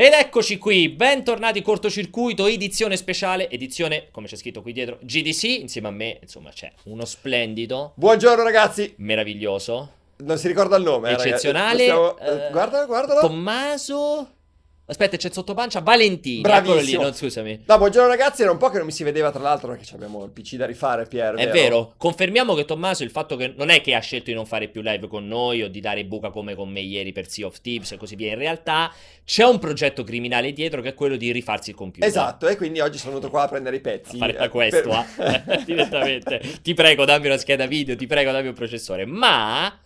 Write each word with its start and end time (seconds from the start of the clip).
Ed 0.00 0.12
eccoci 0.12 0.58
qui, 0.58 0.90
bentornati 0.90 1.60
cortocircuito, 1.60 2.46
edizione 2.46 2.96
speciale, 2.96 3.50
edizione, 3.50 4.06
come 4.12 4.28
c'è 4.28 4.36
scritto 4.36 4.62
qui 4.62 4.72
dietro, 4.72 4.98
GDC, 5.00 5.42
insieme 5.42 5.88
a 5.88 5.90
me, 5.90 6.18
insomma 6.22 6.50
c'è 6.50 6.70
uno 6.84 7.04
splendido, 7.04 7.94
Buongiorno 7.96 8.44
ragazzi, 8.44 8.94
meraviglioso, 8.98 9.90
non 10.18 10.38
si 10.38 10.46
ricorda 10.46 10.76
il 10.76 10.84
nome. 10.84 11.08
eh, 11.08 11.10
ragazzi. 11.10 11.28
eccezionale, 11.30 11.82
Stiamo- 11.82 12.16
eh, 12.16 12.46
eh, 12.46 12.50
guarda, 12.52 12.86
guardalo. 12.86 13.20
Tommaso... 13.22 14.28
Aspetta, 14.90 15.18
c'è 15.18 15.30
sotto 15.30 15.52
pancia 15.52 15.80
Valentini, 15.80 16.40
Bravissimo. 16.40 16.76
eccolo 16.78 16.86
lì, 16.86 16.96
non 16.96 17.12
scusami. 17.12 17.64
No, 17.66 17.76
buongiorno 17.76 18.08
ragazzi, 18.08 18.40
era 18.40 18.50
un 18.50 18.56
po' 18.56 18.70
che 18.70 18.78
non 18.78 18.86
mi 18.86 18.92
si 18.92 19.04
vedeva 19.04 19.30
tra 19.30 19.42
l'altro 19.42 19.68
perché 19.68 19.84
abbiamo 19.94 20.24
il 20.24 20.30
PC 20.30 20.54
da 20.54 20.64
rifare, 20.64 21.04
Pier. 21.04 21.34
È 21.34 21.50
vero, 21.50 21.92
confermiamo 21.98 22.54
che 22.54 22.64
Tommaso 22.64 23.02
il 23.04 23.10
fatto 23.10 23.36
che 23.36 23.52
non 23.54 23.68
è 23.68 23.82
che 23.82 23.94
ha 23.94 24.00
scelto 24.00 24.30
di 24.30 24.34
non 24.34 24.46
fare 24.46 24.68
più 24.68 24.80
live 24.80 25.06
con 25.06 25.28
noi 25.28 25.62
o 25.62 25.68
di 25.68 25.80
dare 25.80 26.06
buca 26.06 26.30
come 26.30 26.54
con 26.54 26.70
me 26.70 26.80
ieri 26.80 27.12
per 27.12 27.28
Sea 27.28 27.44
of 27.44 27.60
Thieves 27.60 27.92
e 27.92 27.98
così 27.98 28.14
via, 28.16 28.32
in 28.32 28.38
realtà 28.38 28.90
c'è 29.26 29.44
un 29.44 29.58
progetto 29.58 30.04
criminale 30.04 30.54
dietro 30.54 30.80
che 30.80 30.88
è 30.88 30.94
quello 30.94 31.16
di 31.16 31.32
rifarsi 31.32 31.68
il 31.68 31.76
computer. 31.76 32.08
Esatto, 32.08 32.48
e 32.48 32.56
quindi 32.56 32.80
oggi 32.80 32.96
sono 32.96 33.10
venuto 33.12 33.28
qua 33.28 33.42
a 33.42 33.48
prendere 33.48 33.76
i 33.76 33.80
a 33.80 33.82
pezzi. 33.82 34.16
fare 34.16 34.32
da 34.32 34.44
eh, 34.44 34.48
questo 34.48 34.88
per- 34.88 35.46
ah. 35.48 35.56
direttamente 35.66 36.40
ti 36.62 36.72
prego 36.72 37.04
dammi 37.04 37.26
una 37.26 37.36
scheda 37.36 37.66
video 37.66 37.94
ti 37.94 38.06
prego 38.06 38.32
dammi 38.32 38.48
un 38.48 38.54
processore 38.54 39.04
ma 39.04 39.78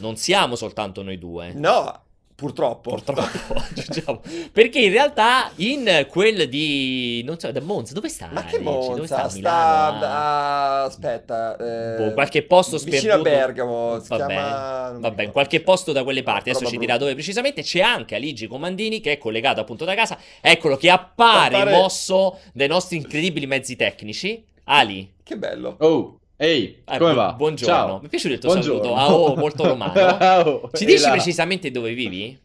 non 0.00 0.16
siamo 0.16 0.54
soltanto 0.54 1.02
noi 1.02 1.16
due 1.18 1.52
No, 1.54 2.02
purtroppo. 2.40 2.90
purtroppo 2.90 3.54
aggiungiamo. 3.54 4.20
perché 4.52 4.80
in 4.80 4.90
realtà 4.90 5.50
in 5.56 6.06
quel 6.08 6.48
di 6.48 7.22
non 7.24 7.38
so 7.38 7.52
da 7.52 7.60
Monza 7.60 7.92
dove 7.94 8.08
sta 8.08 8.28
Ma 8.32 8.44
che 8.44 8.56
Alice? 8.56 8.68
dove 8.94 9.06
sta 9.06 9.20
monza? 9.22 9.24
a 9.24 9.28
Sta, 9.28 9.98
a- 10.00 10.82
aspetta. 10.84 11.56
eh, 11.56 11.96
Boh, 12.06 12.12
qualche 12.14 12.42
posto 12.42 12.76
Vicino 12.78 12.96
a 12.96 12.98
sperduto. 13.18 13.22
Bergamo. 13.22 14.00
Si 14.00 14.08
Va 14.08 14.16
chiama... 14.16 14.28
bene, 14.28 14.40
non 14.40 14.50
mi 14.50 14.52
Va 14.52 14.98
bene, 15.00 15.10
ricordo. 15.10 15.32
qualche 15.32 15.60
posto 15.60 15.92
da 15.92 16.02
quelle 16.02 16.22
parti, 16.22 16.50
adesso 16.50 16.66
ci 16.66 16.78
dirà 16.78 16.96
dove 16.96 17.12
precisamente. 17.14 17.62
C'è 17.62 17.80
anche 17.80 18.14
Aligi 18.14 18.46
Comandini 18.46 19.00
che 19.00 19.12
è 19.12 19.18
collegato 19.18 19.60
appunto 19.60 19.84
da 19.84 19.94
casa. 19.94 20.18
Eccolo 20.40 20.76
che 20.76 20.88
appare 20.90 21.56
Appare- 21.56 21.76
mosso 21.76 22.38
dai 22.52 22.68
nostri 22.68 22.96
incredibili 22.96 23.46
mezzi 23.46 23.76
tecnici. 23.76 24.44
Ali, 24.64 25.12
Che 25.24 25.36
bello. 25.36 25.76
Oh, 25.80 26.19
ehi, 26.42 26.82
eh, 26.86 26.98
come 26.98 27.10
bu- 27.10 27.16
va? 27.16 27.32
Buongiorno. 27.34 27.74
Ciao. 27.74 27.98
Mi 28.00 28.06
è 28.06 28.08
piaciuto 28.08 28.32
il 28.34 28.40
tuo 28.40 28.50
Buongiorno. 28.50 28.82
saluto. 28.82 28.98
Ah, 28.98 29.14
oh, 29.14 29.36
molto 29.36 29.66
romano. 29.66 29.92
Ciao. 29.94 30.70
Ci 30.74 30.84
E 30.84 30.86
dici 30.86 31.10
precisamente 31.10 31.70
dove 31.70 31.92
vivi? 31.92 32.38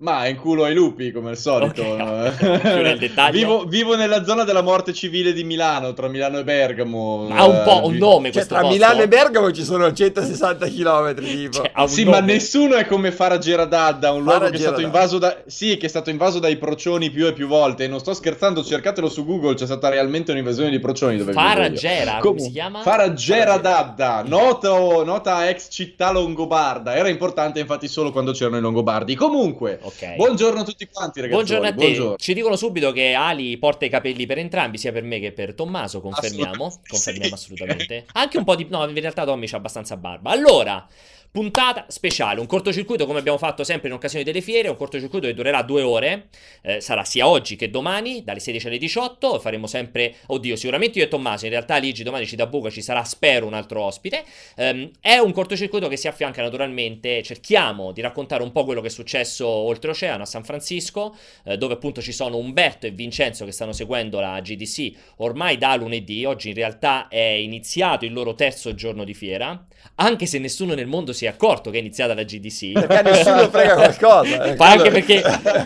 Ma 0.00 0.28
in 0.28 0.36
culo 0.36 0.62
ai 0.62 0.74
lupi, 0.74 1.10
come 1.10 1.30
al 1.30 1.36
solito. 1.36 1.82
Ok, 1.82 2.36
più 2.60 2.82
nel 2.82 2.98
dettaglio. 2.98 3.32
Vivo, 3.36 3.64
vivo 3.64 3.96
nella 3.96 4.22
zona 4.24 4.44
della 4.44 4.62
morte 4.62 4.92
civile 4.92 5.32
di 5.32 5.42
Milano, 5.42 5.92
tra 5.92 6.06
Milano 6.06 6.38
e 6.38 6.44
Bergamo. 6.44 7.26
Ha 7.32 7.44
un 7.44 7.62
po' 7.64 7.80
Eh, 7.82 7.86
un 7.86 7.92
vi- 7.94 7.98
nome 7.98 8.22
Cioè, 8.26 8.32
questo 8.32 8.54
tra 8.54 8.60
posto? 8.60 8.76
Milano 8.76 9.02
e 9.02 9.08
Bergamo 9.08 9.50
ci 9.50 9.64
sono 9.64 9.92
160 9.92 10.66
km, 10.68 11.14
tipo. 11.16 11.50
Cioè, 11.74 11.88
Sì, 11.88 12.04
nome. 12.04 12.20
ma 12.20 12.24
nessuno 12.24 12.76
è 12.76 12.86
come 12.86 13.10
Farageradadda, 13.10 14.12
un 14.12 14.22
luogo 14.22 14.48
che 14.50 14.54
è 14.54 14.58
stato 14.60 14.80
invaso 14.82 15.18
da... 15.18 15.36
Sì, 15.46 15.76
che 15.76 15.86
è 15.86 15.88
stato 15.88 16.10
invaso 16.10 16.38
dai 16.38 16.56
procioni 16.58 17.10
più 17.10 17.26
e 17.26 17.32
più 17.32 17.48
volte. 17.48 17.82
E 17.82 17.88
non 17.88 17.98
sto 17.98 18.14
scherzando, 18.14 18.62
cercatelo 18.62 19.08
su 19.08 19.24
Google, 19.24 19.54
c'è 19.54 19.66
stata 19.66 19.88
realmente 19.88 20.30
un'invasione 20.30 20.70
di 20.70 20.78
procioni 20.78 21.16
dove. 21.16 21.32
Faragera, 21.32 22.18
come 22.20 22.38
si 22.38 22.52
chiama? 22.52 22.82
Farageradadda, 22.82 24.22
noto- 24.24 25.02
nota 25.04 25.48
ex 25.48 25.66
città 25.70 26.12
longobarda. 26.12 26.94
Era 26.94 27.08
importante 27.08 27.58
infatti 27.58 27.88
solo 27.88 28.12
quando 28.12 28.30
c'erano 28.30 28.58
i 28.58 28.60
longobardi. 28.60 29.16
Comunque, 29.16 29.80
Ok. 29.88 30.16
buongiorno 30.16 30.60
a 30.60 30.64
tutti 30.64 30.86
quanti 30.86 31.20
ragazzi. 31.20 31.34
Buongiorno 31.34 31.66
a 31.66 31.74
te. 31.74 32.14
Ci 32.18 32.34
dicono 32.34 32.56
subito 32.56 32.92
che 32.92 33.14
Ali 33.14 33.56
porta 33.56 33.86
i 33.86 33.88
capelli 33.88 34.26
per 34.26 34.38
entrambi, 34.38 34.76
sia 34.76 34.92
per 34.92 35.02
me 35.02 35.18
che 35.18 35.32
per 35.32 35.54
Tommaso. 35.54 36.00
Confermiamo. 36.00 36.66
Assolutamente 36.66 36.88
Confermiamo 36.88 37.36
sì. 37.36 37.44
assolutamente. 37.44 38.06
Anche 38.12 38.38
un 38.38 38.44
po' 38.44 38.54
di. 38.54 38.66
No, 38.68 38.86
in 38.86 39.00
realtà 39.00 39.24
Tommy 39.24 39.46
c'ha 39.46 39.56
abbastanza 39.56 39.96
barba. 39.96 40.30
Allora. 40.30 40.86
Puntata 41.30 41.84
speciale, 41.88 42.40
un 42.40 42.46
cortocircuito 42.46 43.06
come 43.06 43.18
abbiamo 43.18 43.38
fatto 43.38 43.64
sempre 43.64 43.88
in 43.88 43.94
occasione 43.94 44.24
delle 44.24 44.40
fiere, 44.40 44.68
un 44.68 44.76
cortocircuito 44.76 45.26
che 45.26 45.34
durerà 45.34 45.62
due 45.62 45.82
ore, 45.82 46.28
eh, 46.62 46.80
sarà 46.80 47.04
sia 47.04 47.28
oggi 47.28 47.54
che 47.56 47.70
domani, 47.70 48.24
dalle 48.24 48.40
16 48.40 48.66
alle 48.68 48.78
18, 48.78 49.38
faremo 49.38 49.66
sempre, 49.66 50.14
oddio 50.26 50.56
sicuramente 50.56 50.98
io 50.98 51.04
e 51.04 51.08
Tommaso, 51.08 51.44
in 51.44 51.50
realtà 51.50 51.76
Ligi 51.76 52.02
domani 52.02 52.26
ci 52.26 52.36
dà 52.36 52.46
buca, 52.46 52.70
ci 52.70 52.82
sarà 52.82 53.04
spero 53.04 53.46
un 53.46 53.54
altro 53.54 53.82
ospite, 53.82 54.24
Ehm, 54.56 54.90
è 55.00 55.18
un 55.18 55.32
cortocircuito 55.32 55.88
che 55.88 55.96
si 55.96 56.08
affianca 56.08 56.42
naturalmente, 56.42 57.22
cerchiamo 57.22 57.92
di 57.92 58.00
raccontare 58.00 58.42
un 58.42 58.52
po' 58.52 58.64
quello 58.64 58.80
che 58.80 58.88
è 58.88 58.90
successo 58.90 59.46
oltreoceano 59.46 60.22
a 60.22 60.26
San 60.26 60.44
Francisco, 60.44 61.16
eh, 61.44 61.56
dove 61.56 61.74
appunto 61.74 62.00
ci 62.02 62.12
sono 62.12 62.36
Umberto 62.36 62.86
e 62.86 62.90
Vincenzo 62.90 63.44
che 63.44 63.52
stanno 63.52 63.72
seguendo 63.72 64.20
la 64.20 64.40
GDC 64.40 64.92
ormai 65.18 65.56
da 65.58 65.76
lunedì, 65.76 66.24
oggi 66.24 66.48
in 66.48 66.54
realtà 66.54 67.08
è 67.08 67.20
iniziato 67.20 68.04
il 68.04 68.12
loro 68.12 68.34
terzo 68.34 68.74
giorno 68.74 69.04
di 69.04 69.14
fiera, 69.14 69.64
anche 69.96 70.26
se 70.26 70.38
nessuno 70.38 70.74
nel 70.74 70.86
mondo 70.86 71.12
si 71.12 71.24
è 71.24 71.28
accorto 71.28 71.70
che 71.70 71.78
è 71.78 71.80
iniziata 71.80 72.14
la 72.14 72.22
GDC. 72.22 72.72
Perché 72.72 72.98
a 72.98 73.02
nessuno 73.02 73.50
frega 73.50 73.74
qualcosa. 73.74 74.44
eh, 74.44 74.56
Ma 74.56 74.70
anche 74.70 74.90
perché 74.90 75.22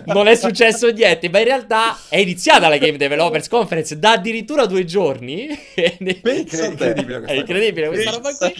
non 0.06 0.26
è 0.26 0.34
successo 0.34 0.90
niente, 0.90 1.28
ma 1.28 1.38
in 1.38 1.44
realtà 1.44 1.98
è 2.08 2.18
iniziata 2.18 2.68
la 2.68 2.78
Game 2.78 2.96
Developers 2.96 3.48
Conference 3.48 3.98
da 3.98 4.12
addirittura 4.12 4.66
due 4.66 4.84
giorni. 4.84 5.48
Incredibile 5.76 7.24
È 7.24 7.32
incredibile 7.32 7.88
questa 7.88 8.10
roba 8.10 8.34
qui. 8.34 8.52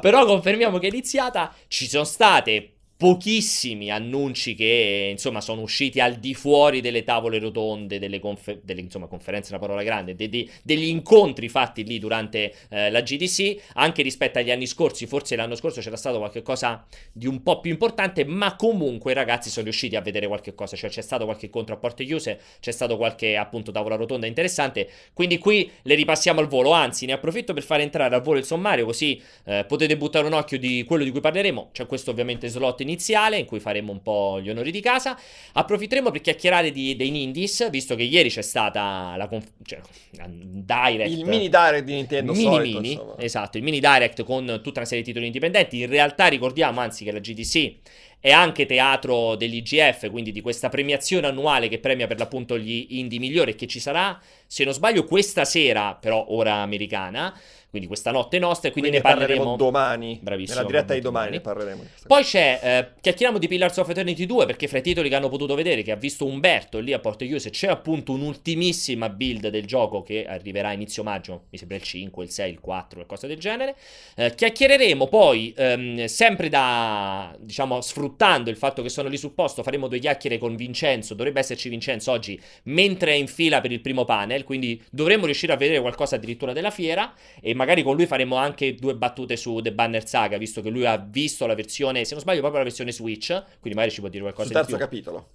Però 0.00 0.24
confermiamo 0.24 0.78
che 0.78 0.86
è 0.86 0.90
iniziata. 0.90 1.52
Ci 1.68 1.88
sono 1.88 2.04
state 2.04 2.74
pochissimi 3.00 3.90
annunci 3.90 4.54
che 4.54 5.08
insomma 5.10 5.40
sono 5.40 5.62
usciti 5.62 6.00
al 6.00 6.16
di 6.16 6.34
fuori 6.34 6.82
delle 6.82 7.02
tavole 7.02 7.38
rotonde, 7.38 7.98
delle, 7.98 8.18
confe- 8.18 8.60
delle, 8.62 8.82
insomma, 8.82 9.06
conferenze 9.06 9.52
una 9.52 9.58
parola 9.58 9.82
grande, 9.82 10.14
de- 10.14 10.28
de- 10.28 10.46
degli 10.62 10.84
incontri 10.84 11.48
fatti 11.48 11.82
lì 11.82 11.98
durante 11.98 12.52
eh, 12.68 12.90
la 12.90 13.00
GDC, 13.00 13.70
anche 13.76 14.02
rispetto 14.02 14.38
agli 14.38 14.50
anni 14.50 14.66
scorsi, 14.66 15.06
forse 15.06 15.34
l'anno 15.34 15.54
scorso 15.54 15.80
c'era 15.80 15.96
stato 15.96 16.18
qualcosa 16.18 16.84
di 17.10 17.26
un 17.26 17.42
po' 17.42 17.60
più 17.60 17.70
importante, 17.70 18.26
ma 18.26 18.54
comunque 18.54 19.12
i 19.12 19.14
ragazzi 19.14 19.48
sono 19.48 19.64
riusciti 19.64 19.96
a 19.96 20.02
vedere 20.02 20.26
qualche 20.26 20.54
cosa, 20.54 20.76
cioè 20.76 20.90
c'è 20.90 21.00
stato 21.00 21.24
qualche 21.24 21.46
incontro 21.46 21.76
a 21.76 21.78
porte 21.78 22.04
chiuse, 22.04 22.38
c'è 22.60 22.70
stato 22.70 22.98
qualche 22.98 23.34
appunto 23.34 23.72
tavola 23.72 23.96
rotonda 23.96 24.26
interessante, 24.26 24.86
quindi 25.14 25.38
qui 25.38 25.70
le 25.84 25.94
ripassiamo 25.94 26.38
al 26.38 26.48
volo, 26.48 26.72
anzi 26.72 27.06
ne 27.06 27.12
approfitto 27.12 27.54
per 27.54 27.62
fare 27.62 27.82
entrare 27.82 28.14
al 28.14 28.20
volo 28.20 28.38
il 28.38 28.44
sommario 28.44 28.84
così 28.84 29.18
eh, 29.44 29.64
potete 29.66 29.96
buttare 29.96 30.26
un 30.26 30.34
occhio 30.34 30.58
di 30.58 30.84
quello 30.86 31.02
di 31.02 31.10
cui 31.10 31.20
parleremo. 31.20 31.70
C'è 31.72 31.86
questo 31.86 32.10
ovviamente 32.10 32.48
slot 32.48 32.88
iniziale 32.90 33.38
in 33.38 33.46
cui 33.46 33.60
faremo 33.60 33.92
un 33.92 34.02
po' 34.02 34.40
gli 34.40 34.50
onori 34.50 34.70
di 34.70 34.80
casa. 34.80 35.18
Approfitteremo 35.52 36.10
per 36.10 36.20
chiacchierare 36.20 36.70
di, 36.72 36.96
dei 36.96 37.22
indies, 37.22 37.70
visto 37.70 37.94
che 37.94 38.02
ieri 38.02 38.28
c'è 38.28 38.42
stata 38.42 39.14
la 39.16 39.28
conf- 39.28 39.52
cioè, 39.64 39.80
la 40.12 40.26
direct. 40.28 41.10
Il 41.10 41.24
mini 41.24 41.48
direct 41.48 41.84
di 41.84 41.94
Nintendo 41.94 42.32
Mini 42.32 42.44
solito, 42.44 42.80
mini, 42.80 42.92
insomma. 42.92 43.18
esatto, 43.18 43.56
il 43.56 43.62
mini 43.62 43.80
direct 43.80 44.24
con 44.24 44.60
tutta 44.62 44.80
una 44.80 44.88
serie 44.88 45.02
di 45.02 45.08
titoli 45.08 45.26
indipendenti. 45.26 45.80
In 45.80 45.88
realtà 45.88 46.26
ricordiamo 46.26 46.80
anzi 46.80 47.04
che 47.04 47.12
la 47.12 47.20
GDC 47.20 47.74
è 48.20 48.30
anche 48.30 48.66
teatro 48.66 49.34
dell'IGF, 49.34 50.10
quindi 50.10 50.30
di 50.30 50.42
questa 50.42 50.68
premiazione 50.68 51.26
annuale 51.26 51.68
che 51.68 51.78
premia 51.78 52.06
per 52.06 52.18
l'appunto 52.18 52.58
gli 52.58 52.86
indie 52.90 53.18
migliori 53.18 53.52
e 53.52 53.54
che 53.54 53.66
ci 53.66 53.80
sarà, 53.80 54.20
se 54.46 54.62
non 54.64 54.74
sbaglio, 54.74 55.04
questa 55.04 55.46
sera, 55.46 55.94
però 55.94 56.26
ora 56.28 56.56
americana, 56.56 57.34
quindi 57.70 57.86
questa 57.88 58.10
notte 58.10 58.38
nostra, 58.38 58.68
e 58.68 58.72
quindi, 58.72 58.90
Quindi 58.90 59.06
ne 59.06 59.14
parleremo 59.14 59.56
domani. 59.56 60.18
Bravissimo, 60.20 60.56
Nella 60.58 60.68
diretta 60.70 60.94
di 60.94 61.00
domani. 61.00 61.30
domani 61.30 61.36
ne 61.36 61.40
parleremo. 61.40 61.84
poi 62.06 62.22
c'è, 62.24 62.60
eh, 62.62 63.00
chiacchieriamo 63.00 63.38
di 63.38 63.46
Pillars 63.48 63.76
of 63.76 63.88
Eternity 63.88 64.26
2 64.26 64.46
perché 64.46 64.66
fra 64.68 64.78
i 64.78 64.82
titoli 64.82 65.08
che 65.08 65.14
hanno 65.14 65.28
potuto 65.28 65.54
vedere, 65.54 65.82
che 65.82 65.92
ha 65.92 65.96
visto 65.96 66.26
Umberto 66.26 66.78
lì 66.80 66.92
a 66.92 66.98
Porte 66.98 67.26
Chiuse, 67.26 67.50
c'è 67.50 67.68
appunto 67.68 68.12
un'ultimissima 68.12 69.08
build 69.08 69.48
del 69.48 69.66
gioco 69.66 70.02
che 70.02 70.26
arriverà 70.26 70.68
a 70.68 70.72
inizio 70.72 71.02
maggio, 71.02 71.44
mi 71.50 71.58
sembra 71.58 71.76
il 71.76 71.82
5, 71.82 72.24
il 72.24 72.30
6, 72.30 72.50
il 72.50 72.60
4, 72.60 72.96
qualcosa 72.96 73.26
del 73.26 73.38
genere. 73.38 73.76
Eh, 74.16 74.34
chiacchiereremo 74.34 75.06
poi, 75.06 75.54
ehm, 75.56 76.04
sempre 76.06 76.48
da, 76.48 77.34
diciamo, 77.38 77.80
sfruttando 77.80 78.50
il 78.50 78.56
fatto 78.56 78.82
che 78.82 78.88
sono 78.88 79.08
lì 79.08 79.16
sul 79.16 79.32
posto, 79.32 79.62
faremo 79.62 79.86
due 79.88 79.98
chiacchiere 80.00 80.38
con 80.38 80.56
Vincenzo, 80.56 81.14
dovrebbe 81.14 81.38
esserci 81.40 81.68
Vincenzo 81.68 82.10
oggi, 82.10 82.40
mentre 82.64 83.12
è 83.12 83.14
in 83.14 83.28
fila 83.28 83.60
per 83.60 83.70
il 83.70 83.80
primo 83.80 84.04
panel, 84.04 84.44
quindi 84.44 84.82
dovremmo 84.90 85.24
riuscire 85.26 85.52
a 85.52 85.56
vedere 85.56 85.80
qualcosa 85.80 86.16
addirittura 86.16 86.52
della 86.52 86.70
fiera 86.70 87.12
e 87.40 87.54
magari 87.60 87.82
con 87.82 87.94
lui 87.96 88.06
faremo 88.06 88.36
anche 88.36 88.74
due 88.74 88.94
battute 88.94 89.36
su 89.36 89.60
The 89.60 89.72
Banner 89.72 90.06
Saga, 90.06 90.38
visto 90.38 90.62
che 90.62 90.70
lui 90.70 90.86
ha 90.86 90.96
visto 90.96 91.46
la 91.46 91.54
versione, 91.54 92.04
se 92.04 92.14
non 92.14 92.22
sbaglio, 92.22 92.40
proprio 92.40 92.58
la 92.60 92.66
versione 92.66 92.90
Switch, 92.92 93.28
quindi 93.60 93.74
magari 93.78 93.90
ci 93.90 94.00
può 94.00 94.08
dire 94.08 94.22
qualcosa 94.22 94.46
Sul 94.48 94.56
di 94.56 94.60
terzo 94.66 94.76
più. 94.76 94.84
capitolo. 94.84 95.28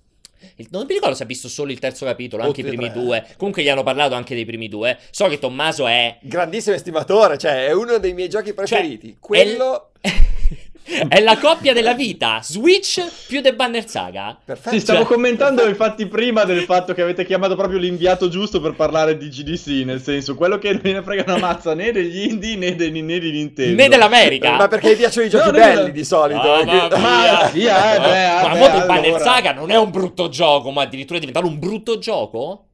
Il- 0.57 0.67
Non 0.71 0.85
mi 0.87 0.93
ricordo 0.93 1.15
se 1.15 1.23
ha 1.23 1.25
visto 1.25 1.47
solo 1.47 1.71
il 1.71 1.79
terzo 1.79 2.03
capitolo, 2.05 2.43
O 2.43 2.47
anche 2.47 2.61
i 2.61 2.63
tutti 2.63 2.75
primi 2.75 2.91
tre. 2.91 3.01
due. 3.01 3.25
Comunque 3.37 3.63
gli 3.63 3.69
hanno 3.69 3.83
parlato 3.83 4.15
anche 4.15 4.35
dei 4.35 4.45
primi 4.45 4.67
due. 4.67 4.97
So 5.11 5.27
che 5.27 5.39
Tommaso 5.39 5.87
è 5.87 6.17
Grandissimo 6.21 6.75
estimatore, 6.75 7.37
cioè 7.37 7.67
è 7.67 7.71
uno 7.73 7.97
dei 7.99 8.13
miei 8.13 8.29
giochi 8.29 8.53
preferiti. 8.53 9.09
Cioè, 9.11 9.19
Quello... 9.19 9.91
È 10.01 10.09
la 11.21 11.37
coppia 11.37 11.73
della 11.73 11.93
vita, 11.93 12.39
Switch 12.43 13.03
più 13.27 13.41
The 13.41 13.53
Banner 13.53 13.87
Saga. 13.89 14.37
Perfetto. 14.43 14.69
Sì, 14.75 14.79
stavo 14.79 14.99
Cioè- 14.99 15.07
commentando 15.07 15.67
infatti 15.67 16.05
prima 16.07 16.43
del 16.43 16.61
fatto 16.65 16.93
che 16.93 17.01
avete 17.01 17.25
chiamato 17.25 17.55
proprio 17.55 17.79
l'inviato 17.79 18.29
giusto 18.29 18.61
per 18.61 18.73
parlare 18.75 19.17
di 19.17 19.29
GDC, 19.29 19.83
nel 19.85 20.01
senso, 20.01 20.35
quello 20.35 20.57
che 20.57 20.71
non 20.73 20.81
ne 20.93 21.01
frega 21.01 21.23
una 21.25 21.37
mazza 21.37 21.73
né 21.73 21.91
degli 21.91 22.29
indie 22.29 22.55
né, 22.55 22.75
dei, 22.75 22.91
né 22.91 23.19
di 23.19 23.31
Nintendo. 23.31 23.81
Né 23.81 23.87
dell'America. 23.89 24.55
Ma 24.55 24.67
perché 24.67 24.93
gli 24.93 24.97
piacciono 24.97 25.25
i 25.25 25.29
giochi 25.29 25.45
No, 25.45 25.51
belli 25.51 25.81
no. 25.87 25.89
di 25.89 26.03
solito. 26.05 26.53
Ah, 26.53 26.63
mamma 26.63 26.87
che- 26.87 26.97
mia. 26.99 27.49
via, 27.51 27.95
eh, 27.95 27.99
beh, 27.99 28.47
ma 28.47 28.55
eh, 28.55 28.59
beh, 28.71 28.79
The 28.79 28.85
Banner. 28.85 29.19
Saga 29.21 29.53
non 29.53 29.71
è 29.71 29.77
un 29.77 29.89
brutto 29.91 30.29
gioco, 30.29 30.71
ma 30.71 30.83
addirittura 30.83 31.17
è 31.17 31.19
diventato 31.19 31.47
un 31.47 31.57
brutto 31.59 31.97
gioco? 31.97 32.67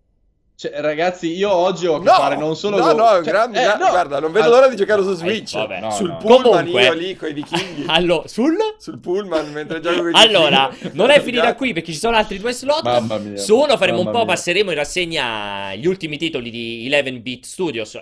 Cioè, 0.61 0.73
ragazzi, 0.75 1.35
io 1.35 1.51
oggi 1.51 1.87
ho 1.87 1.95
a 1.95 1.97
che 1.97 2.05
No, 2.05 2.13
fare 2.13 2.35
non 2.35 2.55
solo 2.55 2.77
no, 2.77 2.83
con- 2.83 2.95
no, 2.97 3.05
cioè, 3.13 3.21
gran- 3.23 3.55
eh, 3.55 3.63
gra- 3.63 3.77
no. 3.77 3.89
guarda, 3.89 4.19
non 4.19 4.31
vedo 4.31 4.49
l'ora 4.49 4.67
di 4.67 4.75
giocare 4.75 5.01
su 5.01 5.15
Switch. 5.15 5.55
vabbè. 5.55 5.79
No, 5.79 5.89
sul 5.89 6.09
no. 6.09 6.17
pullman 6.17 6.41
Comunque- 6.65 6.83
io 6.83 6.93
lì 6.93 7.15
con 7.15 7.29
i 7.29 7.33
vichinghi. 7.33 7.85
Allora, 7.89 8.27
sul... 8.27 8.55
sul 8.77 8.99
pullman 8.99 9.51
mentre 9.53 9.79
gioco 9.79 10.01
con 10.03 10.11
i 10.11 10.13
Allora, 10.13 10.71
non 10.91 11.09
è 11.09 11.19
finita 11.19 11.55
qui 11.55 11.73
perché 11.73 11.91
ci 11.91 11.97
sono 11.97 12.15
altri 12.15 12.37
due 12.37 12.51
slot. 12.51 12.83
Mamma 12.83 13.17
mia. 13.17 13.37
Su 13.37 13.57
uno 13.57 13.75
faremo 13.75 14.01
un 14.01 14.11
po', 14.11 14.17
mia. 14.17 14.25
passeremo 14.25 14.69
in 14.69 14.77
rassegna 14.77 15.73
gli 15.73 15.87
ultimi 15.87 16.19
titoli 16.19 16.51
di 16.51 16.87
11-bit 16.87 17.43
Studios. 17.43 17.99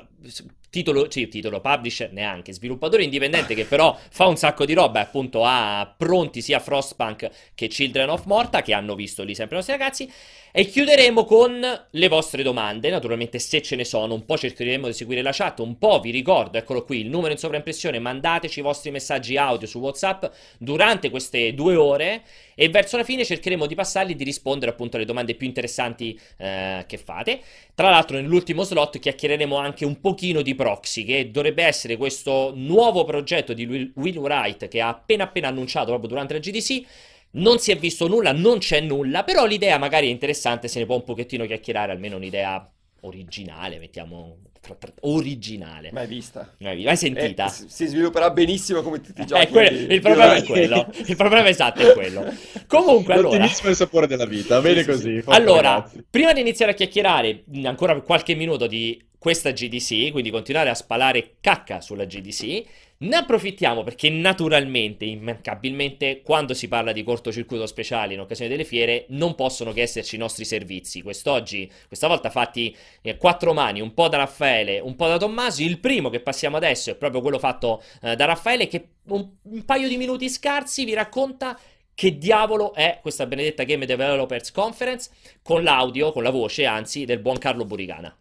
Titolo, 0.69 1.09
sì, 1.09 1.27
titolo 1.29 1.61
publisher 1.61 2.11
neanche, 2.11 2.53
sviluppatore 2.53 3.01
indipendente 3.03 3.55
che 3.55 3.65
però 3.65 3.97
fa 4.11 4.27
un 4.27 4.35
sacco 4.35 4.65
di 4.65 4.73
roba 4.73 4.99
e 4.99 5.03
appunto 5.03 5.43
ha 5.43 5.91
pronti 5.97 6.41
sia 6.43 6.59
Frostpunk 6.59 7.27
che 7.55 7.67
Children 7.67 8.09
of 8.09 8.25
Morta 8.25 8.61
che 8.61 8.73
hanno 8.73 8.93
visto 8.93 9.23
lì 9.23 9.33
sempre 9.33 9.55
i 9.55 9.59
nostri 9.59 9.75
ragazzi 9.75 10.11
e 10.59 10.65
chiuderemo 10.65 11.23
con 11.23 11.85
le 11.89 12.07
vostre 12.09 12.43
domande, 12.43 12.89
naturalmente 12.89 13.39
se 13.39 13.61
ce 13.61 13.77
ne 13.77 13.85
sono, 13.85 14.13
un 14.13 14.25
po' 14.25 14.37
cercheremo 14.37 14.87
di 14.87 14.93
seguire 14.93 15.21
la 15.21 15.31
chat, 15.31 15.59
un 15.59 15.77
po' 15.77 16.01
vi 16.01 16.11
ricordo, 16.11 16.57
eccolo 16.57 16.83
qui, 16.83 16.99
il 16.99 17.07
numero 17.07 17.31
in 17.31 17.37
sovraimpressione, 17.37 17.97
mandateci 17.97 18.59
i 18.59 18.61
vostri 18.61 18.91
messaggi 18.91 19.37
audio 19.37 19.65
su 19.65 19.79
WhatsApp 19.79 20.25
durante 20.57 21.09
queste 21.09 21.53
due 21.53 21.77
ore 21.77 22.23
e 22.55 22.67
verso 22.67 22.97
la 22.97 23.05
fine 23.05 23.23
cercheremo 23.23 23.67
di 23.67 23.73
passarli 23.73 24.11
e 24.11 24.15
di 24.15 24.25
rispondere 24.25 24.71
appunto 24.71 24.97
alle 24.97 25.05
domande 25.05 25.33
più 25.33 25.47
interessanti 25.47 26.19
eh, 26.35 26.83
che 26.85 26.97
fate. 26.97 27.39
Tra 27.73 27.89
l'altro 27.89 28.17
nell'ultimo 28.17 28.63
slot 28.63 28.99
chiacchiereremo 28.99 29.55
anche 29.55 29.85
un 29.85 30.01
pochino 30.01 30.41
di 30.41 30.55
Proxy, 30.55 31.05
che 31.05 31.31
dovrebbe 31.31 31.63
essere 31.63 31.95
questo 31.95 32.51
nuovo 32.53 33.05
progetto 33.05 33.53
di 33.53 33.93
Will 33.95 34.17
Wright 34.17 34.67
che 34.67 34.81
ha 34.81 34.89
appena 34.89 35.23
appena 35.23 35.47
annunciato 35.47 35.85
proprio 35.85 36.09
durante 36.09 36.33
la 36.33 36.39
GDC. 36.39 36.83
Non 37.31 37.59
si 37.59 37.71
è 37.71 37.77
visto 37.77 38.07
nulla, 38.07 38.31
non 38.31 38.57
c'è 38.57 38.79
nulla, 38.81 39.23
però 39.23 39.45
l'idea 39.45 39.77
magari 39.77 40.07
è 40.07 40.11
interessante, 40.11 40.67
se 40.67 40.79
ne 40.79 40.85
può 40.85 40.95
un 40.95 41.03
pochettino 41.03 41.45
chiacchierare, 41.45 41.91
almeno 41.91 42.15
un'idea 42.15 42.67
originale, 43.01 43.77
mettiamo 43.77 44.37
tra- 44.59 44.73
tra- 44.75 44.91
originale. 45.01 45.91
Mai 45.91 46.07
vista. 46.07 46.55
Mai 46.59 46.83
mai 46.83 46.97
sentita? 46.97 47.45
Eh, 47.45 47.65
si 47.67 47.85
svilupperà 47.85 48.31
benissimo 48.31 48.81
come 48.81 48.99
tutti 48.99 49.21
i 49.21 49.25
giochi. 49.25 49.41
Eh, 49.43 49.47
que- 49.47 49.69
di- 49.87 49.93
il 49.93 50.01
problema 50.01 50.33
è 50.35 50.43
quello. 50.43 50.87
Il 51.05 51.15
problema 51.15 51.47
esatto 51.49 51.87
è 51.87 51.93
quello. 51.93 52.25
Comunque, 52.67 53.13
allora. 53.13 53.37
L'ottimismo 53.37 53.67
è 53.67 53.69
il 53.71 53.75
sapore 53.75 54.07
della 54.07 54.25
vita, 54.25 54.59
bene 54.59 54.77
Sì, 54.79 54.83
sì, 54.83 54.89
così. 54.89 55.21
sì. 55.21 55.29
Allora, 55.29 55.73
ragazzi. 55.73 56.03
prima 56.09 56.33
di 56.33 56.41
iniziare 56.41 56.71
a 56.71 56.75
chiacchierare, 56.75 57.43
ancora 57.63 57.99
qualche 58.01 58.33
minuto 58.35 58.65
di 58.67 59.01
questa 59.19 59.51
GDC, 59.51 60.11
quindi 60.11 60.29
continuare 60.31 60.69
a 60.69 60.73
spalare 60.75 61.35
cacca 61.41 61.79
sulla 61.81 62.05
GDC, 62.05 62.63
ne 63.01 63.15
approfittiamo 63.15 63.83
perché 63.83 64.09
naturalmente, 64.09 65.05
immancabilmente, 65.05 66.21
quando 66.21 66.53
si 66.53 66.67
parla 66.67 66.91
di 66.91 67.03
cortocircuito 67.03 67.65
speciale 67.65 68.13
in 68.13 68.19
occasione 68.19 68.49
delle 68.49 68.65
fiere, 68.65 69.05
non 69.09 69.35
possono 69.35 69.71
che 69.71 69.81
esserci 69.81 70.15
i 70.15 70.19
nostri 70.19 70.43
servizi. 70.43 71.01
Quest'oggi, 71.01 71.71
questa 71.87 72.07
volta 72.07 72.29
fatti 72.29 72.75
eh, 73.01 73.15
quattro 73.15 73.53
mani, 73.53 73.79
un 73.79 73.93
po' 73.93 74.09
da 74.09 74.17
Raffaele, 74.17 74.79
un 74.79 74.95
po' 74.95 75.07
da 75.07 75.17
Tommasi. 75.17 75.63
Il 75.63 75.79
primo 75.79 76.09
che 76.09 76.19
passiamo 76.19 76.57
adesso 76.57 76.89
è 76.89 76.95
proprio 76.95 77.21
quello 77.21 77.39
fatto 77.39 77.81
eh, 78.01 78.15
da 78.15 78.25
Raffaele 78.25 78.67
che 78.67 78.89
un, 79.05 79.27
un 79.43 79.65
paio 79.65 79.87
di 79.87 79.95
minuti 79.95 80.27
scarsi 80.29 80.83
vi 80.83 80.93
racconta 80.93 81.57
che 81.93 82.17
diavolo 82.17 82.73
è 82.73 82.99
questa 83.01 83.25
benedetta 83.25 83.63
Game 83.63 83.85
Developers 83.85 84.51
Conference 84.51 85.09
con 85.41 85.63
l'audio, 85.63 86.11
con 86.11 86.23
la 86.23 86.29
voce 86.29 86.65
anzi, 86.65 87.05
del 87.05 87.19
buon 87.19 87.37
Carlo 87.37 87.65
Burigana. 87.65 88.13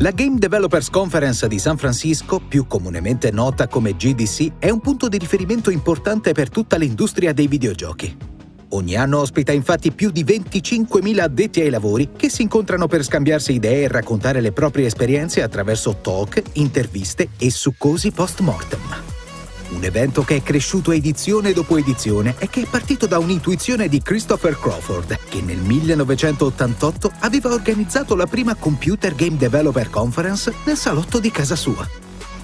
La 0.00 0.12
Game 0.12 0.38
Developers 0.38 0.88
Conference 0.88 1.46
di 1.46 1.58
San 1.58 1.76
Francisco, 1.76 2.40
più 2.40 2.66
comunemente 2.66 3.30
nota 3.30 3.68
come 3.68 3.96
GDC, 3.96 4.52
è 4.58 4.70
un 4.70 4.80
punto 4.80 5.08
di 5.08 5.18
riferimento 5.18 5.68
importante 5.68 6.32
per 6.32 6.48
tutta 6.48 6.78
l'industria 6.78 7.34
dei 7.34 7.46
videogiochi. 7.46 8.16
Ogni 8.70 8.96
anno 8.96 9.18
ospita 9.18 9.52
infatti 9.52 9.92
più 9.92 10.10
di 10.10 10.24
25.000 10.24 11.18
addetti 11.18 11.60
ai 11.60 11.68
lavori 11.68 12.12
che 12.16 12.30
si 12.30 12.40
incontrano 12.40 12.86
per 12.86 13.04
scambiarsi 13.04 13.52
idee 13.52 13.82
e 13.82 13.88
raccontare 13.88 14.40
le 14.40 14.52
proprie 14.52 14.86
esperienze 14.86 15.42
attraverso 15.42 15.98
talk, 16.00 16.42
interviste 16.54 17.28
e 17.36 17.50
succosi 17.50 18.10
post-mortem. 18.10 19.19
Un 19.70 19.84
evento 19.84 20.22
che 20.22 20.36
è 20.36 20.42
cresciuto 20.42 20.90
edizione 20.90 21.52
dopo 21.52 21.76
edizione 21.76 22.34
e 22.38 22.48
che 22.48 22.62
è 22.62 22.66
partito 22.66 23.06
da 23.06 23.18
un'intuizione 23.18 23.88
di 23.88 24.02
Christopher 24.02 24.58
Crawford, 24.58 25.16
che 25.28 25.40
nel 25.42 25.58
1988 25.58 27.12
aveva 27.20 27.52
organizzato 27.52 28.16
la 28.16 28.26
prima 28.26 28.56
Computer 28.56 29.14
Game 29.14 29.36
Developer 29.36 29.88
Conference 29.88 30.52
nel 30.64 30.76
salotto 30.76 31.20
di 31.20 31.30
casa 31.30 31.54
sua. 31.54 31.88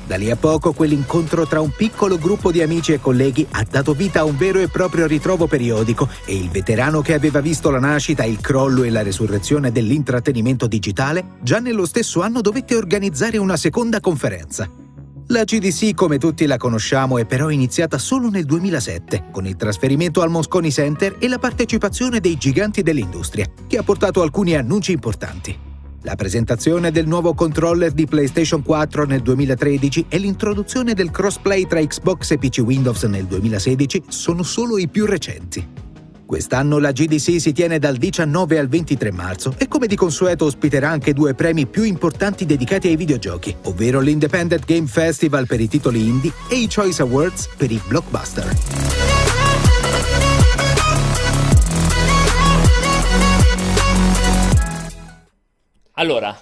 Da 0.06 0.14
lì 0.16 0.30
a 0.30 0.36
poco 0.36 0.72
quell'incontro 0.72 1.48
tra 1.48 1.60
un 1.60 1.72
piccolo 1.72 2.16
gruppo 2.16 2.52
di 2.52 2.62
amici 2.62 2.92
e 2.92 3.00
colleghi 3.00 3.44
ha 3.50 3.66
dato 3.68 3.92
vita 3.92 4.20
a 4.20 4.24
un 4.24 4.36
vero 4.36 4.60
e 4.60 4.68
proprio 4.68 5.08
ritrovo 5.08 5.48
periodico 5.48 6.08
e 6.24 6.36
il 6.36 6.48
veterano 6.48 7.00
che 7.02 7.12
aveva 7.12 7.40
visto 7.40 7.70
la 7.70 7.80
nascita, 7.80 8.22
il 8.22 8.40
crollo 8.40 8.84
e 8.84 8.90
la 8.90 9.02
resurrezione 9.02 9.72
dell'intrattenimento 9.72 10.68
digitale 10.68 11.24
già 11.40 11.58
nello 11.58 11.86
stesso 11.86 12.22
anno 12.22 12.40
dovette 12.40 12.76
organizzare 12.76 13.36
una 13.36 13.56
seconda 13.56 13.98
conferenza. 13.98 14.85
La 15.30 15.42
GDC, 15.42 15.92
come 15.94 16.18
tutti 16.18 16.46
la 16.46 16.56
conosciamo, 16.56 17.18
è 17.18 17.24
però 17.24 17.50
iniziata 17.50 17.98
solo 17.98 18.30
nel 18.30 18.44
2007, 18.44 19.24
con 19.32 19.44
il 19.44 19.56
trasferimento 19.56 20.22
al 20.22 20.30
Moscone 20.30 20.70
Center 20.70 21.16
e 21.18 21.26
la 21.26 21.38
partecipazione 21.38 22.20
dei 22.20 22.36
giganti 22.36 22.80
dell'industria, 22.82 23.44
che 23.66 23.76
ha 23.76 23.82
portato 23.82 24.22
alcuni 24.22 24.54
annunci 24.54 24.92
importanti. 24.92 25.58
La 26.02 26.14
presentazione 26.14 26.92
del 26.92 27.08
nuovo 27.08 27.34
controller 27.34 27.90
di 27.90 28.06
PlayStation 28.06 28.62
4 28.62 29.04
nel 29.04 29.22
2013 29.22 30.06
e 30.08 30.18
l'introduzione 30.18 30.94
del 30.94 31.10
crossplay 31.10 31.66
tra 31.66 31.84
Xbox 31.84 32.30
e 32.30 32.38
PC 32.38 32.60
Windows 32.60 33.02
nel 33.02 33.24
2016 33.24 34.04
sono 34.06 34.44
solo 34.44 34.78
i 34.78 34.86
più 34.86 35.06
recenti. 35.06 35.85
Quest'anno 36.26 36.78
la 36.80 36.90
GDC 36.90 37.40
si 37.40 37.52
tiene 37.52 37.78
dal 37.78 37.96
19 37.96 38.58
al 38.58 38.66
23 38.66 39.12
marzo 39.12 39.54
e 39.58 39.68
come 39.68 39.86
di 39.86 39.94
consueto 39.94 40.46
ospiterà 40.46 40.90
anche 40.90 41.12
due 41.12 41.34
premi 41.34 41.66
più 41.66 41.84
importanti 41.84 42.44
dedicati 42.44 42.88
ai 42.88 42.96
videogiochi, 42.96 43.54
ovvero 43.62 44.00
l'Independent 44.00 44.64
Game 44.64 44.88
Festival 44.88 45.46
per 45.46 45.60
i 45.60 45.68
titoli 45.68 46.00
indie 46.00 46.32
e 46.50 46.56
i 46.56 46.68
Choice 46.68 47.00
Awards 47.00 47.48
per 47.56 47.70
i 47.70 47.80
blockbuster. 47.86 48.54
Allora, 55.92 56.38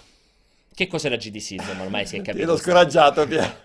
che 0.74 0.86
cos'è 0.86 1.10
la 1.10 1.16
GDC? 1.16 1.50
Insomma, 1.50 1.82
ormai 1.82 2.06
si 2.06 2.16
è 2.16 2.22
capito. 2.22 2.38
vedo 2.46 2.56
scoraggiato, 2.56 3.26
Pier. 3.26 3.62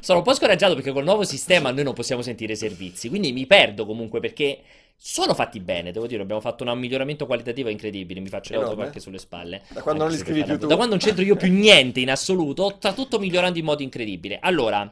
Sono 0.00 0.18
un 0.18 0.24
po' 0.24 0.34
scoraggiato 0.34 0.74
perché 0.74 0.92
col 0.92 1.04
nuovo 1.04 1.24
sistema 1.24 1.70
noi 1.70 1.84
non 1.84 1.94
possiamo 1.94 2.20
sentire 2.20 2.56
servizi, 2.56 3.08
quindi 3.08 3.32
mi 3.32 3.46
perdo 3.46 3.86
comunque 3.86 4.20
perché 4.20 4.60
sono 4.96 5.34
fatti 5.34 5.58
bene, 5.60 5.90
devo 5.92 6.06
dire, 6.06 6.22
abbiamo 6.22 6.40
fatto 6.40 6.64
un 6.64 6.78
miglioramento 6.78 7.26
qualitativo 7.26 7.68
incredibile, 7.68 8.20
mi 8.20 8.28
faccio 8.28 8.52
Enorme. 8.52 8.68
l'auto 8.70 8.86
anche 8.86 9.00
sulle 9.00 9.18
spalle. 9.18 9.62
Da 9.70 9.82
quando 9.82 10.04
non 10.04 10.12
li 10.12 10.18
scrivi 10.18 10.42
più 10.42 10.52
la- 10.52 10.58
Da 10.58 10.66
tu. 10.68 10.74
quando 10.76 10.86
non 10.94 10.98
c'entro 10.98 11.24
io 11.24 11.36
più 11.36 11.50
niente 11.52 12.00
in 12.00 12.10
assoluto, 12.10 12.74
sta 12.76 12.92
tutto 12.92 13.18
migliorando 13.18 13.58
in 13.58 13.64
modo 13.64 13.82
incredibile. 13.82 14.38
Allora, 14.40 14.90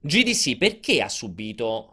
GDC 0.00 0.56
perché 0.56 1.00
ha 1.02 1.08
subito 1.08 1.90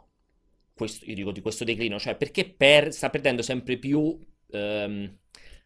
questo, 0.74 1.06
io 1.06 1.16
dico 1.16 1.32
di 1.32 1.42
questo 1.42 1.64
declino, 1.64 2.00
cioè 2.00 2.16
perché 2.16 2.46
per- 2.50 2.94
sta 2.94 3.10
perdendo 3.10 3.42
sempre 3.42 3.78
più 3.78 4.18
ehm, 4.54 5.18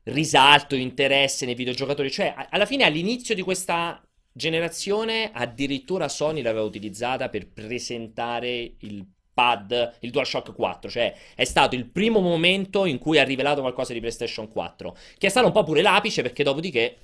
risalto, 0.04 0.76
interesse 0.76 1.46
nei 1.46 1.56
videogiocatori, 1.56 2.12
cioè 2.12 2.34
a- 2.36 2.48
alla 2.52 2.66
fine 2.68 2.84
all'inizio 2.84 3.34
di 3.34 3.42
questa 3.42 4.00
generazione 4.32 5.32
addirittura 5.34 6.08
Sony 6.10 6.42
l'aveva 6.44 6.66
utilizzata 6.66 7.30
per 7.30 7.48
presentare 7.52 8.76
il 8.82 9.04
pad, 9.36 9.98
il 10.00 10.10
DualShock 10.10 10.56
4, 10.56 10.90
cioè 10.90 11.14
è 11.36 11.44
stato 11.44 11.76
il 11.76 11.86
primo 11.86 12.22
momento 12.22 12.86
in 12.86 12.98
cui 12.98 13.20
ha 13.20 13.24
rivelato 13.24 13.62
qualcosa 13.62 13.94
di 13.94 14.00
PlayStation 14.00 14.50
4, 14.50 14.98
che 15.18 15.28
è 15.28 15.30
stato 15.30 15.46
un 15.46 15.52
po' 15.52 15.64
pure 15.64 15.82
l'apice 15.82 16.24
perché 16.24 16.42
dopodiché 16.44 16.98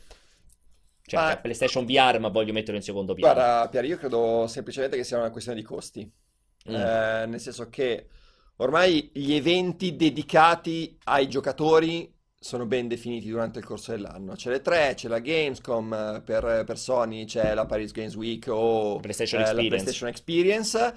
cioè 1.12 1.20
Ma- 1.20 1.30
c'è 1.30 1.42
PlayStation 1.42 1.86
VR, 1.86 2.20
ma 2.20 2.30
voglio 2.30 2.54
metterlo 2.54 2.78
in 2.78 2.84
secondo 2.84 3.14
piano. 3.14 3.34
Guarda, 3.34 3.68
Pier, 3.68 3.84
io 3.84 3.98
credo 3.98 4.48
semplicemente 4.48 4.96
che 4.96 5.04
sia 5.04 5.18
una 5.18 5.30
questione 5.30 5.60
di 5.60 5.66
costi. 5.66 6.10
Mm. 6.70 6.74
Eh, 6.74 7.26
nel 7.28 7.40
senso 7.40 7.70
che 7.70 8.08
ormai 8.58 9.10
gli 9.12 9.34
eventi 9.34 9.98
dedicati 9.98 10.98
ai 11.06 11.28
giocatori 11.28 12.14
sono 12.40 12.66
ben 12.66 12.88
definiti 12.88 13.28
durante 13.28 13.60
il 13.60 13.66
corso 13.66 13.92
dell'anno. 13.92 14.36
C'è 14.36 14.50
le 14.50 14.62
tre, 14.62 14.94
c'è 14.96 15.10
la 15.10 15.20
Gamescom 15.20 16.24
per, 16.26 16.64
per 16.66 16.78
Sony, 16.78 17.26
c'è 17.26 17.54
la 17.54 17.66
Paris 17.66 17.92
Games 17.92 18.16
Week 18.16 18.46
o 18.48 19.00
PlayStation 19.00 19.42
eh, 19.42 19.54
la. 19.54 19.62
PlayStation 19.68 20.08
Experience. 20.08 20.96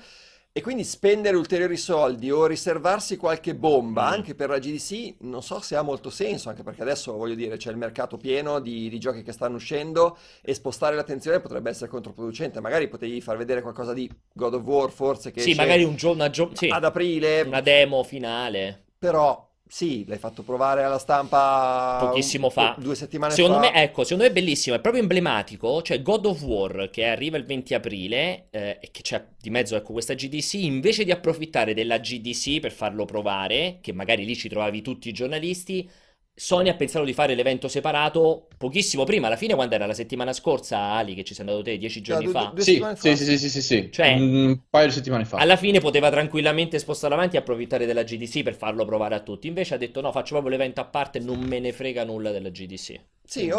E 0.57 0.63
quindi 0.63 0.85
spendere 0.85 1.37
ulteriori 1.37 1.77
soldi 1.77 2.31
o 2.31 2.47
riservarsi 2.47 3.17
qualche 3.17 3.57
bomba 3.57 4.05
Mm. 4.05 4.13
anche 4.13 4.35
per 4.37 4.51
la 4.51 4.61
GDC 4.61 5.17
non 5.23 5.43
so 5.43 5.61
se 5.61 5.75
ha 5.75 5.83
molto 5.83 6.11
senso, 6.11 6.49
anche 6.49 6.63
perché 6.63 6.83
adesso 6.83 7.13
voglio 7.13 7.35
dire 7.35 7.57
c'è 7.57 7.71
il 7.73 7.77
mercato 7.77 8.17
pieno 8.19 8.61
di, 8.61 8.89
di 8.89 9.01
giochi 9.01 9.25
che 9.25 9.33
stanno 9.33 9.57
uscendo 9.57 10.17
e 10.43 10.55
spostare 10.55 10.95
l'attenzione 10.95 11.41
potrebbe 11.41 11.71
essere 11.71 11.91
controproducente. 11.91 12.61
Magari 12.61 12.87
potevi 12.87 13.21
far 13.21 13.37
vedere 13.37 13.63
qualcosa 13.63 13.93
di 13.93 14.09
God 14.33 14.55
of 14.55 14.63
War 14.63 14.91
forse 14.93 15.33
che 15.33 15.41
Sì, 15.41 15.55
magari 15.55 15.83
un 15.83 15.97
giorno, 15.97 16.23
una, 16.23 16.31
gio- 16.31 16.51
sì, 16.55 16.69
ad 16.69 16.85
aprile, 16.85 17.41
una 17.41 17.61
demo 17.61 18.05
finale. 18.05 18.85
però 18.97 19.51
Sì, 19.75 20.05
l'hai 20.07 20.19
fatto 20.19 20.45
provare 20.45 20.85
alla 20.85 21.01
stampa 21.01 21.97
pochissimo 21.99 22.47
un- 22.47 22.53
fa. 22.53 22.77
due 22.79 22.95
settimane 22.95 23.35
Secondo 23.35 23.57
fa. 23.57 23.73
me, 23.73 23.75
ecco, 23.83 24.05
secondo 24.05 24.23
me 24.23 24.31
è 24.31 24.33
bellissimo, 24.33 24.77
è 24.77 24.81
proprio 24.81 25.03
emblematico. 25.03 25.83
Cioè, 25.83 26.01
God 26.01 26.27
of 26.27 26.43
War 26.43 26.91
che 26.93 27.07
arriva 27.07 27.39
il 27.39 27.45
20 27.45 27.75
aprile 27.75 28.47
eh, 28.51 28.79
e 28.81 28.91
che 28.93 29.03
c'è 29.03 29.27
di 29.37 29.51
mezzo 29.51 29.75
ecco, 29.75 29.93
questa 29.93 30.15
GDC, 30.15 30.53
invece 30.63 31.03
di 31.03 31.11
approfittare 31.11 31.75
della 31.75 31.99
GDC 31.99 32.61
per 32.61 32.71
farlo 32.71 33.05
provare, 33.05 33.79
che 33.81 33.93
magari 33.93 34.25
lì 34.25 34.37
ci 34.37 34.49
trovavi 34.49 34.81
tutti 34.81 35.09
i 35.09 35.13
giornalisti, 35.13 35.91
Sony 36.37 36.69
ha 36.69 36.75
pensato 36.75 37.05
di 37.05 37.13
fare 37.13 37.37
l'evento 37.37 37.69
separato 37.69 38.49
pochissimo 38.59 39.05
prima, 39.05 39.29
alla 39.29 39.37
fine, 39.37 39.55
quando 39.55 39.77
era 39.77 39.87
la 39.87 39.95
settimana 39.95 40.33
scorsa, 40.33 40.79
Ali, 40.79 41.15
che 41.15 41.23
ci 41.23 41.33
sei 41.33 41.47
andato 41.47 41.63
te 41.63 41.79
dieci 41.79 42.01
giorni 42.01 42.27
fa. 42.27 42.53
Sì, 42.57 42.85
sì, 42.97 43.17
sì, 43.17 43.49
sì, 43.49 43.63
sì. 43.63 43.89
Cioè- 43.93 44.15
un 44.15 44.59
paio 44.69 44.87
di 44.87 44.93
settimane 44.93 45.25
fa. 45.25 45.37
Alla 45.37 45.57
fine 45.57 45.79
poteva 45.79 46.11
tranquillamente 46.11 46.81
spostare 46.81 47.15
avanti 47.15 47.37
e 47.37 47.39
approfittare 47.39 47.87
della 47.87 48.03
GDC 48.03 48.43
per 48.43 48.57
farlo 48.57 48.85
provare 48.85 49.15
a 49.15 49.21
tutti. 49.21 49.47
Invece 49.47 49.75
ha 49.75 49.79
detto: 49.79 50.01
No, 50.01 50.11
faccio 50.11 50.33
proprio 50.33 50.51
l'evento 50.51 50.81
a 50.81 50.87
parte, 50.87 51.21
non 51.21 51.39
me 51.39 51.61
ne 51.61 51.73
frega 51.73 52.05
nulla 52.05 52.33
della 52.33 52.49
GDC. 52.49 53.01
Sì, 53.25 53.51
o... 53.51 53.57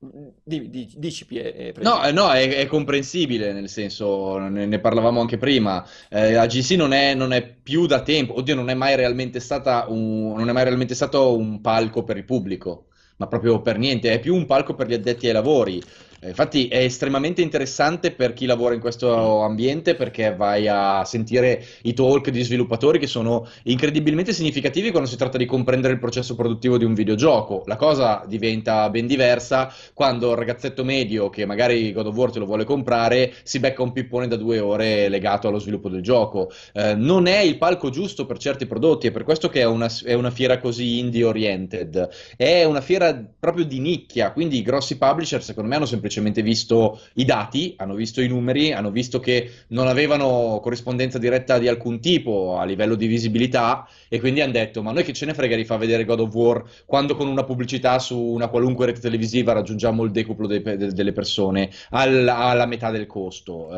Di- 0.00 0.70
di- 0.70 0.94
dici, 0.96 1.26
eh. 1.30 1.74
No, 1.80 2.04
eh, 2.04 2.12
no, 2.12 2.30
è, 2.30 2.48
è 2.48 2.66
comprensibile, 2.66 3.52
nel 3.52 3.68
senso, 3.68 4.38
ne, 4.38 4.64
ne 4.64 4.78
parlavamo 4.78 5.20
anche 5.20 5.38
prima. 5.38 5.84
Eh, 6.08 6.32
la 6.32 6.46
GC 6.46 6.76
non 6.76 6.92
è, 6.92 7.14
non 7.14 7.32
è 7.32 7.42
più 7.44 7.84
da 7.86 8.02
tempo, 8.02 8.36
oddio, 8.36 8.54
non 8.54 8.70
è 8.70 8.74
mai 8.74 8.94
realmente 8.94 9.40
stata 9.40 9.86
un, 9.88 10.34
non 10.36 10.48
è 10.48 10.52
mai 10.52 10.62
realmente 10.62 10.94
stato 10.94 11.36
un 11.36 11.60
palco 11.60 12.04
per 12.04 12.16
il 12.16 12.24
pubblico, 12.24 12.86
ma 13.16 13.26
proprio 13.26 13.60
per 13.60 13.76
niente, 13.78 14.12
è 14.12 14.20
più 14.20 14.36
un 14.36 14.46
palco 14.46 14.74
per 14.76 14.86
gli 14.86 14.94
addetti 14.94 15.26
ai 15.26 15.32
lavori. 15.32 15.82
Eh, 16.20 16.28
Infatti 16.28 16.68
è 16.68 16.78
estremamente 16.78 17.42
interessante 17.42 18.12
per 18.12 18.32
chi 18.32 18.46
lavora 18.46 18.74
in 18.74 18.80
questo 18.80 19.42
ambiente 19.42 19.94
perché 19.94 20.34
vai 20.34 20.66
a 20.66 21.04
sentire 21.04 21.64
i 21.82 21.94
talk 21.94 22.30
di 22.30 22.42
sviluppatori 22.42 22.98
che 22.98 23.06
sono 23.06 23.46
incredibilmente 23.64 24.32
significativi 24.32 24.90
quando 24.90 25.08
si 25.08 25.16
tratta 25.16 25.38
di 25.38 25.46
comprendere 25.46 25.92
il 25.92 26.00
processo 26.00 26.34
produttivo 26.34 26.76
di 26.76 26.84
un 26.84 26.94
videogioco. 26.94 27.62
La 27.66 27.76
cosa 27.76 28.24
diventa 28.26 28.88
ben 28.90 29.06
diversa 29.06 29.72
quando 29.94 30.30
il 30.30 30.36
ragazzetto 30.36 30.84
medio 30.84 31.30
che 31.30 31.46
magari 31.46 31.92
God 31.92 32.06
of 32.06 32.16
War 32.16 32.30
te 32.32 32.38
lo 32.40 32.46
vuole 32.46 32.64
comprare 32.64 33.32
si 33.44 33.60
becca 33.60 33.82
un 33.82 33.92
pippone 33.92 34.26
da 34.26 34.36
due 34.36 34.58
ore 34.58 35.08
legato 35.08 35.48
allo 35.48 35.58
sviluppo 35.58 35.88
del 35.88 36.02
gioco. 36.02 36.50
Eh, 36.72 36.94
non 36.94 37.26
è 37.26 37.38
il 37.40 37.58
palco 37.58 37.90
giusto 37.90 38.26
per 38.26 38.38
certi 38.38 38.66
prodotti, 38.66 39.06
è 39.08 39.10
per 39.12 39.24
questo 39.24 39.48
che 39.48 39.60
è 39.60 39.66
una, 39.66 39.88
è 40.04 40.14
una 40.14 40.30
fiera 40.30 40.58
così 40.58 40.98
indie 40.98 41.24
oriented. 41.24 42.08
È 42.36 42.64
una 42.64 42.80
fiera 42.80 43.14
proprio 43.38 43.64
di 43.64 43.78
nicchia, 43.80 44.32
quindi 44.32 44.58
i 44.58 44.62
grossi 44.62 44.96
publisher 44.98 45.42
secondo 45.42 45.68
me 45.68 45.76
hanno 45.76 45.86
semplicemente 46.08 46.42
visto 46.42 47.00
i 47.14 47.24
dati, 47.24 47.74
hanno 47.76 47.94
visto 47.94 48.20
i 48.20 48.28
numeri, 48.28 48.72
hanno 48.72 48.90
visto 48.90 49.20
che 49.20 49.50
non 49.68 49.86
avevano 49.86 50.58
corrispondenza 50.62 51.18
diretta 51.18 51.58
di 51.58 51.68
alcun 51.68 52.00
tipo 52.00 52.56
a 52.58 52.64
livello 52.64 52.94
di 52.94 53.06
visibilità 53.06 53.86
e 54.08 54.18
quindi 54.18 54.40
hanno 54.40 54.52
detto 54.52 54.82
ma 54.82 54.92
noi 54.92 55.04
che 55.04 55.12
ce 55.12 55.26
ne 55.26 55.34
frega 55.34 55.54
di 55.54 55.64
far 55.64 55.78
vedere 55.78 56.04
God 56.04 56.20
of 56.20 56.34
War 56.34 56.64
quando 56.86 57.14
con 57.14 57.28
una 57.28 57.44
pubblicità 57.44 57.98
su 57.98 58.18
una 58.18 58.48
qualunque 58.48 58.86
rete 58.86 59.00
televisiva 59.00 59.52
raggiungiamo 59.52 60.02
il 60.04 60.10
decuplo 60.10 60.46
pe- 60.46 60.76
de- 60.76 60.92
delle 60.92 61.12
persone 61.12 61.70
al- 61.90 62.26
alla 62.28 62.66
metà 62.66 62.90
del 62.90 63.06
costo. 63.06 63.68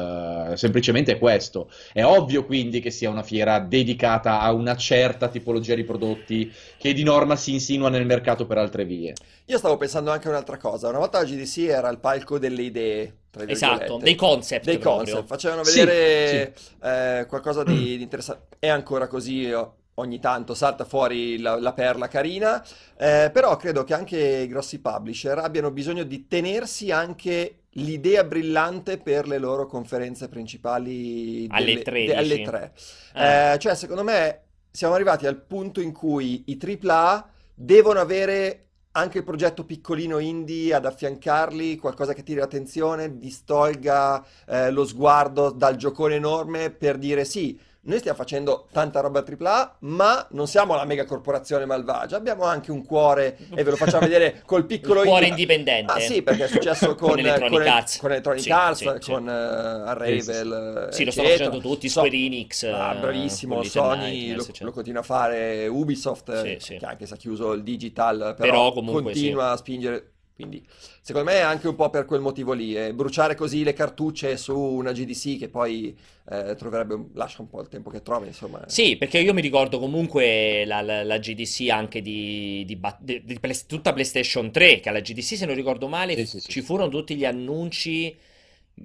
Eh, 0.53 0.57
semplicemente 0.57 1.13
è 1.13 1.19
questo. 1.19 1.71
È 1.93 2.05
ovvio 2.05 2.45
quindi 2.45 2.81
che 2.81 2.91
sia 2.91 3.11
una 3.11 3.23
fiera 3.23 3.59
dedicata 3.59 4.41
a 4.41 4.53
una 4.53 4.77
certa 4.77 5.29
tipologia 5.29 5.75
di 5.75 5.85
prodotti 5.85 6.51
che 6.79 6.93
di 6.93 7.03
norma 7.03 7.37
si 7.37 7.53
insinua 7.53 7.89
nel 7.89 8.07
mercato 8.07 8.47
per 8.47 8.59
altre 8.59 8.85
vie. 8.85 9.15
Io 9.47 9.59
stavo 9.59 9.77
pensando 9.77 10.13
anche 10.13 10.29
a 10.29 10.31
un'altra 10.31 10.59
cosa. 10.59 10.89
Una 10.89 10.99
volta 10.99 11.19
la 11.19 11.25
GDC 11.25 11.59
era 11.59 11.89
il 11.89 11.99
palco 12.21 12.39
delle 12.39 12.63
idee, 12.63 13.15
Esatto, 13.47 13.99
dei 13.99 14.15
concept 14.15 14.65
dei 14.65 14.79
proprio. 14.79 15.05
concept, 15.15 15.27
facevano 15.29 15.65
Sì, 15.65 15.79
vedere 15.81 16.55
eh, 16.83 17.27
qualcosa 17.27 17.63
di, 17.63 17.97
di 17.97 18.03
interessante. 18.03 18.57
È 18.59 18.69
ancora 18.69 19.07
così, 19.07 19.51
ogni 19.95 20.19
tanto 20.19 20.55
salta 20.55 20.85
fuori 20.85 21.39
la, 21.39 21.59
la 21.59 21.73
perla 21.73 22.09
carina, 22.09 22.65
eh, 22.99 23.31
però 23.33 23.57
credo 23.57 23.85
che 23.85 23.95
anche 23.95 24.19
i 24.19 24.47
grossi 24.49 24.81
publisher 24.81 25.39
abbiano 25.39 25.71
bisogno 25.71 26.03
di 26.03 26.27
tenersi 26.27 26.91
anche 26.91 27.55
l'idea 27.75 28.25
brillante 28.25 28.99
per 28.99 29.29
le 29.29 29.39
loro 29.39 29.67
conferenze 29.67 30.29
principali 30.29 31.47
Alle 31.51 31.65
delle- 31.67 31.83
13. 31.83 32.07
de- 32.07 32.17
alle 32.17 32.43
tre. 32.43 32.73
Ah. 33.13 33.53
Eh, 33.53 33.59
cioè, 33.59 33.75
secondo 33.77 34.03
me 34.03 34.43
siamo 34.73 34.95
arrivati 34.95 35.27
al 35.27 35.41
punto 35.41 35.81
in 35.81 35.93
cui 35.93 36.45
i 36.47 36.59
AAA 36.61 37.29
devono 37.55 38.01
avere 38.01 38.70
anche 38.93 39.19
il 39.19 39.25
progetto 39.25 39.65
piccolino 39.65 40.19
indie 40.19 40.75
ad 40.75 40.85
affiancarli, 40.85 41.77
qualcosa 41.77 42.13
che 42.13 42.23
tiri 42.23 42.41
l'attenzione, 42.41 43.19
distolga 43.19 44.25
eh, 44.47 44.71
lo 44.71 44.85
sguardo 44.85 45.51
dal 45.51 45.77
giocone 45.77 46.17
enorme 46.17 46.71
per 46.71 46.99
dire 46.99 47.25
sì, 47.25 47.59
noi 47.83 47.99
stiamo 47.99 48.17
facendo 48.19 48.67
tanta 48.73 49.01
roba 49.01 49.25
AAA, 49.25 49.77
ma 49.81 50.27
non 50.33 50.47
siamo 50.47 50.75
la 50.75 50.85
mega 50.85 51.05
corporazione 51.07 51.65
malvagia, 51.65 52.17
abbiamo 52.17 52.45
anche 52.45 52.71
un 52.71 52.85
cuore 52.85 53.39
e 53.55 53.63
ve 53.65 53.71
lo 53.71 53.77
facciamo 53.77 54.07
vedere 54.07 54.43
col 54.47 54.67
piccolo 54.67 55.03
cuore 55.03 55.27
indie. 55.29 55.43
indipendente. 55.45 55.93
Ah 55.93 55.99
sì, 56.01 56.23
perché 56.23 56.45
è 56.45 56.49
successo 56.49 56.95
con, 56.97 57.11
Con 57.11 57.19
Electronic 57.21 57.59
con- 57.63 57.67
Arts. 57.69 57.99
con 57.99 58.11
Electronic 58.11 58.43
Sì, 58.43 58.51
Arts, 58.51 58.79
sì, 58.79 58.91
sì. 59.01 59.11
con 59.13 59.29
eh, 59.29 59.33
Unravel, 59.33 60.89
Sì, 60.91 61.05
lo 61.05 61.11
stanno 61.11 61.29
facendo 61.29 61.59
tutti, 61.59 61.89
So- 61.89 62.01
Square 62.01 62.17
Enix, 62.17 62.63
Ah, 62.65 62.95
eh, 62.95 62.99
bravissimo, 63.01 63.63
Sony 63.63 64.11
Nightmares, 64.11 64.61
lo, 64.61 64.67
lo 64.67 64.73
continua 64.73 65.01
a 65.01 65.05
fare, 65.05 65.67
Ubisoft, 65.67 66.41
Sì, 66.43 66.47
eh, 66.53 66.61
sì. 66.61 66.77
che 66.77 66.85
anche 66.85 67.07
se 67.07 67.15
ha 67.15 67.17
chiuso 67.17 67.53
il 67.53 67.63
digital, 67.63 68.35
però, 68.37 68.51
Però 68.51 68.73
comunque 68.73 69.03
continua 69.05 69.53
a 69.53 69.57
spingere. 69.57 70.13
Quindi, 70.41 70.67
secondo 71.03 71.31
me 71.31 71.37
è 71.37 71.41
anche 71.41 71.69
un 71.69 71.75
po' 71.77 71.91
per 71.91 72.05
quel 72.05 72.21
motivo 72.21 72.53
lì. 72.53 72.77
eh, 72.77 72.93
bruciare 72.95 73.35
così 73.35 73.63
le 73.63 73.73
cartucce 73.73 74.37
su 74.37 74.57
una 74.59 74.93
GDC 74.93 75.39
che 75.39 75.49
poi 75.49 75.97
eh, 76.31 76.55
troverebbe, 76.57 77.11
lascia 77.15 77.43
un 77.43 77.49
po' 77.49 77.61
il 77.61 77.69
tempo 77.69 77.91
che 77.91 78.03
trova, 78.03 78.27
insomma. 78.27 78.61
Sì, 78.67 78.97
perché 78.97 79.19
io 79.19 79.35
mi 79.35 79.41
ricordo 79.41 79.79
comunque 79.81 80.65
la, 80.65 80.81
la- 80.81 81.03
la 81.03 81.19
GDC 81.19 81.69
anche 81.71 82.01
di, 82.01 82.65
di 82.65 82.79
di- 83.01 83.23
di 83.25 83.39
Play- 83.41 83.67
tutta 83.67 83.93
PlayStation 83.93 84.51
3, 84.53 84.79
che 84.81 84.89
alla 84.89 85.01
GDC, 85.01 85.37
se 85.37 85.45
non 85.47 85.57
ricordo 85.57 85.89
male, 85.89 86.15
Sì, 86.15 86.25
sì, 86.27 86.41
sì. 86.41 86.53
ci 86.53 86.63
furono 86.63 86.89
tutti 86.89 87.17
gli 87.17 87.25
annunci, 87.25 88.17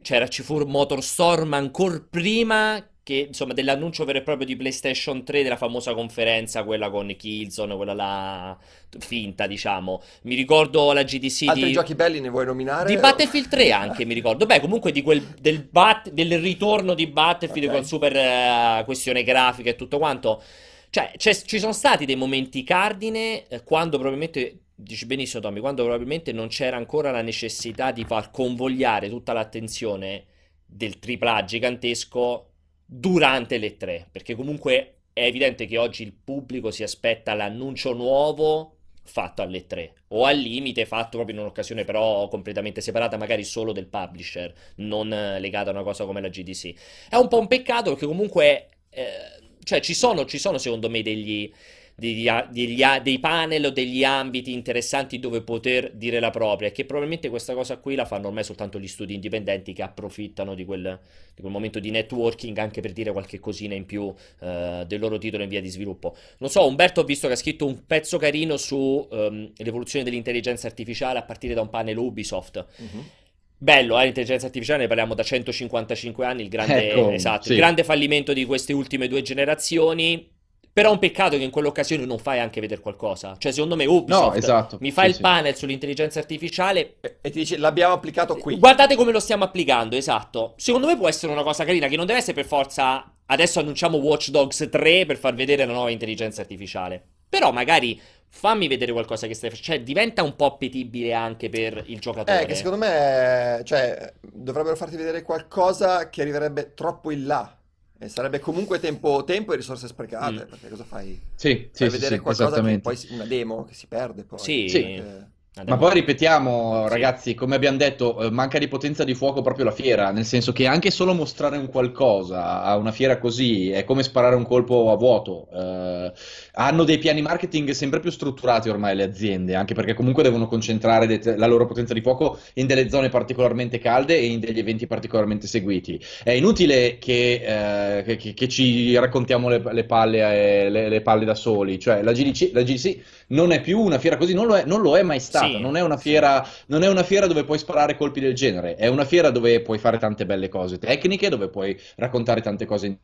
c'era, 0.01 0.27
ci 0.27 0.41
fu 0.43 0.57
Motorstorm 0.65 1.53
ancora 1.53 2.00
prima 2.09 2.83
che, 3.05 3.25
insomma, 3.27 3.53
dell'annuncio 3.53 4.03
vero 4.03 4.17
e 4.17 4.21
proprio 4.24 4.47
di 4.47 4.55
PlayStation 4.55 5.24
3, 5.24 5.43
della 5.43 5.57
famosa 5.57 5.93
conferenza, 5.93 6.63
quella 6.63 6.89
con 6.89 7.13
Killzone, 7.15 7.75
quella 7.75 7.93
là 7.93 8.57
finta, 8.97 9.45
diciamo. 9.45 10.01
Mi 10.24 10.33
ricordo 10.33 10.91
la 10.91 11.03
GDC 11.03 11.50
Altri 11.50 11.65
di... 11.65 11.71
giochi 11.71 11.93
belli 11.93 12.19
ne 12.19 12.29
vuoi 12.29 12.47
nominare? 12.47 12.89
Di 12.89 12.97
Battlefield 12.97 13.47
3 13.47 13.71
anche, 13.71 14.05
mi 14.05 14.15
ricordo. 14.15 14.47
Beh, 14.47 14.59
comunque 14.59 14.91
di 14.91 15.03
quel, 15.03 15.21
del, 15.39 15.67
bat- 15.69 16.09
del 16.09 16.39
ritorno 16.39 16.95
di 16.95 17.05
Battlefield 17.05 17.69
con 17.69 17.85
super 17.85 18.15
eh, 18.15 18.81
questione 18.85 19.21
grafica 19.21 19.69
e 19.69 19.75
tutto 19.75 20.00
quanto. 20.00 20.41
Cioè, 20.89 21.12
ci 21.15 21.59
sono 21.59 21.74
stati 21.74 22.05
dei 22.05 22.15
momenti 22.15 22.63
cardine 22.63 23.47
eh, 23.47 23.63
quando 23.63 23.97
probabilmente, 24.00 24.62
dici 24.74 25.05
benissimo 25.05 25.43
Tommy, 25.43 25.59
quando 25.59 25.83
probabilmente 25.83 26.31
non 26.31 26.47
c'era 26.47 26.75
ancora 26.75 27.12
la 27.12 27.21
necessità 27.21 27.91
di 27.91 28.03
far 28.03 28.31
convogliare 28.31 29.09
tutta 29.09 29.31
l'attenzione 29.31 30.24
del 30.65 30.97
AAA 31.00 31.43
gigantesco 31.43 32.50
durante 32.85 33.57
le 33.57 33.77
tre, 33.77 34.07
perché 34.11 34.35
comunque 34.35 34.95
è 35.13 35.23
evidente 35.23 35.65
che 35.65 35.77
oggi 35.77 36.03
il 36.03 36.13
pubblico 36.13 36.71
si 36.71 36.83
aspetta 36.83 37.33
l'annuncio 37.33 37.93
nuovo 37.93 38.71
fatto 39.07 39.41
alle 39.41 39.67
3 39.67 39.93
o 40.09 40.25
al 40.25 40.37
limite 40.37 40.85
fatto 40.85 41.17
proprio 41.17 41.35
in 41.35 41.41
un'occasione 41.43 41.83
però 41.83 42.27
completamente 42.27 42.81
separata 42.81 43.17
magari 43.17 43.43
solo 43.43 43.71
del 43.71 43.85
publisher 43.85 44.51
non 44.77 45.13
eh, 45.13 45.39
legata 45.39 45.69
a 45.69 45.73
una 45.73 45.83
cosa 45.83 46.05
come 46.05 46.21
la 46.21 46.29
GDC 46.29 46.73
è 47.09 47.15
un 47.17 47.27
po' 47.27 47.37
un 47.37 47.45
peccato 47.45 47.91
perché 47.91 48.07
comunque 48.07 48.69
eh, 48.89 49.35
cioè 49.65 49.81
ci 49.81 49.93
sono, 49.93 50.25
ci 50.25 50.37
sono 50.37 50.57
secondo 50.57 50.89
me 50.89 51.01
degli, 51.01 51.51
degli 51.95 52.29
degli 52.49 52.83
dei 53.01 53.19
panel 53.19 53.65
o 53.65 53.69
degli 53.69 54.03
ambiti 54.03 54.51
interessanti 54.51 55.17
dove 55.17 55.41
poter 55.41 55.91
dire 55.93 56.19
la 56.19 56.29
propria 56.29 56.71
che 56.71 56.83
probabilmente 56.83 57.29
questa 57.29 57.53
cosa 57.53 57.77
qui 57.77 57.95
la 57.95 58.05
fanno 58.05 58.27
ormai 58.27 58.43
soltanto 58.43 58.79
gli 58.79 58.87
studi 58.87 59.13
indipendenti 59.13 59.71
che 59.71 59.81
approfittano 59.81 60.55
di 60.55 60.65
quel, 60.65 60.99
di 61.33 61.41
quel 61.41 61.53
momento 61.53 61.79
di 61.79 61.91
networking 61.91 62.57
anche 62.57 62.81
per 62.81 62.91
dire 62.91 63.11
qualche 63.11 63.39
cosina 63.39 63.75
in 63.75 63.85
più 63.85 64.13
eh, 64.41 64.83
del 64.85 64.99
loro 64.99 65.17
titolo 65.17 65.43
in 65.43 65.49
via 65.49 65.61
di 65.61 65.69
sviluppo 65.69 66.15
non 66.39 66.49
so, 66.49 66.67
Umberto 66.67 67.01
ho 67.01 67.03
visto 67.03 67.27
che 67.27 67.33
ha 67.33 67.37
scritto 67.37 67.65
un 67.65 67.85
pezzo 67.85 68.17
carino 68.17 68.57
su 68.57 69.07
ehm, 69.11 69.51
dell'intelligenza 69.55 70.67
artificiale 70.67 71.19
a 71.19 71.23
partire 71.23 71.53
da 71.53 71.61
un 71.61 71.69
panel 71.69 71.97
Ubisoft. 71.97 72.65
Mhm. 72.77 73.09
Bello, 73.57 73.99
eh, 73.99 74.03
l'intelligenza 74.03 74.47
artificiale, 74.47 74.81
ne 74.81 74.87
parliamo 74.87 75.13
da 75.13 75.23
155 75.23 76.25
anni, 76.25 76.41
il 76.43 76.49
grande, 76.49 76.91
Ecco, 76.91 77.11
esatto, 77.11 77.43
sì. 77.43 77.51
il 77.51 77.57
grande 77.57 77.83
fallimento 77.83 78.33
di 78.33 78.45
queste 78.45 78.73
ultime 78.73 79.07
due 79.07 79.21
generazioni. 79.21 80.33
Però 80.75 80.89
è 80.89 80.91
un 80.91 81.00
peccato 81.00 81.38
che 81.38 81.44
in 81.44 81.51
quell'occasione 81.51 82.03
non 82.03 82.20
fai 82.20 82.41
anche 82.41 82.60
vedere 82.60 82.82
qualcosa. 82.82 83.38
Cioè, 83.38 83.53
secondo 83.53 83.77
me 83.77 83.86
Ubisoft 83.86 84.32
No, 84.32 84.34
esatto, 84.34 84.77
mi 84.82 84.91
fa 84.91 85.03
sì, 85.03 85.08
il 85.08 85.13
sì. 85.13 85.22
panel 85.22 85.55
sull'intelligenza 85.55 86.20
artificiale. 86.20 86.96
E, 87.00 87.15
e 87.22 87.29
ti 87.29 87.39
dice, 87.39 87.55
l'abbiamo 87.58 87.94
applicato 87.94 88.36
qui. 88.36 88.60
Guardate 88.60 88.98
come 88.98 89.13
lo 89.13 89.22
stiamo 89.22 89.46
applicando, 89.46 89.96
esatto. 89.96 90.53
Secondo 90.58 90.88
me 90.88 90.98
può 90.98 91.08
essere 91.08 91.32
una 91.32 91.44
cosa 91.44 91.63
carina 91.63 91.88
che 91.88 91.96
non 91.96 92.05
deve 92.05 92.20
essere 92.20 92.34
per 92.34 92.44
forza. 92.44 93.10
Adesso 93.25 93.62
annunciamo 93.62 93.96
Watch 94.00 94.32
Dogs 94.32 94.67
3 94.70 95.05
per 95.05 95.15
far 95.15 95.34
vedere 95.34 95.65
la 95.65 95.72
nuova 95.72 95.91
intelligenza 95.91 96.41
artificiale. 96.41 97.01
Però 97.29 97.53
magari 97.53 97.98
fammi 98.27 98.67
vedere 98.67 98.91
qualcosa 98.91 99.27
che 99.27 99.34
stai 99.34 99.51
facendo. 99.51 99.77
Cioè, 99.77 99.82
diventa 99.82 100.24
un 100.24 100.36
po' 100.36 100.48
appetibile 100.48 101.13
anche 101.13 101.48
per 101.48 101.86
il 101.86 102.01
giocatore. 102.01 102.41
Eh, 102.41 102.46
che 102.48 102.55
secondo 102.55 102.79
me, 102.79 103.62
cioè, 103.63 104.12
dovrebbero 104.20 104.75
farti 104.75 104.98
vedere 104.98 105.22
qualcosa 105.22 106.10
che 106.10 106.20
arriverebbe 106.20 106.74
troppo 106.74 107.12
in 107.12 107.25
là. 107.25 107.60
E 107.97 108.09
sarebbe 108.09 108.39
comunque 108.39 108.79
tempo, 108.79 109.23
tempo 109.23 109.53
e 109.53 109.55
risorse 109.55 109.87
sprecate, 109.87 110.45
Mm. 110.45 110.49
perché 110.49 110.67
cosa 110.69 110.83
fai? 110.83 111.19
Sì, 111.35 111.69
Fai 111.71 111.89
sì, 111.89 111.95
vedere 111.95 112.15
sì, 112.15 112.21
qualcosa 112.21 112.61
che 112.61 112.79
poi 112.79 113.07
una 113.11 113.25
demo 113.25 113.63
che 113.63 113.73
si 113.73 113.87
perde 113.87 114.23
poi. 114.23 114.39
Sì. 114.39 114.67
Sì. 114.67 114.81
Perché- 114.81 115.33
Ma 115.63 115.77
poi 115.77 115.93
ripetiamo, 115.93 116.89
ragazzi, 116.89 117.33
come 117.33 117.55
abbiamo 117.55 117.77
detto, 117.77 118.19
eh, 118.19 118.29
manca 118.29 118.59
di 118.59 118.67
potenza 118.67 119.05
di 119.05 119.13
fuoco 119.13 119.41
proprio 119.41 119.63
la 119.63 119.71
fiera, 119.71 120.12
nel 120.12 120.25
senso 120.25 120.51
che 120.51 120.65
anche 120.67 120.91
solo 120.91 121.13
mostrare 121.13 121.55
un 121.55 121.67
qualcosa 121.69 122.62
a 122.62 122.75
una 122.75 122.91
fiera 122.91 123.17
così 123.19 123.69
è 123.71 123.85
come 123.85 124.03
sparare 124.03 124.35
un 124.35 124.45
colpo 124.45 124.91
a 124.91 124.97
vuoto. 124.97 125.47
Eh, 125.53 126.12
hanno 126.55 126.83
dei 126.83 126.97
piani 126.97 127.21
marketing 127.21 127.69
sempre 127.71 128.01
più 128.01 128.09
strutturati 128.12 128.67
ormai 128.67 128.97
le 128.97 129.03
aziende, 129.03 129.55
anche 129.55 129.74
perché 129.74 129.93
comunque 129.93 130.24
devono 130.24 130.47
concentrare 130.47 131.07
det- 131.07 131.38
la 131.38 131.47
loro 131.47 131.65
potenza 131.65 131.93
di 131.93 132.01
fuoco 132.01 132.38
in 132.55 132.67
delle 132.67 132.89
zone 132.89 133.07
particolarmente 133.07 133.79
calde 133.79 134.17
e 134.17 134.25
in 134.25 134.41
degli 134.41 134.59
eventi 134.59 134.88
particolarmente 134.88 135.47
seguiti. 135.47 135.97
È 136.21 136.31
inutile 136.31 136.97
che, 136.97 138.00
eh, 138.00 138.17
che- 138.17 138.33
che 138.33 138.47
ci 138.50 138.93
raccontiamo 138.97 139.47
le, 139.47 139.62
le 139.71 139.85
palle, 139.85 140.65
eh, 140.65 140.69
le- 140.69 140.89
le 140.89 141.01
palle 141.01 141.24
da 141.24 141.33
soli, 141.35 141.79
cioè 141.79 142.01
la 142.01 142.12
GDC, 142.12 142.50
la 142.53 142.62
GDC 142.62 143.00
non 143.27 143.51
è 143.51 143.62
più 143.62 143.79
una 143.79 143.97
fiera 144.00 144.17
così, 144.17 144.33
non 144.33 144.45
lo 144.47 144.55
è, 144.55 144.63
non 144.65 144.81
lo 144.81 144.97
è 144.97 145.01
mai 145.03 145.19
stata, 145.19 145.44
Sì, 145.44 145.44
non 145.47 145.75
è 145.77 145.81
una 145.81 145.97
sì. 145.97 146.09
fiera, 146.09 146.45
non 146.67 146.83
è 146.83 146.87
una 146.87 147.03
fiera 147.03 147.27
dove 147.27 147.43
puoi 147.43 147.57
sparare 147.57 147.95
colpi 147.97 148.19
del 148.19 148.33
genere, 148.33 148.75
è 148.75 148.87
una 148.87 149.05
fiera 149.05 149.29
dove 149.31 149.61
puoi 149.61 149.77
fare 149.77 149.97
tante 149.97 150.25
belle 150.25 150.49
cose 150.49 150.77
tecniche, 150.77 151.29
dove 151.29 151.49
puoi 151.49 151.79
raccontare 151.95 152.41
tante 152.41 152.65
cose. 152.65 152.99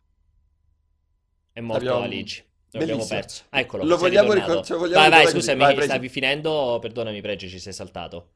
È 1.53 1.59
morto 1.59 1.77
Abbiamo- 1.83 2.03
Aligi. 2.05 2.43
Lo 2.73 2.79
abbiamo 2.79 3.01
Bellissimo. 3.01 3.19
perso. 3.19 3.43
Ah, 3.49 3.59
Eccolo, 3.59 3.83
Lo 3.83 3.97
vogliamo 3.97 4.31
ritornato. 4.31 4.49
ricor- 4.51 4.65
ce 4.65 4.73
lo 4.73 4.79
vogliamo 4.79 5.01
Vai, 5.01 5.09
vai, 5.09 5.19
ricordare 5.19 5.41
scusami. 5.43 5.59
Vai, 5.59 5.73
Pregi. 5.73 5.89
stavi 5.89 6.09
finendo? 6.09 6.77
Perdonami, 6.81 7.21
Pregi, 7.21 7.49
ci 7.49 7.59
sei 7.59 7.73
saltato. 7.73 8.29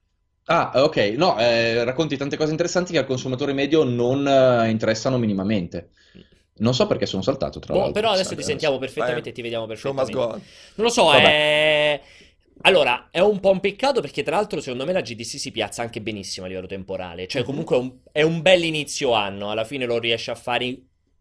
Ah, 0.48 0.72
ok, 0.76 0.98
no, 1.18 1.40
eh, 1.40 1.84
racconti 1.86 2.18
tante 2.18 2.38
cose 2.38 2.52
interessanti 2.52 2.92
che 2.92 3.00
al 3.00 3.06
consumatore 3.06 3.54
medio 3.54 3.84
non 3.84 4.28
eh, 4.28 4.70
interessano 4.70 5.18
minimamente. 5.18 5.90
Non 6.58 6.74
so 6.74 6.86
perché 6.88 7.06
sono 7.06 7.22
saltato, 7.22 7.60
tra 7.60 7.74
Boh, 7.74 7.80
l'altro. 7.80 8.02
però 8.02 8.14
adesso 8.14 8.36
ti 8.36 8.44
sentiamo 8.44 8.78
perfettamente 8.78 9.30
e 9.30 9.32
ti 9.32 9.42
vediamo 9.42 9.66
perfettamente. 9.66 10.14
Non 10.76 10.86
lo 10.86 10.90
so, 10.90 11.06
Vabbè. 11.06 11.22
è... 11.24 12.02
Allora, 12.62 13.10
è 13.12 13.20
un 13.20 13.40
po' 13.40 13.52
un 13.52 13.60
peccato 13.60 14.02
perché 14.02 14.24
tra 14.24 14.36
l'altro 14.38 14.60
secondo 14.60 14.86
me 14.86 14.94
la 14.94 15.02
GDC 15.02 15.38
si 15.40 15.52
piazza 15.52 15.82
anche 15.82 16.02
benissimo 16.02 16.46
a 16.46 16.50
livello 16.50 16.68
temporale, 16.68 17.28
cioè 17.28 17.42
Mhm. 17.42 17.48
comunque 17.48 17.76
è 17.76 17.80
un, 17.80 17.98
è 18.12 18.22
un 18.24 18.42
bel 18.42 18.64
inizio 18.64 19.12
anno, 19.12 19.52
alla 19.52 19.66
fine 19.66 19.86
lo 19.86 20.00
riesce 20.00 20.32
a 20.32 20.36
fare 20.36 20.76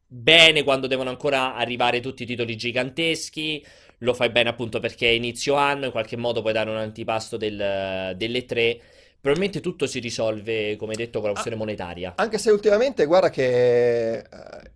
bene 0.07 0.63
quando 0.63 0.87
devono 0.87 1.11
ancora 1.11 1.55
arrivare 1.55 2.01
tutti 2.01 2.23
i 2.23 2.27
titoli 2.27 2.57
giganteschi, 2.57 3.65
lo 3.99 4.15
fai 4.15 4.31
bene 4.31 4.49
appunto 4.49 4.81
perché 4.81 5.09
è 5.09 5.13
inizio 5.13 5.55
anno, 5.55 5.87
in 5.87 5.91
qualche 5.91 6.17
modo 6.17 6.41
puoi 6.41 6.53
dare 6.53 6.71
un 6.71 6.77
antipasto 6.77 7.37
del- 7.37 8.15
delle 8.17 8.45
tre, 8.47 8.81
probabilmente 9.21 9.61
tutto 9.61 9.87
si 9.87 9.99
risolve, 9.99 10.77
come 10.77 10.95
detto, 10.95 11.19
con 11.19 11.25
la 11.29 11.33
questione 11.33 11.57
monetaria. 11.59 12.13
Anche 12.17 12.39
se 12.39 12.51
ultimamente, 12.51 13.05
guarda 13.07 13.31
che 13.31 14.19
eh, 14.19 14.25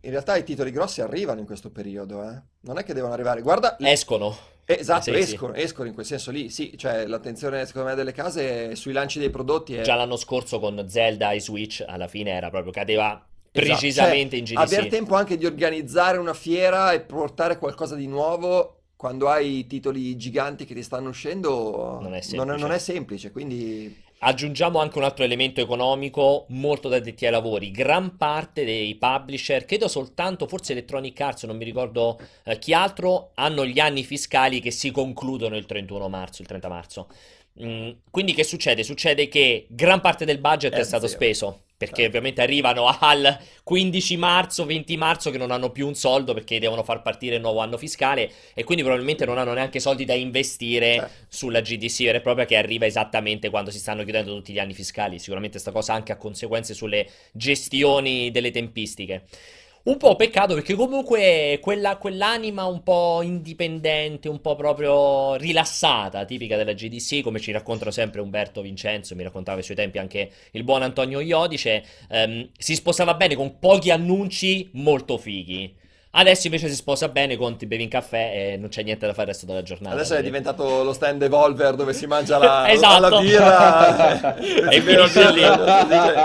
in 0.00 0.10
realtà 0.10 0.36
i 0.36 0.44
titoli 0.44 0.70
grossi 0.70 1.00
arrivano 1.00 1.40
in 1.40 1.46
questo 1.46 1.70
periodo, 1.70 2.22
eh. 2.28 2.40
Non 2.62 2.78
è 2.78 2.82
che 2.84 2.94
devono 2.94 3.12
arrivare. 3.14 3.42
Guarda, 3.42 3.76
Escono. 3.78 4.36
Esatto, 4.74 5.02
sì, 5.02 5.12
sì. 5.12 5.32
escono, 5.32 5.54
escono 5.54 5.88
in 5.88 5.94
quel 5.94 6.06
senso 6.06 6.30
lì, 6.30 6.50
sì, 6.50 6.76
cioè 6.76 7.06
l'attenzione 7.06 7.64
secondo 7.64 7.88
me 7.88 7.94
delle 7.94 8.12
case 8.12 8.74
sui 8.74 8.92
lanci 8.92 9.18
dei 9.18 9.30
prodotti 9.30 9.74
è... 9.74 9.82
Già 9.82 9.94
l'anno 9.94 10.16
scorso 10.16 10.58
con 10.58 10.84
Zelda 10.88 11.32
e 11.32 11.40
Switch 11.40 11.82
alla 11.86 12.08
fine 12.08 12.30
era 12.30 12.50
proprio 12.50 12.72
cadeva 12.72 13.22
Esatto, 13.50 13.66
precisamente 13.66 14.36
cioè, 14.36 14.38
in 14.38 14.44
GDC. 14.44 14.58
Aver 14.58 14.88
tempo 14.88 15.14
anche 15.14 15.36
di 15.36 15.46
organizzare 15.46 16.18
una 16.18 16.34
fiera 16.34 16.92
e 16.92 17.00
portare 17.00 17.58
qualcosa 17.58 17.94
di 17.94 18.06
nuovo 18.06 18.74
quando 18.94 19.28
hai 19.28 19.66
titoli 19.66 20.16
giganti 20.16 20.64
che 20.64 20.74
ti 20.74 20.82
stanno 20.82 21.08
uscendo 21.08 21.98
Non 22.00 22.14
è 22.14 22.20
non 22.20 22.22
semplice. 22.22 22.56
non 22.58 22.72
è 22.72 22.78
semplice, 22.78 23.30
quindi 23.30 23.96
Aggiungiamo 24.20 24.80
anche 24.80 24.98
un 24.98 25.04
altro 25.04 25.22
elemento 25.22 25.60
economico 25.60 26.46
molto 26.48 26.88
da 26.88 26.98
detti 26.98 27.24
ai 27.24 27.30
lavori. 27.30 27.70
Gran 27.70 28.16
parte 28.16 28.64
dei 28.64 28.96
publisher, 28.96 29.64
credo 29.64 29.86
soltanto 29.86 30.48
forse 30.48 30.72
Electronic 30.72 31.20
Arts, 31.20 31.44
non 31.44 31.56
mi 31.56 31.64
ricordo 31.64 32.18
eh, 32.42 32.58
chi 32.58 32.72
altro, 32.72 33.30
hanno 33.34 33.64
gli 33.64 33.78
anni 33.78 34.02
fiscali 34.02 34.58
che 34.58 34.72
si 34.72 34.90
concludono 34.90 35.56
il 35.56 35.66
31 35.66 36.08
marzo, 36.08 36.42
il 36.42 36.48
30 36.48 36.68
marzo. 36.68 37.08
Mm, 37.62 37.90
quindi 38.10 38.34
che 38.34 38.44
succede? 38.44 38.84
Succede 38.84 39.28
che 39.28 39.66
gran 39.68 40.00
parte 40.00 40.24
del 40.24 40.38
budget 40.38 40.72
è 40.74 40.78
È 40.78 40.84
stato 40.84 41.06
zero. 41.08 41.18
speso, 41.18 41.60
perché 41.76 41.94
Certo. 42.02 42.08
ovviamente 42.08 42.40
arrivano 42.40 42.86
al 42.86 43.36
15 43.64 44.16
marzo, 44.16 44.64
20 44.64 44.96
marzo 44.96 45.30
che 45.32 45.38
non 45.38 45.50
hanno 45.50 45.70
più 45.70 45.86
un 45.88 45.94
soldo 45.96 46.34
perché 46.34 46.60
devono 46.60 46.84
far 46.84 47.02
partire 47.02 47.34
il 47.34 47.40
nuovo 47.40 47.58
anno 47.58 47.76
fiscale 47.76 48.30
e 48.54 48.62
quindi 48.62 48.84
probabilmente 48.84 49.24
non 49.24 49.38
hanno 49.38 49.54
neanche 49.54 49.80
soldi 49.80 50.04
da 50.04 50.14
investire 50.14 50.94
Certo. 50.94 51.10
sulla 51.28 51.60
GDC 51.60 52.04
vera 52.04 52.18
e 52.18 52.20
propria 52.20 52.44
che 52.44 52.56
arriva 52.56 52.86
esattamente 52.86 53.50
quando 53.50 53.70
si 53.72 53.78
stanno 53.80 54.04
chiudendo 54.04 54.34
tutti 54.34 54.52
gli 54.52 54.58
anni 54.60 54.74
fiscali. 54.74 55.18
Sicuramente 55.18 55.58
sta 55.58 55.72
cosa 55.72 55.94
anche 55.94 56.12
ha 56.12 56.16
conseguenze 56.16 56.74
sulle 56.74 57.08
gestioni 57.32 58.30
delle 58.30 58.52
tempistiche. 58.52 59.24
Un 59.84 59.96
po' 59.96 60.16
peccato 60.16 60.54
perché 60.54 60.74
comunque 60.74 61.58
quella, 61.62 61.96
quell'anima 61.96 62.66
un 62.66 62.82
po' 62.82 63.20
indipendente, 63.22 64.28
un 64.28 64.40
po' 64.40 64.54
proprio 64.54 65.36
rilassata, 65.36 66.24
tipica 66.26 66.56
della 66.56 66.74
GDC, 66.74 67.22
come 67.22 67.40
ci 67.40 67.52
raccontano 67.52 67.90
sempre 67.90 68.20
Umberto 68.20 68.60
Vincenzo, 68.60 69.14
mi 69.14 69.22
raccontava 69.22 69.58
ai 69.58 69.64
suoi 69.64 69.76
tempi 69.76 69.98
anche 69.98 70.30
il 70.52 70.64
buon 70.64 70.82
Antonio 70.82 71.20
Iodice, 71.20 71.82
ehm, 72.10 72.50
si 72.58 72.74
sposava 72.74 73.14
bene 73.14 73.34
con 73.34 73.58
pochi 73.58 73.90
annunci 73.90 74.68
molto 74.74 75.16
fighi. 75.16 75.74
Adesso 76.10 76.46
invece 76.46 76.68
si 76.68 76.74
sposa 76.74 77.08
bene 77.08 77.36
con 77.36 77.56
ti 77.58 77.66
bevi 77.66 77.82
un 77.82 77.88
caffè 77.90 78.52
e 78.52 78.56
non 78.56 78.70
c'è 78.70 78.82
niente 78.82 79.04
da 79.06 79.12
fare 79.12 79.28
il 79.28 79.32
resto 79.34 79.44
della 79.46 79.62
giornata. 79.62 79.94
adesso 79.94 80.14
è 80.14 80.22
diventato 80.22 80.82
lo 80.82 80.94
stand 80.94 81.20
Evolver 81.22 81.74
dove 81.74 81.92
si 81.92 82.06
mangia 82.06 82.38
la, 82.38 82.66
Esatto. 82.72 83.08
la 83.08 83.20
birra 83.20 84.36
E 84.70 84.80
finisce 84.80 85.32
lì. 85.32 85.42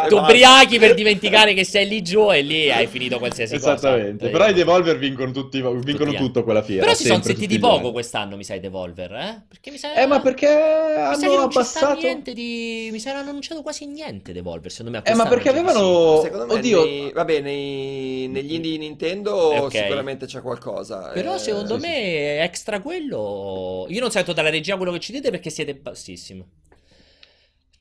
Tu 0.07 0.15
ubriachi 0.17 0.79
per 0.79 0.93
dimenticare 0.93 1.53
che 1.53 1.65
sei 1.65 1.85
lì 1.87 2.01
giù 2.01 2.31
e 2.31 2.41
lì 2.41 2.71
hai 2.71 2.87
finito 2.87 3.17
qualsiasi 3.19 3.55
cosa. 3.59 3.73
Esattamente, 3.73 4.29
però 4.29 4.47
i 4.47 4.53
Devolver 4.53 4.97
vincono, 4.97 5.31
tutti, 5.31 5.57
vincono 5.61 5.81
Tutti 5.83 6.01
anni. 6.03 6.15
tutto 6.17 6.43
quella 6.45 6.63
fiera. 6.63 6.83
Però 6.83 6.93
si 6.95 7.05
sono 7.05 7.21
sentiti 7.21 7.59
poco 7.59 7.91
quest'anno, 7.91 8.37
mi 8.37 8.45
sa, 8.45 8.53
i 8.55 8.61
Devolver, 8.61 9.11
eh? 9.13 9.41
Perché 9.49 9.69
mi 9.69 9.77
sa... 9.77 9.93
Eh, 9.95 10.05
ma 10.05 10.21
perché 10.21 10.47
mi 10.47 11.25
hanno 11.25 11.41
abbassato... 11.41 11.99
niente 11.99 12.31
di... 12.33 12.87
Mi 12.91 12.99
sa 12.99 13.11
che 13.11 13.17
hanno 13.17 13.29
annunciato 13.29 13.61
quasi 13.61 13.85
niente 13.85 14.31
Devolver, 14.31 14.71
secondo 14.71 14.97
me. 14.97 15.03
Eh, 15.05 15.13
ma 15.13 15.25
perché 15.27 15.49
avevano... 15.49 16.21
Secondo 16.21 16.45
me, 16.47 16.53
Oddio, 16.53 16.83
nei, 16.83 17.11
vabbè, 17.13 17.41
nei- 17.41 18.27
negli 18.29 18.53
indie 18.53 18.77
Nintendo 18.77 19.51
Eh, 19.51 19.72
ok. 19.77 19.83
sicuramente 19.83 20.25
c'è 20.25 20.41
qualcosa. 20.41 21.09
Però 21.09 21.35
eh, 21.35 21.39
secondo 21.39 21.79
sì, 21.79 21.87
me, 21.87 22.43
extra 22.43 22.81
quello... 22.81 23.85
Io 23.89 23.99
non 23.99 24.11
sento 24.11 24.33
dalla 24.33 24.49
regia 24.49 24.77
quello 24.77 24.91
che 24.91 24.99
ci 24.99 25.11
dite 25.11 25.29
perché 25.29 25.49
siete 25.49 25.75
bassissimi. 25.75 26.45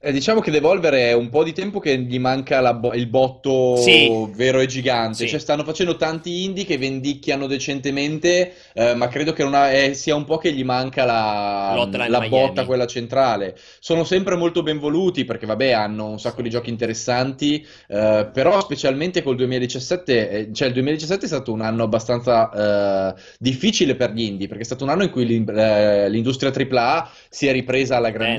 Eh, 0.05 0.11
diciamo 0.11 0.41
che 0.41 0.51
Devolver 0.51 0.95
è 0.95 1.13
un 1.13 1.29
po' 1.29 1.45
di 1.45 1.53
tempo 1.53 1.79
che 1.79 1.97
gli 1.97 2.19
manca 2.19 2.75
bo- 2.75 2.93
il 2.93 3.07
botto 3.07 3.77
Sì. 3.77 4.09
vero 4.35 4.59
e 4.59 4.67
gigante. 4.67 5.15
Sì. 5.19 5.29
Cioè, 5.29 5.39
stanno 5.39 5.63
facendo 5.63 5.95
tanti 5.97 6.43
indie 6.43 6.65
che 6.65 6.77
vendicchiano 6.77 7.47
decentemente, 7.47 8.53
eh, 8.75 8.95
ma 8.97 9.07
credo 9.07 9.33
che 9.33 9.45
non 9.45 9.55
ha- 9.55 9.71
eh, 9.71 9.95
sia 9.95 10.17
un 10.17 10.25
po' 10.25 10.39
che 10.39 10.53
gli 10.53 10.65
manca 10.65 11.05
la, 11.05 11.73
la 12.09 12.19
botta, 12.29 12.65
quella 12.65 12.87
centrale. 12.87 13.57
Sono 13.79 14.03
sempre 14.03 14.35
molto 14.35 14.65
ben 14.65 14.81
voluti 14.81 15.25
perché, 15.25 15.47
vabbè, 15.47 15.71
hanno 15.71 16.09
un 16.09 16.19
sacco 16.19 16.43
di 16.43 16.51
giochi 16.51 16.71
interessanti, 16.71 17.65
eh, 17.87 18.29
però 18.33 18.61
specialmente 18.61 19.23
col 19.23 19.37
2017, 19.37 20.31
eh, 20.31 20.49
cioè 20.53 20.67
il 20.67 20.75
2017 20.75 21.27
è 21.27 21.29
stato 21.29 21.53
un 21.53 21.61
anno 21.61 21.85
abbastanza 21.85 23.13
eh, 23.15 23.21
difficile 23.39 23.95
per 23.95 24.11
gli 24.13 24.23
indie, 24.23 24.49
perché 24.49 24.63
è 24.65 24.67
stato 24.67 24.83
un 24.83 24.91
anno 24.91 25.05
in 25.05 25.11
cui 25.11 25.27
l'in- 25.27 26.09
l'industria 26.11 26.51
AAA 26.51 27.09
si 27.29 27.47
è 27.47 27.53
ripresa 27.53 27.99
alla 27.99 28.11
Bene. 28.11 28.35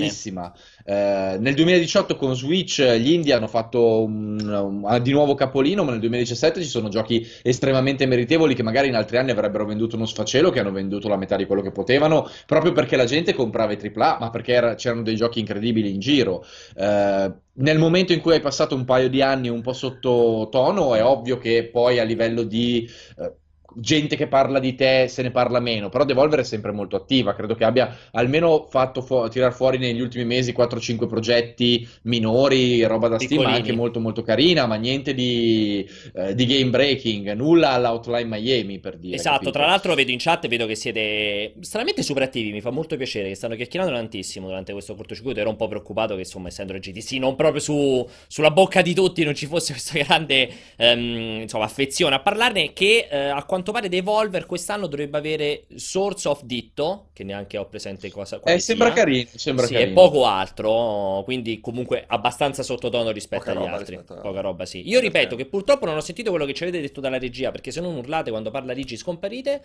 Eh, 0.85 1.37
nel 1.39 1.53
2018 1.53 2.15
con 2.17 2.35
Switch 2.35 2.79
eh, 2.79 2.99
gli 2.99 3.11
indie 3.11 3.33
hanno 3.33 3.47
fatto 3.47 4.03
un- 4.03 4.39
un- 4.83 4.99
di 5.01 5.11
nuovo 5.11 5.33
capolino, 5.33 5.83
ma 5.83 5.91
nel 5.91 5.99
2017 5.99 6.61
ci 6.61 6.67
sono 6.67 6.89
giochi 6.89 7.25
estremamente 7.41 8.05
meritevoli 8.05 8.53
che 8.53 8.63
magari 8.63 8.89
in 8.89 8.95
altri 8.95 9.17
anni 9.17 9.31
avrebbero 9.31 9.65
venduto 9.65 9.95
uno 9.95 10.05
sfacelo, 10.05 10.49
che 10.49 10.59
hanno 10.59 10.71
venduto 10.71 11.07
la 11.07 11.15
metà 11.17 11.35
di 11.37 11.45
quello 11.45 11.61
che 11.61 11.71
potevano, 11.71 12.27
proprio 12.45 12.73
perché 12.73 12.95
la 12.97 13.05
gente 13.05 13.33
comprava 13.33 13.71
i 13.73 13.77
AAA, 13.77 14.17
ma 14.19 14.29
perché 14.29 14.53
era- 14.53 14.75
c'erano 14.75 15.03
dei 15.03 15.15
giochi 15.15 15.39
incredibili 15.39 15.93
in 15.93 15.99
giro. 15.99 16.43
Eh, 16.75 17.31
nel 17.55 17.77
momento 17.77 18.13
in 18.13 18.19
cui 18.21 18.33
hai 18.33 18.41
passato 18.41 18.75
un 18.75 18.83
paio 18.85 19.09
di 19.09 19.21
anni 19.21 19.47
un 19.49 19.61
po' 19.61 19.73
sottotono, 19.73 20.95
è 20.95 21.03
ovvio 21.03 21.37
che 21.37 21.69
poi 21.71 21.99
a 21.99 22.03
livello 22.03 22.43
di 22.43 22.89
eh, 23.17 23.31
gente 23.75 24.15
che 24.15 24.27
parla 24.27 24.59
di 24.59 24.75
te 24.75 25.07
se 25.07 25.21
ne 25.21 25.31
parla 25.31 25.59
meno, 25.59 25.89
però 25.89 26.05
Devolver 26.05 26.39
è 26.39 26.43
sempre 26.43 26.71
molto 26.71 26.95
attiva, 26.95 27.33
credo 27.33 27.55
che 27.55 27.63
abbia 27.63 27.95
almeno 28.12 28.67
fatto 28.69 29.01
fu- 29.01 29.27
tirar 29.29 29.53
fuori 29.53 29.77
negli 29.77 30.01
ultimi 30.01 30.25
mesi 30.25 30.53
4-5 30.53 31.07
progetti 31.07 31.88
minori, 32.03 32.83
roba 32.83 33.07
da 33.07 33.17
Steam, 33.17 33.41
ma 33.41 33.47
Piccolini. 33.47 33.67
anche 33.67 33.71
molto 33.75 33.99
molto 33.99 34.21
carina, 34.21 34.65
ma 34.65 34.75
niente 34.75 35.13
di, 35.13 35.88
eh, 36.15 36.36
di 36.36 36.45
game 36.45 36.69
breaking, 36.69 37.31
nulla 37.33 37.71
all'Outline 37.71 38.25
Miami 38.25 38.79
per 38.79 38.97
dire. 38.97 39.15
Esatto, 39.15 39.36
capito? 39.36 39.51
tra 39.51 39.65
l'altro 39.65 39.93
vedo 39.95 40.12
in 40.12 40.17
chat, 40.19 40.47
vedo 40.47 40.65
che 40.65 40.75
siete 40.75 41.53
stranamente 41.62 42.03
super 42.03 42.23
attivi, 42.23 42.51
mi 42.51 42.62
fa 42.62 42.69
molto 42.69 42.95
piacere 42.97 43.29
che 43.29 43.36
stanno 43.36 43.55
chiacchierando 43.55 43.93
tantissimo 43.93 44.47
durante 44.47 44.71
questo 44.71 44.95
cortocircuito, 44.95 45.39
ero 45.39 45.49
un 45.49 45.55
po' 45.55 45.67
preoccupato 45.67 46.13
che 46.13 46.21
insomma 46.21 46.47
essendo 46.47 46.73
il 46.73 46.79
GTC 46.79 47.13
non 47.13 47.36
proprio 47.36 47.62
su- 47.62 48.07
sulla 48.27 48.51
bocca 48.51 48.81
di 48.81 48.93
tutti 48.93 49.23
non 49.23 49.36
ci 49.36 49.45
fosse 49.45 49.73
questa 49.73 49.97
grande 49.99 50.49
ehm, 50.77 51.41
insomma, 51.41 51.65
affezione 51.65 52.15
a 52.15 52.19
parlarne 52.19 52.73
che 52.73 53.07
eh, 53.09 53.17
a 53.17 53.43
quanto 53.45 53.62
quanto 53.63 53.71
pare 53.71 53.88
Devolver 53.88 54.45
quest'anno 54.45 54.88
dovrebbe 54.88 55.17
avere 55.17 55.63
Source 55.76 56.28
of 56.28 56.43
Ditto, 56.43 57.08
che 57.13 57.23
neanche 57.23 57.58
ho 57.58 57.65
presente 57.67 58.12
cosa 58.12 58.39
Eh, 58.43 58.60
sembra 58.60 58.88
sia. 58.88 58.95
carino, 58.95 59.30
sembra 59.36 59.65
Sì, 59.65 59.73
carino. 59.73 59.91
e 59.91 59.93
poco 59.93 60.26
altro, 60.26 61.21
quindi 61.23 61.62
comunque 61.62 62.04
abbastanza 62.06 62.62
sottotono 62.62 63.12
rispetto 63.12 63.45
Poca 63.45 63.58
agli 63.58 63.65
altri. 63.67 63.95
rispetto 63.95 64.19
a- 64.19 64.21
Poca 64.21 64.41
roba, 64.41 64.65
sì. 64.65 64.88
Io 64.88 64.99
ripeto 64.99 65.36
che 65.38 65.45
purtroppo 65.45 65.86
non 65.86 65.95
ho 65.95 66.02
sentito 66.02 66.30
quello 66.30 66.45
che 66.45 66.54
ci 66.54 66.63
avete 66.63 66.82
detto 66.82 66.99
dalla 66.99 67.17
regia, 67.17 67.52
perché 67.52 67.71
se 67.71 67.80
non 67.80 67.95
urlate 67.95 68.30
quando 68.32 68.52
parla 68.52 68.73
Rigi 68.73 68.97
scomparite. 68.97 69.63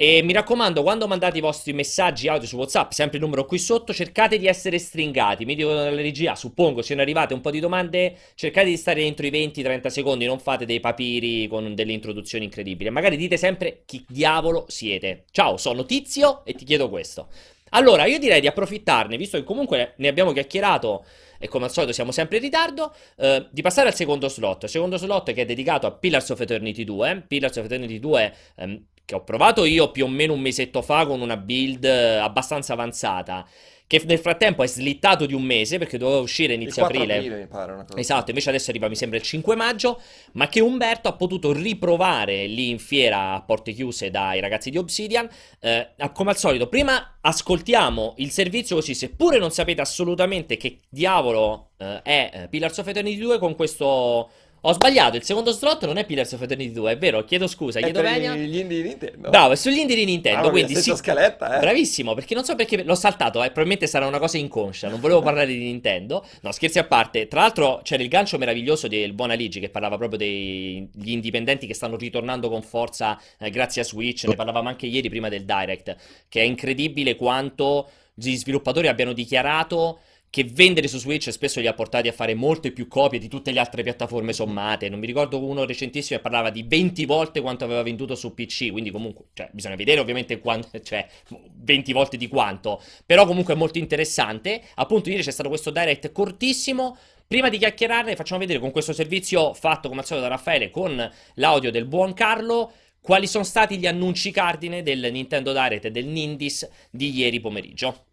E 0.00 0.22
mi 0.22 0.32
raccomando, 0.32 0.84
quando 0.84 1.08
mandate 1.08 1.38
i 1.38 1.40
vostri 1.40 1.72
messaggi 1.72 2.28
audio 2.28 2.46
su 2.46 2.56
WhatsApp, 2.56 2.92
sempre 2.92 3.18
il 3.18 3.24
numero 3.24 3.44
qui 3.44 3.58
sotto, 3.58 3.92
cercate 3.92 4.38
di 4.38 4.46
essere 4.46 4.78
stringati. 4.78 5.44
Mi 5.44 5.56
dicono 5.56 5.74
dalla 5.74 6.00
regia, 6.00 6.36
suppongo 6.36 6.82
siano 6.82 7.00
arrivate 7.00 7.34
un 7.34 7.40
po' 7.40 7.50
di 7.50 7.58
domande, 7.58 8.14
cercate 8.36 8.68
di 8.68 8.76
stare 8.76 9.02
dentro 9.02 9.26
i 9.26 9.30
20-30 9.32 9.88
secondi, 9.88 10.24
non 10.24 10.38
fate 10.38 10.66
dei 10.66 10.78
papiri 10.78 11.48
con 11.48 11.74
delle 11.74 11.90
introduzioni 11.90 12.44
incredibili. 12.44 12.90
Magari 12.90 13.16
dite 13.16 13.36
sempre 13.36 13.82
chi 13.86 14.04
diavolo 14.08 14.66
siete. 14.68 15.24
Ciao, 15.32 15.56
sono 15.56 15.84
Tizio 15.84 16.44
e 16.44 16.52
ti 16.52 16.64
chiedo 16.64 16.88
questo. 16.88 17.26
Allora, 17.70 18.04
io 18.04 18.20
direi 18.20 18.40
di 18.40 18.46
approfittarne, 18.46 19.16
visto 19.16 19.36
che 19.36 19.42
comunque 19.42 19.94
ne 19.96 20.06
abbiamo 20.06 20.30
chiacchierato 20.30 21.04
e 21.40 21.48
come 21.48 21.64
al 21.64 21.72
solito 21.72 21.92
siamo 21.92 22.12
sempre 22.12 22.36
in 22.36 22.44
ritardo, 22.44 22.94
eh, 23.16 23.48
di 23.50 23.62
passare 23.62 23.88
al 23.88 23.96
secondo 23.96 24.28
slot. 24.28 24.62
Il 24.62 24.68
secondo 24.68 24.96
slot 24.96 25.32
che 25.32 25.42
è 25.42 25.44
dedicato 25.44 25.88
a 25.88 25.90
Pillars 25.90 26.30
of 26.30 26.38
Eternity 26.38 26.84
2. 26.84 27.24
Pillars 27.26 27.56
of 27.56 27.64
Eternity 27.64 27.98
2 27.98 28.34
ehm, 28.58 28.84
che 29.08 29.14
ho 29.14 29.24
provato 29.24 29.64
io 29.64 29.90
più 29.90 30.04
o 30.04 30.08
meno 30.08 30.34
un 30.34 30.40
mesetto 30.40 30.82
fa 30.82 31.06
con 31.06 31.22
una 31.22 31.38
build 31.38 31.82
eh, 31.82 32.16
abbastanza 32.16 32.74
avanzata. 32.74 33.48
Che 33.86 34.02
nel 34.04 34.18
frattempo 34.18 34.62
è 34.62 34.66
slittato 34.66 35.24
di 35.24 35.32
un 35.32 35.44
mese 35.44 35.78
perché 35.78 35.96
doveva 35.96 36.20
uscire 36.20 36.52
inizio 36.52 36.82
4 36.82 36.98
aprile. 37.00 37.16
aprile, 37.16 37.46
pare. 37.46 37.86
Esatto, 37.94 38.28
invece 38.28 38.50
adesso 38.50 38.68
arriva, 38.68 38.86
mi 38.86 38.96
sembra, 38.96 39.16
il 39.16 39.24
5 39.24 39.56
maggio, 39.56 39.98
ma 40.32 40.46
che 40.48 40.60
Umberto 40.60 41.08
ha 41.08 41.14
potuto 41.14 41.54
riprovare 41.54 42.46
lì 42.46 42.68
in 42.68 42.78
fiera 42.78 43.32
a 43.32 43.40
porte 43.40 43.72
chiuse 43.72 44.10
dai 44.10 44.40
ragazzi 44.40 44.68
di 44.68 44.76
Obsidian. 44.76 45.26
Eh, 45.58 45.88
come 46.12 46.28
al 46.28 46.36
solito, 46.36 46.68
prima 46.68 47.16
ascoltiamo 47.18 48.12
il 48.18 48.30
servizio 48.30 48.76
così, 48.76 48.92
seppure 48.92 49.38
non 49.38 49.50
sapete 49.50 49.80
assolutamente 49.80 50.58
che 50.58 50.80
diavolo 50.86 51.70
eh, 51.78 52.02
è 52.02 52.30
eh, 52.34 52.48
Pillars 52.48 52.76
of 52.76 52.86
Eternity 52.86 53.16
2 53.16 53.38
con 53.38 53.56
questo... 53.56 54.28
Ho 54.62 54.72
sbagliato, 54.72 55.16
il 55.16 55.22
secondo 55.22 55.52
slot 55.52 55.84
non 55.86 55.98
è 55.98 56.04
Pillars 56.04 56.32
of 56.32 56.42
Eternity 56.42 56.72
2, 56.72 56.92
è 56.92 56.98
vero, 56.98 57.24
chiedo 57.24 57.46
scusa, 57.46 57.78
È 57.78 57.82
chiedo 57.82 58.02
venia. 58.02 58.34
gli 58.34 58.58
indie 58.58 58.82
di 58.82 58.88
Nintendo. 58.88 59.30
Bravo, 59.30 59.52
è 59.52 59.56
sugli 59.56 59.78
indie 59.78 59.94
di 59.94 60.04
Nintendo, 60.04 60.42
mia, 60.42 60.50
quindi 60.50 60.74
sì, 60.74 60.94
scaletta, 60.96 61.56
eh. 61.56 61.60
Bravissimo, 61.60 62.14
perché 62.14 62.34
non 62.34 62.44
so 62.44 62.56
perché 62.56 62.82
l'ho 62.82 62.94
saltato, 62.96 63.38
eh, 63.42 63.46
probabilmente 63.46 63.86
sarà 63.86 64.06
una 64.06 64.18
cosa 64.18 64.36
inconscia, 64.36 64.88
non 64.88 64.98
volevo 64.98 65.22
parlare 65.22 65.46
di 65.46 65.58
Nintendo. 65.58 66.24
No, 66.40 66.50
scherzi 66.50 66.80
a 66.80 66.84
parte. 66.84 67.28
Tra 67.28 67.42
l'altro 67.42 67.80
c'era 67.84 68.02
il 68.02 68.08
gancio 68.08 68.36
meraviglioso 68.36 68.88
del 68.88 69.12
Buon 69.12 69.30
Aligi 69.30 69.60
che 69.60 69.68
parlava 69.68 69.96
proprio 69.96 70.18
degli 70.18 70.88
indipendenti 71.04 71.66
che 71.66 71.74
stanno 71.74 71.96
ritornando 71.96 72.48
con 72.48 72.62
forza 72.62 73.20
eh, 73.38 73.50
grazie 73.50 73.82
a 73.82 73.84
Switch, 73.84 74.24
ne 74.24 74.34
parlavamo 74.34 74.68
anche 74.68 74.86
ieri 74.86 75.08
prima 75.08 75.28
del 75.28 75.44
Direct, 75.44 75.96
che 76.28 76.40
è 76.40 76.44
incredibile 76.44 77.14
quanto 77.14 77.88
gli 78.12 78.34
sviluppatori 78.36 78.88
abbiano 78.88 79.12
dichiarato 79.12 80.00
che 80.30 80.44
vendere 80.44 80.88
su 80.88 80.98
Switch 80.98 81.30
spesso 81.32 81.60
li 81.60 81.66
ha 81.66 81.72
portati 81.72 82.08
a 82.08 82.12
fare 82.12 82.34
molte 82.34 82.70
più 82.70 82.86
copie 82.86 83.18
di 83.18 83.28
tutte 83.28 83.50
le 83.50 83.60
altre 83.60 83.82
piattaforme 83.82 84.32
sommate. 84.32 84.88
Non 84.88 84.98
mi 84.98 85.06
ricordo 85.06 85.42
uno 85.42 85.64
recentissimo 85.64 86.18
che 86.18 86.22
parlava 86.22 86.50
di 86.50 86.64
20 86.66 87.04
volte 87.06 87.40
quanto 87.40 87.64
aveva 87.64 87.82
venduto 87.82 88.14
su 88.14 88.34
PC, 88.34 88.70
quindi 88.70 88.90
comunque, 88.90 89.26
cioè, 89.32 89.48
bisogna 89.52 89.76
vedere 89.76 90.00
ovviamente 90.00 90.38
quanto, 90.38 90.80
cioè, 90.82 91.06
20 91.54 91.92
volte 91.92 92.16
di 92.16 92.28
quanto, 92.28 92.82
però 93.06 93.24
comunque 93.26 93.54
è 93.54 93.56
molto 93.56 93.78
interessante. 93.78 94.62
Appunto, 94.74 95.08
ieri 95.08 95.22
c'è 95.22 95.30
stato 95.30 95.48
questo 95.48 95.70
direct 95.70 96.12
cortissimo. 96.12 96.96
Prima 97.26 97.48
di 97.48 97.58
chiacchierarne, 97.58 98.16
facciamo 98.16 98.40
vedere 98.40 98.58
con 98.58 98.70
questo 98.70 98.92
servizio 98.92 99.52
fatto 99.54 99.88
come 99.88 100.00
al 100.00 100.06
solito 100.06 100.26
da 100.26 100.34
Raffaele 100.34 100.70
con 100.70 101.10
l'audio 101.34 101.70
del 101.70 101.84
buon 101.84 102.14
Carlo. 102.14 102.72
Quali 103.00 103.26
sono 103.26 103.44
stati 103.44 103.78
gli 103.78 103.86
annunci 103.86 104.30
cardine 104.30 104.82
del 104.82 105.08
Nintendo 105.10 105.52
Direct 105.52 105.86
e 105.86 105.90
del 105.90 106.06
Nindis 106.06 106.68
di 106.90 107.14
ieri 107.14 107.40
pomeriggio? 107.40 108.07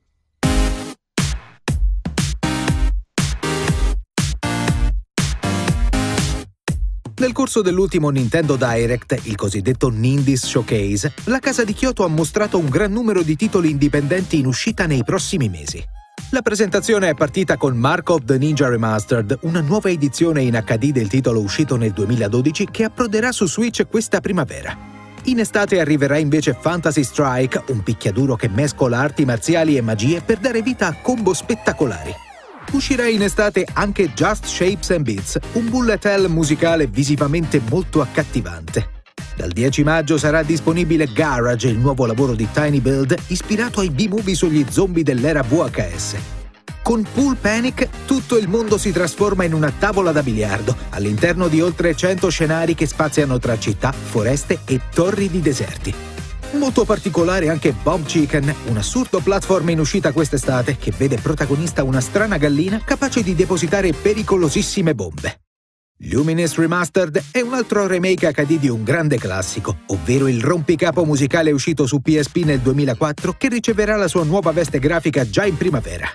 Nel 7.17 7.32
corso 7.32 7.62
dell'ultimo 7.62 8.10
Nintendo 8.10 8.58
Direct, 8.58 9.21
il 9.23 9.38
cosiddetto 9.38 9.88
Nindies 9.88 10.45
Showcase, 10.45 11.13
la 11.25 11.39
casa 11.39 11.63
di 11.63 11.73
Kyoto 11.73 12.04
ha 12.04 12.10
mostrato 12.10 12.58
un 12.58 12.67
gran 12.67 12.91
numero 12.91 13.21
di 13.21 13.38
titoli 13.38 13.69
indipendenti 13.69 14.38
in 14.38 14.45
uscita 14.45 14.86
nei 14.86 15.01
prossimi 15.06 15.47
mesi. 15.47 15.82
La 16.32 16.41
presentazione 16.41 17.08
è 17.08 17.13
partita 17.13 17.56
con 17.56 17.78
Mark 17.78 18.10
of 18.10 18.25
the 18.25 18.38
Ninja 18.38 18.67
Remastered, 18.67 19.39
una 19.43 19.62
nuova 19.62 19.89
edizione 19.89 20.41
in 20.41 20.62
HD 20.62 20.91
del 20.91 21.08
titolo 21.08 21.39
uscito 21.39 21.78
nel 21.78 21.93
2012 21.93 22.67
che 22.69 22.84
approderà 22.84 23.32
su 23.32 23.47
Switch 23.47 23.88
questa 23.88 24.19
primavera. 24.19 24.78
In 25.23 25.39
estate 25.39 25.80
arriverà 25.80 26.17
invece 26.17 26.58
Fantasy 26.60 27.04
Strike, 27.04 27.63
un 27.67 27.82
picchiaduro 27.82 28.36
che 28.36 28.49
mescola 28.49 28.99
arti 28.99 29.23
marziali 29.23 29.78
e 29.78 29.82
magie 29.82 30.19
per 30.21 30.39
dare 30.39 30.62
vita 30.62 30.88
a 30.88 30.95
combo 31.01 31.34
spettacolari. 31.34 32.24
Uscirà 32.71 33.08
in 33.08 33.21
estate 33.21 33.65
anche 33.73 34.12
Just 34.13 34.45
Shapes 34.45 34.89
and 34.91 35.04
Beats, 35.04 35.39
un 35.54 35.69
bullet 35.69 36.04
hell 36.06 36.28
musicale 36.28 36.88
visivamente 36.88 37.62
molto 37.69 38.01
accattivante. 38.01 38.89
Dal 39.36 39.51
10 39.51 39.84
maggio 39.84 40.17
sarà 40.17 40.43
disponibile 40.43 41.08
Garage, 41.12 41.67
il 41.67 41.78
nuovo 41.78 42.06
lavoro 42.06 42.34
di 42.36 42.47
Tiny 42.51 42.80
Build 42.80 43.15
ispirato 43.28 43.82
ai 43.82 43.89
B-movie 43.89 44.36
sugli 44.36 44.65
zombie 44.69 45.04
dell'era 45.04 45.41
VHS. 45.41 46.15
Con 46.82 47.06
Pool 47.13 47.36
Panic 47.36 47.89
tutto 48.06 48.38
il 48.38 48.47
mondo 48.47 48.78
si 48.78 48.91
trasforma 48.91 49.43
in 49.43 49.54
una 49.54 49.73
tavola 49.78 50.12
da 50.12 50.21
biliardo, 50.21 50.75
all'interno 50.91 51.47
di 51.47 51.60
oltre 51.60 51.95
100 51.95 52.30
scenari 52.30 52.75
che 52.75 52.86
spaziano 52.86 53.39
tra 53.39 53.58
città, 53.58 53.91
foreste 53.91 54.60
e 54.65 54.80
torri 54.93 55.30
di 55.30 55.41
deserti. 55.41 55.93
Molto 56.51 56.86
particolare 56.86 57.49
anche 57.49 57.73
Bomb 57.73 58.05
Chicken, 58.05 58.53
un 58.67 58.77
assurdo 58.77 59.19
platform 59.19 59.69
in 59.69 59.79
uscita 59.79 60.12
quest'estate 60.12 60.77
che 60.77 60.93
vede 60.97 61.17
protagonista 61.17 61.84
una 61.84 61.99
strana 61.99 62.38
gallina 62.38 62.81
capace 62.84 63.21
di 63.21 63.36
depositare 63.36 63.91
pericolosissime 63.91 64.95
bombe. 64.95 65.39
Luminous 66.10 66.58
Remastered 66.58 67.23
è 67.31 67.39
un 67.39 67.53
altro 67.53 67.88
remake 67.88 68.29
HD 68.31 68.60
di 68.60 68.67
un 68.67 68.84
grande 68.84 69.17
classico, 69.17 69.77
ovvero 69.88 70.27
il 70.27 70.41
rompicapo 70.41 71.05
musicale 71.05 71.51
uscito 71.51 71.86
su 71.86 72.01
PSP 72.01 72.38
nel 72.43 72.60
2004 72.60 73.36
che 73.38 73.47
riceverà 73.47 73.95
la 73.95 74.10
sua 74.10 74.25
nuova 74.25 74.51
veste 74.51 74.79
grafica 74.79 75.29
già 75.29 75.45
in 75.45 75.55
primavera. 75.55 76.12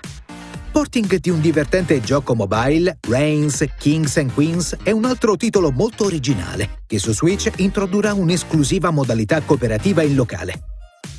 Porting 0.71 1.19
di 1.19 1.29
un 1.29 1.41
divertente 1.41 1.99
gioco 1.99 2.33
mobile, 2.33 2.97
Reigns, 3.09 3.65
Kings 3.77 4.15
and 4.15 4.33
Queens 4.33 4.77
è 4.83 4.91
un 4.91 5.03
altro 5.03 5.35
titolo 5.35 5.69
molto 5.69 6.05
originale, 6.05 6.83
che 6.87 6.97
su 6.97 7.11
Switch 7.13 7.51
introdurrà 7.57 8.13
un'esclusiva 8.13 8.89
modalità 8.89 9.41
cooperativa 9.41 10.01
in 10.01 10.15
locale. 10.15 10.63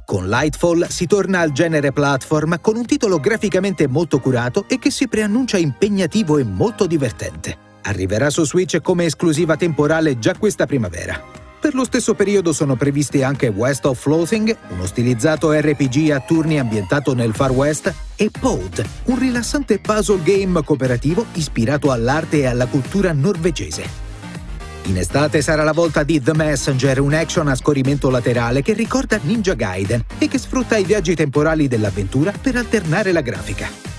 Con 0.06 0.26
Lightfall 0.28 0.86
si 0.88 1.06
torna 1.06 1.40
al 1.40 1.52
genere 1.52 1.92
platform 1.92 2.60
con 2.62 2.76
un 2.76 2.86
titolo 2.86 3.20
graficamente 3.20 3.86
molto 3.86 4.20
curato 4.20 4.64
e 4.68 4.78
che 4.78 4.90
si 4.90 5.06
preannuncia 5.06 5.58
impegnativo 5.58 6.38
e 6.38 6.44
molto 6.44 6.86
divertente. 6.86 7.56
Arriverà 7.82 8.30
su 8.30 8.46
Switch 8.46 8.80
come 8.80 9.04
esclusiva 9.04 9.56
temporale 9.56 10.18
già 10.18 10.34
questa 10.34 10.64
primavera. 10.64 11.41
Per 11.62 11.74
lo 11.74 11.84
stesso 11.84 12.14
periodo 12.14 12.52
sono 12.52 12.74
previsti 12.74 13.22
anche 13.22 13.46
West 13.46 13.86
of 13.86 13.96
Floating, 13.96 14.56
uno 14.70 14.84
stilizzato 14.84 15.52
RPG 15.52 16.10
a 16.10 16.18
turni 16.18 16.58
ambientato 16.58 17.14
nel 17.14 17.32
Far 17.32 17.52
West, 17.52 17.94
e 18.16 18.32
Pod, 18.36 18.84
un 19.04 19.16
rilassante 19.16 19.78
puzzle 19.78 20.24
game 20.24 20.60
cooperativo 20.64 21.24
ispirato 21.34 21.92
all'arte 21.92 22.40
e 22.40 22.46
alla 22.46 22.66
cultura 22.66 23.12
norvegese. 23.12 23.84
In 24.86 24.98
estate 24.98 25.40
sarà 25.40 25.62
la 25.62 25.72
volta 25.72 26.02
di 26.02 26.20
The 26.20 26.34
Messenger, 26.34 26.98
un 26.98 27.14
action 27.14 27.46
a 27.46 27.54
scorrimento 27.54 28.10
laterale 28.10 28.60
che 28.60 28.72
ricorda 28.72 29.20
Ninja 29.22 29.54
Gaiden 29.54 30.04
e 30.18 30.26
che 30.26 30.38
sfrutta 30.38 30.76
i 30.76 30.84
viaggi 30.84 31.14
temporali 31.14 31.68
dell'avventura 31.68 32.32
per 32.32 32.56
alternare 32.56 33.12
la 33.12 33.20
grafica. 33.20 33.91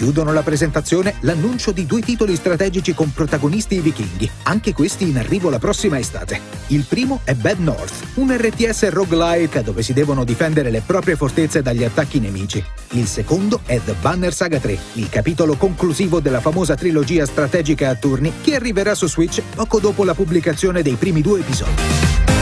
Chiudono 0.00 0.32
la 0.32 0.40
presentazione 0.40 1.16
l'annuncio 1.20 1.72
di 1.72 1.84
due 1.84 2.00
titoli 2.00 2.34
strategici 2.34 2.94
con 2.94 3.12
protagonisti 3.12 3.80
vichinghi, 3.80 4.30
anche 4.44 4.72
questi 4.72 5.06
in 5.06 5.18
arrivo 5.18 5.50
la 5.50 5.58
prossima 5.58 5.98
estate. 5.98 6.40
Il 6.68 6.86
primo 6.88 7.20
è 7.22 7.34
Bad 7.34 7.58
North, 7.58 7.92
un 8.14 8.34
RTS 8.34 8.88
roguelike 8.88 9.62
dove 9.62 9.82
si 9.82 9.92
devono 9.92 10.24
difendere 10.24 10.70
le 10.70 10.80
proprie 10.80 11.16
fortezze 11.16 11.60
dagli 11.60 11.84
attacchi 11.84 12.18
nemici. 12.18 12.64
Il 12.92 13.06
secondo 13.08 13.60
è 13.66 13.78
The 13.84 13.94
Banner 14.00 14.32
Saga 14.32 14.58
3, 14.58 14.78
il 14.94 15.10
capitolo 15.10 15.56
conclusivo 15.56 16.20
della 16.20 16.40
famosa 16.40 16.76
trilogia 16.76 17.26
strategica 17.26 17.90
a 17.90 17.94
turni 17.94 18.32
che 18.40 18.54
arriverà 18.54 18.94
su 18.94 19.06
Switch 19.06 19.42
poco 19.54 19.80
dopo 19.80 20.04
la 20.04 20.14
pubblicazione 20.14 20.80
dei 20.80 20.94
primi 20.94 21.20
due 21.20 21.40
episodi. 21.40 22.39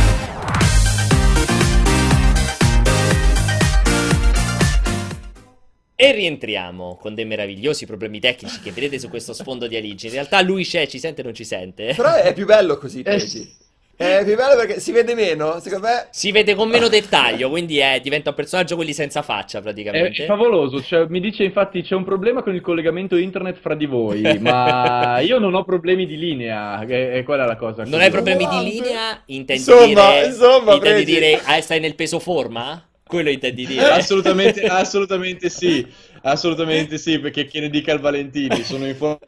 E 6.00 6.12
rientriamo 6.12 6.96
con 6.96 7.16
dei 7.16 7.24
meravigliosi 7.24 7.84
problemi 7.84 8.20
tecnici 8.20 8.61
che 8.61 8.70
vedete 8.70 9.00
su 9.00 9.08
questo 9.08 9.32
sfondo 9.32 9.66
di 9.66 9.74
Aligi. 9.74 10.06
In 10.06 10.12
realtà 10.12 10.40
lui 10.42 10.62
c'è, 10.62 10.87
ci 10.87 11.00
sente 11.00 11.22
o 11.22 11.24
non 11.24 11.34
ci 11.34 11.42
sente? 11.42 11.92
Però 11.96 12.14
è 12.14 12.32
più 12.34 12.46
bello 12.46 12.78
così, 12.78 13.02
Eh. 13.02 13.20
È 13.96 14.22
più 14.24 14.37
bello 14.37 14.54
perché 14.54 14.78
si 14.78 14.92
vede 14.92 15.16
meno, 15.16 15.58
secondo 15.58 15.88
me. 15.88 16.06
Si 16.11 16.30
vede 16.30 16.54
con 16.54 16.68
meno 16.68 16.87
dettaglio, 16.87 17.50
quindi 17.50 17.78
è, 17.78 17.98
diventa 18.00 18.28
un 18.30 18.37
personaggio 18.37 18.76
quelli 18.76 18.92
senza 18.92 19.22
faccia 19.22 19.61
praticamente. 19.61 20.22
È 20.22 20.26
favoloso, 20.26 20.80
cioè, 20.80 21.06
mi 21.08 21.18
dice 21.18 21.42
infatti 21.42 21.82
c'è 21.82 21.96
un 21.96 22.04
problema 22.04 22.44
con 22.44 22.54
il 22.54 22.61
collegamento 22.61 23.16
internet 23.16 23.56
fra 23.56 23.74
di 23.74 23.87
voi, 23.87 24.22
ma 24.38 25.18
io 25.18 25.40
non 25.40 25.52
ho 25.54 25.64
problemi 25.64 26.06
di 26.06 26.16
linea, 26.16 26.78
è, 26.87 27.11
è 27.11 27.22
quella 27.24 27.44
la 27.44 27.56
cosa. 27.56 27.82
Non 27.82 27.98
hai 27.98 28.11
problemi 28.12 28.46
di 28.46 28.70
linea? 28.70 29.20
Intendi 29.24 29.62
Insomma, 29.62 30.11
dire, 30.12 30.26
insomma, 30.26 30.74
intendi 30.74 31.04
dire 31.04 31.40
ah, 31.42 31.61
stai 31.61 31.80
nel 31.80 31.96
peso 31.96 32.20
forma? 32.20 32.88
Quello 33.09 33.31
intendi 33.31 33.66
dire? 33.66 33.88
Assolutamente, 33.90 34.64
assolutamente 34.68 35.49
sì, 35.49 35.87
assolutamente 36.23 36.99
sì, 36.99 37.18
perché 37.18 37.47
chi 37.47 37.59
ne 37.61 37.71
dica 37.71 37.92
il 37.92 38.01
Valentini, 38.01 38.62
sono 38.62 38.87
in 38.87 38.94
forma. 38.94 39.18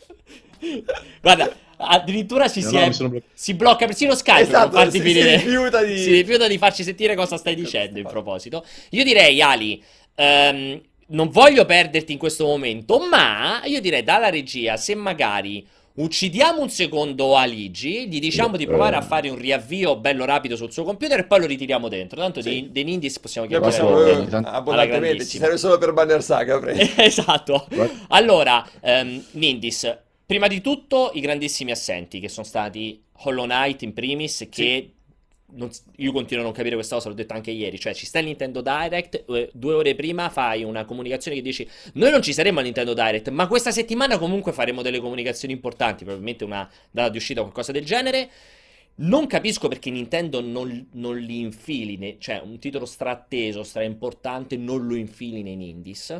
Guarda, 1.23 1.51
addirittura 1.77 2.49
ci 2.49 2.61
No, 2.61 2.69
si, 2.69 2.75
no, 2.75 2.81
è- 2.83 2.93
sono 2.93 3.21
si 3.33 3.55
blocca 3.55 3.87
persino 3.87 4.15
Skype 4.15 4.35
per 4.41 4.49
Esatto, 4.49 4.77
farti 4.77 5.01
si- 5.01 5.11
si 5.11 5.23
rifiuta 5.23 5.83
di- 5.83 5.97
si 5.97 6.13
rifiuta 6.13 6.47
di 6.47 6.59
farci 6.59 6.83
sentire 6.83 7.15
cosa 7.15 7.37
stai 7.37 7.55
dicendo 7.55 7.99
in 7.99 8.07
proposito. 8.07 8.65
Io 8.91 9.05
direi, 9.05 9.41
Ali, 9.41 9.83
ehm, 10.15 10.81
non 11.09 11.29
voglio 11.31 11.65
perderti 11.65 12.13
in 12.13 12.19
questo 12.19 12.45
momento, 12.47 12.99
ma 13.09 13.63
io 13.65 13.81
direi 13.81 14.03
dalla 14.03 14.29
regia, 14.29 14.77
se 14.77 14.95
magari 14.95 15.67
uccidiamo 15.95 16.61
un 16.61 16.71
secondo 16.71 17.37
Aligi, 17.37 18.09
gli 18.09 18.21
diciamo 18.21 18.57
di 18.57 18.67
provare 18.67 18.97
a 18.97 19.01
fare 19.01 19.29
un 19.29 19.37
riavvio 19.37 19.97
bello 19.97 20.25
rapido 20.25 20.57
sul 20.57 20.73
suo 20.73 20.85
computer 20.85 21.19
e 21.19 21.25
poi 21.25 21.41
lo 21.41 21.47
ritiriamo 21.47 21.89
dentro. 21.89 22.21
Tanto 22.21 22.41
Sì. 22.41 22.49
dei, 22.49 22.71
dei 22.71 22.85
Nindis 22.85 23.19
possiamo 23.19 23.47
chiamare 23.47 23.71
possiamo 23.71 24.05
eh, 24.05 24.29
abbondantemente, 24.45 25.25
ci 25.27 25.39
serve 25.39 25.57
solo 25.57 25.79
per 25.79 25.93
Banner 25.93 26.23
Saga, 26.23 26.61
esatto. 26.97 27.67
Allora, 28.09 28.67
ehm, 28.81 29.25
Nindis, 29.33 29.97
prima 30.25 30.47
di 30.47 30.61
tutto 30.61 31.11
i 31.15 31.21
grandissimi 31.21 31.71
assenti 31.71 32.21
che 32.21 32.29
sono 32.29 32.47
stati 32.47 33.03
Hollow 33.23 33.45
Knight 33.45 33.83
in 33.83 33.93
primis, 33.93 34.47
che 34.51 34.93
non- 35.55 35.71
io 35.97 36.13
continuo 36.13 36.43
a 36.43 36.47
non 36.47 36.55
capire 36.55 36.75
questa 36.75 36.95
cosa, 36.97 37.09
l'ho 37.09 37.15
detto 37.15 37.35
anche 37.35 37.51
ieri, 37.51 37.79
cioè 37.79 37.95
ci 37.95 38.07
sta 38.07 38.19
il 38.19 38.27
Nintendo 38.27 38.61
Direct, 38.61 39.25
eh, 39.29 39.51
due 39.53 39.75
ore 39.75 39.95
prima 39.95 40.29
fai 40.31 40.63
una 40.65 40.85
comunicazione 40.85 41.37
che 41.37 41.43
dici 41.43 41.69
noi 41.95 42.11
non 42.11 42.23
ci 42.23 42.33
saremo 42.33 42.59
al 42.59 42.65
Nintendo 42.65 42.95
Direct, 42.95 43.29
ma 43.31 43.47
questa 43.47 43.71
settimana 43.71 44.19
comunque 44.19 44.53
faremo 44.53 44.83
delle 44.83 45.01
comunicazioni 45.01 45.53
importanti, 45.55 46.05
probabilmente 46.05 46.45
una 46.45 46.69
data 46.91 47.09
di 47.09 47.17
uscita 47.17 47.41
o 47.41 47.45
qualcosa 47.45 47.73
del 47.73 47.85
genere. 47.85 48.31
Non 49.03 49.27
capisco 49.27 49.69
perché 49.69 49.89
Nintendo 49.89 50.41
non, 50.43 50.89
non 50.93 51.17
li 51.17 51.41
infili, 51.41 51.97
ne- 51.97 52.17
cioè 52.19 52.41
un 52.45 52.59
titolo 52.59 52.85
straatteso, 52.85 53.63
straimportante, 53.63 54.57
non 54.59 54.87
lo 54.87 54.95
infili 54.95 55.43
nei 55.43 55.71
indies. 55.71 56.11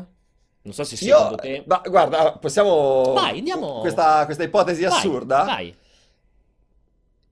Non 0.63 0.73
so 0.73 0.83
se 0.83 0.95
Io, 1.05 1.15
secondo 1.15 1.35
te... 1.35 1.63
ma 1.67 1.81
guarda, 1.85 2.37
possiamo... 2.39 3.13
Vai, 3.13 3.37
andiamo- 3.39 3.81
Questa, 3.81 4.25
questa 4.25 4.43
ipotesi 4.43 4.81
Vai, 4.83 4.91
assurda. 4.97 5.43
Vai. 5.43 5.75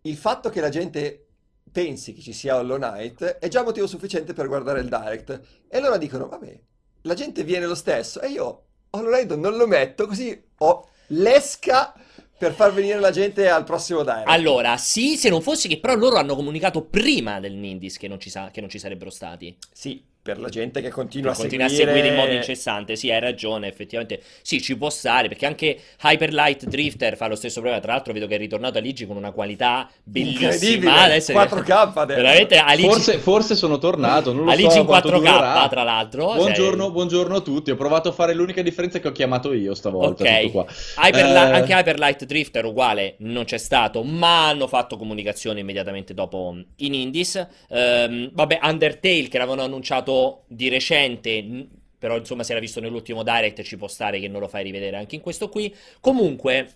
Il 0.04 0.16
fatto 0.16 0.50
che 0.50 0.62
la 0.62 0.70
gente 0.70 1.26
pensi 1.72 2.14
che 2.14 2.22
ci 2.22 2.34
sia 2.34 2.58
Hollow 2.58 2.78
Knight 2.78 3.24
è 3.24 3.48
già 3.48 3.64
motivo 3.64 3.88
sufficiente 3.88 4.34
per 4.34 4.48
guardare 4.48 4.80
il 4.82 4.90
Direct. 4.90 5.42
E 5.68 5.78
allora 5.78 5.98
dicono, 5.98 6.28
vabbè, 6.28 6.60
la 7.04 7.14
gente 7.14 7.44
viene 7.44 7.66
lo 7.66 7.76
stesso 7.76 8.22
e 8.22 8.30
io 8.30 8.64
Hollow 8.92 9.12
Knight 9.12 9.36
non 9.36 9.56
lo 9.56 9.68
metto 9.68 10.08
così 10.08 10.42
ho 10.58 10.90
l'esca 11.08 11.94
per 12.38 12.54
far 12.54 12.74
venire 12.74 13.00
la 13.00 13.12
gente 13.12 13.50
al 13.50 13.66
prossimo 13.66 14.04
Direct. 14.04 14.28
Allora, 14.28 14.78
sì, 14.78 15.18
se 15.18 15.30
non 15.30 15.42
fosse 15.42 15.68
che 15.68 15.80
però 15.80 15.96
loro 15.96 16.16
hanno 16.16 16.36
comunicato 16.36 16.86
prima 16.86 17.40
del 17.40 17.54
Nindis 17.54 17.98
che 17.98 18.08
non 18.08 18.20
ci, 18.20 18.30
sa- 18.30 18.50
che 18.50 18.62
non 18.62 18.70
ci 18.70 18.80
sarebbero 18.80 19.10
stati. 19.10 19.58
Sì, 19.74 20.02
per 20.22 20.38
la 20.40 20.50
gente 20.50 20.82
che 20.82 20.90
continua 20.90 21.32
a 21.32 21.36
Continua 21.36 21.66
a 21.66 21.70
seguire... 21.70 21.92
seguire 21.94 22.14
in 22.14 22.20
modo 22.20 22.34
incessante, 22.34 22.96
sì, 22.96 23.10
hai 23.10 23.20
ragione, 23.20 23.68
effettivamente. 23.68 24.22
Sì, 24.42 24.62
ci 24.62 24.78
può 24.78 24.90
stare, 24.90 25.28
perché 25.28 25.46
anche 25.46 25.80
Hyper 26.04 26.34
Light 26.34 26.66
Drifter 26.66 27.16
fa 27.16 27.28
lo 27.28 27.36
stesso 27.36 27.62
problema. 27.62 27.82
Tra 27.82 27.94
l'altro 27.94 28.14
vedo 28.14 28.28
che 28.28 28.36
è 28.36 28.38
ritornato 28.38 28.78
Aligi 28.78 29.08
con 29.08 29.16
una 29.16 29.32
qualità 29.32 29.90
bellissima. 30.04 30.52
Incredibile, 30.52 30.92
Adesso 30.92 31.34
4K 31.34 31.92
adesso. 31.96 32.22
Veramente 32.22 32.58
Aligi, 32.58 32.88
Forse, 32.90 33.18
forse 33.18 33.56
sono 33.56 33.78
tornato, 33.78 34.34
non 34.34 34.46
lo 34.46 34.52
Aligi 34.52 34.72
so 34.72 34.80
in 34.80 34.86
quanto 34.86 35.10
4K, 35.10 35.14
durerà. 35.18 35.68
tra 35.70 35.84
l'altro. 35.84 36.28
cioè- 36.28 36.36
Buongiorno, 36.38 36.92
buongiorno 36.92 37.36
a 37.38 37.42
tutti. 37.42 37.72
Ho 37.72 37.76
provato 37.76 38.10
a 38.10 38.12
fare 38.12 38.34
l'unica 38.34 38.62
differenza 38.62 39.00
che 39.00 39.08
ho 39.08 39.12
chiamato 39.12 39.54
io 39.54 39.74
stavolta. 39.74 40.24
Ok. 40.24 40.40
tutto 40.42 40.52
qua. 40.52 40.66
Hyper 41.04 41.26
Eh, 41.26 41.38
anche 41.38 41.74
Hyper 41.74 41.98
Light 41.98 42.26
Drifter 42.26 42.66
uguale 42.66 43.16
non 43.20 43.46
c'è 43.46 43.58
stato, 43.58 44.04
ma 44.04 44.48
hanno 44.50 44.68
fatto 44.68 44.98
comunicazione 44.98 45.62
immediatamente 45.62 46.14
dopo 46.14 46.52
mm, 46.56 46.62
in 46.78 46.94
Indies. 46.94 47.48
Ehm, 47.70 48.30
vabbè, 48.34 48.60
Undertale 48.62 49.28
che 49.28 49.38
l'avevano 49.38 49.64
annunciato 49.64 50.19
di 50.48 50.70
recente, 50.70 51.68
però 51.98 52.18
insomma 52.18 52.44
si 52.44 52.52
era 52.52 52.60
visto 52.60 52.80
nell'ultimo 52.80 53.24
Direct, 53.24 53.62
ci 53.64 53.78
può 53.78 53.88
stare 53.88 54.20
che 54.20 54.28
non 54.28 54.40
lo 54.42 54.48
fai 54.48 54.64
rivedere 54.64 54.98
anche 54.98 55.16
in 55.16 55.22
questo 55.22 55.50
qui. 55.50 55.74
Comunque, 56.00 56.74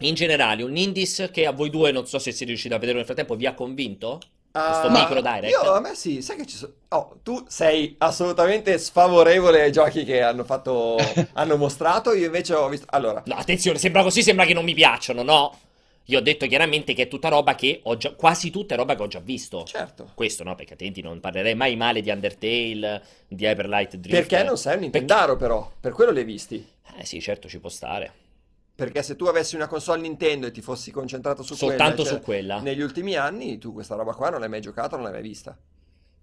in 0.00 0.14
generale, 0.14 0.62
un 0.62 0.76
Indies 0.76 1.28
che 1.32 1.46
a 1.46 1.52
voi 1.52 1.70
due, 1.70 1.92
non 1.92 2.06
so 2.06 2.18
se 2.18 2.30
siete 2.32 2.46
riusciti 2.52 2.74
a 2.74 2.78
vedere 2.78 2.96
nel 2.98 3.06
frattempo, 3.06 3.36
vi 3.36 3.46
ha 3.46 3.54
convinto? 3.54 4.20
Questo 4.52 4.88
Ah, 4.88 4.90
micro 4.90 5.20
direct? 5.22 5.48
Io, 5.50 5.72
a 5.72 5.80
me 5.80 5.94
sì, 5.94 6.20
sai 6.20 6.36
che 6.36 6.44
ci 6.46 6.56
sono... 6.56 6.72
Oh, 6.88 7.18
tu 7.22 7.42
sei 7.48 7.94
assolutamente 7.98 8.76
sfavorevole 8.78 9.62
ai 9.62 9.72
giochi 9.72 10.04
che 10.04 10.20
hanno 10.22 10.44
fatto... 10.44 10.96
hanno 11.34 11.56
mostrato, 11.56 12.12
io 12.12 12.26
invece 12.26 12.54
ho 12.54 12.68
visto... 12.68 12.86
Allora, 12.90 13.22
No, 13.26 13.34
attenzione, 13.36 13.78
sembra 13.78 14.02
così, 14.02 14.22
sembra 14.22 14.44
che 14.44 14.52
non 14.54 14.64
mi 14.64 14.74
piacciono, 14.74 15.22
no? 15.22 15.58
Io 16.06 16.18
ho 16.18 16.20
detto 16.20 16.46
chiaramente 16.46 16.94
che 16.94 17.02
è 17.02 17.08
tutta 17.08 17.28
roba 17.28 17.54
che 17.54 17.80
ho 17.84 17.96
già, 17.96 18.12
quasi 18.14 18.50
tutta 18.50 18.74
è 18.74 18.76
roba 18.76 18.96
che 18.96 19.02
ho 19.02 19.06
già 19.06 19.20
visto. 19.20 19.64
certo. 19.64 20.10
Questo 20.14 20.42
no, 20.42 20.54
perché 20.54 20.72
altrimenti 20.72 21.00
non 21.00 21.20
parlerei 21.20 21.54
mai 21.54 21.76
male 21.76 22.00
di 22.00 22.10
Undertale, 22.10 23.02
di 23.28 23.44
Hyper 23.44 23.68
Light 23.68 23.96
Drifter. 23.96 24.26
Perché 24.26 24.44
non 24.44 24.56
sei 24.56 24.74
un 24.74 24.80
Nintendaro 24.80 25.36
però, 25.36 25.70
per 25.78 25.92
quello 25.92 26.10
li 26.10 26.18
hai 26.18 26.24
visti. 26.24 26.66
Eh 26.96 27.04
sì, 27.04 27.20
certo, 27.20 27.48
ci 27.48 27.60
può 27.60 27.68
stare. 27.68 28.12
Perché 28.74 29.02
se 29.02 29.16
tu 29.16 29.26
avessi 29.26 29.54
una 29.54 29.68
console 29.68 30.00
Nintendo 30.00 30.46
e 30.46 30.50
ti 30.50 30.60
fossi 30.60 30.90
concentrato 30.90 31.42
su 31.42 31.54
Soltanto 31.54 32.02
quella, 32.02 32.08
cioè, 32.10 32.18
su 32.18 32.24
quella. 32.24 32.60
negli 32.60 32.80
ultimi 32.80 33.14
anni, 33.14 33.58
tu 33.58 33.72
questa 33.72 33.94
roba 33.94 34.14
qua 34.14 34.30
non 34.30 34.40
l'hai 34.40 34.48
mai 34.48 34.60
giocata, 34.60 34.96
non 34.96 35.04
l'hai 35.04 35.12
mai 35.12 35.22
vista. 35.22 35.56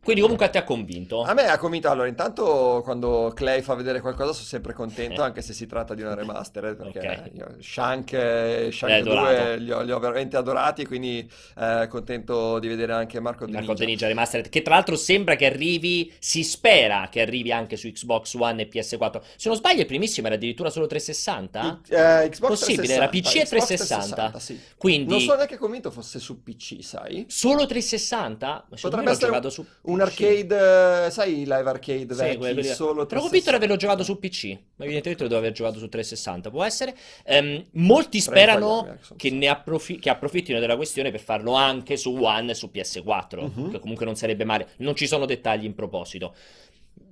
Quindi 0.01 0.21
comunque 0.23 0.47
a 0.47 0.49
te 0.49 0.57
ha 0.57 0.63
convinto. 0.63 1.21
A 1.21 1.33
me 1.33 1.45
ha 1.47 1.57
convinto, 1.57 1.89
allora, 1.89 2.07
intanto 2.07 2.81
quando 2.83 3.31
Clay 3.35 3.62
fa 3.62 3.75
vedere 3.75 3.99
qualcosa 4.01 4.31
sono 4.33 4.45
sempre 4.45 4.73
contento, 4.73 5.21
Eh. 5.21 5.25
anche 5.25 5.41
se 5.41 5.53
si 5.53 5.67
tratta 5.67 5.93
di 5.93 6.01
una 6.01 6.15
remaster, 6.15 6.75
perché 6.75 6.99
Ok. 6.99 7.31
io 7.35 7.55
Shank, 7.59 8.13
eh, 8.13 8.69
Shank 8.71 8.91
L'hai 8.91 9.01
2 9.03 9.12
adorato. 9.13 9.55
li 9.62 9.71
ho, 9.71 9.81
li 9.81 9.91
ho 9.91 9.99
veramente 9.99 10.38
adorati, 10.38 10.85
quindi 10.85 11.29
eh, 11.59 11.88
contento 11.89 12.59
di 12.59 12.67
vedere 12.67 12.93
anche 12.93 13.19
Marco 13.19 13.45
De 13.45 13.51
Marco 13.51 13.67
Ninja. 13.67 13.83
The 13.83 13.85
Ninja 13.89 14.07
Remastered, 14.07 14.49
che 14.49 14.62
tra 14.62 14.75
l'altro 14.75 14.95
sembra 14.95 15.35
che 15.35 15.45
arrivi, 15.45 16.12
si 16.17 16.43
spera 16.43 17.07
che 17.12 17.21
arrivi 17.21 17.51
anche 17.51 17.75
su 17.75 17.91
Xbox 17.91 18.33
One 18.35 18.63
e 18.63 18.67
PS4. 18.69 19.21
Se 19.35 19.47
non 19.49 19.57
sbaglio, 19.57 19.81
il 19.81 19.85
primissimo 19.88 20.27
era 20.27 20.38
addirittura 20.38 20.69
solo 20.69 20.88
360. 20.88 21.81
Eh, 21.89 22.29
Xbox 22.29 22.49
Possibile, 22.59 22.93
era 22.93 23.07
360, 23.09 23.09
PC 23.09 23.35
e 23.35 23.43
Xbox 23.43 23.65
360. 23.67 24.39
sì. 24.39 24.59
Quindi 24.77 25.09
Non 25.12 25.19
sono 25.19 25.35
neanche 25.35 25.57
convinto 25.57 25.91
fosse 25.91 26.19
su 26.19 26.41
PC, 26.41 26.77
sai? 26.83 27.25
solo 27.27 27.65
360? 27.65 28.47
Ma 28.69 28.77
Potrebbe 28.79 29.12
essere 29.12 29.25
giocato 29.27 29.49
su 29.49 29.65
Un 29.89 30.02
arcade, 30.02 31.06
eh, 31.06 31.10
sai, 31.12 31.38
live 31.39 31.69
arcade 31.69 32.13
Sì, 32.13 32.21
vecchi, 32.38 32.63
solo 32.65 33.08
Ero 33.10 33.19
convinto 33.19 33.49
di 33.49 33.56
averlo 33.56 33.75
360. 33.75 33.78
giocato 33.78 34.04
su 34.04 34.19
PC, 34.19 34.58
ma 34.75 34.84
evidentemente 34.86 35.23
lo 35.23 35.30
devo 35.30 35.39
aver 35.39 35.52
giocato 35.54 35.80
su 35.80 35.89
360, 35.89 36.49
può 36.49 36.63
essere. 36.63 36.95
Ehm, 37.25 37.65
molti 37.73 38.19
sperano 38.19 38.88
ecco, 38.88 39.15
che, 39.15 39.30
ne 39.32 39.47
approfi- 39.47 39.99
che 39.99 40.10
approfittino 40.10 40.60
della 40.60 40.75
questione 40.75 41.12
per 41.12 41.19
farlo 41.19 41.54
anche 41.54 41.97
su 41.97 42.13
One 42.15 42.52
e 42.52 42.56
su 42.56 42.69
PS4, 42.71 43.41
Mhm. 43.56 43.71
che 43.71 43.80
comunque 43.80 44.06
non 44.06 44.15
sarebbe 44.15 44.43
male. 44.45 44.69
Non 44.78 44.95
ci 44.95 45.08
sono 45.08 45.25
dettagli 45.25 45.65
in 45.65 45.73
proposito. 45.75 46.36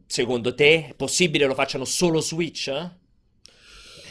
Secondo 0.05 0.53
te 0.55 0.87
è 0.89 0.93
possibile 0.95 1.45
lo 1.45 1.53
facciano 1.53 1.83
solo 1.83 2.21
Switch? 2.21 2.67
Eh, 2.67 2.89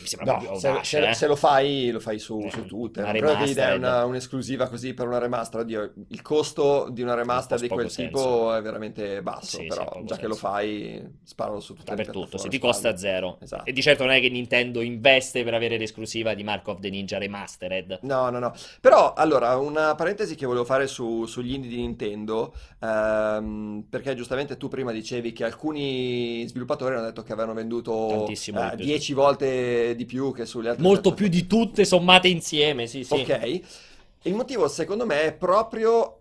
Mi 0.07 0.13
sembra 0.17 0.33
No, 0.33 0.39
proprio 0.39 0.59
se, 0.61 0.69
audace, 0.69 1.01
se- 1.03 1.09
eh. 1.09 1.15
se 1.15 1.27
lo 1.27 1.37
fai, 1.37 1.91
lo 1.91 1.99
fai 2.01 2.19
su, 2.21 2.39
Eh, 2.41 2.51
su 2.51 2.65
tutte. 2.67 3.01
Non 3.01 3.11
credo 3.11 3.37
che 3.37 3.45
gli 3.49 3.55
dai 3.55 3.77
una- 3.77 4.05
un'esclusiva 4.05 4.69
così 4.69 4.95
per 4.95 5.07
una 5.09 5.19
remaster. 5.19 5.61
Oddio, 5.61 5.93
il 6.09 6.23
costo 6.23 6.89
di 6.91 7.03
una 7.03 7.15
remaster 7.15 7.59
di 7.59 7.69
quel 7.69 7.87
poco 7.87 7.95
tipo 8.03 8.19
senso. 8.19 8.55
è 8.55 8.63
veramente 8.63 9.23
basso. 9.23 9.57
Sì, 9.57 9.63
sì, 9.63 9.67
però, 9.67 9.85
poco 9.85 10.05
già 10.05 10.15
che 10.15 10.21
senso. 10.23 10.29
lo 10.29 10.35
fai, 10.35 11.09
sparalo 11.25 11.61
su 11.61 11.75
tutte 11.75 11.95
Dappertutto, 11.95 12.39
se 12.39 12.49
ti 12.49 12.59
costa 12.59 12.97
zero. 12.97 13.39
Esatto. 13.43 13.65
E 13.65 13.73
di 13.73 13.83
certo 13.83 14.05
non 14.05 14.13
è 14.13 14.21
che 14.21 14.29
Nintendo 14.29 14.81
investe 14.81 15.43
per 15.43 15.55
avere 15.55 15.77
l'esclusiva 15.79 16.35
di 16.35 16.45
Mark 16.45 16.69
of 16.69 16.79
the 16.81 16.89
Ninja 16.91 17.19
Remastered. 17.19 17.99
No, 18.03 18.31
no, 18.31 18.39
no. 18.39 18.53
Però, 18.81 19.13
allora, 19.15 19.57
una 19.57 19.95
parentesi 19.97 20.35
che 20.37 20.47
volevo 20.47 20.65
fare 20.65 20.87
su- 20.87 21.27
sugli 21.27 21.53
indie 21.55 21.69
di 21.71 21.77
Nintendo, 21.77 22.55
ehm, 22.81 23.87
perché 23.91 24.15
giustamente 24.15 24.57
tu 24.57 24.69
prima 24.69 24.93
dicevi 24.93 25.33
che 25.33 25.45
alcuni 25.45 26.47
sviluppatori 26.47 26.95
hanno 26.95 27.05
detto 27.07 27.23
che 27.23 27.33
avevano 27.33 27.55
venduto 27.55 28.09
eh, 28.11 28.35
più, 28.77 28.85
10 28.85 29.13
volte 29.13 29.95
di 29.97 30.05
più 30.05 30.33
che 30.33 30.47
sulle 30.47 30.69
altre 30.71 30.85
Molto 30.85 31.15
più 31.15 31.29
di 31.29 31.47
tutte 31.47 31.85
sommate 31.85 32.29
insieme, 32.29 32.87
sì, 32.87 33.03
sì. 33.03 33.15
Ok. 33.15 33.61
Il 34.23 34.35
motivo, 34.35 34.69
secondo 34.69 35.07
me, 35.07 35.23
è 35.23 35.33
proprio 35.33 36.21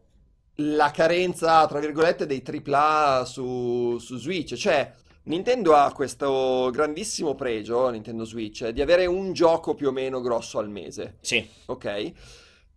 la 0.56 0.92
carenza, 0.92 1.66
tra 1.68 1.80
virgolette, 1.80 2.26
dei 2.26 2.44
AAA 2.44 3.26
su, 3.26 3.98
su 4.00 4.18
Switch. 4.18 4.56
Cioè, 4.56 4.92
Nintendo 5.24 5.76
ha 5.76 5.92
questo 5.92 6.70
grandissimo 6.72 7.36
pregio, 7.36 7.90
Nintendo 7.90 8.26
Switch, 8.26 8.68
di 8.70 8.82
avere 8.82 9.06
un 9.06 9.34
gioco 9.34 9.74
più 9.74 9.90
o 9.90 9.92
meno 9.92 10.22
grosso 10.22 10.60
al 10.60 10.70
mese. 10.70 11.18
Sì. 11.22 11.48
Ok? 11.66 12.12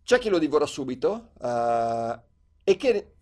C'è 0.02 0.18
chi 0.18 0.28
lo 0.28 0.38
divora 0.38 0.66
subito, 0.66 1.30
eh, 1.42 2.18
e 2.64 2.76
che 2.76 3.12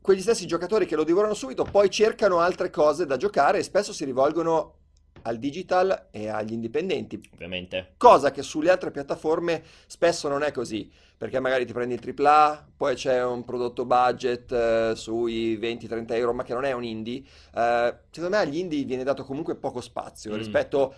quegli 0.00 0.20
stessi 0.20 0.46
giocatori 0.46 0.86
che 0.86 0.96
lo 0.96 1.04
divorano 1.04 1.34
subito 1.34 1.64
poi 1.64 1.90
cercano 1.90 2.40
altre 2.40 2.70
cose 2.70 3.06
da 3.06 3.16
giocare 3.16 3.58
e 3.58 3.62
spesso 3.62 3.92
si 3.92 4.04
rivolgono 4.04 4.76
al 5.24 5.38
digital 5.38 6.08
e 6.10 6.28
agli 6.28 6.52
indipendenti. 6.52 7.20
Ovviamente. 7.34 7.94
Cosa 7.96 8.30
che 8.30 8.42
sulle 8.42 8.70
altre 8.70 8.90
piattaforme 8.90 9.62
spesso 9.86 10.28
non 10.28 10.42
è 10.42 10.52
così, 10.52 10.90
perché 11.16 11.40
magari 11.40 11.64
ti 11.66 11.72
prendi 11.72 11.94
il 11.94 12.00
AAA, 12.00 12.68
poi 12.76 12.94
c'è 12.94 13.24
un 13.24 13.44
prodotto 13.44 13.84
budget 13.84 14.52
eh, 14.52 14.92
sui 14.96 15.56
20-30 15.58 16.12
euro, 16.14 16.32
ma 16.34 16.42
che 16.42 16.54
non 16.54 16.64
è 16.64 16.72
un 16.72 16.84
indie. 16.84 17.22
Eh, 17.54 17.94
secondo 18.10 18.36
me 18.36 18.42
agli 18.42 18.58
indie 18.58 18.84
viene 18.84 19.04
dato 19.04 19.24
comunque 19.24 19.54
poco 19.56 19.80
spazio 19.80 20.32
Mm. 20.32 20.36
rispetto 20.36 20.94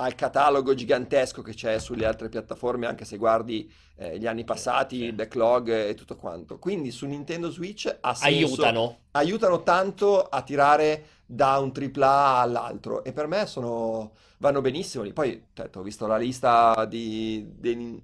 al 0.00 0.14
catalogo 0.14 0.74
gigantesco 0.74 1.42
che 1.42 1.52
c'è 1.52 1.78
sulle 1.78 2.06
altre 2.06 2.28
piattaforme, 2.28 2.86
anche 2.86 3.04
se 3.04 3.18
guardi 3.18 3.70
eh, 3.96 4.18
gli 4.18 4.26
anni 4.26 4.44
passati, 4.44 4.96
il 4.96 5.12
backlog 5.12 5.68
e 5.68 5.94
tutto 5.94 6.16
quanto. 6.16 6.58
Quindi 6.58 6.90
su 6.90 7.06
Nintendo 7.06 7.50
Switch 7.50 7.86
ha 8.00 8.14
senso 8.14 8.46
Aiutano. 8.46 8.98
aiutano 9.12 9.62
tanto 9.62 10.22
a 10.22 10.42
tirare 10.42 11.04
da 11.26 11.58
un 11.58 11.70
AAA 11.72 12.38
all'altro 12.38 13.04
e 13.04 13.12
per 13.12 13.26
me 13.26 13.44
sono, 13.46 14.12
vanno 14.38 14.62
benissimo 14.62 15.04
lì. 15.04 15.12
Poi, 15.12 15.48
certo, 15.52 15.80
ho 15.80 15.82
visto 15.82 16.06
la 16.06 16.16
lista 16.16 16.86
di, 16.86 17.46
dei 17.56 18.02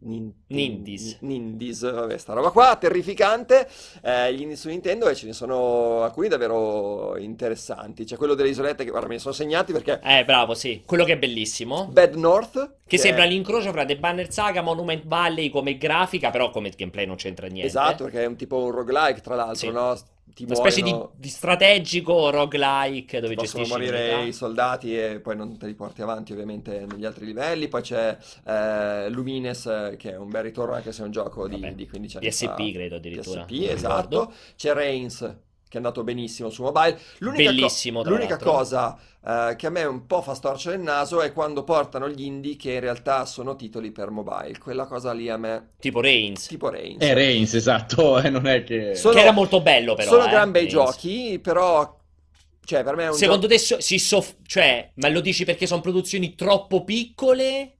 nin- 0.00 0.32
nin- 0.48 0.72
Nindies. 0.74 1.18
Nindies, 1.20 1.90
vabbè, 1.90 2.16
sta 2.16 2.32
roba 2.32 2.50
qua, 2.50 2.76
terrificante, 2.76 3.68
eh, 4.02 4.32
gli 4.34 4.40
indie 4.42 4.56
su 4.56 4.68
Nintendo 4.68 5.08
e 5.08 5.14
ce 5.14 5.26
ne 5.26 5.32
sono 5.32 6.02
alcuni 6.02 6.28
davvero 6.28 7.16
interessanti. 7.18 8.04
C'è 8.04 8.16
quello 8.16 8.34
delle 8.34 8.48
isolette 8.48 8.84
che, 8.84 8.90
guarda, 8.90 9.08
me 9.08 9.14
ne 9.14 9.20
sono 9.20 9.34
segnati 9.34 9.72
perché 9.72 10.00
Eh, 10.02 10.24
bravo, 10.24 10.54
sì. 10.54 10.82
Quello 10.86 11.04
che 11.04 11.12
è 11.12 11.18
bellissimo. 11.18 11.86
Bad 11.90 12.14
North, 12.14 12.76
Che 12.86 12.96
è- 12.96 12.98
sembra 12.98 13.24
l'incrocio 13.24 13.70
fra 13.72 13.84
The 13.84 13.96
Banner 13.98 14.30
Saga, 14.32 14.62
Monument 14.62 15.04
Valley 15.06 15.50
come 15.50 15.76
grafica, 15.76 16.30
però 16.30 16.50
come 16.50 16.70
gameplay 16.76 17.06
non 17.06 17.16
c'entra 17.16 17.46
niente. 17.46 17.66
Esatto, 17.66 18.04
perché 18.04 18.22
è 18.22 18.26
un 18.26 18.36
tipo 18.36 18.62
un 18.62 18.70
roguelike, 18.70 19.20
tra 19.20 19.34
l'altro, 19.34 19.54
Sì. 19.56 19.70
no? 19.70 19.96
Ti 20.34 20.42
Una 20.44 20.54
specie 20.56 20.82
di, 20.82 20.92
di 21.14 21.28
strategico 21.28 22.28
roguelike 22.30 23.20
dove 23.20 23.34
Possono 23.34 23.62
gestisci 23.62 23.70
morire 23.70 24.10
l'unità. 24.10 24.28
i 24.28 24.32
soldati 24.32 24.98
e 24.98 25.20
poi 25.20 25.36
non 25.36 25.56
te 25.56 25.66
li 25.66 25.74
porti 25.74 26.02
avanti 26.02 26.32
ovviamente 26.32 26.84
negli 26.86 27.04
altri 27.04 27.24
livelli. 27.24 27.68
Poi 27.68 27.82
c'è 27.82 28.18
eh, 28.44 29.08
Lumines 29.10 29.66
eh, 29.66 29.94
che 29.96 30.10
è 30.12 30.16
un 30.16 30.30
bel 30.30 30.42
ritorno 30.42 30.74
anche 30.74 30.90
se 30.90 31.02
è 31.02 31.04
un 31.04 31.12
gioco 31.12 31.46
di, 31.46 31.74
di 31.76 31.88
15 31.88 32.16
anni 32.16 32.28
PSP 32.28 32.46
fa. 32.46 32.54
credo 32.72 32.96
addirittura. 32.96 33.44
PSP, 33.44 33.50
non 33.50 33.58
ricordo. 33.60 33.74
esatto. 33.76 34.32
C'è 34.56 34.72
Reigns 34.74 35.36
che 35.74 35.80
è 35.80 35.82
andato 35.82 36.04
benissimo 36.04 36.50
su 36.50 36.62
mobile. 36.62 36.98
L'unica, 37.18 37.54
co- 37.56 37.80
l'unica 38.02 38.38
l'altro. 38.38 38.50
cosa 38.50 38.96
eh, 39.24 39.54
che 39.56 39.66
a 39.66 39.70
me 39.70 39.84
un 39.84 40.06
po' 40.06 40.22
fa 40.22 40.34
storcere 40.34 40.76
il 40.76 40.82
naso 40.82 41.20
è 41.20 41.32
quando 41.32 41.64
portano 41.64 42.08
gli 42.08 42.22
indie 42.22 42.56
che 42.56 42.72
in 42.74 42.80
realtà 42.80 43.24
sono 43.26 43.56
titoli 43.56 43.90
per 43.90 44.10
mobile. 44.10 44.58
Quella 44.58 44.86
cosa 44.86 45.12
lì 45.12 45.28
a 45.28 45.36
me, 45.36 45.70
Tipo 45.80 46.00
Reigns. 46.00 46.46
tipo 46.46 46.68
Reigns. 46.70 47.02
È 47.02 47.12
Reigns, 47.12 47.54
esatto, 47.54 48.18
e 48.22 48.30
non 48.30 48.46
è 48.46 48.64
che... 48.64 48.94
Sono- 48.94 49.14
Che 49.14 49.20
era 49.20 49.32
molto 49.32 49.60
bello 49.60 49.94
però. 49.94 50.10
sono 50.10 50.26
eh, 50.26 50.28
gran 50.30 50.50
bei 50.52 50.66
Reigns. 50.68 50.72
giochi, 50.72 51.38
però... 51.42 51.98
Cioè, 52.64 52.82
per 52.82 52.96
me 52.96 53.04
è 53.04 53.08
un 53.10 53.14
Secondo 53.14 53.46
gioco... 53.46 53.54
te 53.54 53.58
so- 53.58 53.80
si 53.80 53.98
soff- 53.98 54.36
cioè, 54.46 54.90
ma 54.96 55.08
lo 55.08 55.20
dici 55.20 55.44
perché 55.44 55.66
sono 55.66 55.80
produzioni 55.82 56.34
troppo 56.34 56.82
piccole? 56.84 57.76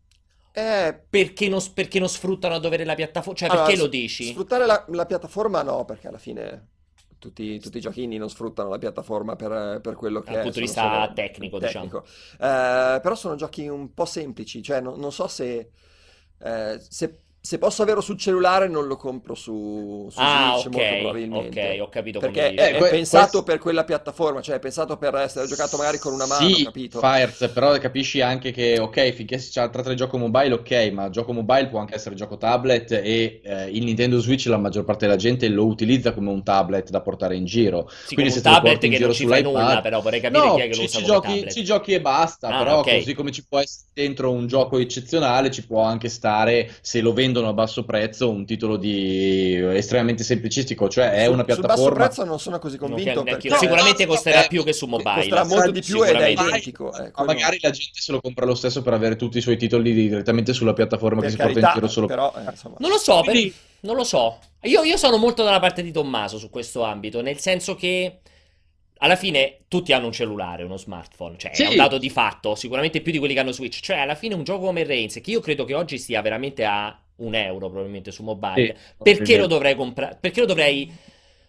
Eh, 0.52 1.04
Perché 1.10 1.48
non, 1.48 1.60
perché 1.72 1.98
non 1.98 2.08
sfruttano 2.08 2.54
a 2.54 2.58
dovere 2.60 2.84
la 2.84 2.94
piattaforma? 2.94 3.36
Cioè, 3.38 3.48
Allora, 3.48 3.64
perché 3.66 3.80
lo 3.80 3.88
dici? 3.88 4.24
Sfruttare 4.30 4.66
la, 4.66 4.84
la 4.88 5.06
piattaforma 5.06 5.62
no, 5.62 5.84
perché 5.84 6.08
alla 6.08 6.18
fine 6.18 6.68
tutti, 7.28 7.58
tutti 7.58 7.78
i 7.78 7.80
giochi 7.80 8.02
indie 8.02 8.18
non 8.18 8.28
sfruttano 8.30 8.68
la 8.68 8.78
piattaforma 8.78 9.36
per, 9.36 9.80
per 9.80 9.94
quello 9.96 10.20
che 10.20 10.30
Dal 10.30 10.40
è. 10.40 10.42
punto 10.42 10.58
di 10.58 10.64
vista 10.64 10.82
solo- 10.82 11.12
tecnico, 11.14 11.58
diciamo. 11.58 11.84
tecnico. 11.86 12.04
Eh, 12.34 13.00
però 13.00 13.14
sono 13.14 13.34
giochi 13.36 13.66
un 13.68 13.92
po' 13.94 14.04
semplici, 14.04 14.62
cioè 14.62 14.80
non, 14.80 14.98
non 14.98 15.12
so 15.12 15.26
se, 15.28 15.70
eh, 16.38 16.78
se, 16.88 17.23
se 17.46 17.58
posso 17.58 17.82
averlo 17.82 18.00
sul 18.00 18.16
cellulare 18.18 18.68
non 18.68 18.86
lo 18.86 18.96
compro 18.96 19.34
su, 19.34 20.08
su 20.10 20.22
Ah, 20.22 20.26
Switch 20.26 20.64
molto 20.66 20.94
ok, 20.94 21.00
probabilmente. 21.00 21.60
ok, 21.74 21.80
ho 21.82 21.88
capito 21.90 22.22
come 22.22 22.32
Perché 22.32 22.52
dici. 22.52 22.56
è, 22.56 22.74
Eh, 22.76 22.78
que- 22.78 22.88
pensato 22.88 23.28
questo- 23.28 23.42
per 23.42 23.58
quella 23.58 23.84
piattaforma, 23.84 24.40
cioè 24.40 24.56
è 24.56 24.58
pensato 24.60 24.96
per 24.96 25.14
essere 25.16 25.46
giocato 25.46 25.76
magari 25.76 25.98
con 25.98 26.14
una 26.14 26.24
mano, 26.26 26.48
Sì, 26.48 26.62
capito? 26.62 26.98
Fires, 27.00 27.50
però 27.52 27.76
capisci 27.78 28.20
anche 28.20 28.50
che, 28.50 28.78
ok, 28.78 29.12
finché 29.12 29.38
si 29.38 29.52
tratta 29.52 29.88
di 29.90 29.94
gioco 29.96 30.16
mobile, 30.18 30.54
ok, 30.54 30.90
ma 30.92 31.10
gioco 31.10 31.32
mobile 31.32 31.68
può 31.68 31.78
anche 31.80 31.94
essere 31.94 32.14
gioco 32.14 32.36
tablet 32.38 32.90
e 32.92 33.40
eh, 33.44 33.68
il 33.70 33.84
Nintendo 33.84 34.18
Switch 34.20 34.46
la 34.46 34.56
maggior 34.58 34.84
parte 34.84 35.06
della 35.06 35.18
gente 35.18 35.48
lo 35.48 35.66
utilizza 35.66 36.12
come 36.14 36.30
un 36.30 36.42
tablet 36.42 36.90
da 36.90 37.02
portare 37.02 37.36
in 37.36 37.44
giro. 37.44 37.88
Sì, 38.02 38.14
Quindi 38.14 38.32
come 38.32 38.36
un 38.36 38.40
se 38.42 38.48
lo 38.48 38.54
tablet 38.54 38.72
porti 38.72 38.86
in 38.86 38.92
che 38.92 38.96
giro 38.96 39.08
non 39.08 39.16
ci 39.16 39.26
fai 39.26 39.42
nulla, 39.42 39.80
però 39.80 40.00
vorrei 40.00 40.20
capire 40.20 40.40
No, 40.40 40.54
chi 40.54 40.60
è 40.60 40.68
che 40.68 40.74
lo 40.74 40.76
ci, 40.76 40.84
usa 40.84 40.98
ci 40.98 41.02
come 41.02 41.06
giochi, 41.06 41.20
tablet. 41.20 41.52
ci 41.52 41.64
giochi 41.64 41.92
e 41.92 42.00
basta, 42.00 42.48
Ah, 42.48 42.58
però 42.58 42.78
ok. 42.80 42.88
così 42.88 43.14
come 43.14 43.30
ci 43.32 43.46
può 43.46 43.58
essere 43.60 43.90
dentro 43.92 44.32
un 44.32 44.46
gioco 44.46 44.78
eccezionale, 44.78 45.50
ci 45.50 45.66
può 45.66 45.82
anche 45.82 46.08
stare, 46.08 46.74
se 46.80 47.00
lo 47.00 47.12
vendono 47.34 47.48
a 47.48 47.52
basso 47.52 47.84
prezzo, 47.84 48.30
un 48.30 48.46
titolo 48.46 48.76
di 48.76 49.54
estremamente 49.56 50.22
semplicistico, 50.22 50.88
cioè 50.88 51.10
è 51.10 51.26
una 51.26 51.38
Sul 51.38 51.46
basso 51.46 51.60
piattaforma... 51.60 52.04
prezzo 52.04 52.24
non 52.24 52.38
sono 52.38 52.58
così 52.60 52.78
convinto 52.78 53.22
perché 53.24 53.50
Sicuramente 53.56 54.04
No, 54.04 54.12
costerà 54.12 54.44
eh, 54.44 54.48
più 54.48 54.62
che 54.62 54.72
su 54.72 54.86
mobile. 54.86 55.14
costerà 55.16 55.44
molto 55.44 55.70
di 55.72 55.80
più 55.82 56.02
ed 56.04 56.14
è 56.14 56.28
identico. 56.28 56.94
eh, 56.94 57.02
Ma 57.02 57.10
quello- 57.10 57.32
magari 57.32 57.58
la 57.60 57.70
gente 57.70 58.00
se 58.00 58.12
lo 58.12 58.20
compra 58.20 58.46
lo 58.46 58.54
stesso 58.54 58.82
per 58.82 58.92
avere 58.92 59.16
tutti 59.16 59.38
i 59.38 59.40
suoi 59.40 59.56
titoli 59.56 59.92
direttamente 59.92 60.52
sulla 60.52 60.72
piattaforma 60.72 61.20
che 61.20 61.26
per 61.26 61.30
si 61.32 61.36
porta 61.36 61.52
in 61.52 61.60
carità, 61.60 61.74
giro 61.80 61.88
solo 61.92 62.06
però 62.06 62.32
eh, 62.36 62.50
insomma. 62.50 62.76
Non 62.78 62.90
lo 62.90 62.98
so, 62.98 63.20
per- 63.22 63.32
Quindi- 63.32 63.54
non 63.80 63.96
lo 63.96 64.04
so. 64.04 64.38
Io, 64.62 64.82
io 64.84 64.96
sono 64.96 65.16
molto 65.16 65.42
dalla 65.42 65.60
parte 65.60 65.82
di 65.82 65.90
Tommaso 65.90 66.38
su 66.38 66.48
questo 66.50 66.82
ambito, 66.84 67.20
nel 67.20 67.38
senso 67.38 67.74
che 67.74 68.20
alla 68.98 69.16
fine 69.16 69.58
tutti 69.68 69.92
hanno 69.92 70.06
un 70.06 70.12
cellulare, 70.12 70.62
uno 70.62 70.78
smartphone, 70.78 71.36
cioè 71.36 71.50
Sì. 71.52 71.64
è 71.64 71.68
un 71.68 71.76
dato 71.76 71.98
di 71.98 72.08
fatto, 72.08 72.54
sicuramente 72.54 73.02
più 73.02 73.12
di 73.12 73.18
quelli 73.18 73.34
che 73.34 73.40
hanno 73.40 73.52
Switch. 73.52 73.80
Cioè, 73.80 73.98
alla 73.98 74.14
fine 74.14 74.34
un 74.34 74.44
gioco 74.44 74.64
come 74.66 74.84
Reigns, 74.84 75.20
che 75.22 75.30
io 75.30 75.40
credo 75.40 75.64
che 75.64 75.74
oggi 75.74 75.98
stia 75.98 76.22
veramente 76.22 76.64
a 76.64 76.98
un 77.16 77.34
euro 77.34 77.68
probabilmente 77.68 78.10
su 78.10 78.22
mobile, 78.22 78.54
Sì, 78.54 78.74
perché 79.02 79.36
lo 79.36 79.46
dovrei 79.46 79.74
comprare? 79.74 80.16
Perché 80.20 80.40
lo 80.40 80.46
dovrei... 80.46 80.92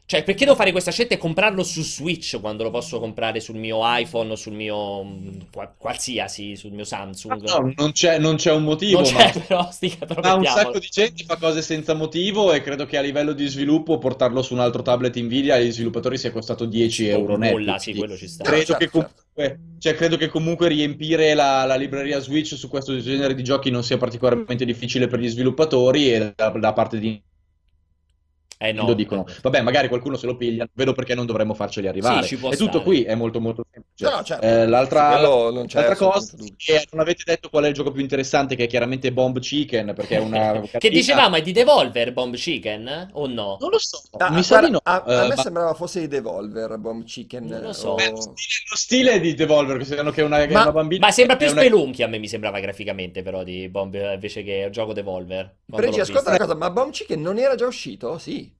Cioè, 0.08 0.23
perché 0.23 0.45
devo 0.45 0.56
fare 0.56 0.71
questa 0.71 0.91
scelta 0.91 1.15
e 1.15 1.17
comprarlo 1.17 1.63
su 1.63 1.82
Switch 1.82 2.39
quando 2.39 2.62
lo 2.63 2.69
posso 2.69 2.99
comprare 2.99 3.39
sul 3.39 3.56
mio 3.58 3.80
iPhone 3.84 4.32
o 4.32 4.36
sul 4.36 4.54
mio... 4.54 5.04
mm, 5.04 5.39
qua- 5.51 5.73
qualsiasi, 5.75 6.56
sul 6.56 6.71
mio 6.73 6.84
Samsung? 6.84 7.43
No, 7.47 7.73
non 7.75 7.91
c'è, 7.91 8.19
non 8.19 8.36
c'è 8.36 8.51
un 8.51 8.63
motivo, 8.63 9.01
non 9.01 9.13
ma 9.13 9.23
c'è, 9.23 9.34
però, 9.47 9.71
stica, 9.71 10.06
però 10.06 10.21
ma 10.21 10.34
un 10.36 10.45
sacco 10.45 10.80
di 10.80 10.88
gente 10.89 11.23
fa 11.23 11.38
cose 11.38 11.62
senza 11.62 11.93
motivo 11.93 12.51
e 12.54 12.62
credo 12.62 12.86
che 12.86 12.97
a 12.97 13.01
livello 13.01 13.34
di 13.34 13.47
sviluppo 13.47 13.97
portarlo 13.97 14.41
su 14.41 14.54
un 14.54 14.60
altro 14.60 14.82
tablet 14.82 15.15
Nvidia 15.19 15.56
agli 15.56 15.71
sviluppatori 15.71 16.17
sia 16.17 16.32
costato 16.32 16.65
10 16.65 17.08
euro 17.08 17.38
netti. 17.38 17.54
Nulla, 17.54 17.78
sì, 17.80 17.91
Quindi 17.91 17.99
quello 18.04 18.17
ci 18.17 18.28
sta. 18.28 18.43
Credo 18.43 18.63
Certo, 18.63 18.75
che 18.75 18.89
comunque, 18.89 19.24
cioè, 19.79 19.95
credo 19.95 20.15
che 20.15 20.29
comunque 20.29 20.69
riempire 20.69 21.33
la, 21.33 21.65
la 21.65 21.75
libreria 21.75 22.19
Switch 22.19 22.55
su 22.55 22.69
questo 22.69 22.97
genere 22.99 23.35
di 23.35 23.43
giochi 23.43 23.69
non 23.69 23.83
sia 23.83 23.97
particolarmente 23.97 24.63
difficile 24.63 25.07
per 25.07 25.19
gli 25.19 25.27
sviluppatori 25.27 26.13
e 26.13 26.33
da, 26.33 26.49
da 26.49 26.73
parte 26.73 26.99
di 26.99 27.21
Eh 28.69 28.71
no. 28.73 28.86
lo 28.86 28.93
dicono. 28.93 29.25
Vabbè, 29.41 29.62
magari 29.62 29.88
qualcuno 29.88 30.15
se 30.17 30.25
lo 30.25 30.36
piglia, 30.38 30.67
vedo 30.73 30.93
perché 30.93 31.15
non 31.15 31.25
dovremmo 31.25 31.54
farceli 31.54 31.88
arrivare. 31.88 32.21
Sì, 32.23 32.30
ci 32.30 32.38
può 32.38 32.49
è 32.49 32.56
tutto 32.56 32.69
stare. 32.80 32.84
qui, 32.84 33.04
è 33.04 33.15
molto 33.15 33.39
molto 33.39 33.65
semplice. 33.71 34.10
No, 34.15 34.23
certo. 34.23 34.45
Eh, 34.45 34.67
l'altra, 34.67 35.19
l'altra 35.19 35.95
cosa 35.95 36.36
è 36.38 36.54
che 36.56 36.86
non 36.91 37.01
avete 37.01 37.23
detto 37.25 37.49
qual 37.49 37.65
è 37.65 37.67
il 37.67 37.73
gioco 37.73 37.91
più 37.91 38.01
interessante, 38.01 38.56
che 38.56 38.63
è 38.65 38.67
chiaramente 38.67 39.12
Bomb 39.12 39.39
Chicken, 39.39 39.93
perché 39.95 40.17
è 40.17 40.19
una 40.19 40.62
Che 40.78 40.89
dicevamo, 40.89 41.36
è 41.36 41.41
di 41.41 41.51
Devolver 41.51 42.13
Bomb 42.13 42.36
Chicken? 42.36 43.10
O 43.13 43.28
no? 43.28 43.58
Non 43.60 43.69
lo 43.69 43.80
so, 43.80 44.01
Ah, 44.17 44.32
mi 44.32 44.43
sa 44.43 44.60
di 44.62 44.71
no. 44.71 44.80
a, 44.84 45.04
a 45.06 45.23
Eh, 45.25 45.28
me 45.30 45.36
ma- 45.36 45.41
sembrava 45.41 45.73
fosse 45.73 45.99
di 46.01 46.08
Devolver, 46.08 46.78
Bomb 46.78 47.04
Chicken. 47.06 47.45
Non 47.45 47.62
lo 47.62 47.69
o- 47.69 47.73
so. 47.73 47.95
Beh, 47.95 48.10
lo 48.12 48.15
stile, 48.21 48.36
lo 48.69 48.75
stile 48.75 49.19
di 49.19 49.34
Devolver, 49.34 49.78
che 49.78 49.86
sanno 49.86 50.12
che 50.12 50.21
è 50.21 50.23
una, 50.23 50.45
che 50.45 50.54
Ma- 50.54 50.62
una 50.63 50.71
bambina. 50.71 51.06
Ma 51.06 51.12
sembra 51.12 51.36
più 51.36 51.49
una- 51.49 51.62
Spelunky 51.62 52.04
a 52.04 52.08
me 52.08 52.17
mi 52.17 52.28
sembrava 52.28 52.60
graficamente 52.60 53.21
però 53.23 53.43
di 53.43 53.67
Bomb 53.69 53.93
invece 53.95 54.43
che 54.43 54.67
gioco 54.71 54.93
Devolver. 54.93 55.56
Pregi, 55.65 55.99
ascolta 55.99 56.30
una 56.30 56.38
cosa, 56.39 56.56
ma 56.56 56.69
Bomb 56.69 56.91
Chicken 56.91 57.21
non 57.21 57.38
era 57.38 57.56
già 57.56 57.65
uscito? 57.67 58.17
Sì. 58.17 58.51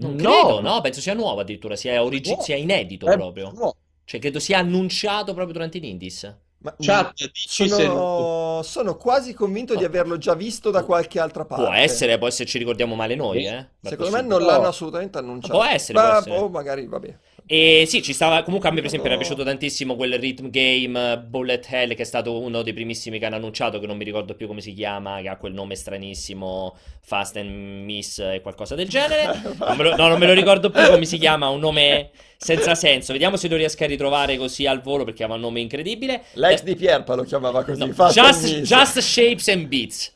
Non 0.00 0.14
No. 0.14 0.30
credo, 0.42 0.60
no, 0.60 0.80
penso 0.80 1.00
sia 1.00 1.14
nuovo 1.14 1.40
addirittura, 1.40 1.74
sia, 1.76 2.02
origi- 2.02 2.36
sia 2.40 2.56
inedito 2.56 3.06
Eh, 3.10 3.14
proprio. 3.16 3.52
no. 3.54 3.74
Cioè 4.04 4.20
credo 4.20 4.38
sia 4.38 4.58
annunciato 4.58 5.32
proprio 5.34 5.52
durante 5.52 5.78
i 5.78 5.88
Indies. 5.88 6.36
Ma, 6.60 6.74
Chat, 6.78 7.12
non- 7.20 7.30
sono, 7.32 8.62
sono 8.64 8.96
quasi 8.96 9.32
convinto 9.32 9.76
di 9.76 9.84
averlo 9.84 10.18
già 10.18 10.34
visto 10.34 10.70
da 10.70 10.82
qualche 10.82 11.20
altra 11.20 11.44
parte. 11.44 11.64
Può 11.64 11.72
essere, 11.72 12.18
può 12.18 12.26
essere 12.26 12.48
ci 12.48 12.58
ricordiamo 12.58 12.94
male 12.96 13.14
noi, 13.14 13.44
eh. 13.46 13.58
È 13.80 13.88
Secondo 13.90 14.16
me 14.16 14.22
non 14.22 14.40
No. 14.40 14.46
l'hanno 14.46 14.66
assolutamente 14.66 15.18
annunciato. 15.18 15.54
Può 15.54 15.64
essere, 15.64 15.98
Ma- 15.98 16.08
può 16.08 16.16
essere. 16.18 16.36
O 16.36 16.48
magari, 16.48 16.86
vabbè. 16.86 17.16
E 17.50 17.84
sì, 17.86 18.02
ci 18.02 18.12
stava. 18.12 18.42
Comunque 18.42 18.68
a 18.68 18.72
me, 18.72 18.76
per 18.78 18.88
esempio, 18.88 19.08
era 19.08 19.16
piaciuto 19.18 19.42
tantissimo 19.42 19.96
quel 19.96 20.18
rhythm 20.18 20.50
game 20.50 21.14
uh, 21.14 21.18
Bullet 21.26 21.66
Hell, 21.70 21.94
che 21.94 22.02
è 22.02 22.04
stato 22.04 22.38
uno 22.38 22.60
dei 22.60 22.74
primissimi 22.74 23.18
che 23.18 23.24
hanno 23.24 23.36
annunciato, 23.36 23.80
che 23.80 23.86
non 23.86 23.96
mi 23.96 24.04
ricordo 24.04 24.34
più 24.34 24.46
come 24.46 24.60
si 24.60 24.74
chiama, 24.74 25.22
che 25.22 25.28
ha 25.28 25.36
quel 25.36 25.54
nome 25.54 25.74
stranissimo, 25.74 26.76
Fast 27.00 27.38
and 27.38 27.48
Miss 27.84 28.18
e 28.18 28.40
qualcosa 28.42 28.74
del 28.74 28.86
genere. 28.88 29.56
Non 29.68 29.76
lo, 29.78 29.96
no, 29.96 30.08
non 30.08 30.18
me 30.18 30.26
lo 30.26 30.34
ricordo 30.34 30.68
più 30.70 30.86
come 30.90 31.06
si 31.06 31.16
chiama, 31.16 31.48
un 31.48 31.60
nome 31.60 32.10
senza 32.36 32.74
senso. 32.74 33.12
Vediamo 33.12 33.36
se 33.36 33.48
lo 33.48 33.56
riesco 33.56 33.82
a 33.84 33.86
ritrovare 33.86 34.36
così 34.36 34.66
al 34.66 34.82
volo, 34.82 35.04
perché 35.04 35.22
aveva 35.22 35.36
un 35.38 35.44
nome 35.44 35.60
incredibile. 35.60 36.24
L'ex 36.34 36.60
Eh, 36.60 36.64
di 36.64 36.76
Pierpa 36.76 37.14
lo 37.14 37.22
chiamava 37.22 37.64
così. 37.64 37.78
no, 37.78 37.86
just. 37.86 38.60
Just 38.60 38.98
Shapes 38.98 39.48
and 39.48 39.68
Beats. 39.68 40.12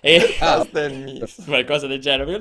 E... 0.00 0.20
Ah, 0.40 0.66
qualcosa 1.46 1.86
del 1.86 2.00
genere. 2.00 2.38